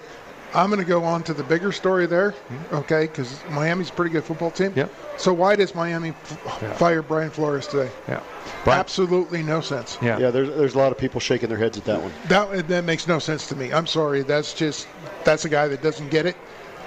I'm 0.53 0.69
going 0.69 0.79
to 0.79 0.85
go 0.85 1.03
on 1.03 1.23
to 1.23 1.33
the 1.33 1.43
bigger 1.43 1.71
story 1.71 2.05
there, 2.05 2.35
okay, 2.71 3.01
because 3.07 3.39
Miami's 3.49 3.89
a 3.89 3.93
pretty 3.93 4.11
good 4.11 4.23
football 4.23 4.51
team. 4.51 4.73
Yep. 4.75 4.91
So 5.17 5.33
why 5.33 5.55
does 5.55 5.73
Miami 5.75 6.09
f- 6.09 6.77
fire 6.77 7.01
Brian 7.01 7.29
Flores 7.31 7.67
today? 7.67 7.91
Yeah. 8.07 8.21
Absolutely 8.67 9.41
no 9.41 9.61
sense. 9.61 9.97
Yeah. 10.01 10.19
Yeah, 10.19 10.29
there's 10.29 10.49
there's 10.49 10.75
a 10.75 10.77
lot 10.77 10.91
of 10.91 10.97
people 10.99 11.19
shaking 11.19 11.49
their 11.49 11.57
heads 11.57 11.77
at 11.77 11.85
that 11.85 12.01
one. 12.01 12.11
That 12.27 12.67
that 12.67 12.83
makes 12.83 13.07
no 13.07 13.17
sense 13.17 13.47
to 13.47 13.55
me. 13.55 13.73
I'm 13.73 13.87
sorry. 13.87 14.21
That's 14.21 14.53
just 14.53 14.87
that's 15.23 15.45
a 15.45 15.49
guy 15.49 15.67
that 15.67 15.81
doesn't 15.81 16.09
get 16.09 16.27
it. 16.27 16.35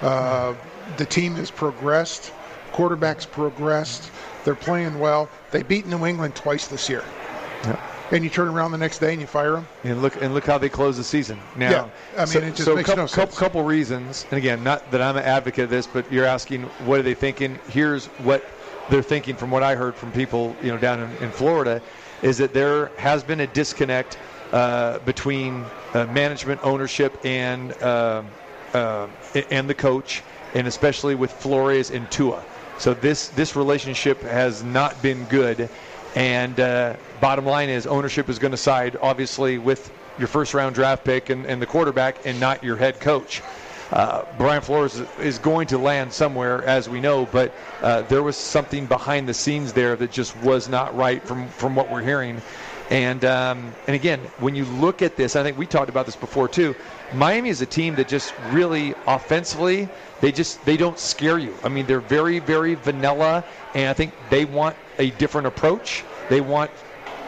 Uh, 0.01 0.55
the 0.97 1.07
team 1.07 1.35
has 1.37 1.51
progressed. 1.51 2.33
Quarterbacks 2.73 3.31
progressed. 3.31 4.11
They're 4.45 4.55
playing 4.55 4.99
well. 4.99 5.29
They 5.51 5.63
beat 5.63 5.87
New 5.87 6.07
England 6.07 6.35
twice 6.35 6.67
this 6.67 6.89
year. 6.89 7.05
And 8.11 8.23
you 8.23 8.29
turn 8.29 8.49
around 8.49 8.73
the 8.73 8.79
next 8.79 8.99
day 8.99 9.13
and 9.13 9.21
you 9.21 9.27
fire 9.27 9.53
them. 9.53 9.67
And 9.85 10.03
look 10.03 10.21
and 10.21 10.35
look 10.35 10.45
how 10.45 10.59
they 10.59 10.69
close 10.69 10.99
the 10.99 11.05
season. 11.05 11.39
Now, 11.57 11.71
Yeah, 11.71 11.89
I 12.19 12.27
mean, 12.27 12.45
it 12.45 12.57
just 12.57 12.69
makes 12.69 12.87
couple, 12.87 13.05
no 13.05 13.07
sense. 13.07 13.39
Couple, 13.39 13.63
reasons, 13.63 14.27
and 14.31 14.37
again, 14.37 14.63
not 14.63 14.91
that 14.91 15.01
I'm 15.01 15.17
an 15.17 15.23
advocate 15.23 15.65
of 15.65 15.71
this, 15.71 15.87
but 15.87 16.11
you're 16.13 16.27
asking 16.27 16.65
what 16.85 17.01
are 17.01 17.03
they 17.03 17.15
thinking? 17.15 17.59
Here's 17.69 18.07
what 18.07 18.45
they're 18.91 19.03
thinking, 19.03 19.35
from 19.35 19.51
what 19.51 19.63
I 19.63 19.75
heard 19.75 19.95
from 19.95 20.13
people, 20.13 20.55
you 20.63 20.71
know, 20.71 20.77
down 20.77 21.01
in, 21.01 21.11
in 21.25 21.31
Florida, 21.31 21.81
is 22.21 22.37
that 22.37 22.53
there 22.53 22.89
has 22.99 23.25
been 23.25 23.41
a 23.41 23.47
disconnect 23.47 24.19
uh, 24.53 24.99
between 25.01 25.65
uh, 25.95 26.05
management, 26.07 26.61
ownership, 26.63 27.19
and 27.25 27.73
uh, 27.83 28.23
uh, 28.75 29.09
and 29.51 29.71
the 29.71 29.75
coach, 29.75 30.23
and 30.55 30.67
especially 30.67 31.15
with 31.15 31.33
Flores 31.33 31.91
and 31.91 32.11
Tua. 32.11 32.43
So 32.79 32.95
this 32.95 33.29
this 33.29 33.57
relationship 33.57 34.23
has 34.23 34.63
not 34.63 35.01
been 35.03 35.25
good. 35.25 35.69
And 36.15 36.61
uh, 36.61 36.97
bottom 37.21 37.47
line 37.47 37.71
is, 37.71 37.87
ownership 37.87 38.29
is 38.29 38.39
going 38.39 38.51
to 38.51 38.57
side 38.57 38.97
obviously 39.01 39.59
with 39.59 39.91
your 40.19 40.29
first 40.29 40.53
round 40.53 40.75
draft 40.75 41.05
pick 41.05 41.31
and, 41.31 41.47
and 41.47 41.61
the 41.61 41.67
quarterback, 41.67 42.27
and 42.27 42.39
not 42.39 42.63
your 42.63 42.77
head 42.77 43.01
coach. 43.01 43.43
Uh, 43.91 44.25
Brian 44.39 44.63
Flores 44.63 45.03
is 45.21 45.39
going 45.39 45.67
to 45.69 45.79
land 45.79 46.13
somewhere, 46.13 46.65
as 46.65 46.89
we 46.89 46.99
know, 47.01 47.27
but 47.27 47.53
uh, 47.83 48.03
there 48.03 48.23
was 48.23 48.37
something 48.37 48.87
behind 48.87 49.29
the 49.29 49.35
scenes 49.35 49.75
there 49.75 49.97
that 49.97 50.11
just 50.11 50.35
was 50.39 50.69
not 50.69 50.97
right 50.97 51.23
from, 51.27 51.49
from 51.49 51.75
what 51.75 51.91
we're 51.91 52.01
hearing. 52.03 52.41
And 52.91 53.25
um, 53.25 53.75
and 53.87 53.95
again, 53.95 54.19
when 54.39 54.55
you 54.55 54.65
look 54.65 55.03
at 55.03 55.17
this, 55.17 55.37
I 55.37 55.43
think 55.43 55.57
we 55.57 55.67
talked 55.67 55.89
about 55.89 56.07
this 56.07 56.17
before 56.17 56.49
too. 56.49 56.75
Miami 57.15 57.49
is 57.49 57.61
a 57.63 57.67
team 57.67 57.95
that 57.97 58.09
just 58.09 58.35
really 58.51 58.95
offensively, 59.07 59.89
they 60.23 60.33
just 60.33 60.65
they 60.65 60.79
don't 60.79 60.99
scare 60.99 61.39
you. 61.39 61.55
I 61.63 61.69
mean, 61.69 61.85
they're 61.85 62.01
very 62.01 62.39
very 62.39 62.75
vanilla, 62.75 63.45
and 63.75 63.89
I 63.89 63.93
think 63.93 64.15
they 64.31 64.47
want 64.47 64.77
a 64.99 65.11
different 65.11 65.49
approach. 65.49 66.05
They 66.31 66.41
want 66.41 66.71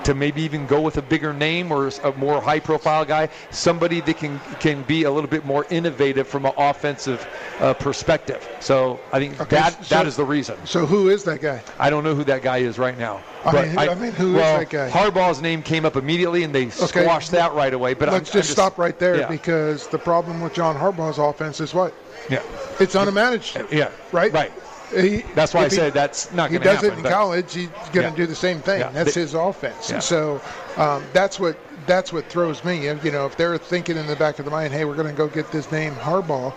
to 0.05 0.15
maybe 0.15 0.43
even 0.43 0.67
go 0.67 0.81
with 0.81 0.97
a 0.99 1.03
bigger 1.03 1.33
name 1.33 1.73
or 1.73 1.89
a 2.03 2.13
more 2.13 2.41
high 2.41 2.61
profile 2.61 3.05
guy, 3.05 3.29
somebody 3.51 4.01
that 4.03 4.17
can 4.17 4.39
can 4.61 4.83
be 4.85 5.05
a 5.05 5.11
little 5.11 5.29
bit 5.29 5.45
more 5.45 5.67
innovative 5.71 6.29
from 6.29 6.47
an 6.47 6.53
offensive 6.57 7.27
uh, 7.61 7.75
perspective. 7.75 8.47
So 8.61 9.01
I 9.13 9.19
think 9.19 9.41
Okay, 9.41 9.57
that 9.57 9.85
so- 9.85 9.95
that 9.95 10.07
is 10.07 10.17
the 10.17 10.25
reason. 10.25 10.57
So 10.67 10.87
who 10.87 11.09
is 11.09 11.25
that 11.25 11.41
guy? 11.41 11.63
I 11.79 11.91
don't 11.91 12.05
know 12.05 12.15
who 12.15 12.25
that 12.25 12.43
guy 12.43 12.59
is 12.59 12.79
right 12.79 12.97
now. 12.99 13.23
I 13.45 13.53
But 13.53 13.67
mean, 13.67 13.71
who- 13.77 13.79
I 13.91 13.95
mean, 13.95 14.13
who 14.13 14.29
is 14.31 14.35
well, 14.37 14.59
that 14.59 14.71
guy? 14.71 14.91
Harbaugh's 14.91 15.41
name 15.43 15.63
came 15.63 15.85
up 15.85 15.97
immediately, 15.97 16.45
and 16.45 16.55
they 16.55 16.67
Okay. 16.67 16.87
squashed 16.87 17.31
that 17.33 17.53
right 17.55 17.73
away. 17.75 17.95
But 17.95 18.09
I'm- 18.09 18.19
let's 18.19 18.31
I'm 18.35 18.41
just, 18.41 18.51
stop 18.53 18.79
right 18.79 18.99
there 18.99 19.17
yeah. 19.19 19.29
because 19.29 19.87
the 19.89 19.99
problem 19.99 20.41
with 20.41 20.53
John 20.55 20.77
Harbaugh's 20.77 21.19
offense 21.19 21.61
is 21.61 21.75
what? 21.75 21.93
Yeah. 22.31 22.41
It's 22.81 22.95
unmanaged. 22.95 23.71
Yeah. 23.73 23.91
Right. 24.13 24.33
Right. 24.33 24.53
He, 24.97 25.19
That's 25.35 25.53
why 25.55 25.63
I 25.63 25.65
if 25.67 25.73
he- 25.73 25.77
said 25.77 25.93
that's 25.95 26.33
not 26.33 26.51
going 26.51 26.63
to 26.63 26.69
happen. 26.71 26.85
He 26.85 26.91
does 26.91 26.99
it 26.99 27.07
in 27.07 27.11
college. 27.13 27.55
He's 27.55 27.69
going 27.93 27.93
to 27.93 28.01
Yeah. 28.03 28.15
do 28.17 28.27
the 28.27 28.35
same 28.35 28.61
thing. 28.61 28.81
Yeah. 28.81 28.91
That's 28.91 29.15
They- 29.15 29.21
his 29.23 29.35
offense. 29.35 29.91
Yeah. 29.91 29.99
So 30.01 30.41
um, 30.77 31.03
that's 31.13 31.39
what 31.41 31.57
that's 31.87 32.13
what 32.13 32.27
throws 32.31 32.65
me. 32.65 32.85
You 32.87 33.11
know, 33.11 33.27
if 33.27 33.37
they're 33.37 33.59
thinking 33.59 33.97
in 33.99 34.07
the 34.07 34.17
back 34.17 34.39
of 34.39 34.45
the 34.47 34.51
mind, 34.51 34.73
hey, 34.73 34.85
we're 34.85 34.95
going 34.95 35.09
to 35.09 35.13
go 35.13 35.29
get 35.29 35.51
this 35.53 35.71
name 35.71 35.95
Harbaugh. 35.95 36.55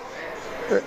uh, 0.72 0.80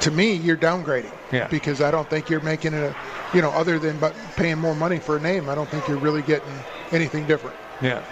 To 0.00 0.10
me, 0.10 0.34
you're 0.34 0.56
downgrading. 0.56 1.10
Yeah. 1.32 1.46
Because 1.48 1.80
I 1.80 1.90
don't 1.90 2.08
think 2.10 2.28
you're 2.30 2.40
making 2.40 2.74
it 2.74 2.82
a, 2.82 2.94
you 3.34 3.40
know, 3.42 3.50
other 3.50 3.78
than 3.78 3.98
but 3.98 4.14
paying 4.36 4.58
more 4.58 4.74
money 4.74 4.98
for 4.98 5.16
a 5.16 5.20
name, 5.20 5.48
I 5.48 5.54
don't 5.54 5.68
think 5.68 5.88
you're 5.88 5.96
really 5.98 6.22
getting 6.22 6.52
anything 6.92 7.26
different. 7.26 7.56
Yeah. 7.80 8.02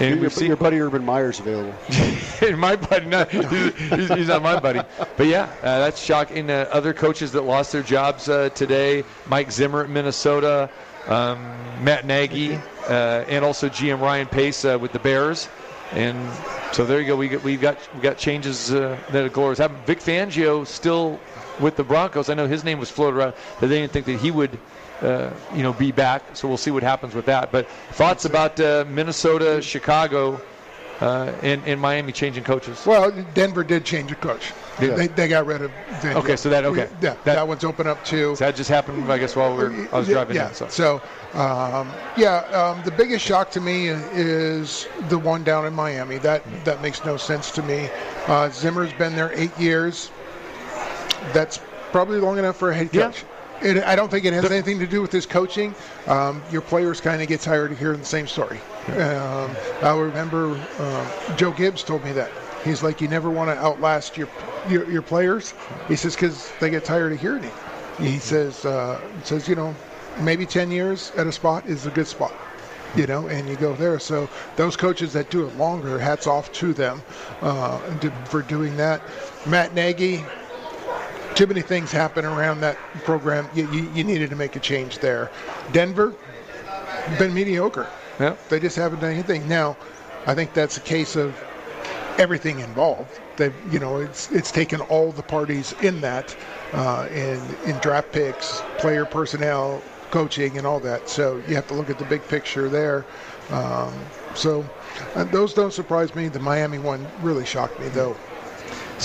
Your, 0.00 0.08
And 0.10 0.20
we 0.20 0.28
see 0.30 0.46
your 0.46 0.56
buddy 0.56 0.80
Urban 0.80 1.04
Meyer's 1.04 1.38
available. 1.40 1.74
my 2.56 2.76
buddy, 2.76 3.06
no, 3.06 3.24
he's, 3.24 4.08
he's- 4.08 4.26
not 4.28 4.42
my 4.42 4.58
buddy. 4.58 4.80
But 5.16 5.26
yeah, 5.26 5.44
uh, 5.62 5.78
that's 5.80 6.00
shocking. 6.02 6.50
Uh, 6.50 6.68
other 6.70 6.92
coaches 6.92 7.32
that 7.32 7.42
lost 7.42 7.72
their 7.72 7.82
jobs 7.82 8.28
uh, 8.28 8.48
today: 8.50 9.04
Mike 9.26 9.50
Zimmer 9.52 9.84
at 9.84 9.90
Minnesota, 9.90 10.70
um, 11.06 11.38
Matt 11.84 12.06
Nagy, 12.06 12.54
uh, 12.88 13.24
and 13.28 13.44
also 13.44 13.68
GM 13.68 14.00
Ryan 14.00 14.26
Pace 14.26 14.64
uh, 14.64 14.78
with 14.80 14.92
the 14.92 14.98
Bears. 14.98 15.48
And 15.92 16.16
so 16.72 16.86
there 16.86 17.00
you 17.00 17.06
go. 17.06 17.16
We 17.16 17.28
got 17.28 17.42
we 17.44 17.56
got 17.56 17.94
we 17.94 18.00
got 18.00 18.16
changes 18.16 18.72
uh, 18.72 18.98
that 19.10 19.24
are 19.24 19.28
glorious. 19.28 19.58
Have 19.58 19.72
Vic 19.86 20.00
Fangio 20.00 20.66
still 20.66 21.20
with 21.60 21.76
the 21.76 21.84
Broncos. 21.84 22.30
I 22.30 22.34
know 22.34 22.46
his 22.46 22.64
name 22.64 22.78
was 22.78 22.90
floated 22.90 23.18
around 23.18 23.34
that 23.60 23.66
they 23.66 23.80
didn't 23.80 23.92
think 23.92 24.06
that 24.06 24.18
he 24.18 24.30
would. 24.30 24.58
Uh, 25.02 25.32
you 25.54 25.62
know, 25.64 25.72
be 25.72 25.90
back. 25.90 26.22
So 26.36 26.46
we'll 26.46 26.56
see 26.56 26.70
what 26.70 26.84
happens 26.84 27.14
with 27.14 27.26
that. 27.26 27.50
But 27.50 27.68
thoughts 27.90 28.24
about 28.24 28.60
uh, 28.60 28.84
Minnesota, 28.88 29.60
Chicago, 29.60 30.40
uh, 31.00 31.32
and, 31.42 31.60
and 31.66 31.80
Miami 31.80 32.12
changing 32.12 32.44
coaches? 32.44 32.86
Well, 32.86 33.10
Denver 33.34 33.64
did 33.64 33.84
change 33.84 34.12
a 34.12 34.14
coach. 34.14 34.52
Did 34.78 34.96
They, 34.96 35.08
they? 35.08 35.26
got 35.26 35.46
rid 35.46 35.62
of. 35.62 35.72
Okay, 36.04 36.36
so 36.36 36.48
that- 36.50 36.64
okay. 36.64 36.88
Yeah, 37.00 37.16
that, 37.24 37.48
one's 37.48 37.64
open 37.64 37.88
up 37.88 38.04
too. 38.04 38.36
So 38.36 38.44
that 38.44 38.54
just 38.54 38.70
happened, 38.70 39.10
I 39.10 39.18
guess, 39.18 39.34
while 39.34 39.50
we 39.56 39.64
were, 39.64 39.88
I 39.92 39.98
was 39.98 40.06
driving 40.06 40.36
yeah. 40.36 40.50
in. 40.50 40.54
So. 40.54 40.68
So, 40.68 40.94
um, 41.34 41.90
yeah, 42.16 42.36
um, 42.52 42.84
the 42.84 42.92
biggest 42.92 43.24
shock 43.24 43.50
to 43.52 43.60
me 43.60 43.88
is 43.88 44.86
the 45.08 45.18
one 45.18 45.42
down 45.42 45.66
in 45.66 45.74
Miami. 45.74 46.18
That 46.18 46.42
that 46.64 46.80
makes 46.80 47.04
no 47.04 47.16
sense 47.16 47.50
to 47.52 47.62
me. 47.64 47.88
Uh, 48.28 48.48
Zimmer's 48.50 48.92
been 48.92 49.16
there 49.16 49.32
eight 49.34 49.56
years. 49.58 50.12
That's 51.32 51.58
probably 51.90 52.20
long 52.20 52.38
enough 52.38 52.56
for 52.56 52.70
a 52.70 52.74
head 52.76 52.90
Yeah. 52.92 53.06
coach. 53.06 53.24
It, 53.62 53.84
I 53.84 53.94
don't 53.94 54.10
think 54.10 54.24
it 54.24 54.32
has 54.32 54.50
anything 54.50 54.78
to 54.80 54.86
do 54.86 55.00
with 55.00 55.12
his 55.12 55.26
coaching. 55.26 55.74
Um, 56.06 56.42
your 56.50 56.62
players 56.62 57.00
kind 57.00 57.22
of 57.22 57.28
get 57.28 57.40
tired 57.40 57.72
of 57.72 57.78
hearing 57.78 58.00
the 58.00 58.04
same 58.04 58.26
story. 58.26 58.60
Um, 58.88 59.50
I 59.82 59.96
remember 59.96 60.60
uh, 60.78 61.36
Joe 61.36 61.52
Gibbs 61.52 61.84
told 61.84 62.04
me 62.04 62.12
that. 62.12 62.30
He's 62.64 62.82
like, 62.82 63.00
you 63.00 63.08
never 63.08 63.30
want 63.30 63.50
to 63.50 63.56
outlast 63.56 64.16
your, 64.16 64.28
your 64.68 64.88
your 64.90 65.02
players. 65.02 65.54
He 65.88 65.96
says 65.96 66.14
because 66.14 66.52
they 66.60 66.70
get 66.70 66.84
tired 66.84 67.12
of 67.12 67.20
hearing 67.20 67.44
it. 67.44 67.52
He 67.98 68.18
says 68.18 68.64
uh, 68.64 69.00
says 69.24 69.48
you 69.48 69.54
know 69.54 69.74
maybe 70.20 70.46
10 70.46 70.70
years 70.70 71.10
at 71.16 71.26
a 71.26 71.32
spot 71.32 71.66
is 71.66 71.86
a 71.86 71.90
good 71.90 72.06
spot. 72.06 72.32
You 72.94 73.06
know, 73.06 73.26
and 73.26 73.48
you 73.48 73.56
go 73.56 73.74
there. 73.74 73.98
So 73.98 74.28
those 74.56 74.76
coaches 74.76 75.14
that 75.14 75.30
do 75.30 75.46
it 75.46 75.56
longer, 75.56 75.98
hats 75.98 76.26
off 76.26 76.52
to 76.52 76.74
them 76.74 77.02
uh, 77.40 77.78
for 78.26 78.42
doing 78.42 78.76
that. 78.76 79.00
Matt 79.46 79.72
Nagy, 79.72 80.22
too 81.34 81.46
many 81.46 81.62
things 81.62 81.90
happen 81.90 82.24
around 82.24 82.60
that 82.60 82.76
program. 83.04 83.48
You, 83.54 83.70
you, 83.72 83.90
you 83.94 84.04
needed 84.04 84.30
to 84.30 84.36
make 84.36 84.56
a 84.56 84.60
change 84.60 84.98
there. 84.98 85.30
Denver, 85.72 86.14
been 87.18 87.34
mediocre. 87.34 87.88
Yeah. 88.20 88.36
They 88.48 88.60
just 88.60 88.76
haven't 88.76 89.00
done 89.00 89.12
anything. 89.12 89.48
Now, 89.48 89.76
I 90.26 90.34
think 90.34 90.52
that's 90.54 90.76
a 90.76 90.80
case 90.80 91.16
of 91.16 91.34
everything 92.18 92.60
involved. 92.60 93.20
They, 93.36 93.52
you 93.70 93.78
know, 93.78 93.96
it's 93.96 94.30
it's 94.30 94.50
taken 94.50 94.80
all 94.82 95.12
the 95.12 95.22
parties 95.22 95.74
in 95.82 96.00
that, 96.02 96.36
uh, 96.72 97.08
in 97.10 97.40
in 97.64 97.78
draft 97.78 98.12
picks, 98.12 98.62
player 98.78 99.04
personnel, 99.04 99.82
coaching, 100.10 100.58
and 100.58 100.66
all 100.66 100.80
that. 100.80 101.08
So 101.08 101.42
you 101.48 101.54
have 101.54 101.66
to 101.68 101.74
look 101.74 101.90
at 101.90 101.98
the 101.98 102.04
big 102.04 102.26
picture 102.28 102.68
there. 102.68 103.04
Um, 103.50 103.92
so 104.34 104.64
uh, 105.14 105.24
those 105.24 105.54
don't 105.54 105.72
surprise 105.72 106.14
me. 106.14 106.28
The 106.28 106.40
Miami 106.40 106.78
one 106.78 107.06
really 107.20 107.44
shocked 107.44 107.80
me, 107.80 107.88
though. 107.88 108.16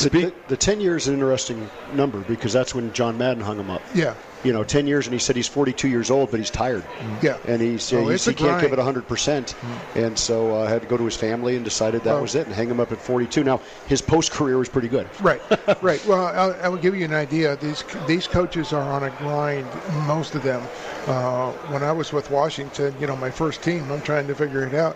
The, 0.03 0.09
the, 0.09 0.33
the 0.49 0.57
10 0.57 0.79
years 0.81 1.03
is 1.03 1.07
an 1.09 1.13
interesting 1.15 1.69
number 1.93 2.19
because 2.21 2.53
that's 2.53 2.75
when 2.75 2.93
John 2.93 3.17
Madden 3.17 3.41
hung 3.43 3.59
him 3.59 3.69
up. 3.69 3.81
Yeah. 3.95 4.13
You 4.43 4.53
know, 4.53 4.63
10 4.63 4.85
years, 4.85 5.07
and 5.07 5.13
he 5.13 5.19
said 5.19 5.35
he's 5.35 5.47
42 5.47 5.87
years 5.87 6.11
old, 6.11 6.29
but 6.29 6.39
he's 6.39 6.51
tired. 6.51 6.85
Yeah. 7.23 7.37
And 7.47 7.59
he's, 7.59 7.91
Oh, 7.91 8.07
he's 8.07 8.23
he 8.23 8.35
can't 8.35 8.61
give 8.61 8.71
it 8.71 8.77
100%. 8.79 9.55
And 9.95 10.17
so 10.17 10.55
uh, 10.55 10.67
had 10.67 10.83
to 10.83 10.87
go 10.87 10.95
to 10.95 11.03
his 11.03 11.15
family 11.15 11.55
and 11.55 11.65
decided 11.65 12.03
that 12.03 12.15
Oh. 12.17 12.21
was 12.21 12.35
it 12.35 12.45
and 12.45 12.55
hang 12.55 12.69
him 12.69 12.79
up 12.79 12.91
at 12.91 12.99
42. 13.01 13.43
Now, 13.43 13.59
his 13.87 14.01
post 14.01 14.31
career 14.31 14.57
was 14.59 14.69
pretty 14.69 14.87
good. 14.87 15.09
Right, 15.19 15.41
right. 15.81 16.05
Well, 16.05 16.27
I'll, 16.27 16.55
I 16.61 16.69
will 16.69 16.77
give 16.77 16.95
you 16.95 17.03
an 17.05 17.13
idea. 17.13 17.55
These 17.57 17.83
these 18.05 18.27
coaches 18.27 18.73
are 18.73 18.81
on 18.83 19.03
a 19.03 19.09
grind. 19.17 19.67
Most 20.05 20.35
of 20.35 20.43
them. 20.43 20.61
Uh, 21.07 21.51
when 21.71 21.81
I 21.83 21.91
was 21.91 22.13
with 22.13 22.29
Washington, 22.29 22.93
you 22.99 23.07
know, 23.07 23.15
my 23.15 23.31
first 23.31 23.63
team, 23.63 23.91
I'm 23.91 24.01
trying 24.01 24.27
to 24.27 24.35
figure 24.35 24.63
it 24.67 24.73
out. 24.75 24.95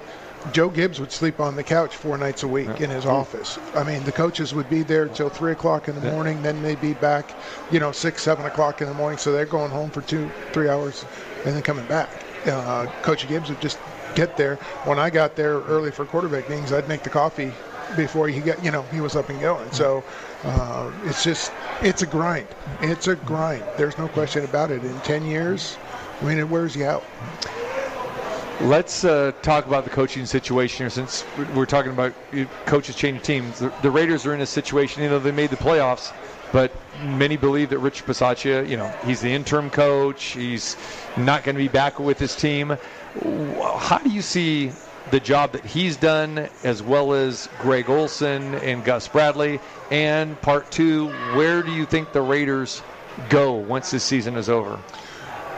Joe 0.51 0.69
Gibbs 0.69 0.99
would 0.99 1.11
sleep 1.11 1.39
on 1.39 1.55
the 1.55 1.63
couch 1.63 1.95
four 1.95 2.17
nights 2.17 2.43
a 2.43 2.47
week 2.47 2.81
in 2.81 2.89
his 2.89 3.05
office. 3.05 3.59
I 3.75 3.83
mean, 3.83 4.03
the 4.03 4.11
coaches 4.11 4.53
would 4.53 4.69
be 4.69 4.81
there 4.81 5.07
till 5.07 5.29
three 5.29 5.51
o'clock 5.51 5.87
in 5.87 5.95
the 5.95 6.11
morning. 6.11 6.41
Then 6.41 6.61
they'd 6.61 6.81
be 6.81 6.93
back, 6.93 7.31
you 7.71 7.79
know, 7.79 7.91
six, 7.91 8.23
seven 8.23 8.45
o'clock 8.45 8.81
in 8.81 8.87
the 8.87 8.93
morning. 8.93 9.17
So 9.17 9.31
they're 9.31 9.45
going 9.45 9.71
home 9.71 9.91
for 9.91 10.01
two, 10.01 10.29
three 10.51 10.67
hours, 10.67 11.05
and 11.45 11.55
then 11.55 11.61
coming 11.61 11.85
back. 11.85 12.09
Uh, 12.45 12.87
Coach 13.03 13.27
Gibbs 13.27 13.49
would 13.49 13.61
just 13.61 13.77
get 14.15 14.35
there. 14.35 14.55
When 14.85 14.99
I 14.99 15.09
got 15.09 15.35
there 15.35 15.59
early 15.61 15.91
for 15.91 16.05
quarterback 16.05 16.49
meetings, 16.49 16.73
I'd 16.73 16.87
make 16.87 17.03
the 17.03 17.09
coffee 17.09 17.53
before 17.95 18.27
he 18.27 18.39
got, 18.39 18.63
you 18.63 18.71
know, 18.71 18.83
he 18.83 18.99
was 19.01 19.15
up 19.15 19.29
and 19.29 19.39
going. 19.39 19.71
So 19.71 20.03
uh, 20.43 20.91
it's 21.05 21.23
just, 21.23 21.51
it's 21.81 22.01
a 22.01 22.07
grind. 22.07 22.47
It's 22.81 23.07
a 23.07 23.15
grind. 23.15 23.63
There's 23.77 23.97
no 23.97 24.07
question 24.07 24.43
about 24.43 24.71
it. 24.71 24.83
In 24.83 24.99
10 25.01 25.25
years, 25.25 25.77
I 26.21 26.25
mean, 26.25 26.39
it 26.39 26.49
wears 26.49 26.75
you 26.75 26.85
out. 26.85 27.03
Let's 28.65 29.03
uh, 29.03 29.31
talk 29.41 29.65
about 29.65 29.85
the 29.85 29.89
coaching 29.89 30.27
situation 30.27 30.83
here 30.83 30.89
since 30.91 31.25
we're 31.55 31.65
talking 31.65 31.91
about 31.91 32.13
coaches 32.67 32.95
changing 32.95 33.23
teams. 33.23 33.57
The, 33.57 33.73
the 33.81 33.89
Raiders 33.89 34.27
are 34.27 34.35
in 34.35 34.41
a 34.41 34.45
situation, 34.45 35.01
you 35.01 35.09
know, 35.09 35.17
they 35.17 35.31
made 35.31 35.49
the 35.49 35.57
playoffs, 35.57 36.13
but 36.51 36.71
many 37.03 37.37
believe 37.37 37.71
that 37.71 37.79
Rich 37.79 38.05
Bisaccia, 38.05 38.69
you 38.69 38.77
know, 38.77 38.87
he's 39.03 39.19
the 39.19 39.33
interim 39.33 39.71
coach. 39.71 40.23
He's 40.25 40.77
not 41.17 41.43
going 41.43 41.55
to 41.55 41.61
be 41.61 41.69
back 41.69 41.97
with 41.99 42.19
his 42.19 42.35
team. 42.35 42.77
How 43.79 43.97
do 43.97 44.11
you 44.11 44.21
see 44.21 44.71
the 45.09 45.19
job 45.19 45.53
that 45.53 45.65
he's 45.65 45.97
done, 45.97 46.47
as 46.63 46.83
well 46.83 47.13
as 47.13 47.49
Greg 47.61 47.89
Olson 47.89 48.53
and 48.55 48.85
Gus 48.85 49.07
Bradley? 49.07 49.59
And 49.89 50.39
part 50.39 50.69
two, 50.69 51.07
where 51.35 51.63
do 51.63 51.71
you 51.71 51.87
think 51.87 52.11
the 52.11 52.21
Raiders 52.21 52.83
go 53.29 53.53
once 53.53 53.89
this 53.89 54.03
season 54.03 54.35
is 54.35 54.49
over? 54.49 54.79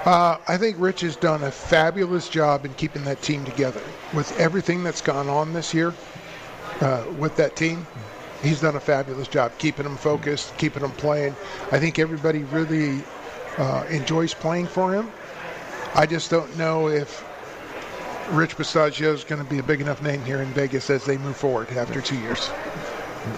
Uh, 0.05 0.37
I 0.49 0.57
think 0.57 0.75
Rich 0.79 1.01
has 1.01 1.15
done 1.15 1.43
a 1.43 1.51
fabulous 1.51 2.27
job 2.27 2.65
in 2.65 2.73
keeping 2.73 3.05
that 3.05 3.21
team 3.21 3.45
together. 3.45 3.81
With 4.13 4.37
everything 4.37 4.83
that's 4.83 4.99
gone 4.99 5.29
on 5.29 5.53
this 5.53 5.73
year 5.73 5.93
uh, 6.81 7.05
with 7.17 7.37
that 7.37 7.55
team, 7.55 7.87
he's 8.41 8.59
done 8.59 8.75
a 8.75 8.81
fabulous 8.81 9.29
job 9.29 9.53
keeping 9.59 9.85
them 9.85 9.95
focused, 9.95 10.57
keeping 10.57 10.81
them 10.81 10.91
playing. 10.91 11.33
I 11.71 11.79
think 11.79 11.99
everybody 11.99 12.43
really 12.45 13.01
uh, 13.57 13.85
enjoys 13.89 14.33
playing 14.33 14.67
for 14.67 14.93
him. 14.93 15.09
I 15.95 16.05
just 16.05 16.29
don't 16.29 16.57
know 16.57 16.89
if 16.89 17.23
Rich 18.31 18.57
Bisaccia 18.57 19.13
is 19.13 19.23
going 19.23 19.41
to 19.41 19.49
be 19.49 19.59
a 19.59 19.63
big 19.63 19.79
enough 19.79 20.01
name 20.01 20.21
here 20.25 20.41
in 20.41 20.47
Vegas 20.49 20.89
as 20.89 21.05
they 21.05 21.17
move 21.17 21.37
forward 21.37 21.69
after 21.71 22.01
two 22.01 22.17
years. 22.17 22.49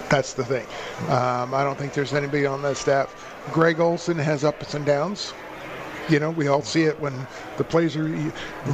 That's 0.09 0.33
the 0.33 0.43
thing. 0.43 0.65
Um, 1.09 1.53
I 1.53 1.63
don't 1.63 1.77
think 1.77 1.93
there's 1.93 2.13
anybody 2.13 2.47
on 2.47 2.63
that 2.63 2.77
staff. 2.77 3.35
Greg 3.51 3.79
Olson 3.79 4.17
has 4.17 4.43
ups 4.43 4.73
and 4.73 4.83
downs. 4.83 5.33
You 6.09 6.19
know, 6.19 6.31
we 6.31 6.47
all 6.47 6.61
see 6.61 6.83
it 6.83 6.99
when 6.99 7.27
the 7.57 7.63
plays 7.63 7.95
are 7.95 8.07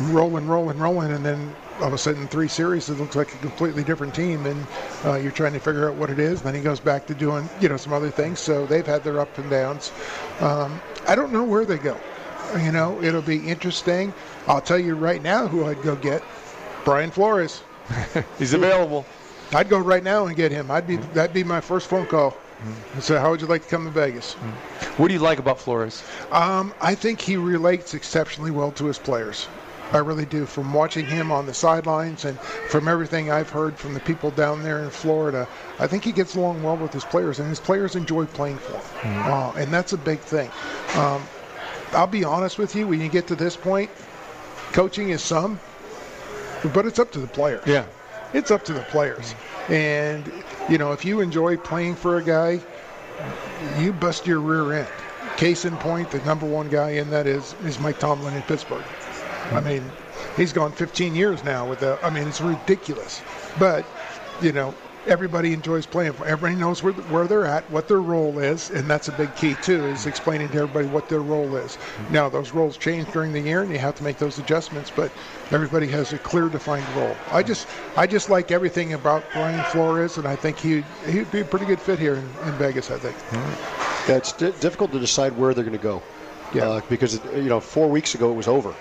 rolling, 0.10 0.48
rolling, 0.48 0.78
rolling, 0.78 1.12
and 1.12 1.26
then 1.26 1.56
all 1.80 1.88
of 1.88 1.94
a 1.94 1.98
sudden, 1.98 2.28
three 2.28 2.48
series, 2.48 2.90
it 2.90 3.00
looks 3.00 3.16
like 3.16 3.34
a 3.34 3.38
completely 3.38 3.84
different 3.84 4.14
team, 4.14 4.46
and 4.46 4.68
uh, 5.06 5.16
you're 5.16 5.32
trying 5.32 5.54
to 5.54 5.60
figure 5.60 5.90
out 5.90 5.96
what 5.96 6.10
it 6.10 6.20
is. 6.20 6.42
Then 6.42 6.54
he 6.54 6.62
goes 6.62 6.80
back 6.80 7.08
to 7.08 7.16
doing, 7.16 7.50
you 7.60 7.70
know, 7.70 7.78
some 7.78 7.94
other 7.94 8.10
things. 8.10 8.40
So 8.40 8.66
they've 8.66 8.86
had 8.86 9.04
their 9.04 9.20
ups 9.20 9.38
and 9.40 9.50
downs. 9.50 9.92
Um, 10.40 10.80
I 11.08 11.16
don't 11.16 11.32
know 11.32 11.44
where 11.44 11.66
they 11.66 11.78
go. 11.78 11.98
You 12.60 12.72
know, 12.72 13.02
it'll 13.02 13.22
be 13.22 13.48
interesting. 13.48 14.14
I'll 14.48 14.62
tell 14.62 14.78
you 14.80 14.96
right 14.96 15.22
now 15.22 15.48
who 15.48 15.66
I'd 15.66 15.82
go 15.82 15.96
get: 15.96 16.22
Brian 16.84 17.12
Flores. 17.12 17.64
He's 18.38 18.54
available. 18.54 19.06
I'd 19.54 19.70
go 19.70 19.80
right 19.80 20.04
now 20.04 20.28
and 20.28 20.36
get 20.36 20.52
him. 20.52 20.70
I'd 20.70 20.88
be 20.88 20.98
that'd 20.98 21.34
be 21.34 21.44
my 21.44 21.62
first 21.62 21.88
phone 21.88 22.06
call. 22.08 22.38
So, 23.00 23.20
how 23.20 23.32
would 23.32 23.42
you 23.42 23.48
like 23.48 23.64
to 23.64 23.70
come 23.70 23.86
to 23.86 23.92
Vegas? 23.92 24.34
What 24.98 25.08
do 25.08 25.14
you 25.14 25.20
like 25.20 25.40
about 25.40 25.60
Flores? 25.60 26.04
Um, 26.32 26.74
I 26.82 26.96
think 26.96 27.20
he 27.22 27.38
relates 27.38 27.94
exceptionally 27.94 28.52
well 28.52 28.72
to 28.74 28.86
his 28.86 29.00
players. 29.00 29.48
I 29.92 29.98
really 29.98 30.26
do. 30.26 30.46
From 30.46 30.74
watching 30.74 31.06
him 31.06 31.32
on 31.32 31.46
the 31.46 31.54
sidelines 31.54 32.24
and 32.24 32.40
from 32.40 32.88
everything 32.88 33.32
I've 33.32 33.50
heard 33.50 33.78
from 33.78 33.94
the 33.94 34.00
people 34.00 34.32
down 34.32 34.64
there 34.64 34.84
in 34.84 34.90
Florida, 34.90 35.48
I 35.80 35.88
think 35.88 36.04
he 36.04 36.12
gets 36.12 36.36
along 36.36 36.64
well 36.64 36.78
with 36.78 36.94
his 36.94 37.04
players, 37.04 37.40
and 37.40 37.50
his 37.50 37.60
players 37.60 37.96
enjoy 37.96 38.26
playing 38.26 38.58
for 38.58 38.74
him. 38.74 39.18
Uh, 39.24 39.52
and 39.58 39.74
that's 39.74 39.94
a 39.94 39.98
big 39.98 40.20
thing. 40.20 40.50
Um, 40.96 41.24
I'll 41.92 42.08
be 42.08 42.24
honest 42.24 42.58
with 42.58 42.74
you, 42.76 42.88
when 42.88 43.02
you 43.02 43.10
get 43.10 43.28
to 43.28 43.36
this 43.36 43.58
point, 43.58 43.90
coaching 44.72 45.10
is 45.10 45.22
some, 45.22 45.60
but 46.74 46.86
it's 46.86 47.00
up 47.00 47.12
to 47.12 47.20
the 47.20 47.28
player. 47.28 47.62
Yeah. 47.66 47.86
It's 48.34 48.52
up 48.52 48.64
to 48.66 48.74
the 48.74 48.82
players. 48.82 49.36
And, 49.68 50.32
you 50.70 50.78
know, 50.78 50.92
if 50.92 51.04
you 51.06 51.22
enjoy 51.22 51.58
playing 51.58 51.96
for 51.96 52.18
a 52.18 52.24
guy, 52.24 52.60
you 53.78 53.94
bust 53.94 54.26
your 54.26 54.40
rear 54.40 54.80
end. 54.80 54.88
Case 55.38 55.66
in 55.66 55.76
point, 55.78 56.12
the 56.12 56.20
number 56.20 56.46
one 56.46 56.70
guy 56.70 56.92
in 56.92 57.10
that 57.10 57.28
is, 57.28 57.56
is 57.64 57.80
Mike 57.80 58.00
Tomlin 58.00 58.34
in 58.34 58.42
Pittsburgh. 58.44 58.84
I 59.52 59.60
mean, 59.60 59.84
he's 60.38 60.54
gone 60.54 60.72
15 60.72 61.16
years 61.16 61.44
now 61.44 61.68
with 61.68 61.80
the, 61.80 62.00
I 62.04 62.10
mean, 62.10 62.28
it's 62.28 62.42
ridiculous. 62.42 63.22
But, 63.60 63.86
you 64.42 64.52
know, 64.52 64.74
everybody 65.08 65.54
enjoys 65.54 65.86
playing. 65.86 66.14
for 66.14 66.26
Everybody 66.26 66.60
knows 66.60 66.84
where, 66.84 66.94
where 66.94 67.28
they're 67.28 67.46
at, 67.46 67.70
what 67.72 67.88
their 67.88 68.02
role 68.02 68.40
is, 68.40 68.70
and 68.70 68.90
that's 68.90 69.08
a 69.08 69.12
big 69.14 69.34
key 69.36 69.56
too, 69.62 69.86
is 69.86 70.06
explaining 70.06 70.50
to 70.50 70.58
everybody 70.60 70.88
what 70.88 71.10
their 71.10 71.22
role 71.22 71.56
is. 71.56 71.78
Now, 72.10 72.30
those 72.30 72.52
roles 72.54 72.78
change 72.78 73.12
during 73.12 73.32
the 73.34 73.40
year, 73.40 73.62
and 73.62 73.72
you 73.72 73.80
have 73.80 73.96
to 73.96 74.04
make 74.04 74.18
those 74.18 74.38
adjustments, 74.40 74.92
but 74.96 75.12
everybody 75.52 75.88
has 75.88 76.14
a 76.14 76.18
clear 76.20 76.50
defined 76.50 76.88
role. 76.96 77.16
I 77.32 77.44
just, 77.44 77.68
I 77.96 78.08
just 78.08 78.30
like 78.30 78.52
everything 78.52 78.94
about 78.94 79.24
Brian 79.34 79.64
Flores, 79.66 80.18
and 80.18 80.28
I 80.28 80.36
think 80.36 80.58
he 80.58 80.84
he'd 81.08 81.32
be 81.32 81.42
a 81.42 81.46
pretty 81.46 81.66
good 81.66 81.80
fit 81.80 82.00
here 82.00 82.16
in, 82.16 82.24
in 82.46 82.54
Vegas. 82.54 82.92
I 82.92 82.98
think. 82.98 83.16
Yeah, 84.08 84.18
it's 84.18 84.32
di- 84.34 84.52
difficult 84.60 84.92
to 84.94 85.00
decide 85.00 85.36
where 85.38 85.54
they're 85.54 85.64
going 85.64 85.78
to 85.78 85.84
go. 85.84 86.02
Yeah. 86.54 86.68
Uh, 86.68 86.82
because 86.90 87.24
you 87.34 87.44
know, 87.44 87.60
four 87.60 87.90
weeks 87.90 88.14
ago 88.16 88.32
it 88.32 88.36
was 88.36 88.48
over. 88.48 88.74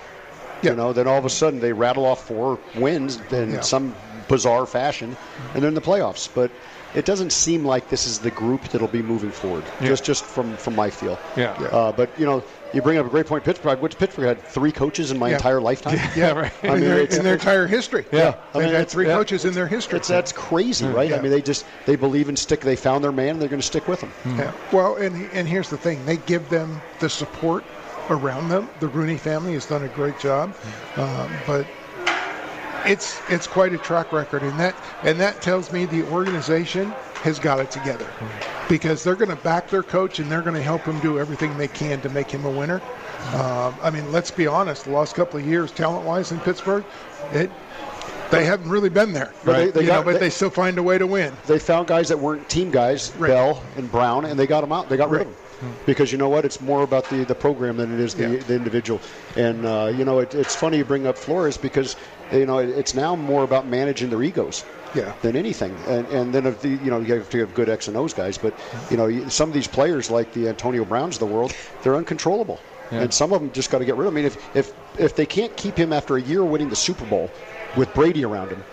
You 0.61 0.75
know, 0.75 0.93
then 0.93 1.07
all 1.07 1.17
of 1.17 1.25
a 1.25 1.29
sudden 1.29 1.59
they 1.59 1.73
rattle 1.73 2.05
off 2.05 2.27
four 2.27 2.59
wins 2.75 3.19
in 3.31 3.53
Yeah. 3.53 3.61
some 3.61 3.95
bizarre 4.31 4.65
fashion, 4.65 5.15
and 5.53 5.61
they're 5.61 5.69
in 5.69 5.75
the 5.75 5.81
playoffs. 5.81 6.27
But 6.33 6.49
it 6.95 7.05
doesn't 7.05 7.31
seem 7.31 7.63
like 7.63 7.89
this 7.89 8.05
is 8.07 8.19
the 8.19 8.31
group 8.31 8.63
that'll 8.69 8.87
be 8.87 9.01
moving 9.01 9.31
forward. 9.31 9.63
Yeah. 9.79 9.87
Just 9.89 10.03
just 10.03 10.23
from 10.25 10.57
from 10.57 10.75
my 10.75 10.89
feel. 10.89 11.19
Yeah. 11.37 11.55
Yeah. 11.61 11.67
Uh, 11.67 11.91
but 11.91 12.09
you 12.19 12.25
know, 12.25 12.43
you 12.73 12.81
bring 12.81 12.97
up 12.97 13.05
a 13.05 13.09
great 13.09 13.27
point. 13.27 13.43
Pittsburgh. 13.43 13.79
Which 13.79 13.97
Pittsburgh 13.97 14.25
had 14.27 14.41
three 14.43 14.71
coaches 14.71 15.11
in 15.11 15.19
my 15.19 15.29
Yeah. 15.29 15.35
entire 15.35 15.61
lifetime. 15.61 15.99
Yeah, 16.15 16.31
right. 16.31 16.51
I 16.63 16.67
mean, 16.67 16.75
in, 16.75 16.81
their, 16.81 16.99
it's- 16.99 17.17
in 17.17 17.23
their 17.23 17.33
entire 17.35 17.67
history. 17.67 18.05
Yeah. 18.11 18.35
I 18.53 18.59
they've 18.59 18.71
had 18.71 18.89
three 18.89 19.07
yeah. 19.07 19.15
coaches 19.15 19.45
in 19.45 19.53
their 19.53 19.67
history. 19.67 19.97
It's 19.99 20.07
that's 20.07 20.31
crazy, 20.31 20.85
right? 20.87 21.09
Yeah. 21.09 21.17
I 21.17 21.21
mean, 21.21 21.31
they 21.31 21.41
just 21.41 21.65
they 21.85 21.95
believe 21.95 22.27
in 22.29 22.35
stick. 22.35 22.61
They 22.61 22.75
found 22.75 23.03
their 23.03 23.11
man. 23.11 23.29
And 23.31 23.41
they're 23.41 23.49
going 23.49 23.61
to 23.61 23.67
stick 23.67 23.87
with 23.87 24.01
him. 24.01 24.11
Yeah. 24.37 24.51
Well, 24.73 24.95
and 24.97 25.15
and 25.33 25.47
here's 25.47 25.69
the 25.69 25.77
thing: 25.77 26.05
they 26.05 26.17
give 26.17 26.49
them 26.49 26.81
the 26.99 27.09
support 27.09 27.63
around 28.09 28.49
them. 28.49 28.67
The 28.81 28.87
Rooney 28.89 29.17
family 29.17 29.53
has 29.53 29.65
done 29.65 29.83
a 29.83 29.87
great 29.87 30.19
job, 30.19 30.53
um, 30.97 31.31
but 31.47 31.65
it's 32.85 33.19
it's 33.29 33.47
quite 33.47 33.73
a 33.73 33.77
track 33.77 34.11
record, 34.11 34.43
and 34.43 34.59
that 34.59 34.75
and 35.03 35.19
that 35.19 35.41
tells 35.41 35.71
me 35.71 35.85
the 35.85 36.03
organization 36.03 36.91
has 37.23 37.39
got 37.39 37.59
it 37.59 37.69
together 37.69 38.07
because 38.67 39.03
they're 39.03 39.15
going 39.15 39.29
to 39.29 39.35
back 39.43 39.69
their 39.69 39.83
coach 39.83 40.19
and 40.19 40.31
they're 40.31 40.41
going 40.41 40.55
to 40.55 40.61
help 40.61 40.81
him 40.83 40.99
do 41.01 41.19
everything 41.19 41.55
they 41.57 41.67
can 41.67 42.01
to 42.01 42.09
make 42.09 42.31
him 42.31 42.45
a 42.45 42.49
winner. 42.49 42.81
Um, 43.33 43.75
I 43.83 43.89
mean, 43.91 44.11
let's 44.11 44.31
be 44.31 44.47
honest: 44.47 44.85
the 44.85 44.91
last 44.91 45.15
couple 45.15 45.39
of 45.39 45.45
years, 45.45 45.71
talent-wise 45.71 46.31
in 46.31 46.39
Pittsburgh, 46.39 46.83
it 47.33 47.51
they 48.31 48.45
haven't 48.45 48.69
really 48.69 48.89
been 48.89 49.11
there. 49.11 49.33
But 49.43 49.57
they- 49.57 49.71
they 49.71 49.81
You 49.81 49.87
know, 49.87 50.03
but 50.03 50.13
they- 50.13 50.19
they 50.19 50.29
still 50.29 50.49
find 50.49 50.77
a 50.77 50.83
way 50.83 50.97
to 50.97 51.05
win. 51.05 51.33
They 51.47 51.59
found 51.59 51.87
guys 51.87 52.07
that 52.07 52.17
weren't 52.17 52.47
team 52.47 52.71
guys, 52.71 53.09
Bell 53.09 53.61
and 53.75 53.91
Brown, 53.91 54.23
and 54.23 54.39
they 54.39 54.47
got 54.47 54.61
them 54.61 54.71
out. 54.71 54.87
They 54.87 54.95
got 54.95 55.09
rid 55.09 55.21
of 55.23 55.27
them 55.27 55.75
because 55.85 56.13
you 56.13 56.17
know 56.17 56.29
what? 56.29 56.45
It's 56.45 56.61
more 56.61 56.81
about 56.83 57.09
the, 57.09 57.25
the 57.25 57.35
program 57.35 57.75
than 57.75 57.93
it 57.93 57.99
is 57.99 58.15
the, 58.15 58.37
the 58.37 58.55
individual. 58.55 59.01
And 59.35 59.65
uh, 59.65 59.91
you 59.95 60.05
know, 60.05 60.19
it, 60.19 60.33
it's 60.33 60.55
funny 60.55 60.77
you 60.77 60.85
bring 60.85 61.05
up 61.07 61.17
Flores 61.17 61.57
because 61.57 61.97
you 62.31 62.45
know 62.45 62.57
it's 62.59 62.93
now 62.95 63.15
more 63.15 63.43
about 63.43 63.67
managing 63.67 64.09
their 64.09 64.23
egos. 64.23 64.63
Yeah. 64.93 65.13
Than 65.21 65.37
anything, 65.37 65.73
and 65.87 66.05
and 66.07 66.33
then 66.33 66.45
if 66.45 66.59
the 66.61 66.67
you 66.69 66.91
know 66.91 66.99
you 66.99 67.13
have 67.13 67.29
to 67.29 67.39
have 67.39 67.53
good 67.53 67.69
X 67.69 67.87
and 67.87 67.95
O's 67.95 68.13
guys, 68.13 68.37
but 68.37 68.53
you 68.89 68.97
know 68.97 69.29
some 69.29 69.47
of 69.47 69.53
these 69.53 69.67
players 69.67 70.11
like 70.11 70.33
the 70.33 70.49
Antonio 70.49 70.83
Browns 70.83 71.15
of 71.15 71.21
the 71.21 71.33
world, 71.33 71.53
they're 71.81 71.95
uncontrollable, 71.95 72.59
Yeah. 72.91 72.99
and 73.03 73.13
some 73.13 73.31
of 73.31 73.39
them 73.39 73.51
just 73.53 73.71
got 73.71 73.77
to 73.79 73.85
get 73.85 73.95
rid 73.95 74.05
of. 74.07 74.13
'em. 74.13 74.17
I 74.17 74.21
mean, 74.21 74.25
if 74.25 74.55
if 74.55 74.73
if 74.99 75.15
they 75.15 75.25
can't 75.25 75.55
keep 75.55 75.77
him 75.77 75.93
after 75.93 76.17
a 76.17 76.21
year 76.21 76.43
winning 76.43 76.67
the 76.69 76.75
Super 76.75 77.05
Bowl 77.05 77.31
with 77.77 77.93
Brady 77.93 78.25
around 78.25 78.49
him, 78.49 78.65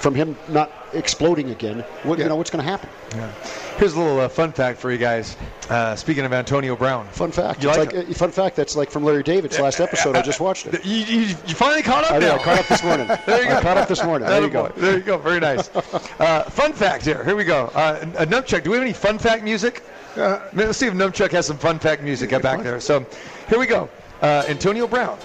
from 0.00 0.14
him 0.14 0.36
not 0.48 0.72
exploding 0.94 1.50
again, 1.50 1.80
what 2.04 2.18
you 2.18 2.24
know 2.24 2.34
what's 2.36 2.50
going 2.50 2.64
to 2.64 2.70
happen? 2.70 2.88
Yeah. 3.14 3.30
Here's 3.76 3.92
a 3.94 3.98
little 4.00 4.20
uh, 4.20 4.28
fun 4.28 4.50
fact 4.52 4.78
for 4.78 4.90
you 4.90 4.96
guys. 4.98 5.36
Uh, 5.68 5.94
speaking 5.94 6.24
of 6.24 6.32
Antonio 6.32 6.74
Brown. 6.74 7.06
Fun 7.08 7.30
fact. 7.30 7.62
You 7.62 7.68
it's 7.68 7.78
like 7.78 7.92
like, 7.92 8.08
uh, 8.08 8.12
fun 8.14 8.30
fact. 8.30 8.56
That's 8.56 8.76
like 8.76 8.90
from 8.90 9.04
Larry 9.04 9.22
David's 9.22 9.58
last 9.60 9.78
episode. 9.78 10.16
I 10.16 10.22
just 10.22 10.40
watched 10.40 10.66
it. 10.66 10.84
You, 10.90 10.96
you, 10.96 11.20
you 11.20 11.54
finally 11.54 11.82
caught 11.82 12.04
up 12.04 12.12
I, 12.12 12.18
did. 12.18 12.30
I 12.30 12.38
caught 12.38 12.58
up 12.58 12.66
this 12.66 12.82
morning. 12.82 13.06
There 13.26 13.42
you 13.42 13.50
I 13.50 13.54
go. 13.54 13.60
caught 13.60 13.76
up 13.76 13.88
this 13.88 14.02
morning. 14.02 14.26
There 14.28 14.42
you 14.42 14.50
go. 14.50 14.68
There 14.76 14.96
you 14.96 15.02
go. 15.02 15.18
Very 15.18 15.40
nice. 15.40 15.70
Uh, 16.20 16.42
fun 16.44 16.72
fact 16.72 17.04
here. 17.04 17.24
Here 17.24 17.34
we 17.36 17.44
go. 17.44 17.66
Uh, 17.74 17.98
a 18.18 18.26
Numchuck. 18.26 18.62
Do 18.62 18.70
we 18.70 18.76
have 18.76 18.84
any 18.84 18.92
fun 18.92 19.18
fact 19.18 19.42
music? 19.42 19.82
Uh, 20.16 20.40
Let's 20.52 20.78
see 20.78 20.86
if 20.86 20.94
Numchuck 20.94 21.30
has 21.32 21.46
some 21.46 21.56
fun 21.56 21.78
fact 21.78 22.02
music 22.02 22.30
back 22.42 22.62
there. 22.62 22.80
So 22.80 23.06
here 23.48 23.58
we 23.58 23.66
go. 23.66 23.88
Uh, 24.20 24.44
Antonio 24.48 24.86
Brown. 24.86 25.18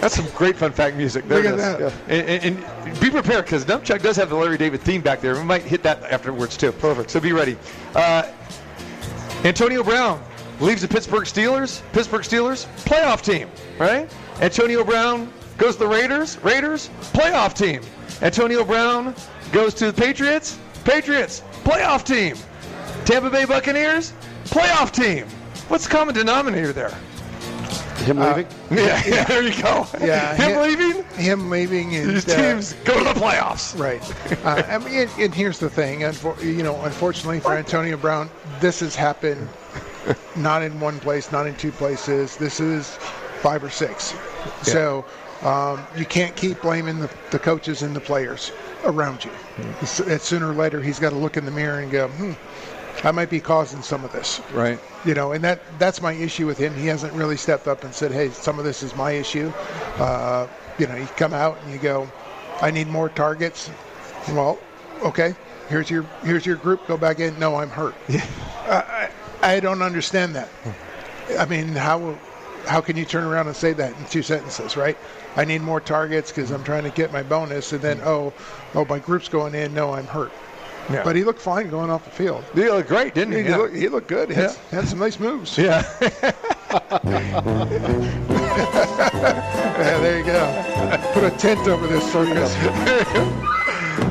That's 0.00 0.16
some 0.16 0.26
great 0.34 0.56
fun 0.56 0.72
fact 0.72 0.96
music. 0.96 1.28
There 1.28 1.42
Look 1.42 1.52
it 1.52 1.60
at 1.60 1.80
is. 1.80 1.92
that. 1.92 1.92
And, 2.08 2.44
and, 2.44 2.64
and 2.86 3.00
be 3.00 3.10
prepared 3.10 3.44
because 3.44 3.66
Numchuck 3.66 4.02
does 4.02 4.16
have 4.16 4.30
the 4.30 4.36
Larry 4.36 4.56
David 4.56 4.80
theme 4.80 5.02
back 5.02 5.20
there. 5.20 5.34
We 5.34 5.44
might 5.44 5.62
hit 5.62 5.82
that 5.82 6.02
afterwards 6.04 6.56
too. 6.56 6.72
Perfect. 6.72 7.10
So 7.10 7.20
be 7.20 7.32
ready. 7.32 7.58
Uh, 7.94 8.30
Antonio 9.44 9.82
Brown 9.82 10.22
leaves 10.58 10.82
the 10.82 10.88
Pittsburgh 10.88 11.24
Steelers. 11.24 11.82
Pittsburgh 11.92 12.22
Steelers 12.22 12.66
playoff 12.84 13.22
team, 13.22 13.50
right? 13.78 14.10
Antonio 14.40 14.84
Brown 14.84 15.30
goes 15.58 15.74
to 15.74 15.80
the 15.80 15.86
Raiders. 15.86 16.42
Raiders 16.42 16.88
playoff 17.12 17.54
team. 17.54 17.82
Antonio 18.22 18.64
Brown 18.64 19.14
goes 19.52 19.74
to 19.74 19.92
the 19.92 19.92
Patriots. 19.92 20.58
Patriots 20.84 21.42
playoff 21.62 22.04
team. 22.04 22.36
Tampa 23.04 23.28
Bay 23.28 23.44
Buccaneers 23.44 24.14
playoff 24.44 24.92
team. 24.92 25.26
What's 25.68 25.84
the 25.84 25.90
common 25.90 26.14
denominator 26.14 26.72
there? 26.72 26.96
Him 28.04 28.18
leaving? 28.18 28.46
Yeah, 28.70 29.02
yeah, 29.06 29.24
there 29.24 29.42
you 29.42 29.62
go. 29.62 29.86
Yeah, 30.00 30.34
him 30.36 30.54
hi- 30.54 30.62
leaving. 30.66 31.04
Him 31.16 31.50
leaving 31.50 31.94
and 31.96 32.10
These 32.10 32.28
uh, 32.28 32.36
teams 32.36 32.72
go 32.84 32.96
to 32.98 33.04
the 33.04 33.18
playoffs. 33.20 33.78
Right. 33.78 34.02
Uh, 34.44 34.62
I 34.68 34.78
mean, 34.78 34.94
and, 34.94 35.10
and 35.18 35.34
here's 35.34 35.58
the 35.58 35.68
thing. 35.70 36.00
Unfor- 36.00 36.42
you 36.42 36.62
know, 36.62 36.80
unfortunately 36.82 37.40
for 37.40 37.54
Antonio 37.54 37.96
Brown, 37.96 38.30
this 38.60 38.80
has 38.80 38.94
happened 38.94 39.48
not 40.36 40.62
in 40.62 40.78
one 40.80 40.98
place, 41.00 41.30
not 41.32 41.46
in 41.46 41.54
two 41.56 41.72
places. 41.72 42.36
This 42.36 42.60
is 42.60 42.96
five 43.42 43.62
or 43.64 43.70
six. 43.70 44.14
So 44.62 45.04
um, 45.42 45.84
you 45.96 46.04
can't 46.06 46.34
keep 46.36 46.60
blaming 46.62 46.98
the, 47.00 47.10
the 47.30 47.38
coaches 47.38 47.82
and 47.82 47.94
the 47.94 48.00
players 48.00 48.52
around 48.84 49.24
you. 49.24 49.30
Uh, 49.82 49.84
Sooner 50.18 50.50
or 50.50 50.54
later, 50.54 50.80
he's 50.82 50.98
got 50.98 51.10
to 51.10 51.16
look 51.16 51.36
in 51.36 51.44
the 51.44 51.50
mirror 51.50 51.80
and 51.80 51.90
go, 51.90 52.08
hmm, 52.08 52.32
I 53.02 53.10
might 53.12 53.30
be 53.30 53.40
causing 53.40 53.82
some 53.82 54.04
of 54.04 54.12
this. 54.12 54.40
Right. 54.52 54.78
You 55.04 55.14
know, 55.14 55.32
and 55.32 55.42
that 55.44 55.60
that's 55.78 56.02
my 56.02 56.12
issue 56.12 56.46
with 56.46 56.58
him. 56.58 56.74
He 56.74 56.86
hasn't 56.86 57.12
really 57.14 57.36
stepped 57.36 57.66
up 57.66 57.84
and 57.84 57.94
said, 57.94 58.12
"Hey, 58.12 58.30
some 58.30 58.58
of 58.58 58.64
this 58.64 58.82
is 58.82 58.94
my 58.94 59.12
issue." 59.12 59.52
Uh, 59.98 60.46
you 60.78 60.86
know, 60.86 60.96
you 60.96 61.06
come 61.16 61.32
out 61.32 61.58
and 61.62 61.72
you 61.72 61.78
go, 61.78 62.10
"I 62.60 62.70
need 62.70 62.88
more 62.88 63.08
targets." 63.08 63.70
Well, 64.28 64.58
okay. 65.02 65.34
Here's 65.68 65.88
your 65.88 66.04
here's 66.24 66.44
your 66.44 66.56
group. 66.56 66.86
Go 66.86 66.96
back 66.96 67.20
in. 67.20 67.38
No, 67.38 67.56
I'm 67.56 67.70
hurt. 67.70 67.94
I, 68.66 69.08
I 69.42 69.54
I 69.54 69.60
don't 69.60 69.82
understand 69.82 70.34
that. 70.34 70.48
I 71.38 71.46
mean, 71.46 71.68
how 71.68 72.18
how 72.66 72.80
can 72.80 72.96
you 72.96 73.04
turn 73.04 73.24
around 73.24 73.46
and 73.46 73.56
say 73.56 73.72
that 73.72 73.96
in 73.96 74.04
two 74.06 74.22
sentences, 74.22 74.76
right? 74.76 74.98
I 75.36 75.44
need 75.44 75.62
more 75.62 75.80
targets 75.80 76.30
because 76.30 76.50
I'm 76.50 76.64
trying 76.64 76.84
to 76.84 76.90
get 76.90 77.12
my 77.12 77.22
bonus, 77.22 77.72
and 77.72 77.80
then 77.80 78.00
oh, 78.02 78.32
oh, 78.74 78.84
my 78.84 78.98
group's 78.98 79.28
going 79.28 79.54
in. 79.54 79.72
No, 79.72 79.92
I'm 79.92 80.06
hurt. 80.06 80.32
Yeah. 80.90 81.02
But 81.04 81.16
he 81.16 81.24
looked 81.24 81.40
fine 81.40 81.68
going 81.70 81.90
off 81.90 82.04
the 82.04 82.10
field. 82.10 82.44
He 82.54 82.68
looked 82.68 82.88
great, 82.88 83.14
didn't 83.14 83.32
he? 83.34 83.42
He, 83.42 83.48
Yeah. 83.48 83.56
looked, 83.58 83.74
he 83.74 83.88
looked 83.88 84.08
good. 84.08 84.30
Had, 84.30 84.52
had 84.70 84.88
some 84.88 84.98
nice 84.98 85.18
moves. 85.18 85.56
Yeah. 85.58 85.82
Yeah, 89.80 89.98
there 90.00 90.18
you 90.18 90.24
go. 90.24 91.10
Put 91.14 91.24
a 91.24 91.30
tent 91.36 91.66
over 91.66 91.86
this 91.86 92.04
circus. 92.12 92.54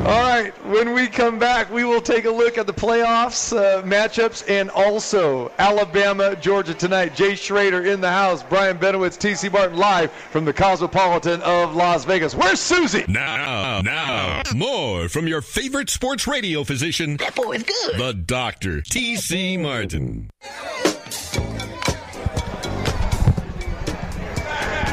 All 0.10 0.22
right, 0.22 0.52
when 0.66 0.94
we 0.94 1.08
come 1.08 1.38
back, 1.38 1.72
we 1.72 1.84
will 1.84 2.02
take 2.02 2.26
a 2.26 2.32
look 2.32 2.58
at 2.58 2.66
the 2.66 2.74
playoffs 2.74 3.56
uh, 3.56 3.84
matchups 3.84 4.50
and 4.50 4.70
also 4.72 5.52
Alabama, 5.60 6.36
Georgia 6.36 6.74
tonight. 6.74 7.16
Jay 7.16 7.36
Schroeder 7.36 7.86
in 7.86 8.02
the 8.02 8.10
house, 8.10 8.42
Brian 8.42 8.78
Benowitz, 8.78 9.18
TC 9.18 9.52
Martin 9.52 9.78
live 9.78 10.12
from 10.12 10.46
the 10.46 10.54
Cosmopolitan 10.54 11.42
of 11.44 11.76
Las 11.76 12.06
Vegas. 12.06 12.34
Where's 12.34 12.60
Susie? 12.60 13.06
Now, 13.08 13.82
now, 13.82 14.42
more 14.56 15.10
from 15.10 15.28
your 15.28 15.42
favorite 15.42 15.90
sports 15.90 16.26
radio 16.26 16.64
physician. 16.64 17.18
That 17.18 17.36
boy 17.36 17.58
is 17.58 17.64
good. 17.64 18.00
The 18.00 18.14
Doctor 18.14 18.82
T.C. 18.82 19.58
Martin. 19.58 20.32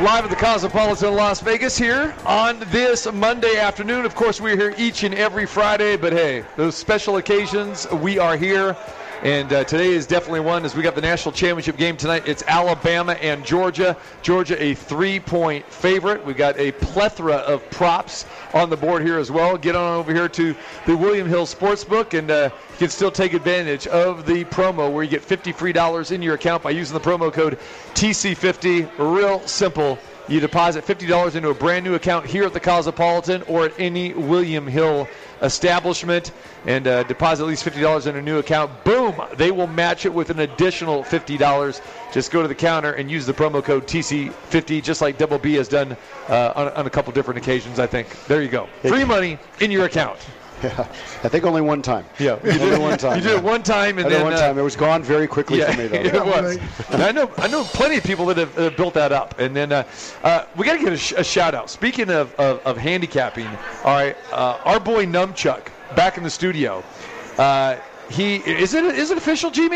Live 0.03 0.25
at 0.25 0.31
the 0.31 0.37
Cosmopolitan 0.37 1.15
Las 1.15 1.41
Vegas 1.41 1.79
here 1.79 2.15
on 2.27 2.61
this 2.67 3.11
Monday 3.11 3.57
afternoon. 3.57 4.05
Of 4.05 4.15
course, 4.15 4.43
we're 4.43 4.55
here 4.55 4.75
each 4.77 5.05
and 5.05 5.15
every 5.15 5.47
Friday, 5.47 5.97
but 5.97 6.13
hey, 6.13 6.45
those 6.55 6.77
special 6.77 7.17
occasions, 7.17 7.91
we 7.91 8.19
are 8.19 8.37
here. 8.37 8.77
And 9.23 9.51
uh, 9.51 9.65
today 9.65 9.89
is 9.89 10.07
definitely 10.07 10.41
one 10.41 10.67
as 10.67 10.77
we 10.77 10.83
got 10.83 10.95
the 10.95 11.01
national 11.01 11.33
championship 11.33 11.79
game 11.79 11.97
tonight. 11.97 12.29
It's 12.29 12.43
Alabama 12.47 13.13
and 13.15 13.47
Georgia. 13.47 13.97
Georgia, 14.21 14.63
a 14.63 14.75
three 14.75 15.19
point 15.19 15.65
favorite. 15.73 16.25
We've 16.25 16.37
got 16.37 16.59
a 16.59 16.73
plethora 16.73 17.37
of 17.37 17.69
props 17.71 18.27
on 18.53 18.69
the 18.69 18.77
board 18.77 19.03
here 19.03 19.19
as 19.19 19.31
well. 19.31 19.57
Get 19.57 19.75
on 19.75 19.99
over 19.99 20.13
here 20.13 20.29
to 20.29 20.55
the 20.85 20.97
William 20.97 21.27
Hill 21.27 21.47
Sportsbook, 21.47 22.17
and 22.17 22.31
uh, 22.31 22.51
you 22.73 22.79
can 22.79 22.91
still 22.91 23.11
take 23.11 23.33
advantage 23.33 23.87
of 23.87 24.27
the 24.27 24.45
promo 24.45 24.93
where 24.93 25.03
you 25.03 25.11
get 25.11 25.23
50 25.23 25.51
free 25.53 25.73
dollars 25.73 26.11
in 26.11 26.21
your 26.21 26.35
account 26.35 26.63
by 26.63 26.71
using 26.71 26.93
the 26.93 27.01
promo 27.01 27.33
code 27.33 27.59
TC50. 27.95 28.91
Real 28.99 29.41
simple. 29.49 29.99
You 30.29 30.41
deposit 30.41 30.85
$50 30.85 31.37
into 31.37 31.51
a 31.51 31.55
brand 31.55 31.85
new 31.85 31.95
account 31.95 32.27
here 32.27 32.45
at 32.45 32.53
the 32.53 32.59
Cosmopolitan 32.59 33.43
or 33.43 33.67
at 33.67 33.73
any 33.79 34.13
William 34.13 34.67
Hill 34.67 35.07
establishment 35.41 36.33
and 36.67 36.89
uh, 36.89 37.05
deposit 37.05 37.45
at 37.45 37.49
least 37.49 37.65
$50 37.65 38.09
in 38.09 38.17
a 38.17 38.23
new 38.23 38.39
account. 38.39 38.73
Boom! 38.83 39.15
They 39.37 39.53
will 39.53 39.69
match 39.69 40.05
it 40.05 40.13
with 40.13 40.31
an 40.31 40.41
additional 40.41 41.05
$50. 41.05 41.81
Just 42.13 42.33
go 42.33 42.43
to 42.43 42.49
the 42.49 42.57
counter 42.57 42.95
and 42.95 43.09
use 43.09 43.25
the 43.25 43.35
promo 43.35 43.63
code 43.63 43.87
TC50, 43.87 44.83
just 44.83 45.01
like 45.01 45.17
Double 45.17 45.39
B 45.39 45.55
has 45.55 45.69
done 45.69 45.97
uh, 46.29 46.53
on, 46.57 46.69
on 46.71 46.87
a 46.87 46.91
couple 46.91 47.13
different 47.13 47.39
occasions, 47.39 47.79
I 47.79 47.87
think. 47.87 48.09
There 48.27 48.43
you 48.43 48.49
go. 48.49 48.69
Free 48.83 49.05
money 49.05 49.39
in 49.61 49.71
your 49.71 49.85
account. 49.85 50.19
Yeah, 50.63 50.89
I 51.23 51.29
think 51.29 51.45
only 51.45 51.61
one 51.61 51.83
time. 51.83 52.07
Yeah, 52.19 52.39
you 52.43 52.51
only 52.61 52.71
did, 52.71 52.81
one 52.81 52.99
time. 52.99 53.17
You 53.17 53.23
did 53.23 53.37
it 53.37 53.43
one 53.55 53.63
time, 53.63 53.99
and 53.99 54.07
I 54.07 54.11
then 54.11 54.25
one 54.25 54.33
uh, 54.33 54.39
time. 54.39 54.59
It 54.59 54.63
was 54.63 54.77
gone 54.77 55.03
very 55.03 55.27
quickly 55.27 55.59
yeah, 55.59 55.73
for 55.73 55.83
me, 55.83 55.89
though. 55.89 55.97
it 56.19 56.25
was. 56.25 56.59
And 56.91 57.03
I 57.03 57.13
know, 57.13 57.31
I 57.37 57.49
know 57.49 57.65
plenty 57.65 57.97
of 57.97 58.05
people 58.05 58.27
that 58.27 58.39
have 58.39 58.59
uh, 58.59 58.71
built 58.71 58.95
that 58.95 59.13
up. 59.13 59.39
And 59.39 59.55
then 59.55 59.73
uh, 59.73 59.85
uh, 60.23 60.47
we 60.57 60.65
got 60.65 60.75
to 60.75 60.79
give 60.79 60.93
a, 60.93 60.97
sh- 60.97 61.13
a 61.17 61.25
shout 61.25 61.55
out. 61.55 61.69
Speaking 61.69 62.11
of, 62.11 62.35
of, 62.37 62.61
of 62.61 62.77
handicapping, 62.77 63.47
all 63.47 63.95
right, 63.95 64.17
uh, 64.33 64.59
our 64.65 64.81
boy 64.81 65.05
Numchuck 65.05 65.69
back 65.95 66.17
in 66.17 66.23
the 66.25 66.31
studio. 66.31 66.83
Uh, 67.39 67.77
he 68.09 68.37
is 68.37 68.73
it 68.73 68.85
is 68.85 69.11
it 69.11 69.19
official, 69.19 69.51
G 69.51 69.69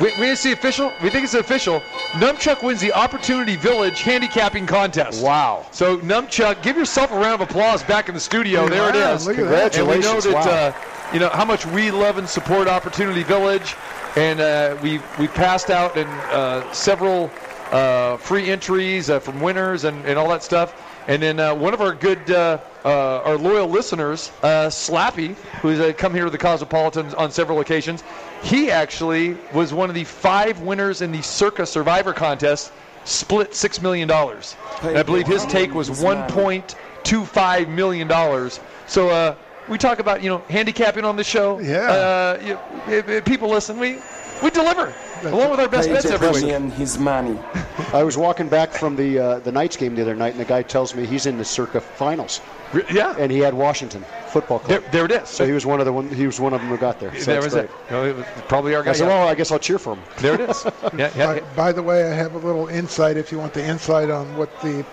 We, 0.00 0.06
we 0.06 0.26
didn't 0.26 0.38
see 0.38 0.52
official. 0.52 0.92
We 1.02 1.10
think 1.10 1.24
it's 1.24 1.34
official. 1.34 1.80
Numchuck 2.12 2.62
wins 2.62 2.80
the 2.80 2.92
Opportunity 2.92 3.56
Village 3.56 4.00
handicapping 4.00 4.66
contest. 4.66 5.22
Wow! 5.22 5.66
So 5.70 5.98
Numchuck, 5.98 6.62
give 6.62 6.76
yourself 6.76 7.10
a 7.10 7.14
round 7.14 7.40
of 7.40 7.48
applause 7.48 7.82
back 7.82 8.08
in 8.08 8.14
the 8.14 8.20
studio. 8.20 8.68
there 8.68 8.88
it 8.88 8.96
is. 8.96 9.26
that. 9.26 9.76
And 9.76 9.88
we 9.88 9.98
know 9.98 10.20
that 10.20 10.32
wow. 10.32 10.40
uh, 10.40 11.12
you 11.12 11.20
know 11.20 11.28
how 11.28 11.44
much 11.44 11.66
we 11.66 11.90
love 11.90 12.18
and 12.18 12.28
support 12.28 12.68
Opportunity 12.68 13.22
Village, 13.22 13.74
and 14.16 14.40
uh, 14.40 14.76
we 14.82 15.00
we 15.18 15.28
passed 15.28 15.70
out 15.70 15.96
in 15.96 16.06
uh, 16.06 16.70
several 16.72 17.30
uh, 17.72 18.16
free 18.18 18.50
entries 18.50 19.10
uh, 19.10 19.18
from 19.18 19.40
winners 19.40 19.84
and, 19.84 20.04
and 20.04 20.18
all 20.18 20.28
that 20.28 20.42
stuff. 20.42 20.74
And 21.08 21.20
then 21.20 21.40
uh, 21.40 21.54
one 21.54 21.74
of 21.74 21.80
our 21.80 21.94
good, 21.94 22.30
uh, 22.30 22.58
uh, 22.84 23.22
our 23.24 23.36
loyal 23.36 23.66
listeners, 23.66 24.30
uh, 24.42 24.68
Slappy, 24.68 25.34
who's 25.60 25.80
uh, 25.80 25.92
come 25.96 26.14
here 26.14 26.24
to 26.24 26.30
the 26.30 26.38
Cosmopolitan 26.38 27.12
on 27.14 27.32
several 27.32 27.58
occasions, 27.58 28.04
he 28.42 28.70
actually 28.70 29.36
was 29.52 29.72
one 29.72 29.88
of 29.88 29.94
the 29.94 30.04
five 30.04 30.60
winners 30.60 31.02
in 31.02 31.12
the 31.12 31.22
Circa 31.22 31.66
Survivor 31.66 32.12
contest, 32.12 32.72
split 33.04 33.54
six 33.54 33.80
million 33.80 34.08
dollars. 34.08 34.56
And 34.82 34.98
I 34.98 35.02
believe 35.02 35.26
his 35.26 35.44
take 35.46 35.74
was 35.74 36.02
one 36.02 36.28
point 36.30 36.74
two 37.04 37.24
five 37.24 37.68
million 37.68 38.08
dollars. 38.08 38.60
So 38.86 39.08
uh, 39.10 39.36
we 39.68 39.78
talk 39.78 39.98
about 39.98 40.22
you 40.22 40.28
know 40.28 40.38
handicapping 40.48 41.04
on 41.04 41.16
the 41.16 41.24
show. 41.24 41.60
Yeah. 41.60 41.78
Uh, 41.78 42.42
you, 42.44 42.92
if, 42.92 43.08
if 43.08 43.24
people 43.24 43.48
listen, 43.48 43.78
we 43.78 43.98
we 44.42 44.50
deliver 44.50 44.92
along 45.24 45.50
with 45.50 45.60
our 45.60 45.68
best 45.68 45.88
bets 45.88 46.06
every 46.06 46.30
week. 46.30 46.44
and 46.52 46.72
his 46.72 46.98
money. 46.98 47.38
I 47.92 48.02
was 48.02 48.16
walking 48.16 48.48
back 48.48 48.72
from 48.72 48.96
the 48.96 49.18
uh, 49.18 49.38
the 49.40 49.52
Knights 49.52 49.76
game 49.76 49.94
the 49.94 50.02
other 50.02 50.16
night, 50.16 50.32
and 50.32 50.40
the 50.40 50.44
guy 50.44 50.62
tells 50.62 50.94
me 50.94 51.06
he's 51.06 51.26
in 51.26 51.38
the 51.38 51.44
Circa 51.44 51.80
finals, 51.80 52.40
Re- 52.40 52.61
Yeah. 52.92 53.14
and 53.18 53.30
he 53.30 53.38
had 53.38 53.54
Washington 53.54 54.04
Football 54.28 54.60
Club. 54.60 54.82
there 54.90 55.04
it 55.04 55.10
is. 55.12 55.28
So 55.28 55.44
he 55.44 55.52
was 55.52 55.66
one 55.66 55.80
of 55.80 55.86
the 55.86 55.92
one. 55.92 56.08
He 56.08 56.26
was 56.26 56.40
one 56.40 56.54
of 56.54 56.60
them 56.60 56.70
who 56.70 56.78
got 56.78 56.98
there. 57.00 57.14
So 57.20 57.32
there 57.32 57.42
was 57.42 57.52
great. 57.52 57.64
it. 57.66 57.70
No, 57.90 58.04
it 58.06 58.16
was 58.16 58.24
probably 58.48 58.74
our 58.74 58.82
guy. 58.82 58.90
I 58.90 58.92
said, 58.94 59.04
Yeah. 59.08 59.18
"Well, 59.18 59.28
I 59.28 59.34
guess 59.34 59.50
I'll 59.50 59.58
cheer 59.58 59.78
for 59.78 59.94
him." 59.94 60.02
There 60.18 60.34
it 60.34 60.40
is. 60.48 60.64
Yeah, 60.96 61.10
yeah. 61.16 61.26
By, 61.26 61.40
by 61.54 61.72
the 61.72 61.82
way, 61.82 62.04
I 62.04 62.14
have 62.14 62.34
a 62.34 62.38
little 62.38 62.68
insight 62.68 63.16
if 63.16 63.30
you 63.30 63.38
want 63.38 63.52
the 63.54 63.64
insight 63.64 64.08
on 64.10 64.36
what 64.36 64.48
the 64.62 64.84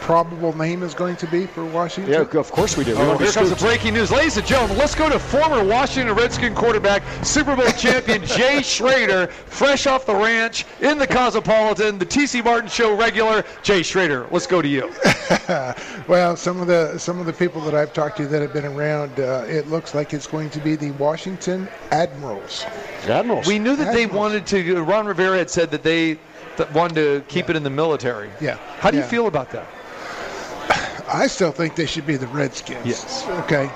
probable 0.00 0.56
name 0.56 0.82
is 0.82 0.94
going 0.94 1.16
to 1.16 1.26
be 1.26 1.46
for 1.46 1.64
Washington. 1.64 2.12
Yeah, 2.12 2.38
of 2.38 2.52
course 2.52 2.76
we 2.76 2.84
do. 2.84 2.94
Oh, 2.94 3.08
want 3.08 3.18
the 3.18 3.24
here 3.24 3.32
comes 3.32 3.50
the 3.50 3.56
breaking 3.56 3.94
news. 3.94 4.10
Ladies 4.10 4.36
and 4.36 4.46
gentlemen, 4.46 4.78
let's 4.78 4.94
go 4.94 5.08
to 5.08 5.18
former 5.18 5.64
Washington 5.64 6.14
Redskin 6.14 6.54
quarterback, 6.54 7.02
Super 7.24 7.56
Bowl 7.56 7.70
champion 7.72 8.24
Jay 8.26 8.62
Schroeder, 8.62 9.26
fresh 9.26 9.86
off 9.86 10.06
the 10.06 10.14
ranch 10.14 10.64
in 10.80 10.98
the 10.98 11.06
Cosmopolitan, 11.06 11.98
the 11.98 12.06
TC 12.06 12.44
Martin 12.44 12.68
Show 12.68 12.96
regular. 12.96 13.44
Jay 13.62 13.82
Schroeder, 13.82 14.26
let's 14.30 14.46
go 14.46 14.62
to 14.62 14.68
you. 14.68 14.92
well, 16.08 16.36
some 16.36 16.60
of 16.60 16.66
the 16.66 16.98
some 16.98 17.18
of 17.18 17.26
the 17.26 17.32
people 17.32 17.60
that 17.62 17.74
I've 17.74 17.92
talked 17.92 18.16
to 18.18 18.26
that 18.26 18.42
have 18.42 18.52
been 18.52 18.64
around, 18.64 19.18
uh, 19.18 19.44
it 19.48 19.68
looks 19.68 19.94
like 19.94 20.14
it's 20.14 20.26
going 20.26 20.50
to 20.50 20.60
be 20.60 20.76
the 20.76 20.92
Washington 20.92 21.68
Admirals. 21.90 22.64
Admirals. 23.08 23.46
We 23.46 23.58
knew 23.58 23.76
that 23.76 23.92
they 23.92 24.06
wanted 24.06 24.46
to, 24.48 24.82
Ron 24.82 25.06
Rivera 25.06 25.38
had 25.38 25.50
said 25.50 25.70
that 25.72 25.82
they 25.82 26.18
wanted 26.72 26.94
to 26.94 27.24
keep 27.28 27.50
it 27.50 27.56
in 27.56 27.62
the 27.62 27.70
military. 27.70 28.30
Yeah. 28.40 28.56
How 28.78 28.90
do 28.90 28.96
you 28.96 29.02
feel 29.02 29.26
about 29.26 29.50
that? 29.50 29.66
I 31.12 31.26
still 31.26 31.52
think 31.52 31.74
they 31.76 31.86
should 31.86 32.06
be 32.06 32.16
the 32.16 32.26
Redskins. 32.28 32.86
Yes. 32.86 33.26
Okay. 33.44 33.70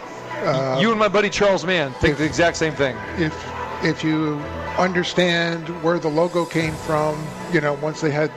Uh, 0.45 0.79
you 0.81 0.91
and 0.91 0.99
my 0.99 1.09
buddy 1.09 1.31
Charles 1.31 1.65
Mann 1.65 1.93
think 1.95 2.19
the 2.19 2.25
exact 2.25 2.57
same 2.57 2.75
thing. 2.75 2.97
if 3.19 3.35
if 3.83 4.03
you 4.03 4.37
understand 4.79 5.69
where 5.83 5.99
the 5.99 6.09
logo 6.09 6.45
came 6.45 6.75
from, 6.75 7.27
you 7.53 7.61
know, 7.61 7.75
once 7.75 8.01
they 8.01 8.11
had, 8.11 8.31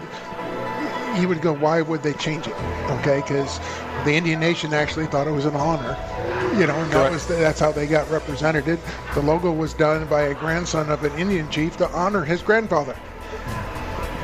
you 1.20 1.28
would 1.28 1.42
go, 1.42 1.54
why 1.54 1.82
would 1.82 2.04
they 2.04 2.14
change 2.14 2.48
it? 2.48 2.56
Okay, 3.00 3.22
because 3.22 3.60
the 4.06 4.14
Indian 4.14 4.40
Nation 4.40 4.74
actually 4.74 5.08
thought 5.08 5.28
it 5.28 5.32
was 5.32 5.46
an 5.46 5.56
honor, 5.56 5.98
you 6.58 6.68
know, 6.68 6.76
and 6.76 6.92
that 6.92 7.12
was 7.12 7.28
that's 7.28 7.60
how 7.60 7.72
they 7.72 7.88
got 7.88 8.10
represented. 8.10 8.66
The 9.14 9.22
logo 9.22 9.52
was 9.52 9.74
done 9.74 10.06
by 10.08 10.24
a 10.24 10.34
grandson 10.34 10.90
of 10.90 11.04
an 11.04 11.14
Indian 11.14 11.50
chief 11.50 11.78
to 11.78 11.90
honor 11.92 12.24
his 12.24 12.42
grandfather. 12.42 12.96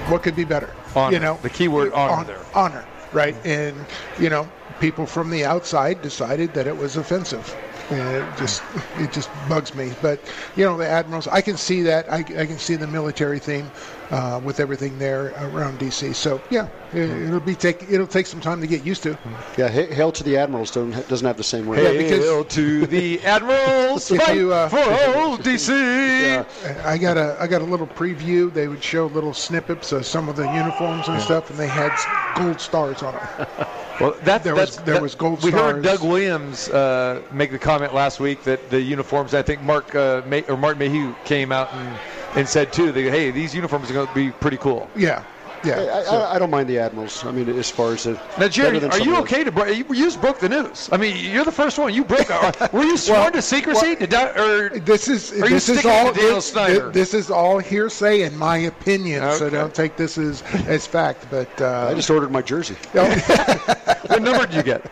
What 0.07 0.23
could 0.23 0.35
be 0.35 0.43
better? 0.45 0.73
Honor. 0.95 1.13
You 1.13 1.19
know, 1.19 1.39
The 1.41 1.49
key 1.49 1.67
word 1.67 1.91
honor 1.93 2.13
Hon- 2.15 2.27
there. 2.27 2.39
Honor, 2.53 2.85
right? 3.11 3.35
And 3.45 3.85
you 4.19 4.29
know, 4.29 4.47
people 4.79 5.05
from 5.05 5.29
the 5.29 5.45
outside 5.45 6.01
decided 6.01 6.53
that 6.53 6.67
it 6.67 6.77
was 6.77 6.95
offensive. 6.95 7.55
And 7.91 8.15
it 8.17 8.37
just 8.37 8.63
it 8.97 9.11
just 9.11 9.29
bugs 9.47 9.75
me. 9.75 9.93
But 10.01 10.19
you 10.55 10.65
know, 10.65 10.75
the 10.77 10.87
admirals, 10.87 11.27
I 11.27 11.41
can 11.41 11.55
see 11.55 11.83
that. 11.83 12.11
I, 12.11 12.17
I 12.19 12.45
can 12.45 12.57
see 12.57 12.75
the 12.75 12.87
military 12.87 13.37
theme 13.37 13.69
uh, 14.09 14.41
with 14.43 14.59
everything 14.59 14.97
there 14.97 15.27
around 15.39 15.79
DC. 15.79 16.15
So 16.15 16.41
yeah, 16.49 16.67
it, 16.93 17.09
it'll 17.09 17.39
be 17.39 17.53
take 17.53 17.83
it'll 17.89 18.07
take 18.07 18.25
some 18.25 18.41
time 18.41 18.59
to 18.61 18.67
get 18.67 18.83
used 18.83 19.03
to. 19.03 19.15
Yeah, 19.57 19.67
hail 19.69 20.11
to 20.13 20.23
the 20.23 20.35
Admirals 20.37 20.71
don't, 20.71 20.91
doesn't 21.07 21.27
have 21.27 21.37
the 21.37 21.43
same 21.43 21.69
ring. 21.69 21.83
Yeah, 21.83 21.91
because- 21.91 22.23
Hail 22.25 22.43
to 22.43 22.87
the 22.87 23.23
Admirals, 23.23 24.09
fight 24.17 24.35
you, 24.35 24.51
uh, 24.51 24.67
for 24.69 24.77
old 25.19 25.41
DC. 25.41 26.45
I 26.85 26.97
got 26.97 27.17
a 27.17 27.37
I 27.39 27.45
got 27.45 27.61
a 27.61 27.65
little 27.65 27.87
preview. 27.87 28.51
They 28.51 28.67
would 28.67 28.83
show 28.83 29.05
little 29.07 29.33
snippets 29.33 29.91
of 29.91 30.07
some 30.07 30.27
of 30.27 30.35
the 30.35 30.51
uniforms 30.53 31.07
and 31.07 31.21
stuff, 31.21 31.51
and 31.51 31.59
they 31.59 31.67
had 31.67 31.93
gold 32.35 32.59
stars 32.59 33.03
on 33.03 33.13
them. 33.13 33.47
Well, 33.99 34.15
that, 34.23 34.43
There 34.43 34.55
was- 34.55 34.75
that's, 34.75 34.85
there 34.85 34.95
that- 34.95 35.01
was 35.03 35.15
gold 35.15 35.41
We 35.43 35.51
heard. 35.51 35.81
Doug 35.83 36.01
Williams 36.03 36.69
uh, 36.69 37.21
make 37.31 37.51
the 37.51 37.59
comment 37.59 37.93
last 37.93 38.19
week 38.19 38.43
that 38.43 38.69
the 38.69 38.81
uniforms. 38.81 39.33
I 39.33 39.41
think 39.41 39.61
Mark 39.61 39.93
uh, 39.95 40.21
May, 40.25 40.43
or 40.43 40.57
Martin 40.57 40.79
Mayhew 40.79 41.15
came 41.23 41.51
out 41.51 41.71
and, 41.73 41.97
and 42.35 42.47
said 42.49 42.73
too. 42.73 42.91
That, 42.91 43.01
hey, 43.01 43.31
these 43.31 43.55
uniforms 43.55 43.89
are 43.89 43.93
going 43.93 44.07
to 44.07 44.13
be 44.13 44.31
pretty 44.31 44.57
cool. 44.57 44.89
Yeah, 44.95 45.23
I, 45.73 45.99
I, 45.99 46.03
so- 46.03 46.21
I 46.23 46.39
don't 46.39 46.49
mind 46.49 46.69
the 46.69 46.79
Admirals. 46.79 47.23
I 47.25 47.31
mean, 47.31 47.49
as 47.49 47.69
far 47.69 47.93
as 47.93 48.03
the 48.03 48.19
Now, 48.39 48.47
Jerry, 48.47 48.83
are 48.83 48.99
you 48.99 49.15
okay 49.17 49.43
to 49.43 49.51
break? 49.51 49.77
You, 49.77 49.95
just 49.95 50.21
broke 50.21 50.39
the 50.39 50.49
news. 50.49 50.89
I 50.91 50.97
mean, 50.97 51.15
you're 51.33 51.45
the 51.45 51.51
first 51.51 51.77
one. 51.79 51.93
You 51.93 52.03
broke. 52.03 52.27
it. 52.29 52.73
Were 52.73 52.83
you 52.83 52.97
sworn 52.97 53.33
to 53.33 53.41
secrecy? 53.41 53.95
Did 53.95 54.09
that, 54.11 54.37
or 54.37 54.69
This 54.79 55.07
is 55.07 55.31
are 55.33 55.47
you 55.47 55.55
this 55.55 55.69
is 55.69 55.85
all 55.85 56.11
Daniel 56.13 56.35
this, 56.35 56.51
Snyder? 56.51 56.89
this 56.91 57.13
is 57.13 57.31
all 57.31 57.59
hearsay 57.59 58.21
in 58.23 58.37
my 58.37 58.57
opinion. 58.57 59.23
So 59.33 59.49
don't 59.49 59.73
take 59.73 59.95
this 59.97 60.17
as 60.17 60.41
as 60.67 60.85
fact. 60.85 61.27
But 61.29 61.49
uh, 61.61 61.87
I 61.89 61.93
just 61.93 62.09
ordered 62.09 62.31
my 62.31 62.41
jersey. 62.41 62.75
what 62.91 64.21
number 64.21 64.45
did 64.45 64.55
you 64.55 64.63
get? 64.63 64.89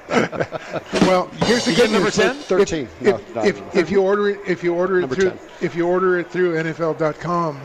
well, 1.04 1.28
here's 1.46 1.66
the 1.66 1.72
You 1.72 1.78
good 1.78 1.92
number 1.92 2.08
news. 2.08 2.16
10? 2.16 2.36
13. 2.36 2.84
If, 2.84 3.02
No, 3.02 3.16
if, 3.16 3.36
no, 3.36 3.44
if, 3.44 3.60
no. 3.60 3.80
if 3.82 3.92
you 3.92 4.02
order 4.02 4.30
it, 4.30 4.40
if 4.48 4.64
you 4.64 4.74
order 4.74 4.98
it 4.98 5.02
Number 5.02 5.16
through, 5.16 5.30
10. 5.32 5.40
if 5.62 5.76
you 5.76 5.88
order 5.88 6.20
it 6.20 6.30
through 6.32 6.56
NFL.com, 6.56 7.60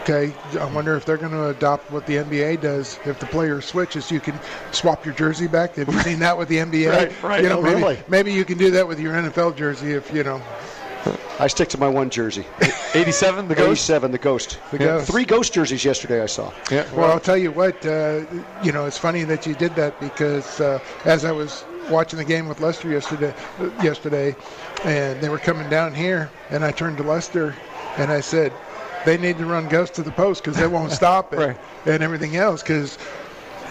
okay, 0.00 0.32
I 0.58 0.64
wonder 0.66 0.96
if 0.96 1.04
they're 1.04 1.16
going 1.16 1.32
to 1.32 1.48
adopt 1.48 1.90
what 1.90 2.06
the 2.06 2.16
NBA 2.16 2.35
does. 2.60 2.98
If 3.04 3.18
the 3.18 3.26
player 3.26 3.60
switches, 3.60 4.10
you 4.10 4.20
can 4.20 4.38
swap 4.72 5.04
your 5.04 5.14
jersey 5.14 5.46
back. 5.46 5.76
Have 5.76 5.88
you 5.92 6.00
seen 6.00 6.18
that 6.20 6.36
with 6.36 6.48
the 6.48 6.58
NBA? 6.58 6.90
Right, 6.92 7.22
right. 7.22 7.42
You 7.42 7.48
know, 7.48 7.58
Oh, 7.58 7.62
maybe, 7.62 7.74
really? 7.80 7.98
maybe 8.08 8.32
you 8.32 8.44
can 8.44 8.58
do 8.58 8.70
that 8.72 8.86
with 8.86 9.00
your 9.00 9.14
NFL 9.14 9.56
jersey 9.56 9.92
if 9.92 10.12
you 10.12 10.22
know. 10.24 10.42
I 11.38 11.46
stick 11.46 11.68
to 11.70 11.78
my 11.78 11.88
one 11.88 12.10
jersey. 12.10 12.44
87, 12.94 13.46
the 13.48 13.54
ghost. 13.54 13.88
87, 13.90 14.10
the 14.10 14.18
Ghost. 14.18 14.58
The 14.70 14.78
Ghost. 14.78 15.10
Three 15.10 15.24
Ghost 15.24 15.52
jerseys 15.52 15.84
yesterday 15.84 16.22
I 16.22 16.26
saw. 16.26 16.52
Yeah. 16.70 16.86
Well, 16.94 17.10
I'll 17.12 17.20
tell 17.20 17.36
you 17.36 17.52
what. 17.52 17.84
Uh, 17.86 18.24
you 18.62 18.72
know, 18.72 18.86
it's 18.86 18.98
funny 18.98 19.22
that 19.24 19.46
you 19.46 19.54
did 19.54 19.74
that 19.76 19.98
because 20.00 20.60
uh, 20.60 20.78
as 21.04 21.24
I 21.24 21.32
was 21.32 21.64
watching 21.90 22.18
the 22.18 22.24
game 22.24 22.48
with 22.48 22.60
Lester 22.60 22.88
yesterday, 22.88 23.34
yesterday, 23.82 24.34
and 24.84 25.20
they 25.20 25.28
were 25.28 25.38
coming 25.38 25.68
down 25.68 25.94
here, 25.94 26.30
and 26.50 26.64
I 26.64 26.72
turned 26.72 26.96
to 26.96 27.02
Lester, 27.04 27.54
and 27.98 28.10
I 28.10 28.20
said, 28.20 28.52
"They 29.06 29.16
need 29.16 29.38
to 29.38 29.46
run 29.46 29.68
Ghost 29.68 29.94
to 29.94 30.02
the 30.02 30.10
post 30.10 30.44
because 30.44 30.58
they 30.58 30.66
won't 30.66 30.92
stop 30.92 31.32
it 31.32 31.38
Right. 31.38 31.56
and 31.86 32.02
everything 32.02 32.36
else." 32.36 32.60
Because 32.62 32.98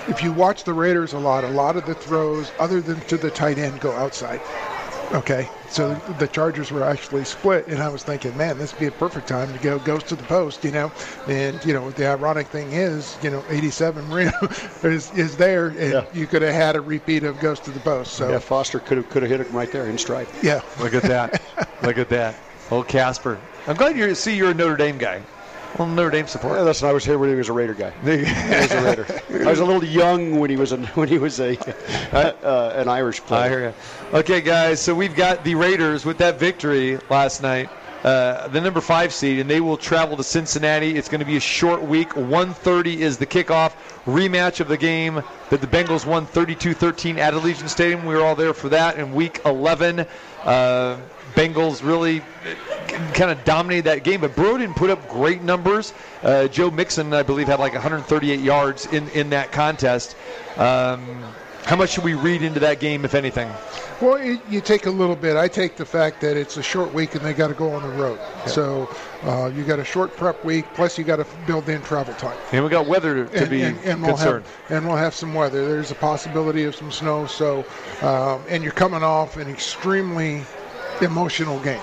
if 0.08 0.24
you 0.24 0.32
watch 0.32 0.64
the 0.64 0.74
Raiders 0.74 1.14
a 1.14 1.20
lot, 1.20 1.44
a 1.44 1.48
lot 1.50 1.76
of 1.76 1.86
the 1.86 1.94
throws, 1.94 2.52
other 2.58 2.82
than 2.82 3.00
to 3.02 3.18
the 3.18 3.30
tight 3.30 3.58
end, 3.60 3.80
go 3.82 3.92
outside. 3.92 4.42
Okay, 5.14 5.48
so 5.70 5.94
the 6.18 6.28
Chargers 6.28 6.72
were 6.72 6.84
actually 6.84 7.26
split, 7.26 7.68
and 7.68 7.82
I 7.82 7.90
was 7.90 8.02
thinking, 8.04 8.36
man, 8.36 8.58
this 8.58 8.74
would 8.74 8.80
be 8.80 8.88
a 8.88 8.92
perfect 8.92 9.28
time 9.28 9.54
to 9.54 9.60
go 9.60 9.78
goes 9.78 10.04
to 10.06 10.16
the 10.16 10.24
post, 10.24 10.64
you 10.64 10.72
know. 10.72 10.92
And 11.28 11.64
you 11.64 11.74
know, 11.74 11.92
the 11.92 12.08
ironic 12.08 12.48
thing 12.48 12.72
is, 12.72 13.16
you 13.22 13.30
know, 13.30 13.44
87 13.48 14.10
rim 14.12 14.34
is 14.84 15.12
is 15.14 15.38
there, 15.38 15.68
and 15.68 15.92
Yeah. 15.94 16.06
you 16.12 16.26
could 16.26 16.42
have 16.42 16.56
had 16.56 16.76
a 16.76 16.82
repeat 16.82 17.24
of 17.24 17.40
goes 17.40 17.60
to 17.62 17.72
the 17.72 17.80
post. 17.82 18.14
So 18.14 18.32
Yeah, 18.32 18.40
Foster 18.40 18.80
could 18.80 18.98
have 18.98 19.10
could 19.12 19.22
have 19.22 19.30
hit 19.32 19.42
him 19.42 19.56
right 19.56 19.72
there 19.72 19.86
in 19.86 19.98
stride. 20.00 20.28
yeah, 20.42 20.62
Look 20.80 20.96
at 20.96 21.04
that. 21.04 21.40
Look 21.84 22.00
at 22.00 22.10
that. 22.10 22.36
Old 22.72 22.88
Casper. 22.88 23.40
I'm 23.68 23.76
glad 23.76 23.98
you 23.98 24.14
see 24.16 24.36
you're 24.36 24.52
a 24.52 24.54
Notre 24.54 24.76
Dame 24.78 24.98
guy. 24.98 25.22
Well, 25.78 25.88
Notre 25.88 26.10
Dame 26.12 26.26
Yeah, 26.26 26.26
support. 26.28 26.64
that's 26.64 26.84
I 26.84 26.92
was 26.94 27.04
here 27.04 27.18
when 27.18 27.30
he 27.30 27.36
was 27.36 27.50
a 27.50 27.54
Raider 27.54 27.74
guy. 27.74 27.92
He 28.04 28.22
was 28.24 28.72
a 28.72 28.84
Raider. 28.84 29.22
I 29.48 29.50
was 29.50 29.60
a 29.60 29.66
little 29.66 29.84
young 29.84 30.40
when 30.40 30.50
he 30.50 30.56
was 30.56 30.72
a, 30.72 30.78
when 30.96 31.08
he 31.10 31.18
was 31.18 31.40
a 31.40 31.58
uh, 32.16 32.74
an 32.76 32.88
Irish 32.88 33.22
player. 33.22 33.44
I 33.44 33.50
hear 33.50 33.60
you. 33.70 34.18
Okay, 34.20 34.42
guys. 34.42 34.80
So 34.80 34.94
we've 34.96 35.16
got 35.16 35.44
the 35.44 35.56
Raiders 35.56 36.06
with 36.06 36.20
that 36.20 36.40
victory 36.40 36.98
last 37.10 37.42
night, 37.42 37.70
uh, 38.06 38.48
the 38.50 38.62
number 38.62 38.80
five 38.80 39.12
seed, 39.12 39.40
and 39.40 39.50
they 39.50 39.60
will 39.60 39.76
travel 39.78 40.16
to 40.16 40.24
Cincinnati. 40.24 40.96
It's 40.96 41.10
going 41.10 41.20
to 41.20 41.26
be 41.26 41.36
a 41.36 41.42
short 41.42 41.82
week. 41.82 42.10
1:30 42.12 42.98
is 43.00 43.18
the 43.18 43.26
kickoff 43.26 43.74
rematch 44.06 44.60
of 44.62 44.68
the 44.70 44.78
game 44.78 45.16
that 45.50 45.60
the 45.60 45.68
Bengals 45.68 46.06
won 46.06 46.26
32-13 46.28 47.18
at 47.18 47.34
Allegiant 47.34 47.68
Stadium. 47.70 48.06
We 48.06 48.14
were 48.16 48.22
all 48.24 48.36
there 48.36 48.54
for 48.54 48.70
that 48.70 48.98
in 48.98 49.14
Week 49.14 49.42
11. 49.44 50.06
Uh, 50.44 50.98
Bengals 51.36 51.84
really 51.84 52.22
kind 53.14 53.32
of 53.32 53.44
dominated 53.44 53.86
that 53.86 54.04
game, 54.04 54.22
but 54.22 54.36
didn't 54.36 54.76
put 54.76 54.90
up 54.90 55.08
great 55.10 55.42
numbers. 55.42 55.94
Uh, 56.24 56.48
Joe 56.48 56.72
Mixon, 56.72 57.14
I 57.14 57.24
believe, 57.24 57.48
had 57.48 57.60
like 57.60 57.74
138 57.74 58.40
yards 58.40 58.86
in, 58.88 59.10
in 59.10 59.30
that 59.32 59.52
contest. 59.52 60.16
Um, 60.58 61.24
how 61.66 61.76
much 61.76 61.92
should 61.92 62.04
we 62.04 62.14
read 62.14 62.44
into 62.44 62.60
that 62.60 62.80
game, 62.80 63.06
if 63.06 63.16
anything? 63.16 63.52
Well, 64.00 64.22
you, 64.22 64.40
you 64.50 64.62
take 64.62 64.86
a 64.86 64.92
little 64.92 65.16
bit. 65.16 65.36
I 65.36 65.48
take 65.48 65.78
the 65.78 65.86
fact 65.86 66.22
that 66.22 66.38
it's 66.38 66.58
a 66.58 66.64
short 66.64 66.94
week 66.94 67.16
and 67.16 67.26
they 67.26 67.34
got 67.34 67.48
to 67.48 67.54
go 67.54 67.72
on 67.72 67.82
the 67.82 67.90
road. 67.98 68.20
So 68.46 68.90
uh, 69.24 69.48
you 69.48 69.64
got 69.64 69.80
a 69.80 69.84
short 69.84 70.16
prep 70.16 70.44
week, 70.46 70.66
plus 70.76 70.98
you 70.98 71.04
got 71.04 71.16
to 71.16 71.26
build 71.48 71.68
in 71.70 71.82
travel 71.82 72.14
time. 72.16 72.38
And 72.52 72.64
we 72.64 72.70
got 72.70 72.86
weather 72.88 73.26
to 73.26 73.42
and, 73.42 73.50
be 73.50 73.62
and, 73.64 73.78
and 73.80 74.02
we'll 74.02 74.16
concerned. 74.16 74.46
have 74.68 74.78
and 74.78 74.88
we'll 74.88 74.98
have 74.98 75.16
some 75.16 75.34
weather. 75.34 75.68
There's 75.68 75.92
a 75.92 75.96
possibility 75.96 76.66
of 76.66 76.76
some 76.76 76.92
snow. 76.92 77.26
So, 77.26 77.66
um, 78.02 78.44
and 78.48 78.64
you're 78.64 78.74
coming 78.74 79.02
off 79.02 79.38
an 79.38 79.50
extremely 79.50 80.44
emotional 81.02 81.60
game. 81.62 81.82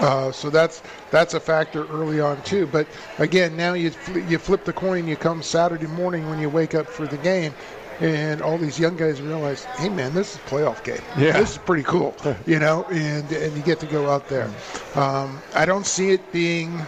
Uh, 0.00 0.30
so 0.32 0.50
that's 0.50 0.82
that's 1.10 1.34
a 1.34 1.40
factor 1.40 1.86
early 1.86 2.20
on 2.20 2.40
too. 2.42 2.66
But 2.66 2.86
again, 3.18 3.56
now 3.56 3.74
you 3.74 3.90
fl- 3.90 4.18
you 4.18 4.38
flip 4.38 4.64
the 4.64 4.72
coin. 4.72 5.06
You 5.06 5.16
come 5.16 5.42
Saturday 5.42 5.86
morning 5.86 6.28
when 6.28 6.38
you 6.38 6.48
wake 6.50 6.74
up 6.74 6.86
for 6.86 7.06
the 7.06 7.18
game. 7.18 7.54
And 8.00 8.42
all 8.42 8.58
these 8.58 8.76
young 8.76 8.96
guys 8.96 9.22
realize, 9.22 9.62
hey 9.76 9.88
man, 9.88 10.14
this 10.14 10.32
is 10.32 10.36
a 10.36 10.40
playoff 10.50 10.82
game. 10.82 11.00
Yeah. 11.16 11.38
This 11.38 11.52
is 11.52 11.58
pretty 11.58 11.84
cool, 11.84 12.16
you 12.46 12.58
know. 12.58 12.82
And 12.90 13.30
and 13.30 13.56
you 13.56 13.62
get 13.62 13.78
to 13.80 13.86
go 13.86 14.10
out 14.10 14.26
there. 14.28 14.50
Um, 14.96 15.40
I 15.54 15.64
don't 15.64 15.86
see 15.86 16.10
it 16.10 16.32
being 16.32 16.82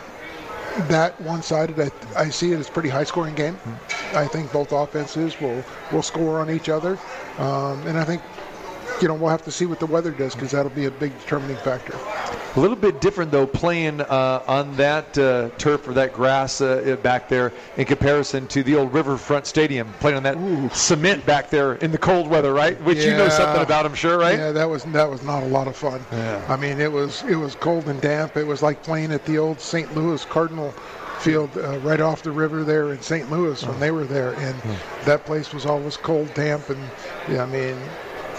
that 0.88 1.18
one-sided. 1.20 1.78
I, 1.80 1.90
I 2.20 2.28
see 2.28 2.52
it 2.52 2.58
as 2.58 2.68
a 2.68 2.72
pretty 2.72 2.88
high-scoring 2.88 3.34
game. 3.36 3.56
I 4.14 4.26
think 4.26 4.52
both 4.52 4.72
offenses 4.72 5.40
will 5.40 5.64
will 5.92 6.02
score 6.02 6.40
on 6.40 6.50
each 6.50 6.68
other, 6.68 6.98
um, 7.38 7.86
and 7.86 7.96
I 7.96 8.04
think 8.04 8.20
you 9.00 9.08
know 9.08 9.14
we'll 9.14 9.30
have 9.30 9.44
to 9.44 9.50
see 9.50 9.66
what 9.66 9.80
the 9.80 9.86
weather 9.86 10.10
does 10.10 10.34
because 10.34 10.50
that'll 10.52 10.70
be 10.70 10.86
a 10.86 10.90
big 10.90 11.18
determining 11.20 11.56
factor. 11.58 11.98
A 12.56 12.60
little 12.60 12.76
bit 12.76 13.00
different 13.00 13.30
though, 13.30 13.46
playing 13.46 14.00
uh, 14.00 14.42
on 14.46 14.74
that 14.76 15.16
uh, 15.18 15.50
turf 15.58 15.86
or 15.86 15.92
that 15.94 16.12
grass 16.12 16.60
uh, 16.60 16.96
back 17.02 17.28
there 17.28 17.52
in 17.76 17.84
comparison 17.84 18.46
to 18.48 18.62
the 18.62 18.76
old 18.76 18.94
Riverfront 18.94 19.46
Stadium, 19.46 19.92
playing 20.00 20.16
on 20.16 20.22
that 20.22 20.74
cement 20.74 21.24
back 21.26 21.50
there 21.50 21.74
in 21.74 21.92
the 21.92 21.98
cold 21.98 22.28
weather, 22.28 22.54
right? 22.54 22.80
Which 22.82 22.98
you 22.98 23.10
know 23.10 23.28
something 23.28 23.62
about, 23.62 23.84
I'm 23.84 23.94
sure, 23.94 24.18
right? 24.18 24.38
Yeah, 24.38 24.52
that 24.52 24.68
was 24.68 24.84
that 24.84 25.10
was 25.10 25.22
not 25.22 25.42
a 25.42 25.46
lot 25.46 25.68
of 25.68 25.76
fun. 25.76 26.04
Yeah. 26.12 26.44
I 26.48 26.56
mean, 26.56 26.80
it 26.80 26.90
was 26.90 27.22
it 27.24 27.36
was 27.36 27.54
cold 27.54 27.88
and 27.88 28.00
damp. 28.00 28.36
It 28.36 28.46
was 28.46 28.62
like 28.62 28.82
playing 28.82 29.12
at 29.12 29.24
the 29.26 29.38
old 29.38 29.60
St. 29.60 29.94
Louis 29.94 30.24
Cardinal 30.24 30.72
field 31.18 31.50
uh, 31.56 31.78
right 31.80 32.00
off 32.00 32.22
the 32.22 32.30
river 32.30 32.64
there 32.64 32.92
in 32.92 33.00
St. 33.00 33.30
Louis 33.30 33.62
when 33.66 33.80
they 33.80 33.90
were 33.90 34.04
there, 34.04 34.34
and 34.34 34.56
that 35.04 35.24
place 35.24 35.52
was 35.52 35.66
always 35.66 35.96
cold, 35.96 36.32
damp, 36.34 36.68
and 36.70 36.82
yeah, 37.28 37.42
I 37.42 37.46
mean, 37.46 37.76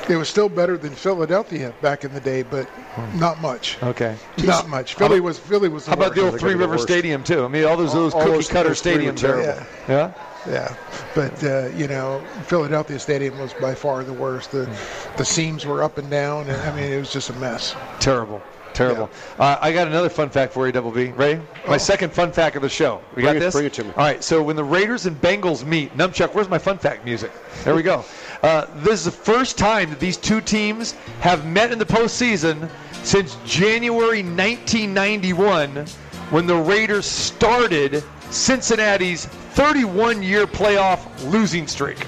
it 0.10 0.16
was 0.18 0.30
still 0.30 0.50
better 0.50 0.78
than 0.78 0.92
Philadelphia 0.94 1.74
back 1.82 2.04
in 2.04 2.14
the 2.14 2.20
day, 2.22 2.44
but 2.44 2.70
not 3.16 3.42
much. 3.42 3.78
Okay. 3.84 4.16
Not 4.44 4.68
much. 4.70 4.94
Philly 4.96 5.20
was 5.20 5.38
Philly 5.40 5.70
was. 5.70 5.86
The 5.86 5.92
How 5.92 5.98
about 5.98 6.16
the 6.16 6.22
old 6.22 6.40
Three 6.40 6.56
River 6.56 6.78
Stadium 6.78 7.24
too? 7.24 7.44
I 7.44 7.48
mean, 7.48 7.66
all 7.66 7.78
those 7.78 7.94
those 7.94 8.14
All 8.14 8.22
cookie 8.22 8.34
those- 8.34 8.48
cutter 8.50 8.70
those 8.70 8.82
stadiums 8.82 9.18
terrible. 9.20 9.50
are. 9.50 9.68
Yeah. 9.88 10.14
Yeah, 10.48 10.74
but 11.14 11.44
uh, 11.44 11.68
you 11.76 11.90
know, 11.90 12.24
Philadelphia 12.44 12.98
Stadium 13.00 13.38
was 13.38 13.54
by 13.56 13.76
far 13.76 14.06
the 14.06 14.14
worst. 14.14 14.52
The 14.52 14.70
the 15.18 15.26
seams 15.26 15.66
were 15.66 15.84
up 15.84 15.98
and 15.98 16.10
down, 16.10 16.48
and 16.48 16.56
I 16.62 16.74
mean, 16.74 16.90
it 16.90 16.98
was 16.98 17.12
just 17.12 17.30
a 17.30 17.34
mess. 17.34 17.76
Terrible. 18.00 18.42
Terrible. 18.74 19.10
Uh, 19.40 19.58
I 19.60 19.74
got 19.74 19.88
another 19.88 20.08
fun 20.08 20.30
fact 20.30 20.54
for 20.54 20.68
you, 20.68 20.72
Double 20.72 20.92
B. 20.92 21.08
Ray, 21.08 21.42
my 21.68 21.78
second 21.78 22.14
fun 22.14 22.32
fact 22.32 22.56
of 22.56 22.62
the 22.62 22.70
show. 22.70 23.02
We 23.16 23.24
got 23.24 23.36
it- 23.36 23.40
this? 23.40 23.56
bring 23.56 23.66
it 23.66 23.74
to 23.74 23.84
me. 23.84 23.90
All 23.90 24.04
right, 24.04 24.24
so 24.24 24.42
when 24.44 24.56
the 24.56 24.64
Raiders 24.64 25.06
and 25.08 25.20
Bengals 25.20 25.66
meet, 25.66 25.98
Numchuck, 25.98 26.34
where's 26.36 26.48
my 26.48 26.60
fun 26.60 26.78
fact 26.78 27.04
music? 27.04 27.32
There 27.64 27.74
we 27.76 27.82
go. 27.82 28.06
Uh, 28.44 28.66
this 28.78 29.00
is 29.00 29.06
the 29.06 29.12
first 29.12 29.58
time 29.58 29.90
that 29.90 30.00
these 30.00 30.18
two 30.18 30.42
teams 30.42 30.94
have 31.22 31.46
met 31.46 31.72
in 31.72 31.80
the 31.80 31.86
postseason 31.86 32.70
since 33.04 33.38
January 33.46 34.22
1991 34.22 35.86
when 36.30 36.46
the 36.46 36.56
Raiders 36.56 37.06
started 37.06 38.04
Cincinnati's 38.30 39.26
31 39.26 40.22
year 40.22 40.46
playoff 40.46 41.00
losing 41.32 41.68
streak. 41.68 42.04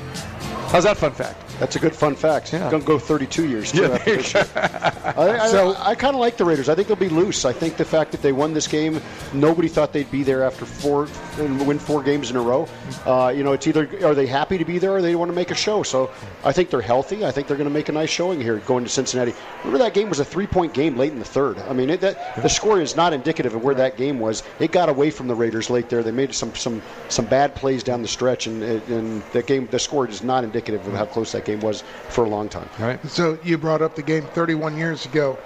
How's 0.68 0.84
that 0.84 0.97
fun 0.97 1.14
fact? 1.14 1.48
That's 1.60 1.76
a 1.76 1.80
good 1.80 1.95
fun 1.95 2.15
fact. 2.15 2.53
Yeah. 2.53 2.69
Going 2.69 2.81
to 2.81 2.88
go 2.88 2.98
32 2.99 3.48
years 3.48 3.72
too 3.72 3.81
Yeah, 3.81 3.88
after 3.90 4.15
this 4.15 4.34
year. 4.34 4.48
I, 4.56 5.14
I, 5.41 5.48
So- 5.49 5.76
I, 5.77 5.95
kind 5.95 6.15
of 6.15 6.22
like 6.22 6.38
the 6.38 6.45
Raiders. 6.45 6.69
I 6.69 6.76
think 6.76 6.88
they'll 6.88 6.95
be 6.98 7.10
loose. 7.10 7.44
I 7.45 7.52
think 7.53 7.76
the 7.77 7.86
fact 7.86 8.11
that 8.11 8.22
they 8.22 8.31
won 8.31 8.53
this 8.53 8.68
game, 8.68 9.02
nobody 9.34 9.68
thought 9.68 9.91
they'd 9.91 10.10
be 10.11 10.23
there 10.23 10.44
after 10.44 10.65
four 10.65 11.07
and 11.38 11.65
win 11.68 11.77
four 11.80 12.02
games 12.02 12.30
in 12.31 12.38
a 12.38 12.41
row. 12.41 12.68
Uh, 13.06 13.34
you 13.36 13.44
know, 13.44 13.53
it's 13.53 13.68
either 13.68 13.90
are 14.06 14.15
they 14.15 14.26
happy 14.27 14.57
to 14.57 14.65
be 14.65 14.80
there 14.80 14.94
or 14.94 15.02
they 15.02 15.15
want 15.15 15.30
to 15.30 15.36
make 15.36 15.52
a 15.52 15.56
show. 15.56 15.84
So 15.84 16.10
I 16.44 16.52
think 16.53 16.69
they're 16.69 16.81
healthy. 16.81 17.26
I 17.26 17.31
think 17.31 17.48
they're 17.48 17.57
going 17.57 17.69
to 17.69 17.73
make 17.73 17.90
a 17.90 17.94
nice 17.94 18.10
showing 18.10 18.40
here 18.40 18.57
going 18.60 18.84
to 18.84 18.90
Cincinnati. 18.90 19.34
Remember 19.60 19.80
that 19.80 19.94
game 19.94 20.10
was 20.10 20.19
a 20.19 20.26
three-point 20.26 20.73
game 20.73 20.95
late 20.98 21.11
in 21.11 21.19
the 21.19 21.26
third. 21.26 21.57
I 21.60 21.73
mean, 21.73 21.90
it, 21.90 22.02
that, 22.02 22.36
the 22.41 22.48
score 22.49 22.80
is 22.80 22.95
not 22.95 23.11
indicative 23.14 23.56
of 23.56 23.64
where 23.64 23.76
that 23.76 23.98
game 23.98 24.19
was. 24.19 24.44
It 24.60 24.72
got 24.72 24.88
away 24.90 25.10
from 25.11 25.27
the 25.27 25.36
Raiders 25.36 25.69
late 25.69 25.90
there. 25.90 26.03
They 26.03 26.11
made 26.11 26.34
some 26.34 26.53
some 26.56 26.81
some 27.10 27.26
bad 27.26 27.56
plays 27.56 27.84
down 27.84 28.02
the 28.02 28.07
stretch, 28.07 28.48
and 28.48 28.64
and 28.64 29.22
that 29.34 29.48
game, 29.48 29.68
the 29.72 29.80
score 29.80 30.07
is 30.07 30.23
not 30.23 30.44
indicative 30.44 30.86
of 30.88 30.94
how 30.94 31.06
close 31.06 31.31
that 31.34 31.45
game 31.45 31.48
was 31.55 31.84
for 32.09 32.26
a 32.26 32.30
long 32.30 32.49
time. 32.49 32.69
All 32.80 32.85
right. 32.85 33.05
So 33.09 33.38
you 33.43 33.57
brought 33.57 33.81
up 33.81 33.95
the 33.95 34.03
game 34.03 34.23
31 34.23 34.77
years 34.77 35.05
ago. 35.05 35.38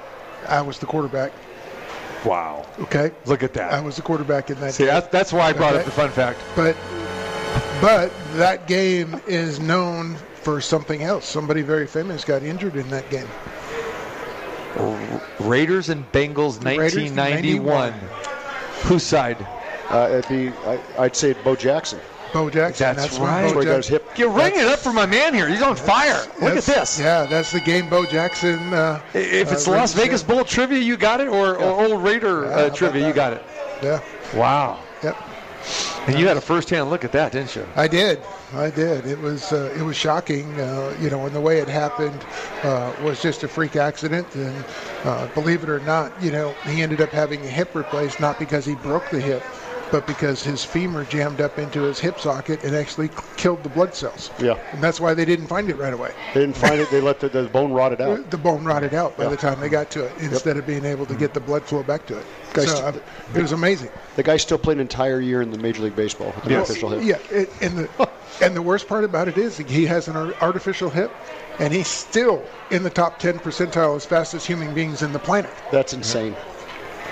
I 0.48 0.62
was 0.62 0.80
the 0.80 0.86
quarterback. 0.86 1.32
Wow. 2.26 2.66
Okay, 2.80 3.12
Look 3.26 3.44
at 3.44 3.54
that. 3.54 3.74
I 3.74 3.82
was 3.82 3.98
the 3.98 4.02
quarterback 4.02 4.50
in 4.50 4.60
that. 4.62 4.74
See, 4.74 4.86
game. 4.86 4.94
that's, 4.94 5.08
that's 5.08 5.34
why 5.34 5.50
I 5.50 5.54
brought 5.54 5.76
up 5.76 5.84
the 5.84 5.92
fun 5.92 6.10
fact. 6.10 6.40
But 6.56 6.76
but 7.82 8.14
that 8.36 8.66
game 8.66 9.20
is 9.28 9.60
known 9.60 10.16
for 10.36 10.62
something 10.62 11.04
else. 11.04 11.26
Somebody 11.26 11.62
very 11.62 11.86
famous 11.86 12.24
got 12.24 12.44
injured 12.44 12.78
in 12.78 12.90
that 12.90 13.10
game. 13.10 13.28
Raiders 15.40 15.90
and 15.90 16.10
Bengals, 16.12 16.64
Raiders, 16.64 16.96
1991. 16.96 17.92
91. 17.92 17.94
Whose 18.84 19.04
side? 19.04 19.46
Uh, 19.90 20.10
it'd 20.12 20.30
be, 20.30 20.50
I, 20.66 20.80
I'd 20.98 21.16
say 21.16 21.34
Bo 21.34 21.56
Jackson. 21.56 22.00
Bo 22.34 22.50
Jackson. 22.50 22.96
That's, 22.96 23.18
That's 23.18 23.20
right. 23.20 23.42
Bo 23.42 23.44
That's 23.44 23.56
where 23.56 23.64
he 23.64 23.70
got 23.70 23.86
hip- 23.86 24.18
You're 24.18 24.32
ringing 24.32 24.60
it 24.60 24.68
up 24.68 24.80
for 24.80 24.92
my 24.92 25.06
man 25.06 25.34
here. 25.34 25.48
He's 25.48 25.62
on 25.62 25.76
fire. 25.76 26.22
Look 26.42 26.58
at 26.58 26.64
this. 26.64 27.00
Yeah, 27.00 27.26
that's 27.26 27.52
the 27.52 27.62
game 27.62 27.90
Bo 27.90 28.06
Jackson. 28.06 28.74
Uh, 28.74 29.02
If 29.14 29.52
it's 29.52 29.68
uh, 29.68 29.72
Las 29.72 29.94
Vegas 29.94 30.22
in. 30.22 30.28
Bowl 30.28 30.44
trivia, 30.44 30.80
you 30.80 30.98
got 30.98 31.22
it, 31.22 31.28
or, 31.28 31.56
or 31.58 31.86
old 31.86 32.04
Raider 32.04 32.46
Yeah, 32.46 32.50
uh, 32.50 32.70
trivia, 32.72 33.08
you 33.08 33.14
got 33.14 33.34
it. 33.34 33.44
Yeah. 33.82 34.02
Wow. 34.34 34.80
Yep. 35.04 35.16
And 36.08 36.20
you 36.20 36.28
had 36.28 36.36
a 36.36 36.42
first-hand 36.42 36.90
look 36.90 37.06
at 37.06 37.14
that, 37.14 37.32
didn't 37.32 37.56
you? 37.56 37.66
I 37.78 37.88
did. 37.88 38.20
I 38.54 38.70
did. 38.70 39.06
It 39.06 39.18
was 39.20 39.54
uh, 39.54 39.74
it 39.78 39.82
was 39.82 39.96
shocking, 39.96 40.60
uh, 40.60 40.96
you 41.00 41.10
know, 41.10 41.26
and 41.26 41.34
the 41.34 41.40
way 41.40 41.60
it 41.60 41.70
happened 41.70 42.26
uh, 42.64 42.94
was 43.02 43.22
just 43.22 43.44
a 43.44 43.48
freak 43.48 43.78
accident. 43.78 44.28
And 44.36 44.66
uh, 45.06 45.28
believe 45.28 45.64
it 45.64 45.70
or 45.70 45.80
not, 45.80 46.12
you 46.22 46.32
know, 46.32 46.54
he 46.66 46.82
ended 46.82 47.00
up 47.00 47.10
having 47.10 47.40
a 47.46 47.48
hip 47.48 47.74
replaced 47.74 48.20
not 48.20 48.38
because 48.38 48.66
he 48.66 48.76
broke 48.76 49.10
the 49.10 49.22
hip, 49.22 49.44
but 49.94 50.08
because 50.08 50.42
his 50.42 50.66
femur 50.66 51.06
jammed 51.06 51.40
up 51.40 51.60
into 51.60 51.84
his 51.84 52.00
hip 52.00 52.20
socket 52.20 52.64
and 52.64 52.76
actually 52.76 53.12
killed 53.38 53.62
the 53.62 53.70
blood 53.70 53.94
cells. 53.94 54.32
Yeah. 54.40 54.58
And 54.72 54.84
that's 54.84 55.00
why 55.00 55.14
they 55.14 55.24
didn't 55.24 55.46
find 55.46 55.70
it 55.70 55.76
right 55.76 55.94
away. 55.94 56.12
They 56.34 56.40
didn't 56.40 56.58
find 56.58 56.82
it. 56.82 56.90
They 56.90 57.00
let 57.00 57.20
the, 57.20 57.30
the 57.30 57.44
bone 57.44 57.72
rot 57.72 57.94
it 57.94 58.02
out. 58.02 58.32
The 58.32 58.40
bone 58.40 58.66
rotted 58.66 58.96
out 58.96 59.16
by 59.18 59.26
Yeah. 59.26 59.30
the 59.30 59.38
time 59.38 59.60
they 59.60 59.70
got 59.70 59.92
to 59.92 60.06
it, 60.06 60.14
instead 60.18 60.58
of 60.58 60.66
being 60.66 60.84
able 60.84 61.06
to 61.06 61.14
get 61.14 61.36
the 61.36 61.40
blood 61.40 61.62
flow 61.62 61.84
back 61.84 62.08
to 62.08 62.18
it. 62.18 62.26
So, 62.56 62.76
uh, 62.88 62.94
it 63.36 63.42
was 63.44 63.52
amazing. 63.52 63.92
The 64.16 64.24
guy 64.24 64.38
still 64.38 64.58
played 64.58 64.78
an 64.78 64.82
entire 64.82 65.22
year 65.22 65.44
in 65.44 65.52
the 65.52 65.60
Major 65.60 65.84
League 65.84 65.96
Baseball 65.96 66.34
with 66.36 66.48
an 66.48 66.54
artificial 66.54 66.90
hip. 66.90 67.04
Yeah, 67.04 67.38
it, 67.38 67.52
and 67.62 67.78
the 67.78 68.10
and 68.42 68.56
the 68.56 68.64
worst 68.64 68.88
part 68.88 69.04
about 69.04 69.28
it 69.28 69.38
is 69.38 69.58
he 69.58 69.86
has 69.86 70.08
an 70.08 70.16
artificial 70.42 70.90
hip, 70.90 71.12
and 71.60 71.72
he's 71.72 71.88
still 71.88 72.44
in 72.72 72.82
the 72.82 72.90
top 72.90 73.20
10 73.20 73.38
percentile 73.40 73.96
as 73.96 74.06
fastest 74.08 74.48
human 74.48 74.74
beings 74.74 75.04
in 75.04 75.14
the 75.14 75.20
planet. 75.20 75.52
That's 75.72 75.94
insane. 75.94 76.36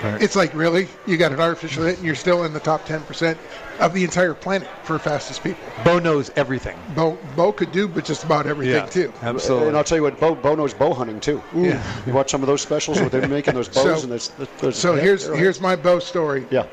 It's 0.04 0.36
like 0.36 0.54
really, 0.54 0.88
you 1.06 1.16
got 1.16 1.32
an 1.32 1.40
artificial 1.40 1.84
hit 1.84 1.96
and 1.96 2.06
you're 2.06 2.14
still 2.14 2.44
in 2.44 2.52
the 2.52 2.60
top 2.60 2.84
10 2.86 3.02
percent 3.02 3.38
of 3.80 3.94
the 3.94 4.04
entire 4.04 4.34
planet 4.34 4.68
for 4.84 4.98
fastest 4.98 5.42
people. 5.42 5.62
Bo 5.84 5.98
knows 5.98 6.30
everything. 6.36 6.78
Bo 6.94 7.18
Bo 7.36 7.52
could 7.52 7.72
do, 7.72 7.88
but 7.88 8.04
just 8.04 8.24
about 8.24 8.46
everything 8.46 8.88
too. 8.88 9.12
Absolutely. 9.22 9.68
And 9.68 9.76
I'll 9.76 9.84
tell 9.84 9.98
you 9.98 10.02
what, 10.02 10.18
Bo, 10.20 10.34
Bo 10.34 10.54
knows 10.54 10.74
bow 10.74 10.92
hunting 10.94 11.20
too. 11.20 11.42
Yeah. 11.54 11.82
You 12.06 12.12
watch 12.12 12.30
some 12.30 12.42
of 12.42 12.46
those 12.46 12.60
specials 12.62 13.00
where 13.00 13.08
they're 13.08 13.28
making 13.28 13.54
those 13.54 13.68
bows 13.74 13.98
So- 13.98 14.02
and 14.02 14.12
those. 14.12 14.28
those 14.58 14.76
So 14.76 14.94
yeah, 14.94 15.02
here's 15.02 15.26
they're- 15.26 15.36
here's 15.36 15.60
my 15.60 15.76
Bo 15.76 15.98
story. 15.98 16.46
Yeah. 16.50 16.66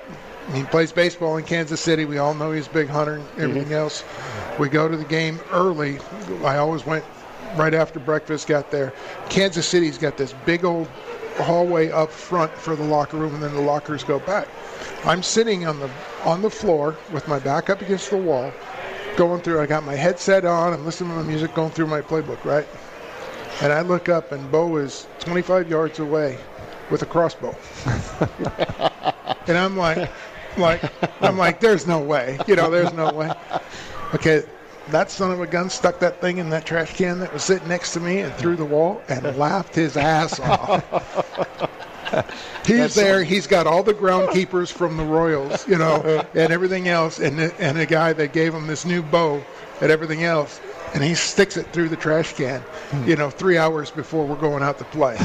He 0.54 0.64
plays 0.64 0.92
baseball 0.92 1.38
in 1.38 1.46
Kansas 1.46 1.80
City. 1.80 2.06
We 2.06 2.18
all 2.18 2.34
know 2.34 2.52
he's 2.52 2.66
a 2.66 2.72
big 2.72 2.88
hunter 2.88 3.16
and 3.16 3.24
mm-hmm. 3.24 3.42
everything 3.42 3.74
else. 3.74 4.04
We 4.58 4.68
go 4.68 4.88
to 4.88 4.98
the 4.98 5.06
game 5.06 5.40
early. 5.52 6.00
I 6.44 6.58
always 6.58 6.86
went 6.86 7.06
right 7.56 7.74
after 7.74 8.00
breakfast, 8.00 8.48
got 8.48 8.72
there. 8.72 8.94
Kansas 9.30 9.68
City's 9.68 9.98
got 9.98 10.18
this 10.18 10.34
big 10.46 10.66
old 10.66 10.88
hallway 11.44 11.90
up 11.90 12.11
front 12.11 12.52
for 12.52 12.76
the 12.76 12.84
locker 12.84 13.18
room, 13.18 13.34
and 13.34 13.44
then 13.44 13.53
the 13.53 13.61
lockers 13.61 14.03
go 14.03 14.20
back. 14.20 14.48
I'm 15.06 15.24
sitting 15.24 15.66
on 15.66 15.80
the 15.80 15.90
on 16.26 16.41
the 16.41 16.49
floor 16.49 16.95
with 17.11 17.28
my 17.28 17.40
back 17.40 17.70
up 17.70 17.82
against 17.82 18.10
the 18.10 18.18
wall, 18.18 18.52
going 19.16 19.41
through. 19.41 19.61
I 19.61 19.66
got 19.66 19.84
my 19.84 19.95
headset 19.95 20.45
on. 20.45 20.74
I'm 20.74 20.86
listening 20.86 21.11
to 21.11 21.18
my 21.18 21.24
music, 21.24 21.53
going 21.53 21.72
through 21.72 21.88
my 21.88 22.02
playbook, 22.02 22.44
right? 22.44 22.68
And 23.61 23.74
I 23.74 23.82
look 23.82 24.10
up, 24.10 24.32
and 24.32 24.49
Bo 24.52 24.78
is 24.78 25.07
25 25.20 25.70
yards 25.70 25.99
away 25.99 26.38
with 26.90 27.02
a 27.02 27.06
crossbow. 27.06 27.56
and 29.48 29.57
I'm 29.57 29.76
like, 29.76 30.10
like, 30.57 30.82
I'm 31.22 31.38
like, 31.38 31.60
there's 31.60 31.88
no 31.88 31.99
way. 31.99 32.40
You 32.48 32.56
know, 32.56 32.70
there's 32.70 32.94
no 32.94 33.11
way. 33.14 33.32
Okay, 34.14 34.44
that 34.91 35.11
son 35.11 35.32
of 35.32 35.41
a 35.41 35.48
gun 35.48 35.70
stuck 35.70 35.99
that 35.99 36.22
thing 36.22 36.38
in 36.38 36.49
that 36.49 36.66
trash 36.66 36.95
can 36.95 37.20
that 37.20 37.32
was 37.34 37.44
sitting 37.44 37.68
next 37.68 37.94
to 37.94 37.99
me 37.99 38.20
and 38.20 38.34
through 38.36 38.56
the 38.56 38.66
wall 38.66 39.02
and 39.07 39.24
laughed 39.38 39.76
his 39.76 39.98
ass 39.98 40.40
off. 40.40 40.84
He's 42.66 42.95
there. 42.95 43.24
He's 43.24 43.48
got 43.48 43.68
all 43.68 43.84
the 43.84 43.94
groundkeepers 43.94 44.72
from 44.72 44.98
the 44.98 45.03
Royals, 45.03 45.68
you 45.68 45.78
know, 45.78 46.26
and 46.34 46.52
everything 46.52 46.88
else, 46.88 47.20
and 47.20 47.38
the, 47.38 47.53
and 47.61 47.78
a 47.78 47.86
guy 47.86 48.14
that 48.14 48.34
gave 48.34 48.53
him 48.53 48.68
this 48.68 48.86
new 48.86 49.02
bow 49.02 49.44
and 49.82 49.91
everything 49.91 50.24
else, 50.24 50.60
and 50.94 51.03
he 51.03 51.14
sticks 51.14 51.56
it 51.56 51.72
through 51.72 51.90
the 51.90 51.95
trash 51.95 52.34
can, 52.34 52.61
hmm. 52.61 53.07
you 53.07 53.16
know, 53.16 53.30
three 53.30 53.57
hours 53.57 53.91
before 53.91 54.26
we're 54.26 54.36
going 54.36 54.64
out 54.64 54.78
to 54.80 54.86
play. 54.86 55.18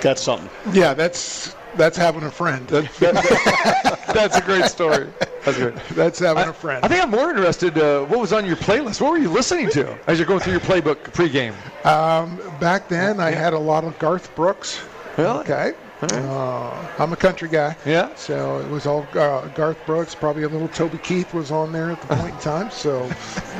That's 0.00 0.22
something. 0.22 0.48
Yeah, 0.72 0.94
that's 0.94 1.54
that's 1.76 1.96
having 1.96 2.22
a 2.22 2.30
friend. 2.30 2.66
That's 2.68 4.36
a 4.36 4.42
great 4.42 4.64
story. 4.64 5.08
That's 5.44 5.56
great. 5.56 5.74
That's 5.90 6.18
having 6.18 6.48
a 6.48 6.52
friend. 6.52 6.84
I 6.84 6.88
think 6.88 7.02
I'm 7.02 7.10
more 7.10 7.30
interested. 7.30 7.78
Uh, 7.78 8.04
what 8.06 8.18
was 8.20 8.32
on 8.32 8.44
your 8.44 8.56
playlist? 8.56 9.00
What 9.00 9.12
were 9.12 9.18
you 9.18 9.30
listening 9.30 9.70
to 9.70 9.96
as 10.08 10.18
you're 10.18 10.26
going 10.26 10.40
through 10.40 10.54
your 10.54 10.60
playbook 10.60 10.96
pregame? 11.12 11.54
Um, 11.86 12.40
back 12.58 12.88
then, 12.88 13.20
I 13.20 13.30
had 13.30 13.52
a 13.52 13.58
lot 13.58 13.84
of 13.84 13.98
Garth 13.98 14.34
Brooks. 14.34 14.82
Really? 15.16 15.40
Okay. 15.40 15.74
Uh, 16.02 16.88
I'm 16.98 17.12
a 17.12 17.16
country 17.16 17.48
guy. 17.48 17.76
Yeah. 17.84 18.14
So 18.14 18.58
it 18.58 18.68
was 18.68 18.86
all 18.86 19.06
uh, 19.14 19.46
Garth 19.48 19.78
Brooks. 19.86 20.14
Probably 20.14 20.44
a 20.44 20.48
little 20.48 20.68
Toby 20.68 20.98
Keith 20.98 21.32
was 21.34 21.50
on 21.50 21.72
there 21.72 21.90
at 21.90 22.00
the 22.00 22.16
point 22.16 22.34
in 22.34 22.40
time. 22.40 22.70
So, 22.70 23.10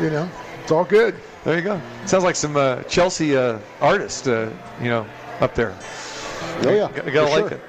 you 0.01 0.11
know, 0.11 0.29
it's 0.63 0.73
all 0.73 0.85
good. 0.85 1.15
There 1.45 1.57
you 1.57 1.63
go. 1.63 1.81
Sounds 2.07 2.25
like 2.25 2.37
some 2.37 2.57
uh, 2.57 2.83
Chelsea 2.85 3.37
uh, 3.37 3.59
artist, 3.81 4.29
uh, 4.29 4.51
you 4.81 4.89
know, 4.89 5.07
up 5.41 5.55
there. 5.55 5.75
Oh 6.63 6.71
yeah. 6.71 6.91
Gotta, 6.95 7.11
gotta 7.11 7.27
for 7.33 7.41
like 7.41 7.49
sure. 7.51 7.59
it. 7.59 7.61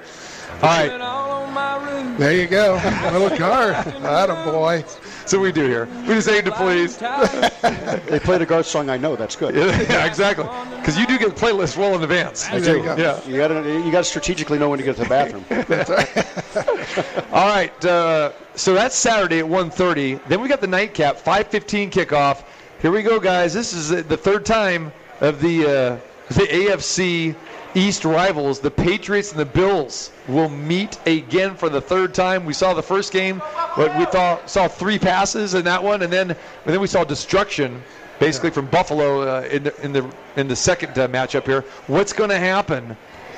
All 0.61 0.69
right. 0.69 2.17
There 2.17 2.33
you 2.33 2.47
go. 2.47 2.75
little 3.11 3.35
car. 3.37 3.71
Atta 3.73 4.33
boy. 4.51 4.83
So 5.25 5.39
we 5.39 5.51
do 5.51 5.65
here. 5.67 5.85
We 6.01 6.15
just 6.15 6.27
aim 6.29 6.43
to 6.45 6.51
please. 6.51 6.97
They 6.97 8.19
played 8.19 8.41
a 8.41 8.45
Garth 8.45 8.65
song 8.65 8.89
I 8.89 8.97
know. 8.97 9.15
That's 9.15 9.35
good. 9.35 9.55
yeah, 9.55 10.05
exactly. 10.05 10.45
Because 10.77 10.97
you 10.97 11.07
do 11.07 11.17
get 11.17 11.35
the 11.35 11.39
playlist 11.41 11.77
well 11.77 11.95
in 11.95 12.03
advance. 12.03 12.47
I 12.49 12.59
There 12.59 12.73
do. 12.75 12.79
you 12.79 12.85
go. 12.85 12.95
Yeah. 12.97 13.23
You 13.27 13.37
gotta 13.37 13.61
you 13.85 13.91
gotta 13.91 14.03
strategically 14.03 14.59
know 14.59 14.69
when 14.69 14.79
to 14.79 14.85
get 14.85 14.97
to 14.97 15.03
the 15.03 15.09
bathroom. 15.09 15.45
that's 15.67 15.89
right. 15.89 17.25
All 17.33 17.47
right. 17.47 17.85
Uh, 17.85 18.31
so 18.55 18.73
that's 18.73 18.95
Saturday 18.95 19.39
at 19.39 19.45
1:30. 19.45 20.27
Then 20.27 20.41
we 20.41 20.49
got 20.49 20.59
the 20.61 20.67
nightcap, 20.67 21.17
5:15 21.17 21.89
kickoff. 21.91 22.43
Here 22.81 22.91
we 22.91 23.01
go, 23.03 23.19
guys. 23.19 23.53
This 23.53 23.73
is 23.73 23.89
the 23.89 24.17
third 24.17 24.45
time 24.45 24.91
of 25.21 25.39
the 25.41 25.65
uh, 25.65 25.97
the 26.33 26.47
AFC 26.47 27.35
East 27.73 28.05
rivals. 28.05 28.59
The 28.59 28.71
Patriots 28.71 29.31
and 29.31 29.39
the 29.39 29.45
Bills 29.45 30.11
will 30.27 30.49
meet 30.49 30.97
again 31.05 31.55
for 31.55 31.69
the 31.69 31.81
third 31.81 32.13
time. 32.13 32.45
We 32.45 32.53
saw 32.53 32.73
the 32.73 32.83
first 32.83 33.13
game, 33.13 33.41
but 33.75 33.97
we 33.97 34.05
thought, 34.05 34.49
saw 34.49 34.67
three 34.67 34.99
passes 34.99 35.53
in 35.53 35.63
that 35.65 35.83
one, 35.83 36.01
and 36.01 36.11
then 36.11 36.31
and 36.31 36.37
then 36.65 36.81
we 36.81 36.87
saw 36.87 37.03
destruction. 37.03 37.81
Basically 38.19 38.51
from 38.51 38.67
Buffalo 38.67 39.21
uh, 39.21 39.41
in 39.49 39.63
the 39.63 39.81
in 39.81 39.93
the 39.93 40.07
in 40.35 40.47
the 40.47 40.55
second 40.55 40.97
uh, 40.99 41.07
matchup 41.07 41.45
here. 41.45 41.61
What's 41.87 42.13
going 42.13 42.29
to 42.29 42.37
happen 42.37 42.95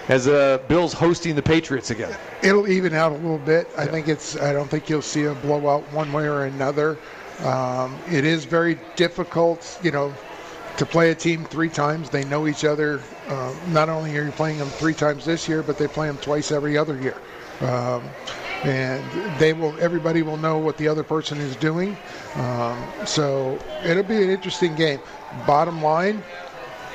as 0.09 0.27
uh, 0.27 0.57
Bills 0.67 0.91
hosting 0.91 1.35
the 1.35 1.41
Patriots 1.41 1.89
again? 1.89 2.13
It'll 2.41 2.67
even 2.67 2.93
out 2.93 3.13
a 3.13 3.15
little 3.15 3.37
bit. 3.37 3.69
I 3.77 3.85
think 3.85 4.09
it's. 4.09 4.35
I 4.35 4.51
don't 4.51 4.69
think 4.69 4.89
you'll 4.89 5.01
see 5.01 5.23
a 5.23 5.35
blowout 5.35 5.83
one 5.93 6.11
way 6.11 6.27
or 6.27 6.43
another. 6.43 6.97
Um, 7.45 7.97
it 8.11 8.25
is 8.25 8.43
very 8.43 8.77
difficult, 8.97 9.79
you 9.81 9.91
know, 9.91 10.13
to 10.75 10.85
play 10.85 11.11
a 11.11 11.15
team 11.15 11.45
three 11.45 11.69
times. 11.69 12.09
They 12.09 12.25
know 12.25 12.47
each 12.47 12.65
other. 12.65 13.01
Um, 13.29 13.55
not 13.73 13.89
only 13.89 14.17
are 14.17 14.25
you 14.25 14.31
playing 14.31 14.57
them 14.57 14.67
three 14.67 14.93
times 14.93 15.25
this 15.25 15.47
year, 15.47 15.63
but 15.63 15.77
they 15.77 15.87
play 15.87 16.07
them 16.07 16.17
twice 16.17 16.51
every 16.51 16.77
other 16.77 16.99
year. 16.99 17.17
Um, 17.61 18.03
and 18.63 19.03
they 19.39 19.53
will. 19.53 19.75
Everybody 19.79 20.21
will 20.21 20.37
know 20.37 20.57
what 20.57 20.77
the 20.77 20.87
other 20.87 21.03
person 21.03 21.37
is 21.39 21.55
doing. 21.57 21.97
Um, 22.35 22.81
so 23.05 23.59
it'll 23.83 24.03
be 24.03 24.21
an 24.23 24.29
interesting 24.29 24.75
game. 24.75 24.99
Bottom 25.45 25.81
line, 25.81 26.23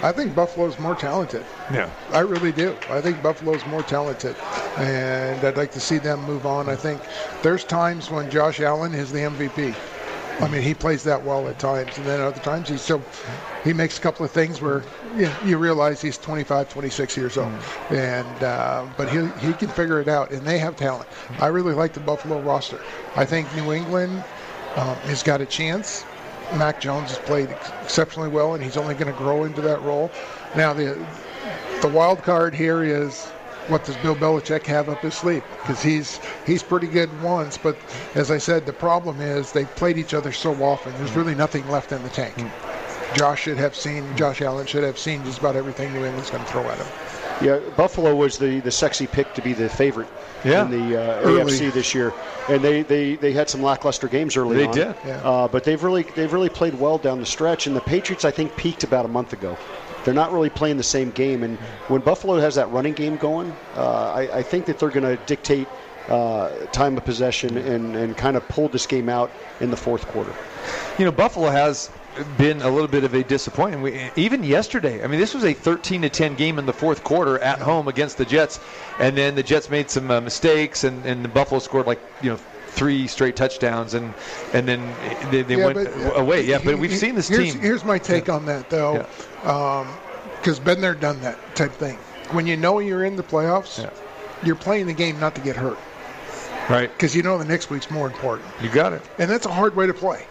I 0.02 0.12
think 0.12 0.34
Buffalo's 0.34 0.78
more 0.78 0.94
talented. 0.94 1.44
Yeah. 1.72 1.90
I 2.10 2.20
really 2.20 2.52
do. 2.52 2.76
I 2.88 3.00
think 3.00 3.22
Buffalo's 3.22 3.64
more 3.66 3.82
talented, 3.82 4.36
and 4.78 5.44
I'd 5.44 5.56
like 5.56 5.72
to 5.72 5.80
see 5.80 5.98
them 5.98 6.22
move 6.24 6.46
on. 6.46 6.68
I 6.68 6.76
think 6.76 7.00
there's 7.42 7.64
times 7.64 8.10
when 8.10 8.30
Josh 8.30 8.60
Allen 8.60 8.94
is 8.94 9.12
the 9.12 9.20
MVP. 9.20 9.74
I 10.40 10.48
mean, 10.48 10.62
he 10.62 10.74
plays 10.74 11.02
that 11.05 11.23
well 11.23 11.48
at 11.48 11.59
times, 11.59 11.98
and 11.98 12.06
then 12.06 12.20
other 12.20 12.40
times 12.40 12.69
he's 12.69 12.82
still 12.82 13.02
he 13.65 13.73
makes 13.73 13.98
a 13.98 14.01
couple 14.01 14.24
of 14.24 14.31
things 14.31 14.60
where 14.60 14.85
you, 15.16 15.31
you 15.44 15.59
realize 15.59 16.01
he's 16.01 16.16
25, 16.16 16.69
26 16.69 17.16
years 17.16 17.36
old, 17.36 17.52
and 17.90 18.43
uh, 18.43 18.86
but 18.97 19.09
he 19.09 19.28
he 19.40 19.52
can 19.52 19.69
figure 19.69 20.01
it 20.01 20.09
out, 20.09 20.31
and 20.31 20.47
they 20.47 20.59
have 20.59 20.77
talent. 20.77 21.09
I 21.40 21.48
really 21.48 21.74
like 21.74 21.93
the 21.93 22.01
Buffalo 22.01 22.40
roster. 22.40 22.81
I 23.16 23.24
think 23.24 23.52
New 23.56 23.73
England 23.73 24.23
um, 24.77 24.94
has 25.06 25.23
got 25.23 25.40
a 25.40 25.47
chance. 25.47 26.05
Mac 26.55 26.81
Jones 26.81 27.10
has 27.10 27.19
played 27.19 27.51
exceptionally 27.82 28.28
well, 28.28 28.55
and 28.55 28.62
he's 28.62 28.77
only 28.77 28.94
going 28.94 29.12
to 29.12 29.19
grow 29.19 29.44
into 29.44 29.60
that 29.62 29.82
role. 29.82 30.10
Now 30.56 30.73
the 30.73 31.05
the 31.82 31.89
wild 31.89 32.23
card 32.23 32.55
here 32.55 32.82
is 32.85 33.28
what 33.69 33.85
does 33.85 33.97
Bill 33.99 34.16
Belichick 34.16 34.65
have 34.66 34.89
up 34.89 35.01
his 35.01 35.15
sleeve? 35.15 35.43
Because 35.62 35.82
he's 35.82 36.20
he's 36.47 36.62
pretty 36.62 36.86
good 36.86 37.11
once, 37.23 37.57
but 37.59 37.77
as 38.15 38.31
I 38.31 38.39
said, 38.39 38.66
the 38.66 38.73
problem 38.73 39.20
is 39.20 39.53
they've 39.53 39.73
played 39.77 39.99
each 39.99 40.15
other 40.15 40.32
so 40.32 40.55
often. 40.62 40.93
There's 40.99 41.12
really 41.16 41.35
nothing 41.35 41.69
left 41.69 41.93
in 41.93 42.03
the 42.03 42.09
tank. 42.11 42.35
Josh 43.15 43.43
should 43.43 43.57
have 43.57 43.74
seen. 43.74 44.05
Josh 44.16 44.43
Allen 44.43 44.66
should 44.66 44.85
have 44.85 44.99
seen 44.99 45.24
just 45.24 45.39
about 45.39 45.57
everything 45.57 45.93
New 45.93 46.05
England's 46.05 46.31
going 46.31 46.45
to 46.45 46.51
throw 46.51 46.62
at 46.69 46.78
him. 46.78 46.86
Yeah, 47.40 47.61
Buffalo 47.77 48.15
was 48.16 48.36
the, 48.36 48.59
the 48.61 48.70
sexy 48.70 49.07
pick 49.07 49.32
to 49.35 49.40
be 49.43 49.53
the 49.53 49.69
favorite 49.69 50.09
Yeah. 50.45 50.65
in 50.65 50.70
the 50.73 51.01
uh, 51.01 51.23
AFC 51.23 51.73
this 51.73 51.95
year, 51.95 52.12
and 52.49 52.61
they, 52.61 52.82
they, 52.82 53.15
they 53.15 53.31
had 53.32 53.49
some 53.49 53.62
lackluster 53.62 54.09
games 54.09 54.36
early 54.36 54.57
They 54.57 54.66
on. 54.66 54.74
did. 54.74 54.95
Yeah. 55.07 55.16
Uh, 55.23 55.47
but 55.47 55.62
they've 55.62 55.81
really 55.82 56.03
they've 56.03 56.32
really 56.32 56.49
played 56.49 56.74
well 56.74 56.99
down 56.99 57.20
the 57.20 57.27
stretch, 57.27 57.66
and 57.69 57.77
the 57.77 57.81
Patriots 57.81 58.24
I 58.24 58.32
think 58.32 58.57
peaked 58.57 58.82
about 58.82 59.05
a 59.05 59.09
month 59.09 59.32
ago. 59.32 59.57
They're 60.04 60.14
not 60.14 60.32
really 60.32 60.50
playing 60.50 60.76
the 60.76 60.82
same 60.82 61.10
game, 61.10 61.42
and 61.42 61.58
when 61.88 62.00
Buffalo 62.00 62.38
has 62.38 62.54
that 62.54 62.70
running 62.70 62.94
game 62.94 63.16
going, 63.16 63.54
uh, 63.76 64.12
I, 64.12 64.38
I 64.38 64.42
think 64.42 64.66
that 64.66 64.78
they're 64.78 64.90
going 64.90 65.16
to 65.16 65.22
dictate 65.26 65.68
uh, 66.08 66.50
time 66.72 66.96
of 66.96 67.04
possession 67.04 67.56
and, 67.58 67.94
and 67.94 68.16
kind 68.16 68.36
of 68.36 68.48
pull 68.48 68.68
this 68.68 68.86
game 68.86 69.08
out 69.08 69.30
in 69.60 69.70
the 69.70 69.76
fourth 69.76 70.06
quarter. 70.06 70.32
You 70.98 71.04
know, 71.04 71.12
Buffalo 71.12 71.50
has 71.50 71.90
been 72.36 72.62
a 72.62 72.70
little 72.70 72.88
bit 72.88 73.04
of 73.04 73.14
a 73.14 73.22
disappointment. 73.22 73.82
We, 73.82 74.22
even 74.22 74.42
yesterday, 74.42 75.04
I 75.04 75.06
mean, 75.06 75.20
this 75.20 75.34
was 75.34 75.44
a 75.44 75.52
13 75.52 76.02
to 76.02 76.08
10 76.08 76.34
game 76.34 76.58
in 76.58 76.66
the 76.66 76.72
fourth 76.72 77.04
quarter 77.04 77.38
at 77.38 77.60
home 77.60 77.88
against 77.88 78.18
the 78.18 78.24
Jets, 78.24 78.58
and 78.98 79.16
then 79.16 79.34
the 79.34 79.42
Jets 79.42 79.70
made 79.70 79.90
some 79.90 80.10
uh, 80.10 80.20
mistakes, 80.20 80.84
and, 80.84 81.04
and 81.04 81.24
the 81.24 81.28
Buffalo 81.28 81.60
scored 81.60 81.86
like 81.86 82.00
you 82.22 82.30
know 82.30 82.38
three 82.78 83.06
straight 83.09 83.36
touchdowns, 83.36 83.94
and 83.94 84.14
and 84.52 84.66
then 84.68 84.94
they, 85.30 85.42
they 85.42 85.56
Yeah, 85.56 85.66
went 85.66 85.74
but, 85.74 85.96
uh, 85.96 86.20
away. 86.20 86.44
Yeah, 86.44 86.60
but 86.64 86.78
we've 86.78 86.94
seen 86.96 87.14
this 87.14 87.28
here's, 87.28 87.52
team. 87.52 87.60
Here's 87.60 87.84
my 87.84 87.98
take 87.98 88.28
on 88.28 88.46
that, 88.46 88.70
though, 88.70 89.05
because 90.40 90.59
been 90.60 90.80
there, 90.80 90.94
done 90.94 91.20
that 91.22 91.36
type 91.56 91.72
thing. 91.72 91.96
When 92.30 92.46
you 92.46 92.56
know 92.56 92.78
you're 92.78 93.05
in 93.05 93.16
the 93.16 93.22
playoffs, 93.22 93.90
you're 94.44 94.56
playing 94.56 94.86
the 94.86 94.92
game 94.92 95.18
not 95.18 95.34
to 95.34 95.40
get 95.40 95.56
hurt, 95.56 95.78
right? 96.70 96.90
Because 96.92 97.14
you 97.16 97.22
know 97.22 97.36
the 97.38 97.44
next 97.44 97.70
week's 97.70 97.90
more 97.90 98.06
important, 98.06 98.48
You 98.62 98.68
got 98.70 98.92
it. 98.92 99.02
and 99.18 99.28
that's 99.30 99.46
a 99.46 99.52
hard 99.52 99.74
way 99.76 99.86
to 99.86 99.94
play. 99.94 100.24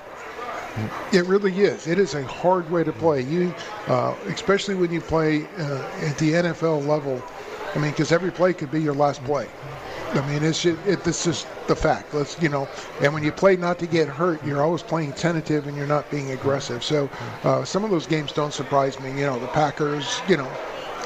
It 1.12 1.26
really 1.26 1.60
is. 1.60 1.88
It 1.88 1.98
is 1.98 2.14
a 2.14 2.24
hard 2.24 2.70
way 2.70 2.84
to 2.84 2.94
play. 2.94 3.22
You, 3.24 3.54
uh, 3.88 4.14
especially 4.28 4.76
when 4.76 4.92
you 4.92 5.02
play 5.02 5.46
uh, 5.58 5.82
at 6.04 6.18
the 6.20 6.34
NFL 6.34 6.86
level. 6.86 7.22
I 7.74 7.80
mean, 7.80 7.92
because 7.92 8.12
every 8.12 8.32
play 8.32 8.54
could 8.54 8.70
be 8.72 8.80
your 8.82 8.94
last 8.94 9.24
play. 9.24 9.48
I 10.14 10.26
mean, 10.28 10.44
it's 10.44 10.62
just, 10.62 10.80
it, 10.88 11.04
this 11.04 11.28
is 11.28 11.46
the 11.68 11.76
fact. 11.76 12.14
Let's 12.14 12.42
you 12.42 12.50
know, 12.50 12.68
and 13.02 13.14
when 13.14 13.24
you 13.24 13.32
play 13.32 13.58
not 13.58 13.78
to 13.80 13.88
get 13.88 14.08
hurt, 14.08 14.44
you're 14.46 14.64
always 14.64 14.82
playing 14.82 15.14
tentative 15.14 15.68
and 15.68 15.76
you're 15.76 15.88
not 15.88 16.10
being 16.10 16.32
aggressive. 16.32 16.84
So 16.84 17.10
uh, 17.44 17.66
some 17.66 17.84
of 17.84 17.92
those 17.92 18.08
games 18.08 18.32
don't 18.32 18.54
surprise 18.54 19.00
me. 19.00 19.10
You 19.10 19.26
know, 19.26 19.40
the 19.40 19.48
Packers. 19.48 20.22
You 20.28 20.38
know, 20.38 20.52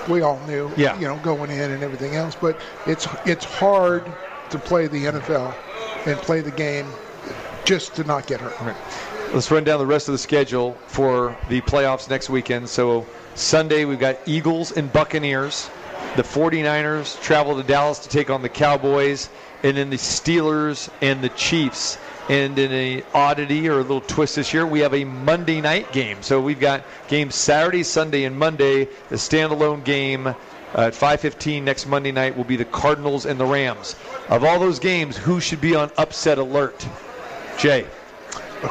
we 0.08 0.22
all 0.22 0.40
knew. 0.46 0.72
Yeah. 0.78 1.00
You 1.00 1.08
know, 1.08 1.18
going 1.20 1.50
in 1.52 1.72
and 1.72 1.84
everything 1.84 2.16
else, 2.16 2.36
but 2.36 2.60
it's 2.86 3.08
it's 3.26 3.46
hard 3.46 4.06
to 4.52 4.60
play 4.60 4.88
the 4.88 5.06
NFL 5.06 5.56
and 6.06 6.18
play 6.20 6.42
the 6.42 6.52
game 6.52 6.86
just 7.66 7.96
to 7.96 8.04
not 8.04 8.28
get 8.28 8.40
hurt. 8.40 8.76
Let's 9.34 9.50
run 9.50 9.64
down 9.64 9.80
the 9.80 9.86
rest 9.86 10.10
of 10.10 10.12
the 10.12 10.18
schedule 10.18 10.74
for 10.88 11.36
the 11.50 11.62
playoffs 11.62 12.10
next 12.10 12.30
weekend. 12.30 12.70
So 12.70 13.06
Sunday 13.36 13.86
we've 13.86 14.00
got 14.00 14.18
Eagles 14.26 14.74
and 14.74 14.92
Buccaneers. 14.92 15.70
The 16.16 16.24
49ers 16.24 17.22
travel 17.22 17.56
to 17.56 17.64
Dallas 17.64 18.00
to 18.00 18.10
take 18.10 18.30
on 18.30 18.42
the 18.42 18.50
Cowboys, 18.50 19.30
and 19.64 19.78
then 19.78 19.90
the 19.90 19.98
Steelers 19.98 20.90
and 21.02 21.22
the 21.22 21.30
Chiefs. 21.30 21.98
And 22.30 22.58
in 22.60 22.72
a 22.72 23.04
oddity 23.14 23.68
or 23.70 23.80
a 23.80 23.82
little 23.82 24.02
twist 24.02 24.36
this 24.36 24.54
year, 24.54 24.66
we 24.66 24.82
have 24.82 24.94
a 24.94 25.04
Monday 25.06 25.62
night 25.62 25.92
game. 25.92 26.22
So 26.22 26.42
we've 26.42 26.60
got 26.60 26.84
games 27.08 27.36
Saturday, 27.36 27.84
Sunday, 27.84 28.26
and 28.26 28.38
Monday. 28.38 28.86
The 29.10 29.16
standalone 29.16 29.84
game 29.84 30.28
uh, 30.28 30.34
at 30.76 30.94
5:15 30.94 31.64
next 31.64 31.88
Monday 31.88 32.12
night 32.12 32.36
will 32.38 32.44
be 32.44 32.56
the 32.56 32.66
Cardinals 32.66 33.26
and 33.26 33.40
the 33.40 33.46
Rams. 33.46 33.96
Of 34.30 34.44
all 34.44 34.60
those 34.60 34.80
games, 34.80 35.18
who 35.18 35.40
should 35.40 35.62
be 35.62 35.76
on 35.76 35.92
upset 35.98 36.38
alert? 36.38 36.88
Jay. 37.58 37.86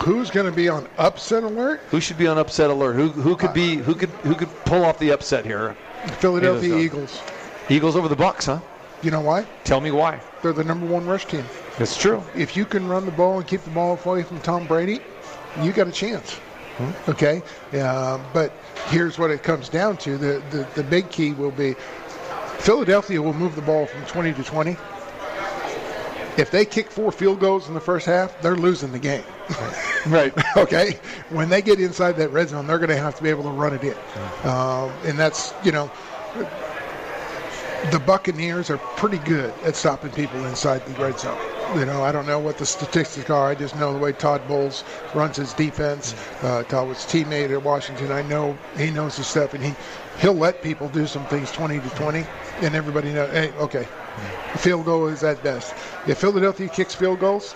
Who's 0.00 0.30
going 0.30 0.46
to 0.46 0.52
be 0.52 0.68
on 0.68 0.88
upset 0.98 1.42
alert? 1.42 1.80
Who 1.90 2.00
should 2.00 2.16
be 2.18 2.28
on 2.28 2.38
upset 2.38 2.70
alert? 2.70 2.94
Who 2.94 3.08
who 3.08 3.36
could 3.36 3.52
be 3.52 3.76
who 3.76 3.94
could 3.94 4.10
who 4.22 4.34
could 4.34 4.48
pull 4.64 4.84
off 4.84 4.98
the 4.98 5.10
upset 5.10 5.44
here? 5.44 5.76
Philadelphia 6.18 6.76
Eagles. 6.76 7.20
Eagles 7.68 7.96
over 7.96 8.08
the 8.08 8.16
Bucks, 8.16 8.46
huh? 8.46 8.60
You 9.02 9.10
know 9.10 9.20
why? 9.20 9.46
Tell 9.64 9.80
me 9.80 9.90
why. 9.90 10.20
They're 10.42 10.52
the 10.52 10.64
number 10.64 10.86
one 10.86 11.06
rush 11.06 11.26
team. 11.26 11.44
It's 11.78 11.96
true. 11.96 12.22
If 12.34 12.56
you 12.56 12.64
can 12.64 12.88
run 12.88 13.06
the 13.06 13.12
ball 13.12 13.38
and 13.38 13.46
keep 13.46 13.62
the 13.62 13.70
ball 13.70 13.98
away 14.04 14.22
from 14.22 14.40
Tom 14.40 14.66
Brady, 14.66 15.00
you 15.62 15.72
got 15.72 15.88
a 15.88 15.92
chance. 15.92 16.38
Okay, 17.08 17.42
uh, 17.74 18.18
but 18.32 18.52
here's 18.88 19.18
what 19.18 19.30
it 19.30 19.42
comes 19.42 19.68
down 19.68 19.98
to: 19.98 20.16
the, 20.16 20.42
the 20.50 20.66
the 20.74 20.82
big 20.82 21.10
key 21.10 21.32
will 21.32 21.50
be 21.50 21.74
Philadelphia 22.58 23.20
will 23.20 23.34
move 23.34 23.54
the 23.54 23.62
ball 23.62 23.86
from 23.86 24.04
20 24.06 24.32
to 24.34 24.42
20. 24.42 24.76
If 26.36 26.50
they 26.50 26.64
kick 26.64 26.90
four 26.90 27.10
field 27.12 27.40
goals 27.40 27.68
in 27.68 27.74
the 27.74 27.80
first 27.80 28.06
half, 28.06 28.40
they're 28.40 28.56
losing 28.56 28.92
the 28.92 28.98
game. 28.98 29.24
right. 30.06 30.32
okay. 30.56 30.98
When 31.30 31.48
they 31.48 31.62
get 31.62 31.80
inside 31.80 32.12
that 32.12 32.30
red 32.30 32.48
zone, 32.48 32.66
they're 32.66 32.78
going 32.78 32.90
to 32.90 32.96
have 32.96 33.16
to 33.16 33.22
be 33.22 33.30
able 33.30 33.44
to 33.44 33.50
run 33.50 33.74
it 33.74 33.82
in, 33.82 33.96
um, 34.48 34.90
and 35.04 35.18
that's 35.18 35.52
you 35.64 35.72
know 35.72 35.90
the 37.90 37.98
Buccaneers 37.98 38.70
are 38.70 38.78
pretty 38.78 39.18
good 39.18 39.52
at 39.64 39.74
stopping 39.74 40.10
people 40.12 40.44
inside 40.44 40.84
the 40.86 40.92
red 41.02 41.18
zone. 41.18 41.38
You 41.74 41.84
know, 41.86 42.02
I 42.02 42.12
don't 42.12 42.26
know 42.26 42.38
what 42.38 42.58
the 42.58 42.66
statistics 42.66 43.30
are. 43.30 43.48
I 43.48 43.54
just 43.54 43.76
know 43.76 43.92
the 43.92 43.98
way 43.98 44.12
Todd 44.12 44.46
Bowles 44.46 44.84
runs 45.14 45.36
his 45.36 45.54
defense. 45.54 46.14
Uh, 46.42 46.62
Todd 46.64 46.88
was 46.88 46.98
teammate 46.98 47.50
at 47.50 47.62
Washington. 47.62 48.12
I 48.12 48.22
know 48.22 48.58
he 48.76 48.90
knows 48.90 49.16
his 49.16 49.28
stuff, 49.28 49.54
and 49.54 49.64
he 49.64 49.74
he'll 50.18 50.34
let 50.34 50.62
people 50.62 50.88
do 50.88 51.06
some 51.06 51.24
things 51.26 51.50
20 51.52 51.80
to 51.80 51.88
20, 51.90 52.26
and 52.60 52.74
everybody 52.74 53.12
knows. 53.12 53.30
Hey, 53.30 53.52
okay, 53.52 53.86
field 54.56 54.84
goal 54.84 55.06
is 55.06 55.22
at 55.22 55.42
best. 55.42 55.74
If 56.06 56.18
Philadelphia 56.18 56.68
kicks 56.68 56.94
field 56.94 57.20
goals, 57.20 57.54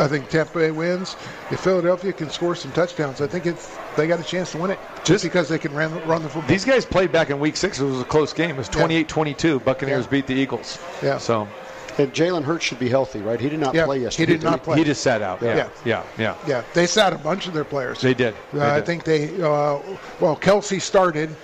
I 0.00 0.08
think 0.08 0.28
Tampa 0.28 0.58
Bay 0.58 0.70
wins. 0.70 1.16
If 1.50 1.60
Philadelphia 1.60 2.12
can 2.12 2.30
score 2.30 2.54
some 2.54 2.72
touchdowns, 2.72 3.20
I 3.20 3.26
think 3.26 3.46
it's 3.46 3.76
they 3.96 4.06
got 4.06 4.20
a 4.20 4.24
chance 4.24 4.52
to 4.52 4.58
win 4.58 4.70
it 4.70 4.78
just 5.04 5.24
because 5.24 5.48
they 5.48 5.58
can 5.58 5.72
run, 5.74 5.92
run 6.06 6.22
the 6.22 6.28
football. 6.28 6.48
These 6.48 6.64
guys 6.64 6.84
played 6.84 7.10
back 7.12 7.30
in 7.30 7.40
week 7.40 7.56
six. 7.56 7.80
It 7.80 7.84
was 7.84 8.00
a 8.00 8.04
close 8.04 8.32
game. 8.32 8.50
It 8.50 8.56
was 8.58 8.68
28-22. 8.68 9.64
Buccaneers 9.64 10.04
Yeah. 10.04 10.10
beat 10.10 10.26
the 10.26 10.34
Eagles. 10.34 10.78
Yeah. 11.02 11.18
So 11.18 11.48
And 11.98 12.12
Jalen 12.14 12.44
Hurts 12.44 12.64
should 12.64 12.78
be 12.78 12.88
healthy, 12.88 13.18
right? 13.20 13.40
He 13.40 13.48
did 13.48 13.58
not 13.58 13.74
Yeah, 13.74 13.84
play 13.86 13.98
yesterday. 13.98 14.32
he 14.32 14.38
did 14.38 14.44
not 14.44 14.62
play. 14.62 14.78
he 14.78 14.84
just 14.84 15.02
sat 15.02 15.20
out. 15.20 15.42
Yeah. 15.42 15.56
Yeah. 15.56 15.68
Yeah. 15.84 16.02
Yeah. 16.16 16.34
Yeah, 16.46 16.62
they 16.72 16.86
sat 16.86 17.12
a 17.12 17.18
bunch 17.18 17.48
of 17.48 17.54
their 17.54 17.64
players. 17.64 18.00
They 18.00 18.14
did. 18.14 18.34
They 18.52 18.60
Uh, 18.60 18.76
I 18.76 18.80
think 18.80 19.02
they, 19.02 19.30
uh, 19.42 19.78
well, 20.20 20.36
Kelce 20.40 20.80
started, 20.80 21.34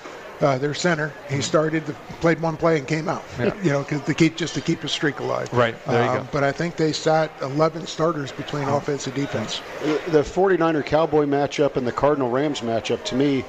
uh, 0.40 0.59
their 0.59 0.74
center. 0.74 1.12
He 1.28 1.40
started, 1.40 1.86
the, 1.86 1.93
played 2.20 2.40
one 2.40 2.56
play 2.56 2.78
and 2.78 2.86
came 2.86 3.09
out. 3.09 3.24
Yeah. 3.39 3.55
You 3.62 3.70
know, 3.70 3.85
'cause 3.85 4.02
to 4.02 4.15
keep 4.15 4.36
just 4.36 4.55
to 4.55 4.61
keep 4.61 4.82
his 4.82 4.93
streak 4.93 5.20
alive. 5.20 5.52
Right, 5.52 5.74
there 5.86 6.05
you 6.05 6.11
Um, 6.11 6.19
go. 6.19 6.28
But 6.32 6.44
I 6.44 6.52
think 6.52 6.77
they 6.77 6.93
sat 6.93 7.31
11 7.43 7.86
starters 7.86 8.32
between 8.32 8.69
offense 8.69 9.06
and 9.06 9.15
defense. 9.15 9.61
The 10.09 10.23
49er 10.24 10.85
Cowboy 10.85 11.27
matchup 11.27 11.77
and 11.77 11.86
the 11.86 11.93
Cardinal 11.93 12.31
Rams 12.31 12.61
matchup, 12.61 13.05
to 13.05 13.15
me, 13.15 13.44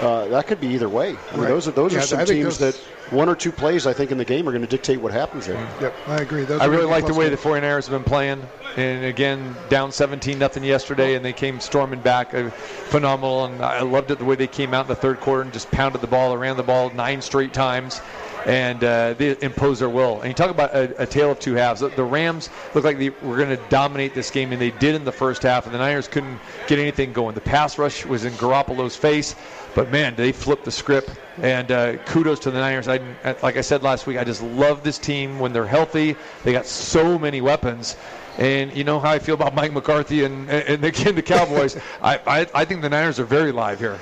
uh, 0.00 0.26
that 0.28 0.46
could 0.46 0.60
be 0.60 0.68
either 0.68 0.88
way. 0.88 1.08
I 1.08 1.32
mean, 1.34 1.42
Right. 1.42 1.48
those 1.48 1.68
are 1.68 1.72
those 1.72 1.92
Yeah, 1.92 2.00
are 2.00 2.02
some 2.02 2.20
I 2.20 2.24
teams 2.24 2.58
those- 2.58 2.74
that 2.74 2.80
one 3.10 3.28
or 3.28 3.34
two 3.36 3.52
plays 3.52 3.86
I 3.86 3.92
think 3.92 4.10
in 4.10 4.18
the 4.18 4.24
game 4.24 4.48
are 4.48 4.52
going 4.52 4.62
to 4.62 4.68
dictate 4.68 5.00
what 5.00 5.12
happens 5.12 5.46
there. 5.46 5.68
Yep, 5.80 5.94
I 6.08 6.16
agree. 6.16 6.44
Those 6.44 6.60
I 6.60 6.64
really 6.66 6.84
like 6.86 7.06
the 7.06 7.14
way 7.14 7.28
games. 7.28 7.40
the 7.42 7.48
49ers 7.48 7.86
have 7.88 7.90
been 7.92 8.04
playing. 8.04 8.42
And 8.76 9.04
again, 9.04 9.54
down 9.68 9.92
17 9.92 10.38
nothing 10.38 10.64
yesterday, 10.64 11.14
and 11.14 11.24
they 11.24 11.32
came 11.32 11.60
storming 11.60 12.00
back. 12.00 12.34
Uh, 12.34 12.50
phenomenal. 12.88 13.44
And 13.44 13.62
I 13.62 13.82
loved 13.82 14.10
it 14.10 14.18
the 14.18 14.24
way 14.24 14.34
they 14.34 14.46
came 14.48 14.74
out 14.74 14.86
in 14.86 14.88
the 14.88 14.96
third 14.96 15.20
quarter 15.20 15.42
and 15.42 15.52
just 15.52 15.70
pounded 15.70 16.00
the 16.00 16.06
ball, 16.08 16.36
ran 16.36 16.56
the 16.56 16.62
ball 16.64 16.90
nine 16.90 17.20
straight 17.22 17.52
times. 17.52 18.00
And 18.46 18.84
uh, 18.84 19.14
they 19.14 19.36
imposed 19.40 19.80
their 19.80 19.88
will. 19.88 20.20
And 20.20 20.28
you 20.28 20.34
talk 20.34 20.50
about 20.50 20.74
a, 20.74 21.02
a 21.02 21.06
tale 21.06 21.30
of 21.30 21.38
two 21.38 21.54
halves. 21.54 21.80
The, 21.80 22.04
Rams 22.04 22.50
looked 22.74 22.84
like 22.84 22.98
they 22.98 23.08
were 23.08 23.36
going 23.36 23.56
to 23.56 23.62
dominate 23.68 24.14
this 24.14 24.30
game, 24.30 24.52
and 24.52 24.60
they 24.60 24.70
did 24.70 24.94
in 24.94 25.04
the 25.04 25.12
first 25.12 25.42
half. 25.42 25.64
And 25.64 25.74
the 25.74 25.78
Niners 25.78 26.08
couldn't 26.08 26.38
get 26.66 26.78
anything 26.78 27.12
going. 27.12 27.34
The 27.34 27.40
pass 27.40 27.78
rush 27.78 28.04
was 28.04 28.24
in 28.24 28.32
Garoppolo's 28.34 28.96
face, 28.96 29.34
but 29.74 29.90
man, 29.90 30.14
they 30.14 30.32
flipped 30.32 30.64
the 30.64 30.70
script. 30.70 31.10
And 31.38 31.72
uh, 31.72 31.96
kudos 32.04 32.38
to 32.40 32.50
the 32.50 32.58
Niners. 32.60 32.86
I, 32.86 33.00
like 33.42 33.56
I 33.56 33.60
said 33.62 33.82
last 33.82 34.06
week, 34.06 34.18
I 34.18 34.24
just 34.24 34.42
love 34.42 34.84
this 34.84 34.98
team 34.98 35.38
when 35.38 35.52
they're 35.52 35.66
healthy. 35.66 36.16
They 36.44 36.52
got 36.52 36.66
so 36.66 37.18
many 37.18 37.40
weapons. 37.40 37.96
And 38.38 38.74
you 38.76 38.82
know 38.82 38.98
how 38.98 39.10
I 39.10 39.18
feel 39.18 39.34
about 39.34 39.54
Mike 39.54 39.72
McCarthy 39.72 40.24
and, 40.24 40.48
and 40.50 40.82
the, 40.82 41.04
and 41.06 41.16
the 41.16 41.22
Cowboys. 41.22 41.76
I, 42.02 42.18
I, 42.26 42.46
I 42.54 42.64
think 42.64 42.82
the 42.82 42.88
Niners 42.88 43.20
are 43.20 43.24
very 43.24 43.52
live 43.52 43.78
here. 43.78 43.98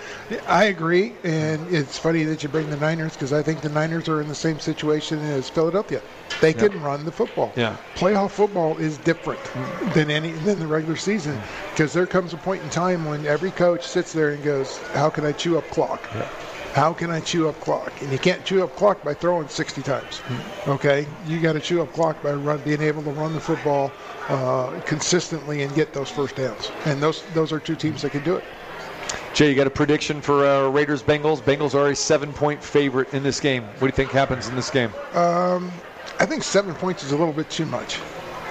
I 0.46 0.64
agree, 0.64 1.12
and 1.22 1.66
it's 1.72 1.98
funny 1.98 2.24
that 2.24 2.42
you 2.42 2.48
bring 2.48 2.70
the 2.70 2.76
Niners 2.76 3.12
because 3.12 3.32
I 3.32 3.42
think 3.42 3.60
the 3.60 3.68
Niners 3.68 4.08
are 4.08 4.20
in 4.20 4.28
the 4.28 4.34
same 4.34 4.58
situation 4.58 5.18
as 5.18 5.50
Philadelphia. 5.50 6.00
They 6.40 6.54
Yeah. 6.54 6.68
can 6.68 6.82
run 6.82 7.04
the 7.04 7.12
football. 7.12 7.52
Yeah. 7.56 7.76
Playoff 7.94 8.30
football 8.30 8.76
is 8.78 8.96
different 8.98 9.40
mm-hmm. 9.40 9.92
than 9.92 10.10
any 10.10 10.32
than 10.32 10.58
the 10.58 10.66
regular 10.66 10.96
season 10.96 11.34
mm-hmm. 11.34 11.70
because 11.70 11.92
there 11.92 12.06
comes 12.06 12.32
a 12.32 12.38
point 12.38 12.62
in 12.62 12.70
time 12.70 13.04
when 13.04 13.26
every 13.26 13.50
coach 13.50 13.86
sits 13.86 14.12
there 14.12 14.30
and 14.30 14.42
goes, 14.42 14.78
"How 14.94 15.10
can 15.10 15.26
I 15.26 15.32
chew 15.32 15.58
up 15.58 15.68
clock? 15.70 16.00
How 16.72 16.92
can 16.92 17.10
I 17.10 17.20
chew 17.20 17.48
up 17.48 17.60
clock?" 17.60 17.92
And 18.00 18.10
you 18.10 18.18
can't 18.18 18.44
chew 18.44 18.62
up 18.64 18.74
clock 18.76 19.02
by 19.02 19.14
throwing 19.14 19.48
60 19.48 19.82
times. 19.82 20.22
Okay, 20.66 21.06
you 21.26 21.40
got 21.40 21.52
to 21.52 21.60
chew 21.60 21.82
up 21.82 21.92
clock 21.92 22.22
by 22.22 22.32
run, 22.32 22.60
being 22.60 22.82
able 22.82 23.02
to 23.02 23.10
run 23.10 23.34
the 23.34 23.40
football 23.40 23.92
uh, 24.28 24.80
consistently 24.86 25.62
and 25.62 25.74
get 25.74 25.92
those 25.92 26.10
first 26.10 26.36
downs. 26.36 26.70
And 26.86 27.02
those 27.02 27.22
those 27.34 27.52
are 27.52 27.60
two 27.60 27.76
teams 27.76 28.02
that 28.02 28.10
can 28.10 28.24
do 28.24 28.36
it. 28.36 28.44
Jay, 29.34 29.48
you 29.48 29.54
got 29.54 29.66
a 29.66 29.70
prediction 29.70 30.20
for 30.20 30.46
uh, 30.46 30.68
Raiders 30.68 31.02
Bengals? 31.02 31.40
Bengals 31.40 31.74
are 31.74 31.88
a 31.88 31.96
seven 31.96 32.32
point 32.32 32.62
favorite 32.62 33.12
in 33.14 33.22
this 33.22 33.40
game. 33.40 33.64
What 33.64 33.80
do 33.80 33.86
you 33.86 33.92
think 33.92 34.10
happens 34.10 34.48
in 34.48 34.56
this 34.56 34.70
game? 34.70 34.90
Um, 35.14 35.72
I 36.18 36.26
think 36.26 36.42
seven 36.42 36.74
points 36.74 37.02
is 37.02 37.12
a 37.12 37.16
little 37.16 37.32
bit 37.32 37.48
too 37.48 37.66
much. 37.66 37.98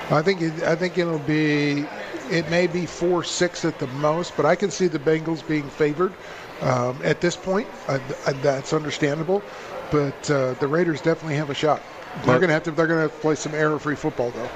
I 0.10 0.22
think 0.22 0.42
it, 0.42 0.64
I 0.64 0.76
think 0.76 0.98
it'll 0.98 1.20
be 1.20 1.86
it 2.32 2.50
may 2.50 2.66
be 2.66 2.86
four 2.86 3.24
six 3.24 3.64
at 3.64 3.78
the 3.78 3.88
most, 3.88 4.36
but 4.36 4.46
I 4.46 4.56
can 4.56 4.72
see 4.72 4.88
the 4.88 5.00
Bengals 5.00 5.48
being 5.48 5.70
favored 5.70 6.14
um, 6.62 7.00
at 7.04 7.22
this 7.22 7.36
point. 7.36 7.68
Uh, 7.88 8.00
that's 8.42 8.74
understandable, 8.74 9.44
but 9.92 10.30
uh, 10.32 10.54
the 10.56 10.68
Raiders 10.68 11.02
definitely 11.02 11.36
have 11.36 11.50
a 11.50 11.56
shot. 11.56 11.82
They're 12.26 12.40
going 12.40 12.50
to 12.50 12.54
have 12.54 12.64
to 12.64 12.72
they're 12.72 12.88
going 12.88 13.08
to 13.08 13.16
play 13.16 13.36
some 13.36 13.54
error-free 13.56 13.96
football 13.96 14.32
though. 14.32 14.50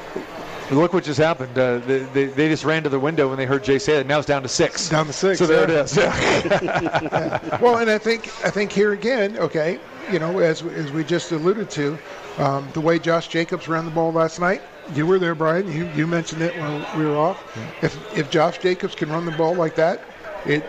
Look 0.71 0.93
what 0.93 1.03
just 1.03 1.19
happened. 1.19 1.57
Uh, 1.57 1.77
they, 1.77 1.99
they, 1.99 2.25
they 2.25 2.49
just 2.49 2.65
ran 2.65 2.83
to 2.83 2.89
the 2.89 2.99
window 2.99 3.29
when 3.29 3.37
they 3.37 3.45
heard 3.45 3.63
Jay 3.63 3.77
say 3.77 3.97
it. 3.99 4.07
Now 4.07 4.17
it's 4.17 4.27
down 4.27 4.41
to 4.41 4.47
six. 4.49 4.89
Down 4.89 5.05
to 5.05 5.13
six. 5.13 5.37
So 5.37 5.45
there 5.45 5.69
yeah. 5.69 5.79
it 5.81 5.85
is. 5.85 5.95
Yeah. 5.95 7.57
Well, 7.61 7.77
and 7.77 7.89
I 7.89 7.99
think 7.99 8.27
I 8.43 8.49
think 8.49 8.71
here 8.71 8.91
again, 8.93 9.37
okay, 9.37 9.79
you 10.11 10.19
know, 10.19 10.39
as 10.39 10.63
as 10.63 10.91
we 10.91 11.03
just 11.03 11.31
alluded 11.31 11.69
to, 11.71 11.97
Um, 12.37 12.67
the 12.73 12.81
way 12.81 12.99
Josh 12.99 13.29
Jacobs 13.29 13.67
ran 13.69 13.85
the 13.85 13.91
ball 13.91 14.11
last 14.11 14.39
night, 14.41 14.61
you 14.93 15.05
were 15.07 15.17
there, 15.19 15.35
Brian. 15.35 15.71
You, 15.71 15.87
you 15.95 16.05
mentioned 16.05 16.41
it 16.41 16.53
when 16.57 16.85
we 16.97 17.05
were 17.05 17.15
off. 17.17 17.41
If 17.81 17.95
if 18.17 18.29
Josh 18.29 18.57
Jacobs 18.57 18.93
can 18.95 19.09
run 19.09 19.25
the 19.25 19.31
ball 19.31 19.55
like 19.55 19.75
that, 19.75 20.01
it 20.45 20.65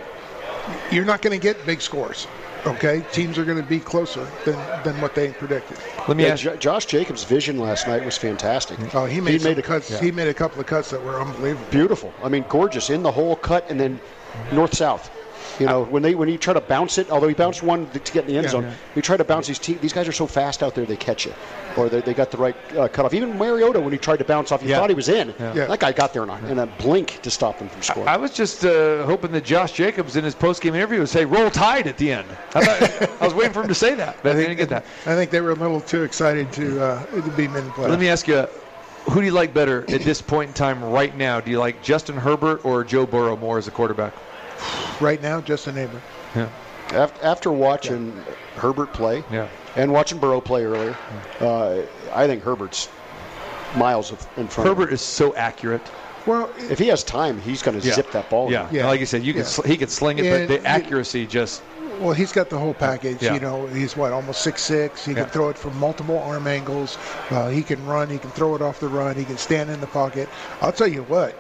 you're 0.91 1.05
not 1.05 1.23
going 1.23 1.39
to 1.39 1.43
get 1.43 1.65
big 1.67 1.81
scores. 1.81 2.27
Okay, 2.67 3.05
teams 3.13 3.39
are 3.39 3.45
going 3.45 3.59
to 3.63 3.69
be 3.69 3.79
closer 3.79 4.27
than, 4.45 4.59
than 4.83 5.01
what 5.01 5.15
they 5.15 5.31
predicted. 5.33 5.79
Let 6.09 6.17
me 6.17 6.25
Yeah, 6.25 6.31
ask 6.33 6.43
Jo- 6.43 6.57
Josh 6.57 6.87
Jacobs' 6.87 7.23
vision 7.23 7.59
last 7.59 7.87
night 7.87 8.05
was 8.05 8.17
fantastic. 8.17 8.79
Oh, 8.93 9.05
he 9.05 9.21
made, 9.21 9.41
some 9.41 9.57
a 9.57 9.63
cuts. 9.63 10.01
He 10.01 10.11
made 10.11 10.27
a 10.27 10.35
couple 10.35 10.61
of 10.61 10.67
cuts 10.67 10.91
that 10.91 11.01
were 11.01 11.21
unbelievable. 11.21 11.67
beautiful. 11.71 12.13
I 12.25 12.29
mean, 12.29 12.45
gorgeous 12.49 12.91
in 12.91 13.05
the 13.05 13.13
hole 13.13 13.37
cut 13.37 13.71
and 13.71 13.79
then 13.79 14.01
north 14.53 14.75
south. 14.75 15.11
You 15.59 15.67
know, 15.67 15.85
when 15.85 16.03
they 16.03 16.15
when 16.15 16.29
you 16.29 16.39
try 16.39 16.53
to 16.55 16.61
bounce 16.61 16.99
it, 16.99 17.11
although 17.11 17.29
he 17.29 17.35
bounced 17.35 17.63
one 17.63 17.89
to 17.91 17.99
get 17.99 18.25
in 18.25 18.27
the 18.27 18.37
end 18.37 18.45
Yeah. 18.47 18.51
zone, 18.51 18.73
you 18.95 19.03
try 19.03 19.17
to 19.17 19.25
bounce 19.25 19.47
these 19.47 19.59
te- 19.59 19.75
these 19.75 19.93
guys 19.93 20.07
are 20.09 20.13
so 20.13 20.27
fast 20.27 20.63
out 20.63 20.75
there 20.75 20.85
they 20.85 20.97
catch 20.97 21.27
it, 21.27 21.35
or 21.77 21.89
they, 21.89 22.01
they 22.01 22.15
got 22.15 22.31
the 22.31 22.37
right 22.37 22.57
uh, 22.77 22.89
cutoff. 22.89 23.15
Even 23.15 23.39
Mariota 23.39 23.81
when 23.81 23.93
he 23.93 23.99
tried 23.99 24.19
to 24.19 24.25
bounce 24.25 24.53
off, 24.53 24.63
you 24.63 24.69
Yeah. 24.69 24.79
thought 24.79 24.91
he 24.91 24.95
was 24.97 25.09
in. 25.09 25.35
Yeah. 25.39 25.67
That 25.67 25.81
guy 25.81 25.93
got 25.93 26.13
there 26.13 26.23
in 26.25 26.31
a, 26.31 26.47
in 26.49 26.59
a 26.59 26.67
blink 26.67 27.21
to 27.23 27.31
stop 27.31 27.59
him 27.59 27.69
from 27.69 27.83
scoring. 27.83 28.09
I 28.09 28.17
was 28.17 28.33
just 28.33 28.65
uh, 28.65 29.05
hoping 29.07 29.33
that 29.33 29.45
Josh 29.45 29.73
Jacobs 29.73 30.17
in 30.17 30.25
his 30.25 30.35
post-game 30.35 30.75
interview 30.75 30.99
would 31.01 31.09
say 31.09 31.25
"Roll 31.25 31.51
Tide" 31.51 31.87
at 31.87 31.97
the 31.99 32.13
end. 32.13 32.27
I, 32.55 32.65
thought, 32.65 33.11
I 33.23 33.25
was 33.25 33.35
waiting 33.35 33.53
for 33.53 33.63
him 33.63 33.69
to 33.69 33.75
say 33.75 33.95
that, 33.95 34.17
but 34.23 34.37
I 34.37 34.41
didn't 34.41 34.57
get 34.57 34.69
that. 34.69 34.85
I 35.07 35.15
think 35.15 35.31
they 35.31 35.41
were 35.41 35.51
a 35.53 35.55
little 35.55 35.81
too 35.81 36.03
excited 36.03 36.53
to 36.53 36.83
uh, 36.85 37.07
to 37.07 37.31
be 37.31 37.49
men 37.49 37.71
play. 37.73 37.89
Let 37.89 37.99
me 38.01 38.09
ask 38.09 38.29
you, 38.29 38.47
who 39.11 39.21
do 39.21 39.27
you 39.27 39.33
like 39.33 39.55
better 39.55 39.83
at 39.91 40.03
this 40.03 40.21
point 40.21 40.49
in 40.49 40.55
time 40.55 40.85
right 40.85 41.17
now? 41.17 41.41
Do 41.41 41.51
you 41.51 41.59
like 41.61 41.83
Justin 41.83 42.17
Herbert 42.17 42.65
or 42.65 42.85
Joe 42.85 43.07
Burrow 43.07 43.37
more 43.37 43.57
as 43.59 43.69
a 43.69 43.71
quarterback? 43.71 44.13
Right 45.01 45.21
now, 45.23 45.41
just 45.41 45.67
a 45.67 45.73
neighbor. 45.73 46.01
Yeah. 46.35 46.49
After, 46.93 47.25
after 47.25 47.53
watching 47.53 48.13
Herbert 48.57 48.93
play 48.93 49.25
Yeah. 49.31 49.49
and 49.75 49.93
watching 49.93 50.19
Burrow 50.19 50.41
play 50.41 50.65
earlier, 50.65 50.97
uh, 51.41 51.83
I 52.15 52.27
think 52.27 52.43
Herbert's 52.43 52.89
miles 53.77 54.13
of, 54.13 54.21
in 54.37 54.47
front. 54.49 54.69
of 54.71 54.77
him. 54.77 54.83
Herbert 54.85 54.93
is 54.93 55.01
so 55.01 55.35
accurate. 55.35 55.83
Well, 56.27 56.51
If 56.59 56.79
he 56.79 56.89
has 56.89 57.05
time, 57.05 57.41
he's 57.41 57.63
going 57.63 57.81
to 57.81 57.87
Yeah. 57.87 57.95
zip 57.95 58.11
that 58.13 58.29
ball. 58.31 58.51
Yeah. 58.51 58.69
Yeah. 58.71 58.87
Like 58.87 59.01
you 59.01 59.07
said, 59.07 59.23
you 59.23 59.33
can 59.33 59.43
Yeah. 59.43 59.49
sl- 59.49 59.63
he 59.63 59.77
can 59.77 59.89
sling 59.89 60.19
it, 60.19 60.27
And 60.27 60.49
but 60.49 60.63
the 60.63 60.69
accuracy 60.69 61.27
just 61.27 61.63
Well, 62.01 62.13
he's 62.13 62.31
got 62.33 62.51
the 62.51 62.59
whole 62.59 62.75
package. 62.75 63.23
Yeah. 63.23 63.35
You 63.35 63.41
know, 63.41 63.67
he's 63.69 63.97
what 63.97 64.13
almost 64.13 64.43
six 64.43 64.63
six. 64.63 65.05
He 65.05 65.13
Yeah. 65.13 65.23
can 65.23 65.31
throw 65.31 65.49
it 65.49 65.57
from 65.57 65.79
multiple 65.79 66.19
arm 66.23 66.47
angles. 66.47 66.99
Uh, 67.31 67.49
he 67.49 67.63
can 67.63 67.85
run. 67.87 68.11
He 68.11 68.19
can 68.19 68.31
throw 68.33 68.55
it 68.55 68.61
off 68.63 68.81
the 68.81 68.89
run. 68.89 69.17
He 69.17 69.25
can 69.25 69.39
stand 69.39 69.71
in 69.71 69.81
the 69.81 69.87
pocket. 69.87 70.29
I'll 70.61 70.73
tell 70.73 70.89
you 70.89 71.03
what, 71.05 71.35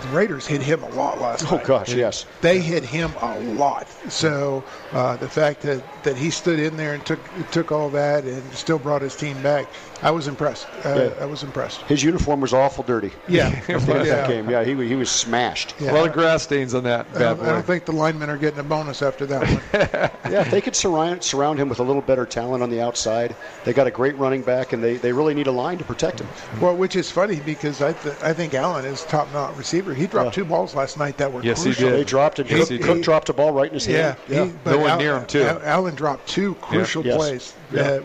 the 0.00 0.08
Raiders 0.08 0.46
hit 0.46 0.60
him 0.62 0.82
a 0.82 0.88
lot 0.90 1.20
last 1.20 1.50
Oh 1.52 1.56
night. 1.56 1.66
gosh, 1.66 1.92
yes. 1.94 2.26
They 2.40 2.58
hit 2.60 2.82
him 2.84 3.12
a 3.20 3.38
lot. 3.40 3.88
So 4.10 4.64
uh, 4.92 5.16
the 5.16 5.28
fact 5.28 5.60
that, 5.62 5.82
that 6.04 6.16
he 6.16 6.30
stood 6.30 6.58
in 6.58 6.76
there 6.76 6.94
and 6.94 7.04
took 7.06 7.20
took 7.50 7.70
all 7.70 7.88
that 7.90 8.24
and 8.24 8.42
still 8.52 8.78
brought 8.78 9.02
his 9.02 9.14
team 9.16 9.40
back, 9.42 9.66
I 10.02 10.10
was 10.10 10.26
impressed. 10.28 10.66
Uh, 10.84 11.10
Yeah. 11.16 11.22
I 11.22 11.26
was 11.26 11.42
impressed. 11.42 11.82
His 11.82 12.02
uniform 12.02 12.40
was 12.40 12.52
awful 12.52 12.82
dirty. 12.84 13.12
Yeah. 13.28 13.48
At 13.48 13.66
the 13.66 13.72
end 13.74 13.90
of 13.90 14.06
Yeah. 14.06 14.14
that 14.16 14.28
game. 14.28 14.50
Yeah, 14.50 14.64
he, 14.64 14.74
he 14.88 14.94
was 14.96 15.10
smashed. 15.10 15.74
Yeah. 15.78 15.92
a 15.92 15.94
lot 15.94 16.06
of 16.08 16.12
grass 16.12 16.42
stains 16.42 16.74
on 16.74 16.82
that 16.84 17.06
I 17.14 17.18
bad 17.18 17.36
don't, 17.38 17.46
I 17.46 17.52
don't 17.52 17.66
think 17.66 17.84
the 17.84 17.92
linemen 17.92 18.28
are 18.30 18.38
getting 18.38 18.58
a 18.58 18.64
bonus 18.64 19.02
after 19.02 19.26
that 19.26 19.42
one. 19.46 20.10
Yeah, 20.32 20.40
if 20.42 20.50
they 20.50 20.60
could 20.62 20.74
surround 20.76 21.22
surround 21.22 21.58
him 21.58 21.68
with 21.68 21.78
a 21.78 21.82
little 21.82 22.00
better 22.00 22.24
talent 22.24 22.62
on 22.62 22.70
the 22.70 22.80
outside, 22.80 23.36
they 23.64 23.72
got 23.74 23.86
a 23.86 23.90
great 23.90 24.16
running 24.16 24.40
back, 24.40 24.72
and 24.72 24.82
they, 24.82 24.96
they 24.96 25.12
really 25.12 25.34
need 25.34 25.46
a 25.46 25.52
line 25.52 25.76
to 25.78 25.84
protect 25.84 26.20
him. 26.20 26.28
Well, 26.60 26.74
which 26.74 26.96
is 26.96 27.10
funny 27.10 27.40
because 27.40 27.82
I 27.82 27.92
th- 27.92 28.14
I 28.22 28.32
think 28.32 28.54
Allen 28.54 28.84
is 28.86 29.04
top 29.04 29.30
notch 29.32 29.56
receiver. 29.58 29.81
He 29.94 30.06
dropped 30.06 30.34
two 30.34 30.44
balls 30.44 30.74
last 30.74 30.98
night 30.98 31.16
that 31.18 31.32
were 31.32 31.42
Yes, 31.42 31.62
he 31.64 31.70
crucial. 31.70 31.90
did. 31.90 31.98
They 32.00 32.04
dropped 32.04 32.38
it. 32.38 32.48
Yes, 32.50 32.60
Cook, 32.60 32.68
he 32.70 32.78
Cook 32.78 32.96
did. 32.96 33.04
dropped 33.04 33.28
a 33.28 33.32
ball 33.32 33.52
right 33.52 33.68
in 33.68 33.74
his 33.74 33.86
Yeah, 33.86 34.14
hand. 34.28 34.50
he- 34.50 34.56
but 34.64 34.70
No 34.72 34.78
one 34.78 34.90
Al- 34.90 34.98
near 34.98 35.16
him, 35.18 35.26
too. 35.26 35.42
Allen 35.64 35.94
dropped 35.94 36.28
two 36.28 36.54
crucial 36.56 37.04
Yes. 37.04 37.16
plays 37.16 37.54
Yeah. 37.72 37.82
that, 37.82 38.02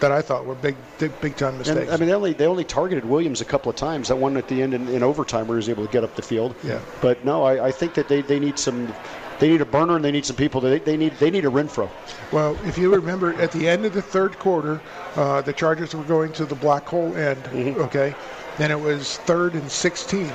that 0.00 0.12
I 0.12 0.20
thought 0.20 0.44
were 0.44 0.54
big 0.54 0.76
big, 0.98 1.18
big 1.20 1.36
time 1.36 1.56
mistakes. 1.58 1.80
And, 1.80 1.90
I 1.90 1.96
mean, 1.96 2.08
they 2.08 2.14
only 2.14 2.32
they 2.34 2.46
only 2.46 2.64
targeted 2.64 3.04
Williams 3.04 3.40
a 3.40 3.44
couple 3.44 3.70
of 3.70 3.76
times. 3.76 4.08
That 4.08 4.16
one 4.16 4.36
at 4.36 4.48
the 4.48 4.60
end 4.62 4.74
in, 4.74 4.88
in 4.88 5.02
overtime, 5.02 5.46
where 5.46 5.56
he 5.56 5.58
was 5.58 5.68
able 5.68 5.86
to 5.86 5.92
get 5.92 6.04
up 6.04 6.14
the 6.16 6.22
field. 6.22 6.54
Yeah. 6.62 6.78
But 7.00 7.24
no, 7.24 7.42
I, 7.44 7.66
I 7.66 7.70
think 7.70 7.94
that 7.94 8.08
they, 8.08 8.20
they 8.22 8.38
need 8.38 8.58
some. 8.58 8.92
They 9.40 9.48
need 9.48 9.60
a 9.60 9.64
burner, 9.66 9.96
and 9.96 10.04
they 10.04 10.12
need 10.12 10.24
some 10.24 10.36
people. 10.36 10.60
They, 10.60 10.78
they 10.78 10.96
need 10.96 11.14
they 11.18 11.28
need 11.30 11.44
a 11.44 11.48
Renfrow. 11.50 11.88
well, 12.30 12.56
if 12.66 12.78
you 12.78 12.94
remember, 12.94 13.34
at 13.42 13.50
the 13.50 13.68
end 13.68 13.84
of 13.84 13.92
the 13.92 14.00
third 14.02 14.38
quarter, 14.38 14.80
uh, 15.16 15.40
the 15.42 15.52
Chargers 15.52 15.94
were 15.94 16.04
going 16.04 16.32
to 16.34 16.44
the 16.44 16.54
black 16.54 16.86
hole 16.86 17.14
end. 17.16 17.42
Mm-hmm. 17.44 17.80
Okay, 17.80 18.14
and 18.60 18.70
it 18.70 18.80
was 18.80 19.16
third 19.18 19.54
and 19.54 19.68
16, 19.70 20.30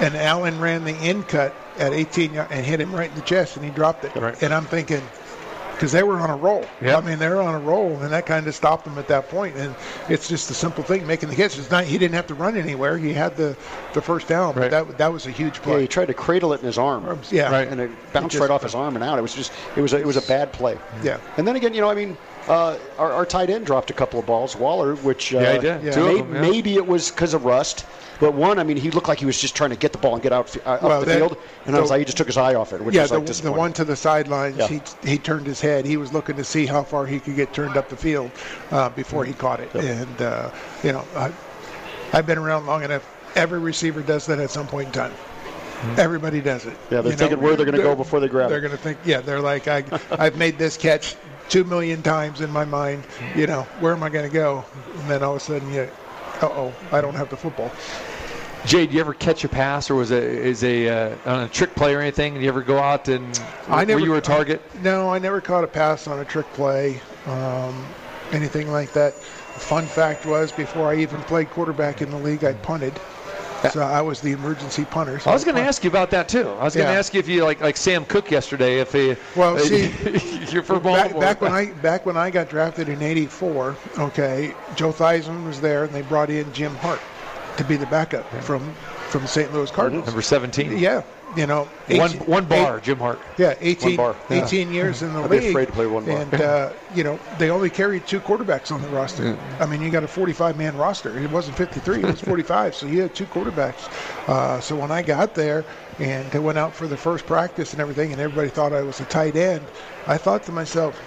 and 0.00 0.16
Allen 0.16 0.60
ran 0.60 0.84
the 0.84 0.92
end 0.92 1.28
cut 1.28 1.54
at 1.78 1.92
18 1.92 2.34
y- 2.34 2.46
and 2.50 2.64
hit 2.64 2.80
him 2.80 2.94
right 2.94 3.10
in 3.10 3.16
the 3.16 3.22
chest, 3.22 3.56
and 3.56 3.64
he 3.64 3.70
dropped 3.70 4.04
it. 4.04 4.14
Right. 4.16 4.40
And 4.42 4.52
I'm 4.54 4.64
thinking. 4.64 5.02
Because 5.74 5.92
they 5.92 6.02
were 6.02 6.18
on 6.18 6.28
a 6.28 6.34
roll. 6.34 6.64
Yep. 6.82 7.04
I 7.04 7.06
mean, 7.08 7.20
they 7.20 7.28
were 7.28 7.40
on 7.40 7.54
a 7.54 7.58
roll, 7.60 7.96
and 8.02 8.10
that 8.12 8.26
kind 8.26 8.48
of 8.48 8.54
stopped 8.56 8.84
them 8.84 8.98
at 8.98 9.06
that 9.06 9.28
point. 9.28 9.54
And 9.54 9.76
it's 10.08 10.26
just 10.28 10.50
a 10.50 10.54
simple 10.54 10.82
thing, 10.82 11.06
making 11.06 11.28
the 11.28 11.36
catch. 11.36 11.56
It's 11.56 11.70
not 11.70 11.84
he 11.84 11.98
didn't 11.98 12.16
have 12.16 12.26
to 12.26 12.34
run 12.34 12.56
anywhere. 12.56 12.98
He 12.98 13.12
had 13.12 13.36
the, 13.36 13.56
the 13.94 14.02
first 14.02 14.26
down, 14.26 14.56
Right. 14.56 14.68
but 14.72 14.88
that 14.88 14.98
that 14.98 15.12
was 15.12 15.26
a 15.26 15.30
huge 15.30 15.62
play. 15.62 15.70
Yeah, 15.70 15.76
play. 15.76 15.82
he 15.82 15.86
tried 15.86 16.06
to 16.06 16.14
cradle 16.14 16.52
it 16.52 16.58
in 16.58 16.66
his 16.66 16.78
arm. 16.78 17.20
Yeah. 17.30 17.52
Right. 17.52 17.68
And 17.68 17.80
it 17.80 17.90
bounced 18.12 18.26
It 18.34 18.38
just- 18.38 18.40
right 18.40 18.50
off 18.50 18.64
his 18.64 18.74
arm 18.74 18.96
and 18.96 19.04
out. 19.04 19.20
It 19.20 19.22
was 19.22 19.32
just 19.34 19.52
it 19.76 19.80
was 19.80 19.92
a, 19.92 19.98
it 20.00 20.04
was 20.04 20.16
a 20.16 20.22
bad 20.22 20.52
play. 20.52 20.76
Yeah. 21.04 21.20
And 21.36 21.46
then 21.46 21.54
again, 21.54 21.72
you 21.74 21.80
know, 21.80 21.88
I 21.90 21.94
mean, 21.94 22.16
uh, 22.48 22.78
our, 22.98 23.12
our 23.12 23.26
tight 23.26 23.50
end 23.50 23.66
dropped 23.66 23.90
a 23.90 23.92
couple 23.92 24.18
of 24.18 24.26
balls, 24.26 24.56
Waller, 24.56 24.94
which 24.96 25.34
uh, 25.34 25.38
Yeah, 25.38 25.52
he 25.54 25.58
did. 25.60 25.82
Yeah. 25.84 25.90
Two 25.92 26.04
may- 26.06 26.18
of 26.20 26.26
them, 26.28 26.34
yeah. 26.34 26.50
maybe 26.50 26.74
it 26.76 26.86
was 26.86 27.10
because 27.10 27.34
of 27.34 27.44
rust. 27.44 27.86
But 28.20 28.34
one, 28.34 28.58
I 28.58 28.64
mean, 28.64 28.76
he 28.76 28.90
looked 28.90 29.06
like 29.06 29.20
he 29.20 29.26
was 29.26 29.40
just 29.40 29.54
trying 29.54 29.70
to 29.70 29.76
get 29.76 29.92
the 29.92 29.98
ball 29.98 30.14
and 30.14 30.22
get 30.22 30.32
out 30.32 30.56
uh, 30.66 30.70
up 30.70 30.82
Well, 30.82 31.00
the 31.00 31.06
that- 31.06 31.18
field, 31.18 31.36
and 31.66 31.76
I 31.76 31.80
was 31.80 31.90
like, 31.90 32.00
he 32.00 32.04
just 32.04 32.16
took 32.16 32.26
his 32.26 32.36
eye 32.36 32.54
off 32.54 32.72
it, 32.72 32.80
which 32.82 32.94
yeah, 32.94 33.02
was 33.02 33.10
the, 33.10 33.16
like 33.18 33.26
the 33.26 33.32
disappointing. 33.32 33.58
one 33.58 33.72
to 33.74 33.84
the 33.84 33.94
sidelines, 33.96 34.56
Yeah. 34.56 34.66
he 34.66 34.80
he 35.04 35.18
turned 35.18 35.46
his 35.46 35.60
head. 35.60 35.84
He 35.86 35.96
was 35.96 36.12
looking 36.12 36.34
to 36.36 36.44
see 36.44 36.66
how 36.66 36.82
far 36.82 37.06
he 37.06 37.20
could 37.20 37.36
get 37.36 37.52
turned 37.52 37.76
up 37.76 37.88
the 37.88 37.96
field 37.96 38.30
uh, 38.72 38.88
before 38.90 39.24
he 39.24 39.34
caught 39.34 39.60
it. 39.60 39.72
And 39.74 40.20
uh, 40.22 40.50
you 40.82 40.92
know, 40.92 41.04
I, 41.14 41.30
I've 42.12 42.26
been 42.26 42.38
around 42.38 42.66
long 42.66 42.82
enough. 42.82 43.06
Every 43.36 43.60
receiver 43.60 44.02
does 44.02 44.26
that 44.26 44.40
at 44.40 44.50
some 44.50 44.66
point 44.66 44.86
in 44.88 44.92
time. 44.92 45.12
Everybody 45.96 46.40
does 46.40 46.66
it. 46.66 46.76
Yeah, 46.90 47.02
they're 47.02 47.12
You 47.12 47.18
thinking 47.18 47.40
where 47.40 47.54
they're 47.54 47.64
gonna 47.66 47.78
go 47.78 47.94
before 47.94 48.18
they 48.18 48.26
grab 48.26 48.46
it. 48.46 48.50
They're 48.50 48.60
going 48.60 48.72
to 48.72 48.76
think, 48.76 48.98
yeah, 49.04 49.20
they're 49.20 49.40
like, 49.40 49.68
I, 49.68 49.84
I've 50.10 50.36
made 50.36 50.58
this 50.58 50.76
catch 50.76 51.14
two 51.48 51.64
million 51.64 52.02
times 52.02 52.40
in 52.40 52.50
my 52.50 52.64
mind. 52.64 53.04
You 53.34 53.46
know, 53.46 53.62
where 53.80 53.92
am 53.92 54.02
I 54.02 54.08
going 54.08 54.28
to 54.28 54.32
go? 54.32 54.64
And 54.98 55.10
then 55.10 55.22
all 55.22 55.36
of 55.36 55.42
a 55.42 55.44
sudden, 55.44 55.72
you, 55.72 55.88
uh 56.40 56.46
oh, 56.46 56.74
I 56.92 57.00
don't 57.00 57.14
have 57.14 57.30
the 57.30 57.36
football. 57.36 57.70
Jay, 58.64 58.86
do 58.86 58.94
you 58.94 59.00
ever 59.00 59.14
catch 59.14 59.44
a 59.44 59.48
pass 59.48 59.88
or 59.88 59.94
was 59.94 60.10
it 60.10 60.22
is 60.22 60.64
a 60.64 60.88
uh, 60.88 61.16
on 61.26 61.44
a 61.44 61.48
trick 61.48 61.74
play 61.74 61.94
or 61.94 62.00
anything? 62.00 62.34
Do 62.34 62.40
you 62.40 62.48
ever 62.48 62.62
go 62.62 62.78
out 62.78 63.08
and 63.08 63.40
I 63.68 63.84
never, 63.84 64.00
were 64.00 64.06
you 64.06 64.14
a 64.16 64.20
target? 64.20 64.60
no, 64.82 65.08
I 65.08 65.18
never 65.18 65.40
caught 65.40 65.64
a 65.64 65.68
pass 65.68 66.06
on 66.06 66.18
a 66.18 66.24
trick 66.24 66.52
play, 66.54 67.00
um, 67.26 67.86
anything 68.32 68.70
like 68.70 68.92
that. 68.92 69.14
Fun 69.14 69.86
fact 69.86 70.26
was, 70.26 70.52
before 70.52 70.88
I 70.88 70.96
even 70.96 71.20
played 71.22 71.50
quarterback 71.50 72.02
in 72.02 72.10
the 72.10 72.16
league, 72.18 72.44
I 72.44 72.52
punted. 72.52 72.98
So 73.72 73.80
I 73.82 74.00
was 74.00 74.20
the 74.20 74.32
emergency 74.32 74.84
punter. 74.84 75.18
So 75.18 75.30
I 75.30 75.34
was 75.34 75.44
going 75.44 75.56
to 75.56 75.62
ask 75.62 75.82
you 75.82 75.90
about 75.90 76.10
that 76.10 76.28
too. 76.28 76.48
I 76.48 76.64
was 76.64 76.74
going 76.76 76.86
to 76.86 76.92
Yeah. 76.92 76.98
ask 76.98 77.12
you 77.12 77.20
if 77.20 77.28
you 77.28 77.44
like 77.44 77.60
like 77.60 77.76
Sam 77.76 78.04
Koch 78.04 78.30
yesterday. 78.30 78.78
If 78.80 78.92
he 78.92 79.16
Well, 79.34 79.56
uh, 79.56 79.60
see, 79.60 79.90
you're 80.50 80.62
from 80.62 80.82
back, 80.82 81.12
Baltimore. 81.12 81.20
back 81.20 81.40
when 81.40 81.52
I 81.52 81.66
back 81.82 82.06
when 82.06 82.16
I 82.16 82.30
got 82.30 82.48
drafted 82.48 82.88
in 82.88 83.02
'84, 83.02 83.76
okay, 83.98 84.54
Joe 84.76 84.92
Theismann 84.92 85.44
was 85.46 85.60
there, 85.60 85.84
and 85.84 85.92
they 85.92 86.02
brought 86.02 86.30
in 86.30 86.50
Jim 86.52 86.74
Hart 86.76 87.00
to 87.56 87.64
be 87.64 87.76
the 87.76 87.86
backup 87.86 88.24
from 88.42 88.60
from 89.08 89.26
St. 89.26 89.52
Louis 89.52 89.70
Cardinals. 89.70 90.06
number 90.06 90.22
17. 90.22 90.78
Yeah, 90.78 91.02
you 91.38 91.46
know, 91.46 91.68
One 91.88 92.10
18 92.10 92.20
one 92.26 92.44
bar, 92.46 92.78
eight- 92.78 92.82
Jim 92.82 92.98
Hart. 92.98 93.20
Yeah, 93.38 93.54
18, 93.60 93.96
bar. 93.96 94.16
Yeah. 94.28 94.44
18 94.44 94.72
years 94.72 95.02
in 95.02 95.12
the 95.14 95.20
I'd 95.22 95.30
be 95.30 95.38
league. 95.38 95.50
afraid 95.50 95.66
to 95.66 95.72
play 95.72 95.86
one 95.86 96.04
bar. 96.04 96.18
And, 96.18 96.34
uh, 96.34 96.72
you 96.94 97.04
know, 97.04 97.18
they 97.38 97.48
only 97.50 97.70
carried 97.70 98.06
two 98.08 98.18
quarterbacks 98.20 98.72
on 98.72 98.82
the 98.82 98.88
roster. 98.88 99.38
I 99.60 99.66
mean, 99.66 99.80
you 99.80 99.90
got 99.90 100.02
a 100.02 100.08
45 100.08 100.58
man 100.58 100.76
roster. 100.76 101.16
It 101.16 101.30
wasn't 101.30 101.56
53, 101.56 102.00
it 102.00 102.04
was 102.06 102.20
45. 102.32 102.74
so 102.74 102.86
you 102.86 103.02
had 103.02 103.14
two 103.14 103.26
quarterbacks. 103.26 103.88
Uh, 104.28 104.60
so 104.60 104.74
when 104.74 104.90
I 104.90 105.00
got 105.02 105.34
there 105.36 105.64
and 106.00 106.28
I 106.34 106.40
went 106.40 106.58
out 106.58 106.74
for 106.74 106.88
the 106.88 106.96
first 106.96 107.24
practice 107.24 107.72
and 107.72 107.80
everything, 107.80 108.10
and 108.12 108.20
everybody 108.20 108.48
thought 108.48 108.72
I 108.72 108.82
was 108.82 108.98
a 109.00 109.04
tight 109.04 109.36
end, 109.36 109.64
I 110.08 110.18
thought 110.18 110.42
to 110.44 110.52
myself, 110.52 110.98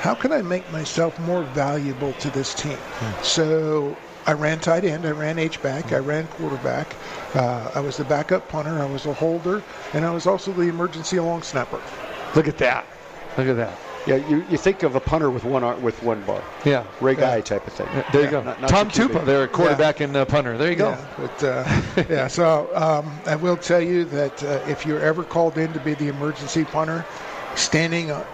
how 0.00 0.14
can 0.14 0.32
I 0.32 0.42
make 0.42 0.70
myself 0.72 1.18
more 1.20 1.44
valuable 1.44 2.12
to 2.14 2.28
this 2.30 2.52
team? 2.54 2.76
So 3.22 3.96
I 4.26 4.32
ran 4.32 4.58
tight 4.60 4.84
end, 4.84 5.04
I 5.06 5.10
ran 5.10 5.38
H 5.38 5.60
back, 5.62 5.92
I 5.92 5.98
ran 5.98 6.26
quarterback, 6.28 6.88
uh, 7.34 7.70
I 7.74 7.80
was 7.80 7.98
the 7.98 8.04
backup 8.04 8.48
punter, 8.48 8.80
I 8.80 8.86
was 8.86 9.04
a 9.06 9.12
holder, 9.12 9.62
and 9.92 10.04
I 10.04 10.10
was 10.10 10.26
also 10.26 10.52
the 10.52 10.62
emergency 10.62 11.20
long 11.20 11.42
snapper. 11.42 11.80
Look 12.34 12.48
at 12.48 12.56
that. 12.58 12.86
Look 13.36 13.48
at 13.48 13.56
that. 13.56 13.78
Yeah, 14.06 14.16
you, 14.16 14.44
you 14.50 14.58
think 14.58 14.82
of 14.82 14.94
a 14.96 15.00
punter 15.00 15.30
with 15.30 15.44
one 15.44 15.64
ar- 15.64 15.76
with 15.76 16.02
one 16.02 16.22
bar, 16.24 16.42
Yeah. 16.64 16.84
Ray 17.00 17.14
Guy 17.14 17.40
type 17.40 17.66
of 17.66 17.72
thing. 17.72 17.88
There 18.12 18.22
you 18.24 18.30
go. 18.30 18.42
Not- 18.42 18.60
not 18.60 18.68
Tom 18.68 18.90
your 18.92 19.08
QB. 19.08 19.12
Tupa, 19.12 19.24
there, 19.24 19.48
quarterback 19.48 20.00
and 20.00 20.14
uh, 20.14 20.24
punter. 20.26 20.58
There 20.58 20.68
you 20.70 20.76
go. 20.76 20.90
Yeah, 20.90 21.06
but 21.16 21.42
uh, 21.44 22.04
yeah, 22.10 22.26
so 22.28 22.68
um, 22.74 23.18
I 23.26 23.36
will 23.36 23.56
tell 23.56 23.80
you 23.80 24.04
that 24.06 24.42
uh, 24.42 24.60
if 24.66 24.84
you're 24.84 25.00
ever 25.00 25.24
called 25.24 25.56
in 25.56 25.72
to 25.72 25.80
be 25.80 25.94
the 25.94 26.08
emergency 26.08 26.64
punter, 26.64 27.06
standing 27.56 28.10
uh, 28.10 28.26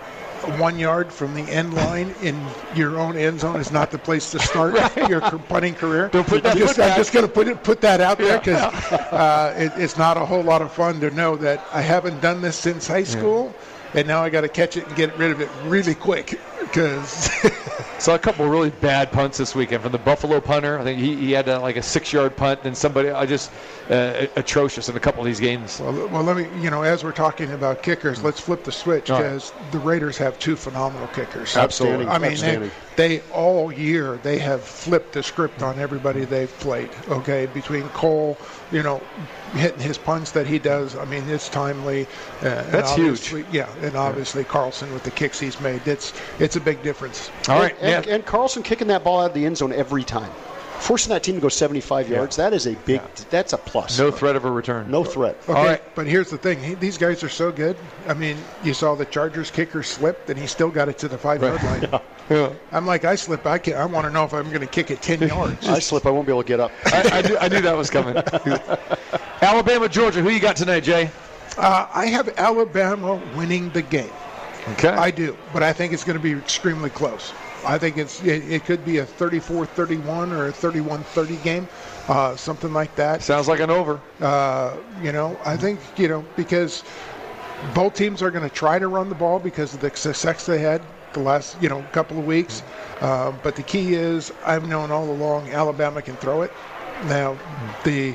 one 0.58 0.78
yard 0.78 1.12
from 1.12 1.34
the 1.34 1.42
end 1.42 1.74
line 1.74 2.14
in 2.22 2.40
your 2.74 2.98
own 2.98 3.16
end 3.16 3.40
zone 3.40 3.60
is 3.60 3.70
not 3.70 3.90
the 3.90 3.98
place 3.98 4.30
to 4.32 4.38
start 4.38 4.74
your 5.08 5.20
punting 5.20 5.74
career. 5.74 6.08
Don't 6.08 6.26
put 6.26 6.42
that 6.42 6.52
I'm 6.52 6.58
just, 6.58 6.78
I'm 6.78 6.96
just 6.96 7.12
going 7.12 7.26
to 7.26 7.32
put 7.32 7.48
it 7.48 7.62
put 7.62 7.80
that 7.82 8.00
out 8.00 8.18
there 8.18 8.38
because 8.38 8.62
uh, 8.92 9.54
it, 9.56 9.72
it's 9.76 9.96
not 9.96 10.16
a 10.16 10.24
whole 10.24 10.42
lot 10.42 10.62
of 10.62 10.72
fun 10.72 11.00
to 11.00 11.10
know 11.10 11.36
that 11.36 11.64
I 11.72 11.80
haven't 11.80 12.20
done 12.20 12.40
this 12.40 12.56
since 12.56 12.86
high 12.86 13.04
school, 13.04 13.54
and 13.94 14.06
now 14.06 14.22
I 14.22 14.30
got 14.30 14.42
to 14.42 14.48
catch 14.48 14.76
it 14.76 14.86
and 14.86 14.96
get 14.96 15.16
rid 15.16 15.30
of 15.30 15.40
it 15.40 15.48
really 15.64 15.94
quick 15.94 16.38
because 16.70 17.30
Saw 18.00 18.14
a 18.14 18.18
couple 18.18 18.48
really 18.48 18.70
bad 18.70 19.12
punts 19.12 19.36
this 19.36 19.54
weekend 19.54 19.82
from 19.82 19.92
the 19.92 19.98
Buffalo 19.98 20.40
punter. 20.40 20.78
I 20.78 20.84
think 20.84 20.98
he, 20.98 21.16
he 21.16 21.32
had 21.32 21.50
uh 21.50 21.60
like 21.60 21.76
a 21.76 21.82
six-yard 21.82 22.34
punt, 22.34 22.60
and 22.64 22.74
somebody 22.74 23.10
I 23.10 23.26
just 23.26 23.52
uh, 23.90 24.26
atrocious 24.36 24.88
in 24.88 24.96
a 24.96 25.00
couple 25.00 25.20
of 25.20 25.26
these 25.26 25.38
games. 25.38 25.78
Well, 25.80 26.08
well, 26.08 26.22
let 26.22 26.38
me, 26.38 26.48
you 26.62 26.70
know, 26.70 26.82
as 26.82 27.04
we're 27.04 27.12
talking 27.12 27.52
about 27.52 27.82
kickers, 27.82 28.22
let's 28.22 28.40
flip 28.40 28.64
the 28.64 28.72
switch 28.72 29.10
All 29.10 29.20
right. 29.20 29.24
because 29.24 29.52
the 29.70 29.80
Raiders 29.80 30.16
have 30.16 30.38
two 30.38 30.56
phenomenal 30.56 31.08
kickers. 31.08 31.54
Outstanding, 31.58 32.08
I 32.08 32.18
mean, 32.18 32.38
they, 32.38 32.70
they 32.96 33.20
all 33.32 33.72
year 33.72 34.18
they 34.22 34.38
have 34.38 34.62
flipped 34.62 35.12
the 35.12 35.22
script 35.22 35.62
on 35.62 35.78
everybody 35.78 36.24
they've 36.24 36.52
played. 36.58 36.90
Okay, 37.08 37.46
between 37.46 37.88
Cole, 37.90 38.36
you 38.72 38.82
know, 38.82 39.00
hitting 39.54 39.80
his 39.80 39.98
punts 39.98 40.32
that 40.32 40.46
he 40.46 40.58
does. 40.58 40.96
I 40.96 41.04
mean, 41.04 41.28
it's 41.28 41.48
timely. 41.48 42.06
Uh, 42.40 42.62
That's 42.70 42.94
huge. 42.94 43.32
Yeah, 43.52 43.72
and 43.82 43.96
obviously 43.96 44.44
Carlson 44.44 44.92
with 44.92 45.04
the 45.04 45.10
kicks 45.10 45.38
he's 45.40 45.60
made. 45.60 45.86
It's 45.86 46.12
it's 46.38 46.56
a 46.56 46.60
big 46.60 46.82
difference. 46.82 47.30
and, 47.48 47.78
and, 47.80 48.06
and 48.06 48.26
Carlson 48.26 48.62
kicking 48.62 48.88
that 48.88 49.04
ball 49.04 49.20
out 49.20 49.30
of 49.30 49.34
the 49.34 49.46
end 49.46 49.56
zone 49.56 49.72
every 49.72 50.04
time, 50.04 50.30
forcing 50.80 51.10
that 51.10 51.22
team 51.22 51.36
to 51.36 51.40
go 51.40 51.48
75 51.48 52.08
yards. 52.08 52.36
That 52.36 52.52
is 52.52 52.66
a 52.66 52.74
big. 52.74 53.00
That's 53.30 53.52
a 53.52 53.58
plus. 53.58 53.98
No 53.98 54.10
threat 54.10 54.36
of 54.36 54.44
a 54.44 54.50
return. 54.50 54.90
No 54.90 55.04
threat. 55.04 55.36
Okay, 55.48 55.80
but 55.94 56.06
here's 56.06 56.30
the 56.30 56.38
thing: 56.38 56.62
he, 56.62 56.74
these 56.74 56.98
guys 56.98 57.22
are 57.22 57.28
so 57.28 57.52
good. 57.52 57.76
I 58.06 58.14
mean, 58.14 58.36
you 58.64 58.74
saw 58.74 58.94
the 58.94 59.04
Chargers 59.06 59.50
kicker 59.50 59.82
slipped, 59.82 60.30
and 60.30 60.38
he 60.38 60.46
still 60.46 60.70
got 60.70 60.88
it 60.88 60.98
to 60.98 61.08
the 61.08 61.18
five 61.18 61.42
yard 61.42 61.62
line. 61.62 62.00
I'm 62.72 62.86
like, 62.86 63.04
I 63.04 63.14
slip. 63.16 63.46
I 63.46 63.58
can't. 63.58 63.76
I 63.76 63.84
want 63.86 64.06
to 64.06 64.12
know 64.12 64.24
if 64.24 64.32
I'm 64.32 64.48
going 64.48 64.60
to 64.60 64.66
kick 64.66 64.90
it 64.90 65.02
ten 65.02 65.20
yards. 65.28 65.68
I 65.68 65.78
slip. 65.78 66.06
I 66.06 66.10
won't 66.10 66.26
be 66.26 66.32
able 66.32 66.42
to 66.42 66.48
get 66.48 66.60
up. 66.60 66.72
I, 66.86 67.02
I, 67.12 67.22
knew, 67.22 67.36
I 67.38 67.48
knew 67.48 67.60
that 67.60 67.76
was 67.76 67.90
coming. 67.90 68.16
Alabama, 69.42 69.88
Georgia. 69.88 70.22
Who 70.22 70.30
you 70.30 70.40
got 70.40 70.56
tonight, 70.56 70.80
Jay? 70.80 71.10
Uh, 71.56 71.88
I 71.92 72.06
have 72.06 72.28
Alabama 72.38 73.20
winning 73.36 73.70
the 73.70 73.82
game. 73.82 74.10
Okay. 74.72 74.88
I 74.88 75.10
do, 75.10 75.36
but 75.52 75.62
I 75.62 75.72
think 75.72 75.92
it's 75.92 76.04
going 76.04 76.16
to 76.16 76.22
be 76.22 76.32
extremely 76.32 76.90
close. 76.90 77.32
I 77.64 77.78
think 77.78 77.96
it's 77.96 78.22
it, 78.22 78.50
it 78.50 78.64
could 78.64 78.84
be 78.84 78.98
a 78.98 79.06
34-31 79.06 80.32
or 80.32 80.48
a 80.48 80.52
31-30 80.52 81.42
game, 81.42 81.68
uh, 82.08 82.36
something 82.36 82.72
like 82.72 82.94
that. 82.96 83.22
Sounds 83.22 83.48
like 83.48 83.60
an 83.60 83.70
over. 83.70 84.00
Uh, 84.20 84.76
you 85.02 85.12
know, 85.12 85.38
I 85.44 85.56
think 85.56 85.80
you 85.96 86.08
know 86.08 86.24
because 86.36 86.84
both 87.74 87.94
teams 87.94 88.22
are 88.22 88.30
going 88.30 88.48
to 88.48 88.54
try 88.54 88.78
to 88.78 88.88
run 88.88 89.08
the 89.08 89.14
ball 89.14 89.38
because 89.38 89.74
of 89.74 89.80
the 89.80 89.90
success 89.94 90.46
they 90.46 90.58
had 90.58 90.82
the 91.12 91.20
last 91.20 91.60
you 91.62 91.68
know 91.68 91.84
couple 91.92 92.18
of 92.18 92.26
weeks. 92.26 92.62
Uh, 93.00 93.32
but 93.42 93.56
the 93.56 93.62
key 93.62 93.94
is 93.94 94.32
I've 94.44 94.68
known 94.68 94.90
all 94.90 95.10
along 95.10 95.48
Alabama 95.50 96.02
can 96.02 96.16
throw 96.16 96.42
it. 96.42 96.52
Now, 97.04 97.38
the 97.84 98.14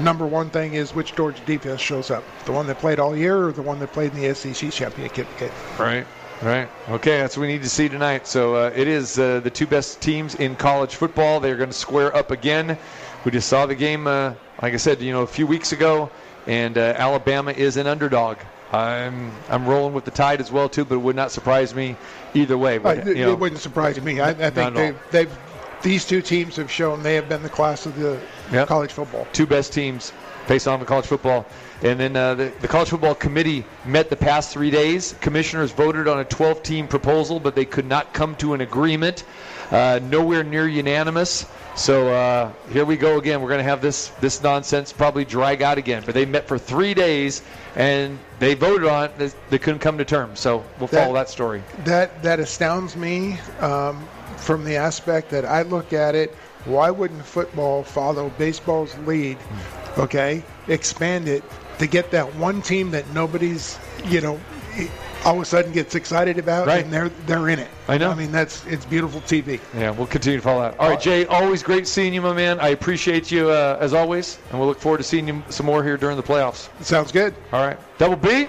number 0.00 0.26
one 0.26 0.50
thing 0.50 0.74
is 0.74 0.94
which 0.94 1.14
Georgia 1.14 1.42
defense 1.46 1.80
shows 1.80 2.10
up. 2.10 2.22
The 2.44 2.52
one 2.52 2.66
that 2.66 2.78
played 2.78 2.98
all 2.98 3.16
year 3.16 3.48
or 3.48 3.52
the 3.52 3.62
one 3.62 3.78
that 3.78 3.92
played 3.92 4.12
in 4.14 4.20
the 4.20 4.34
SEC 4.34 4.70
championship 4.70 5.26
game. 5.38 5.50
Right. 5.78 6.06
Right. 6.42 6.68
Okay, 6.88 7.18
that's 7.18 7.36
what 7.36 7.42
we 7.42 7.48
need 7.48 7.62
to 7.62 7.68
see 7.68 7.88
tonight. 7.88 8.26
So 8.26 8.54
uh, 8.54 8.70
it 8.74 8.86
is 8.86 9.18
uh, 9.18 9.40
the 9.40 9.50
two 9.50 9.66
best 9.66 10.00
teams 10.00 10.36
in 10.36 10.54
college 10.54 10.94
football. 10.94 11.40
They're 11.40 11.56
going 11.56 11.70
to 11.70 11.74
square 11.76 12.14
up 12.14 12.30
again. 12.30 12.78
We 13.24 13.32
just 13.32 13.48
saw 13.48 13.66
the 13.66 13.74
game, 13.74 14.06
uh, 14.06 14.34
like 14.62 14.72
I 14.72 14.76
said, 14.76 15.00
you 15.02 15.12
know, 15.12 15.22
a 15.22 15.26
few 15.26 15.46
weeks 15.46 15.72
ago, 15.72 16.10
and 16.46 16.78
uh, 16.78 16.94
Alabama 16.96 17.50
is 17.50 17.76
an 17.76 17.88
underdog. 17.88 18.38
I'm 18.72 19.32
I'm 19.48 19.66
rolling 19.66 19.94
with 19.94 20.04
the 20.04 20.10
tide 20.10 20.40
as 20.40 20.52
well 20.52 20.68
too, 20.68 20.84
but 20.84 20.96
it 20.96 20.98
would 20.98 21.16
not 21.16 21.32
surprise 21.32 21.74
me 21.74 21.96
either 22.34 22.56
way. 22.56 22.76
Uh, 22.76 22.80
But, 22.80 22.98
it, 22.98 23.16
you 23.16 23.24
know, 23.24 23.32
it 23.32 23.38
wouldn't 23.38 23.60
surprise 23.60 24.00
me. 24.00 24.20
I, 24.20 24.30
I 24.30 24.50
think 24.50 24.74
they've, 24.76 24.98
they've 25.10 25.38
these 25.82 26.04
two 26.04 26.20
teams 26.20 26.56
have 26.56 26.70
shown 26.70 27.02
they 27.02 27.14
have 27.14 27.28
been 27.28 27.42
the 27.42 27.48
class 27.48 27.86
of 27.86 27.96
the 27.96 28.20
Yep. 28.52 28.68
college 28.68 28.92
football. 28.92 29.26
two 29.32 29.46
best 29.46 29.72
teams 29.72 30.12
based 30.46 30.68
on 30.68 30.80
the 30.80 30.86
college 30.86 31.06
football. 31.06 31.46
And 31.82 32.00
then 32.00 32.16
uh, 32.16 32.34
the, 32.34 32.52
the 32.60 32.66
college 32.66 32.88
football 32.88 33.14
committee 33.14 33.64
met 33.84 34.10
the 34.10 34.16
past 34.16 34.52
three 34.52 34.70
days. 34.70 35.14
Commissioners 35.20 35.70
voted 35.70 36.08
on 36.08 36.18
a 36.20 36.24
12-team 36.24 36.88
proposal, 36.88 37.38
but 37.38 37.54
they 37.54 37.64
could 37.64 37.86
not 37.86 38.12
come 38.12 38.34
to 38.36 38.54
an 38.54 38.62
agreement. 38.62 39.24
Uh, 39.70 40.00
nowhere 40.02 40.42
near 40.42 40.66
unanimous. 40.66 41.46
So 41.76 42.12
uh, 42.12 42.52
here 42.72 42.84
we 42.84 42.96
go 42.96 43.18
again. 43.18 43.40
We're 43.40 43.50
going 43.50 43.58
to 43.58 43.70
have 43.70 43.80
this 43.80 44.08
this 44.20 44.42
nonsense 44.42 44.92
probably 44.92 45.24
drag 45.24 45.62
out 45.62 45.78
again. 45.78 46.02
But 46.04 46.14
they 46.14 46.26
met 46.26 46.48
for 46.48 46.58
three 46.58 46.94
days 46.94 47.42
and 47.76 48.18
they 48.40 48.54
voted 48.54 48.88
on 48.88 49.04
it. 49.04 49.18
They, 49.18 49.30
they 49.50 49.58
couldn't 49.58 49.78
come 49.78 49.96
to 49.98 50.04
terms. 50.04 50.40
So 50.40 50.64
we'll 50.80 50.88
follow 50.88 51.14
that 51.14 51.28
story. 51.28 51.62
That 51.84 52.20
that 52.24 52.40
astounds 52.40 52.96
me 52.96 53.38
um, 53.60 54.08
from 54.38 54.64
the 54.64 54.74
aspect 54.74 55.30
that 55.30 55.44
I 55.44 55.62
look 55.62 55.92
at 55.92 56.16
it. 56.16 56.34
Why 56.64 56.90
wouldn't 56.90 57.24
football 57.24 57.84
follow 57.84 58.30
baseball's 58.30 58.96
lead? 58.98 59.38
Okay, 59.98 60.42
expand 60.66 61.28
it 61.28 61.44
to 61.78 61.86
get 61.86 62.10
that 62.10 62.34
one 62.36 62.62
team 62.62 62.90
that 62.92 63.08
nobody's 63.12 63.78
you 64.04 64.20
know 64.20 64.38
all 65.24 65.34
of 65.34 65.42
a 65.42 65.44
sudden 65.44 65.72
gets 65.72 65.96
excited 65.96 66.38
about, 66.38 66.68
Right. 66.68 66.84
and 66.84 66.92
they're 66.92 67.08
they're 67.26 67.48
in 67.48 67.58
it. 67.58 67.68
I 67.88 67.98
know. 67.98 68.10
I 68.10 68.14
mean, 68.14 68.30
that's 68.30 68.64
it's 68.66 68.84
beautiful 68.84 69.20
TV. 69.22 69.58
Yeah, 69.76 69.90
we'll 69.90 70.06
continue 70.06 70.38
to 70.38 70.42
follow 70.42 70.62
that. 70.62 70.78
All 70.78 70.90
right, 70.90 71.00
Jay, 71.00 71.26
always 71.26 71.62
great 71.62 71.88
seeing 71.88 72.14
you, 72.14 72.20
my 72.22 72.32
man. 72.32 72.60
I 72.60 72.68
appreciate 72.68 73.30
you 73.30 73.50
uh, 73.50 73.78
as 73.80 73.92
always, 73.94 74.38
and 74.50 74.58
we'll 74.60 74.68
look 74.68 74.78
forward 74.78 74.98
to 74.98 75.04
seeing 75.04 75.26
you 75.26 75.42
some 75.48 75.66
more 75.66 75.82
here 75.82 75.96
during 75.96 76.16
the 76.16 76.22
playoffs. 76.22 76.68
Sounds 76.84 77.10
good. 77.10 77.34
All 77.52 77.66
right, 77.66 77.76
Double 77.98 78.16
B. 78.16 78.46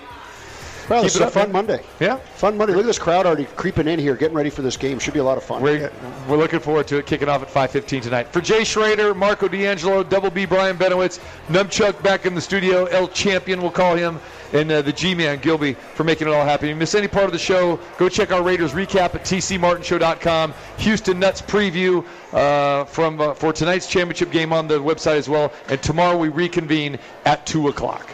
Well, 0.90 1.04
this 1.04 1.14
is 1.14 1.22
a 1.22 1.28
up, 1.28 1.34
fun 1.34 1.52
man. 1.52 1.66
Monday. 1.66 1.84
Yeah. 2.00 2.16
Fun 2.16 2.58
Monday. 2.58 2.74
Look 2.74 2.84
at 2.84 2.88
this 2.88 2.98
crowd 2.98 3.28
already 3.28 3.46
creeping 3.46 3.88
in 3.88 4.00
here, 4.00 4.16
getting 4.16 4.36
ready 4.36 4.50
for 4.50 4.64
this 4.64 4.76
game. 4.76 4.98
Should 4.98 5.14
be 5.14 5.20
a 5.20 5.24
lot 5.24 5.38
of 5.38 5.44
fun. 5.44 5.62
We're, 5.62 5.92
we're 6.28 6.38
looking 6.38 6.60
forward 6.60 6.88
to 6.88 6.98
it 6.98 7.06
kicking 7.06 7.30
off 7.30 7.44
at 7.44 7.72
5:15 7.72 8.02
tonight. 8.02 8.34
For 8.34 8.42
Jay 8.42 8.64
Schroeder, 8.64 9.14
Marco 9.14 9.48
D'Angelo, 9.48 10.02
Double 10.02 10.32
B, 10.32 10.46
Brian 10.46 10.78
Benowitz, 10.78 11.20
Numchuck 11.48 12.02
back 12.02 12.26
in 12.26 12.34
the 12.34 12.42
studio, 12.42 12.86
El 12.86 13.08
Champion, 13.10 13.62
we'll 13.62 13.70
call 13.70 13.96
him, 13.96 14.20
and 14.52 14.72
uh, 14.72 14.82
the 14.82 14.92
G-Man 14.92 15.40
Gilby 15.40 15.76
for 15.76 16.04
making 16.04 16.28
it 16.28 16.34
all 16.34 16.44
happen. 16.44 16.70
If 16.70 16.74
you 16.74 16.80
miss 16.80 16.96
any 16.96 17.08
part 17.08 17.26
of 17.26 17.34
the 17.34 17.40
show, 17.40 17.80
go 18.00 18.10
check 18.10 18.32
our 18.32 18.42
Raiders 18.42 18.74
recap 18.74 19.14
at 19.14 19.24
tcmartinshow.com. 19.24 20.56
Houston 20.78 21.20
Nutt's 21.20 21.42
preview 21.42 22.04
uh, 22.34 22.86
from 22.86 23.22
uh, 23.22 23.36
for 23.36 23.54
tonight's 23.54 23.86
championship 23.86 24.32
game 24.32 24.52
on 24.52 24.68
the 24.68 24.80
website 24.80 25.18
as 25.18 25.30
well. 25.30 25.54
And 25.68 25.82
tomorrow 25.84 26.18
we 26.18 26.30
reconvene 26.30 26.98
at 27.26 27.46
two 27.46 27.68
o'clock. 27.68 28.10